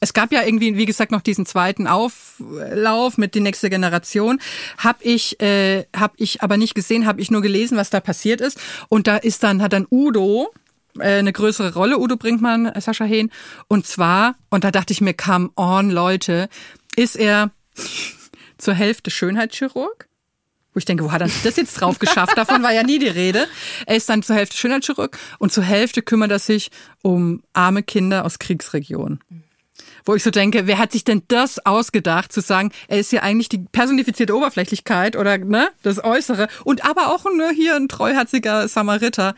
es 0.00 0.12
gab 0.12 0.32
ja 0.32 0.42
irgendwie, 0.42 0.76
wie 0.76 0.84
gesagt, 0.84 1.10
noch 1.10 1.22
diesen 1.22 1.46
zweiten 1.46 1.86
Auflauf 1.86 3.18
mit 3.18 3.34
die 3.34 3.40
nächste 3.40 3.70
Generation. 3.70 4.40
Hab 4.78 4.98
ich, 5.00 5.40
äh, 5.40 5.84
hab 5.96 6.14
ich 6.16 6.42
aber 6.42 6.56
nicht 6.56 6.74
gesehen, 6.74 7.06
habe 7.06 7.20
ich 7.20 7.30
nur 7.30 7.42
gelesen, 7.42 7.76
was 7.78 7.90
da 7.90 8.00
passiert 8.00 8.40
ist. 8.40 8.58
Und 8.88 9.06
da 9.06 9.16
ist 9.16 9.42
dann 9.42 9.62
hat 9.62 9.72
dann 9.72 9.86
Udo 9.90 10.52
äh, 10.98 11.18
eine 11.18 11.32
größere 11.32 11.74
Rolle, 11.74 11.98
Udo 11.98 12.16
Brinkmann, 12.16 12.66
äh, 12.66 12.80
Sascha 12.80 13.04
Hehn. 13.04 13.30
Und 13.68 13.86
zwar, 13.86 14.36
und 14.50 14.64
da 14.64 14.70
dachte 14.70 14.92
ich 14.92 15.00
mir, 15.00 15.14
come 15.14 15.50
on, 15.56 15.90
Leute, 15.90 16.48
ist 16.94 17.16
er 17.16 17.50
zur 18.58 18.74
Hälfte 18.74 19.10
Schönheitschirurg? 19.10 20.08
Wo 20.76 20.78
ich 20.78 20.84
denke, 20.84 21.04
wo 21.04 21.10
hat 21.10 21.22
er 21.22 21.30
das 21.42 21.56
jetzt 21.56 21.80
drauf 21.80 21.98
geschafft? 21.98 22.36
Davon 22.36 22.62
war 22.62 22.70
ja 22.70 22.82
nie 22.82 22.98
die 22.98 23.08
Rede. 23.08 23.48
Er 23.86 23.96
ist 23.96 24.10
dann 24.10 24.22
zur 24.22 24.36
Hälfte 24.36 24.58
Schönheitschirurg 24.58 25.16
und 25.38 25.50
zur 25.50 25.64
Hälfte 25.64 26.02
kümmert 26.02 26.30
er 26.30 26.38
sich 26.38 26.70
um 27.02 27.42
arme 27.54 27.82
Kinder 27.82 28.26
aus 28.26 28.38
Kriegsregionen. 28.38 29.20
Wo 30.04 30.14
ich 30.14 30.22
so 30.22 30.30
denke, 30.30 30.66
wer 30.66 30.76
hat 30.76 30.92
sich 30.92 31.02
denn 31.02 31.22
das 31.28 31.64
ausgedacht, 31.64 32.30
zu 32.30 32.42
sagen, 32.42 32.72
er 32.88 32.98
ist 32.98 33.10
ja 33.10 33.22
eigentlich 33.22 33.48
die 33.48 33.64
personifizierte 33.72 34.36
Oberflächlichkeit 34.36 35.16
oder 35.16 35.38
ne, 35.38 35.70
das 35.82 36.04
Äußere 36.04 36.46
und 36.64 36.84
aber 36.84 37.08
auch 37.08 37.24
ne, 37.24 37.52
hier 37.56 37.74
ein 37.74 37.88
treuherziger 37.88 38.68
Samariter. 38.68 39.34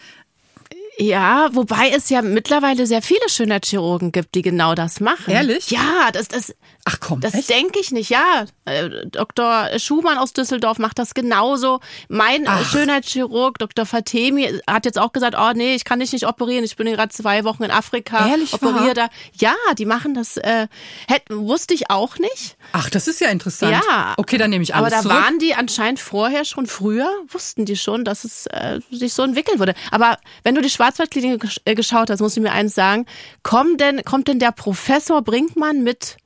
Ja, 1.00 1.48
wobei 1.52 1.90
es 1.90 2.10
ja 2.10 2.22
mittlerweile 2.22 2.86
sehr 2.86 3.02
viele 3.02 3.28
Schönheitschirurgen 3.28 4.10
gibt, 4.10 4.34
die 4.34 4.42
genau 4.42 4.74
das 4.74 4.98
machen. 4.98 5.30
Ehrlich? 5.30 5.70
Ja, 5.70 6.10
das, 6.12 6.26
das, 6.26 6.54
Ach 6.84 6.98
komm, 7.00 7.20
das 7.20 7.32
denke 7.46 7.78
ich 7.78 7.92
nicht. 7.92 8.08
Ja, 8.08 8.46
äh, 8.64 9.06
Dr. 9.06 9.68
Schumann 9.78 10.16
aus 10.16 10.32
Düsseldorf 10.32 10.78
macht 10.78 10.98
das 10.98 11.12
genauso. 11.12 11.80
Mein 12.08 12.46
äh, 12.46 12.64
Schönheitschirurg, 12.64 13.58
Dr. 13.58 13.84
Fatemi, 13.84 14.58
hat 14.66 14.86
jetzt 14.86 14.98
auch 14.98 15.12
gesagt, 15.12 15.36
oh 15.38 15.52
nee, 15.54 15.74
ich 15.74 15.84
kann 15.84 16.00
dich 16.00 16.12
nicht 16.12 16.26
operieren. 16.26 16.64
Ich 16.64 16.76
bin 16.76 16.86
gerade 16.86 17.10
zwei 17.10 17.44
Wochen 17.44 17.62
in 17.62 17.70
Afrika. 17.70 18.26
Ehrlich 18.26 18.54
operiere 18.54 18.94
da. 18.94 19.08
Ja, 19.34 19.54
die 19.76 19.84
machen 19.84 20.14
das. 20.14 20.36
Äh, 20.38 20.66
hätten, 21.06 21.46
wusste 21.46 21.74
ich 21.74 21.90
auch 21.90 22.18
nicht. 22.18 22.56
Ach, 22.72 22.88
das 22.90 23.06
ist 23.06 23.20
ja 23.20 23.28
interessant. 23.28 23.72
Ja. 23.72 24.14
Okay, 24.16 24.38
dann 24.38 24.50
nehme 24.50 24.62
ich 24.64 24.74
Aber 24.74 24.86
alles 24.86 24.98
da 24.98 25.02
zurück. 25.02 25.16
waren 25.16 25.38
die 25.38 25.54
anscheinend 25.54 26.00
vorher 26.00 26.44
schon 26.44 26.66
früher, 26.66 27.08
wussten 27.28 27.66
die 27.66 27.76
schon, 27.76 28.04
dass 28.04 28.24
es 28.24 28.46
äh, 28.46 28.80
sich 28.90 29.12
so 29.12 29.22
entwickeln 29.22 29.58
würde. 29.58 29.74
Aber 29.90 30.18
wenn 30.42 30.54
du 30.54 30.62
die 30.62 30.70
Schwarzwaldklinik 30.88 31.42
gesch- 31.44 31.60
äh, 31.64 31.74
geschaut 31.74 32.10
hast, 32.10 32.20
musst 32.20 32.36
du 32.36 32.40
mir 32.40 32.52
eins 32.52 32.74
sagen, 32.74 33.04
kommt 33.42 33.80
denn, 33.80 34.02
kommt 34.04 34.28
denn 34.28 34.38
der 34.38 34.52
Professor 34.52 35.22
Brinkmann 35.22 35.82
mit 35.82 36.16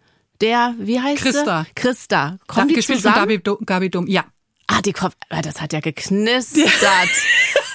der, 0.41 0.75
wie 0.79 1.01
heißt 1.01 1.23
Christa. 1.23 1.65
sie? 1.65 1.73
Christa. 1.75 2.39
Kommen 2.47 2.69
die 2.69 2.81
zusammen? 2.81 3.41
Gabi, 3.41 3.41
Gabi 3.67 3.91
Dom. 3.91 4.07
Ja. 4.07 4.25
Ah, 4.69 4.81
die 4.81 4.93
kommt, 4.93 5.15
ah, 5.31 5.43
das 5.43 5.61
hat 5.61 5.73
ja 5.73 5.81
geknistert. 5.89 6.71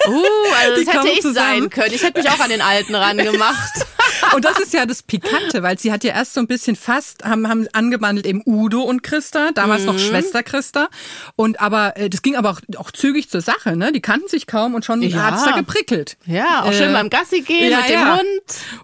Uh, 0.06 0.22
also 0.60 0.84
das 0.84 0.94
hätte 0.94 1.08
ich 1.08 1.20
zusammen. 1.22 1.34
sein 1.60 1.70
können. 1.70 1.92
Ich 1.94 2.02
hätte 2.02 2.20
mich 2.20 2.30
auch 2.30 2.40
an 2.40 2.50
den 2.50 2.60
Alten 2.60 2.94
rangemacht. 2.94 3.86
Und 4.34 4.44
das 4.44 4.58
ist 4.58 4.72
ja 4.72 4.84
das 4.86 5.02
Pikante, 5.02 5.62
weil 5.62 5.78
sie 5.78 5.92
hat 5.92 6.02
ja 6.04 6.12
erst 6.12 6.34
so 6.34 6.40
ein 6.40 6.46
bisschen 6.46 6.76
fast, 6.76 7.24
haben, 7.24 7.48
haben 7.48 7.66
angebandelt 7.72 8.26
eben 8.26 8.42
Udo 8.46 8.82
und 8.82 9.02
Christa, 9.02 9.50
damals 9.52 9.82
Mhm. 9.82 9.86
noch 9.86 9.98
Schwester 9.98 10.42
Christa. 10.42 10.88
Und 11.36 11.60
aber, 11.60 11.96
äh, 11.96 12.10
das 12.10 12.22
ging 12.22 12.36
aber 12.36 12.50
auch, 12.50 12.60
auch 12.76 12.90
zügig 12.90 13.28
zur 13.30 13.40
Sache, 13.40 13.76
ne? 13.76 13.92
Die 13.92 14.00
kannten 14.00 14.28
sich 14.28 14.46
kaum 14.46 14.74
und 14.74 14.84
schon 14.84 15.02
Ja. 15.02 15.30
hat's 15.30 15.44
da 15.44 15.52
geprickelt. 15.52 16.16
Ja, 16.26 16.62
auch 16.64 16.70
Äh, 16.70 16.74
schön 16.74 16.92
beim 16.92 17.10
Gassi 17.10 17.42
gehen 17.42 17.70
ja, 17.70 17.78
mit 17.78 17.88
dem 17.88 17.92
ja. 18.00 18.16
Hund. 18.18 18.26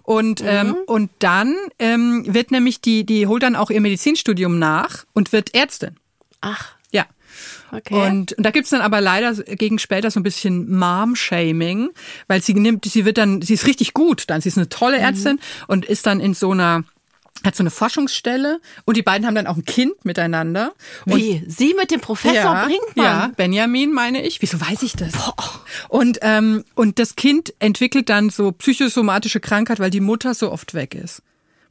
Und, 0.03 0.43
ähm, 0.45 0.75
und 0.85 1.11
dann 1.19 1.55
ähm, 1.79 2.23
wird 2.33 2.51
nämlich 2.51 2.81
die, 2.81 3.03
die 3.05 3.27
holt 3.27 3.43
dann 3.43 3.55
auch 3.55 3.69
ihr 3.69 3.81
Medizinstudium 3.81 4.57
nach 4.59 5.05
und 5.13 5.31
wird 5.31 5.53
Ärztin. 5.55 5.97
Ach. 6.41 6.74
Okay. 7.77 8.07
Und, 8.07 8.33
und 8.33 8.45
da 8.45 8.51
gibt's 8.51 8.69
dann 8.69 8.81
aber 8.81 9.01
leider 9.01 9.33
gegen 9.33 9.79
später 9.79 10.11
so 10.11 10.19
ein 10.19 10.23
bisschen 10.23 10.69
Mom-Shaming, 10.77 11.89
weil 12.27 12.41
sie 12.41 12.53
nimmt, 12.53 12.85
sie 12.85 13.05
wird 13.05 13.17
dann, 13.17 13.41
sie 13.41 13.53
ist 13.53 13.67
richtig 13.67 13.93
gut 13.93 14.25
dann, 14.27 14.41
sie 14.41 14.49
ist 14.49 14.57
eine 14.57 14.69
tolle 14.69 14.97
Ärztin 14.97 15.39
und 15.67 15.85
ist 15.85 16.05
dann 16.05 16.19
in 16.19 16.33
so 16.33 16.51
einer, 16.51 16.83
hat 17.43 17.55
so 17.55 17.63
eine 17.63 17.69
Forschungsstelle 17.69 18.59
und 18.85 18.97
die 18.97 19.03
beiden 19.03 19.27
haben 19.27 19.35
dann 19.35 19.47
auch 19.47 19.57
ein 19.57 19.65
Kind 19.65 20.03
miteinander. 20.03 20.73
Und 21.05 21.17
Wie? 21.17 21.43
Sie 21.47 21.73
mit 21.73 21.91
dem 21.91 22.01
Professor 22.01 22.35
ja, 22.35 22.65
Brinkmann? 22.65 23.05
Ja, 23.05 23.31
Benjamin 23.35 23.91
meine 23.91 24.25
ich. 24.25 24.41
Wieso 24.41 24.59
weiß 24.59 24.83
ich 24.83 24.93
das? 24.93 25.13
Und, 25.89 26.19
ähm, 26.21 26.63
und 26.75 26.97
das 26.99 27.15
Kind 27.15 27.53
entwickelt 27.59 28.09
dann 28.09 28.29
so 28.29 28.51
psychosomatische 28.51 29.39
Krankheit, 29.39 29.79
weil 29.79 29.89
die 29.91 29.99
Mutter 29.99 30.33
so 30.33 30.51
oft 30.51 30.73
weg 30.73 30.95
ist. 30.95 31.21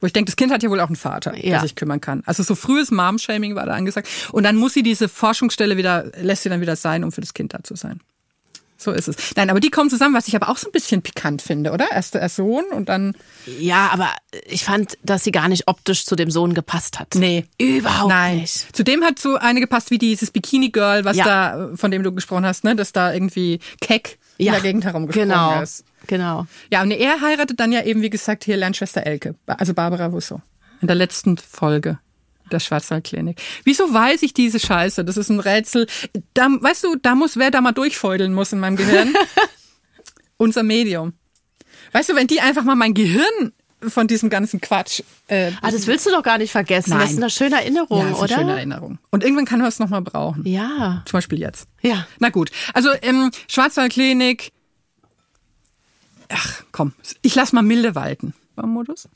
Wo 0.05 0.07
ich 0.07 0.13
denke, 0.13 0.29
das 0.29 0.35
Kind 0.35 0.51
hat 0.53 0.61
ja 0.61 0.69
wohl 0.69 0.79
auch 0.81 0.85
einen 0.85 0.95
Vater, 0.95 1.31
der 1.31 1.43
Ja. 1.43 1.61
sich 1.61 1.73
kümmern 1.73 1.99
kann. 1.99 2.21
Also 2.27 2.43
so 2.43 2.53
frühes 2.53 2.91
Mom-Shaming 2.91 3.55
war 3.55 3.65
da 3.65 3.73
angesagt. 3.73 4.07
Und 4.31 4.43
dann 4.43 4.55
muss 4.55 4.73
sie 4.75 4.83
diese 4.83 5.09
Forschungsstelle 5.09 5.77
wieder, 5.77 6.11
lässt 6.21 6.43
sie 6.43 6.49
dann 6.49 6.61
wieder 6.61 6.75
sein, 6.75 7.03
um 7.03 7.11
für 7.11 7.21
das 7.21 7.33
Kind 7.33 7.55
da 7.55 7.63
zu 7.63 7.75
sein. 7.75 8.01
So 8.85 8.91
ist 8.91 9.07
es. 9.07 9.15
Nein, 9.35 9.49
aber 9.49 9.59
die 9.59 9.71
kommen 9.71 9.89
zusammen, 9.89 10.13
was 10.15 10.27
ich 10.27 10.35
aber 10.35 10.47
auch 10.47 10.57
so 10.57 10.67
ein 10.69 10.71
bisschen 10.71 11.01
pikant 11.01 11.41
finde, 11.41 11.71
oder? 11.71 11.91
Erst 11.91 12.13
der 12.13 12.29
Sohn 12.29 12.65
und 12.71 12.87
dann. 12.87 13.13
Ja, 13.59 13.89
aber 13.91 14.09
ich 14.47 14.63
fand, 14.63 14.95
dass 15.01 15.23
sie 15.23 15.31
gar 15.31 15.47
nicht 15.47 15.67
optisch 15.67 16.05
zu 16.05 16.15
dem 16.15 16.29
Sohn 16.29 16.53
gepasst 16.53 16.99
hat. 16.99 17.15
Nee. 17.15 17.45
Überhaupt 17.57 18.09
Nein. 18.09 18.37
nicht. 18.37 18.75
Zudem 18.75 19.03
hat 19.03 19.17
so 19.17 19.37
eine 19.37 19.59
gepasst 19.59 19.89
wie 19.89 19.97
dieses 19.97 20.29
Bikini 20.29 20.69
Girl, 20.69 21.03
was 21.03 21.17
Ja. 21.17 21.25
da, 21.25 21.69
von 21.75 21.89
dem 21.89 22.03
du 22.03 22.11
gesprochen 22.13 22.45
hast, 22.45 22.63
ne? 22.63 22.75
Dass 22.75 22.91
da 22.91 23.11
irgendwie 23.11 23.59
keck 23.81 24.19
in 24.37 24.45
Ja, 24.45 24.51
der 24.53 24.61
Gegend 24.61 24.83
herumgesprungen 24.85 25.29
genau. 25.29 25.61
ist. 25.63 25.83
Genau. 26.05 26.45
Ja, 26.71 26.83
und 26.83 26.91
er 26.91 27.21
heiratet 27.21 27.59
dann 27.59 27.71
ja 27.71 27.83
eben, 27.83 28.03
wie 28.03 28.11
gesagt, 28.11 28.43
hier 28.43 28.55
Lernschwester 28.57 29.03
Elke, 29.07 29.33
also 29.47 29.73
Barbara 29.73 30.11
Wusso. 30.11 30.41
In 30.81 30.87
der 30.87 30.95
letzten 30.95 31.37
Folge 31.37 31.97
der 32.51 32.59
Schwarzwaldklinik. 32.59 33.41
Wieso 33.63 33.93
weiß 33.93 34.23
ich 34.23 34.33
diese 34.33 34.59
Scheiße? 34.59 35.03
Das 35.05 35.17
ist 35.17 35.29
ein 35.29 35.39
Rätsel. 35.39 35.87
Da, 36.33 36.47
weißt 36.49 36.83
du, 36.83 36.95
da 36.95 37.15
muss, 37.15 37.37
wer 37.37 37.51
da 37.51 37.61
mal 37.61 37.71
durchfeudeln 37.71 38.33
muss 38.33 38.51
in 38.53 38.59
meinem 38.59 38.75
Gehirn? 38.75 39.13
Unser 40.37 40.63
Medium. 40.63 41.13
Weißt 41.91 42.09
du, 42.09 42.15
wenn 42.15 42.27
die 42.27 42.41
einfach 42.41 42.63
mal 42.63 42.75
mein 42.75 42.93
Gehirn 42.93 43.53
von 43.87 44.07
diesem 44.07 44.29
ganzen 44.29 44.61
Quatsch. 44.61 45.01
Äh, 45.27 45.51
Ah, 45.61 45.71
das 45.71 45.87
willst 45.87 46.05
du 46.05 46.11
doch 46.11 46.23
gar 46.23 46.37
nicht 46.37 46.51
vergessen. 46.51 46.91
Das 46.91 46.99
Nein. 46.99 47.09
ist 47.09 47.17
eine 47.17 47.29
schöne 47.29 47.55
Erinnerung, 47.61 47.99
ja, 47.99 48.05
ist 48.09 48.15
eine 48.15 48.23
oder? 48.23 48.35
schöne 48.35 48.51
Erinnerung. 48.53 48.99
Und 49.11 49.23
irgendwann 49.23 49.45
kann 49.45 49.59
man 49.59 49.67
es 49.67 49.79
nochmal 49.79 50.01
brauchen. 50.01 50.45
Ja. 50.45 51.03
Zum 51.05 51.17
Beispiel 51.17 51.39
jetzt. 51.39 51.67
Ja. 51.81 52.07
Na 52.19 52.29
gut. 52.29 52.51
Also 52.73 52.89
ähm, 53.01 53.31
Schwarzwaldklinik. 53.47 54.51
Ach, 56.29 56.63
komm. 56.71 56.93
Ich 57.21 57.35
lass 57.35 57.53
mal 57.53 57.61
milde 57.61 57.95
walten. 57.95 58.33
Modus? 58.55 59.07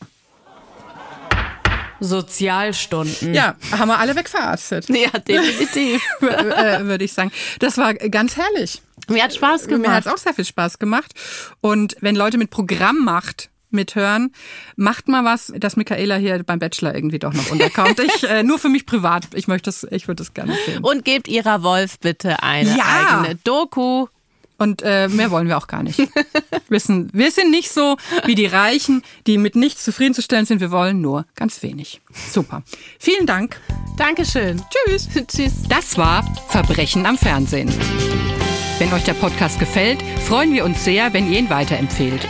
Sozialstunden. 1.99 3.33
Ja, 3.33 3.55
haben 3.71 3.87
wir 3.89 3.99
alle 3.99 4.15
wegverarztet. 4.15 4.87
Ja, 4.99 5.09
definitiv. 5.19 6.01
äh, 6.21 6.83
Würde 6.83 7.03
ich 7.05 7.13
sagen. 7.13 7.31
Das 7.59 7.77
war 7.77 7.93
ganz 7.93 8.35
herrlich. 8.37 8.81
Mir 9.07 9.23
hat 9.23 9.33
Spaß 9.33 9.67
Mir 9.67 9.75
gemacht. 9.77 9.91
hat 9.91 10.05
es 10.05 10.11
auch 10.11 10.17
sehr 10.17 10.33
viel 10.33 10.45
Spaß 10.45 10.79
gemacht. 10.79 11.13
Und 11.61 11.95
wenn 12.01 12.15
Leute 12.15 12.37
mit 12.37 12.49
Programmmacht 12.49 13.49
mithören, 13.71 14.33
macht 14.75 15.07
mal 15.07 15.23
was, 15.23 15.53
dass 15.57 15.75
Michaela 15.77 16.15
hier 16.15 16.43
beim 16.43 16.59
Bachelor 16.59 16.95
irgendwie 16.95 17.19
doch 17.19 17.33
noch 17.33 17.51
unterkommt. 17.51 17.99
Ich, 18.03 18.23
äh, 18.27 18.43
nur 18.43 18.59
für 18.59 18.69
mich 18.69 18.85
privat. 18.85 19.27
Ich 19.35 19.47
möchte 19.47 19.67
das, 19.69 19.85
ich 19.91 20.07
würde 20.07 20.23
das 20.23 20.33
gerne 20.33 20.55
sehen. 20.65 20.83
Und 20.83 21.05
gebt 21.05 21.27
ihrer 21.27 21.61
Wolf 21.63 21.99
bitte 21.99 22.41
eine 22.43 22.75
Ja. 22.77 23.21
eigene 23.21 23.35
Doku. 23.43 24.07
Und 24.59 24.81
äh, 24.83 25.07
mehr 25.07 25.31
wollen 25.31 25.47
wir 25.47 25.57
auch 25.57 25.67
gar 25.67 25.83
nicht. 25.83 25.99
Wir 26.67 26.79
sind, 26.79 27.11
wir 27.13 27.31
sind 27.31 27.49
nicht 27.49 27.71
so 27.71 27.97
wie 28.25 28.35
die 28.35 28.45
Reichen, 28.45 29.01
die 29.25 29.39
mit 29.39 29.55
nichts 29.55 29.83
zufriedenzustellen 29.83 30.45
sind. 30.45 30.61
Wir 30.61 30.69
wollen 30.69 31.01
nur 31.01 31.25
ganz 31.35 31.63
wenig. 31.63 32.01
Super. 32.31 32.61
Vielen 32.99 33.25
Dank. 33.25 33.59
Dankeschön. 33.97 34.61
Tschüss. 34.69 35.09
Tschüss. 35.27 35.53
Das 35.67 35.97
war 35.97 36.23
Verbrechen 36.49 37.05
am 37.07 37.17
Fernsehen. 37.17 37.73
Wenn 38.77 38.93
euch 38.93 39.03
der 39.03 39.13
Podcast 39.13 39.59
gefällt, 39.59 40.01
freuen 40.27 40.53
wir 40.53 40.63
uns 40.63 40.83
sehr, 40.83 41.11
wenn 41.13 41.31
ihr 41.31 41.39
ihn 41.39 41.49
weiterempfehlt. 41.49 42.27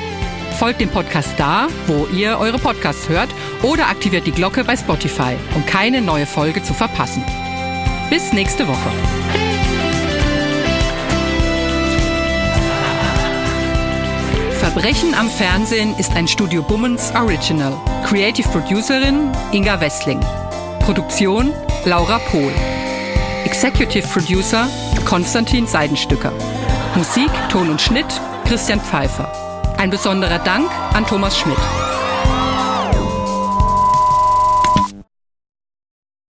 Folgt 0.57 0.81
dem 0.81 0.89
Podcast 0.89 1.29
da, 1.37 1.67
wo 1.87 2.07
ihr 2.07 2.37
eure 2.37 2.59
Podcasts 2.59 3.07
hört 3.07 3.29
oder 3.61 3.87
aktiviert 3.87 4.25
die 4.25 4.31
Glocke 4.31 4.63
bei 4.63 4.75
Spotify, 4.75 5.35
um 5.55 5.65
keine 5.65 6.01
neue 6.01 6.25
Folge 6.25 6.63
zu 6.63 6.73
verpassen. 6.73 7.23
Bis 8.09 8.33
nächste 8.33 8.67
Woche. 8.67 9.38
Verbrechen 14.71 15.15
am 15.15 15.27
Fernsehen 15.31 15.97
ist 15.97 16.15
ein 16.15 16.27
Studio 16.27 16.61
Bummens 16.61 17.11
Original. 17.15 17.73
Creative 18.05 18.47
Producerin 18.49 19.31
Inga 19.51 19.81
Wessling. 19.81 20.19
Produktion 20.81 21.51
Laura 21.85 22.19
Pohl. 22.19 22.51
Executive 23.45 24.07
Producer 24.09 24.69
Konstantin 25.05 25.65
Seidenstücker. 25.65 26.31
Musik, 26.93 27.31
Ton 27.49 27.71
und 27.71 27.81
Schnitt 27.81 28.21
Christian 28.45 28.79
Pfeiffer. 28.79 29.31
Ein 29.79 29.89
besonderer 29.89 30.37
Dank 30.37 30.69
an 30.93 31.03
Thomas 31.03 31.35
Schmidt. 31.35 31.57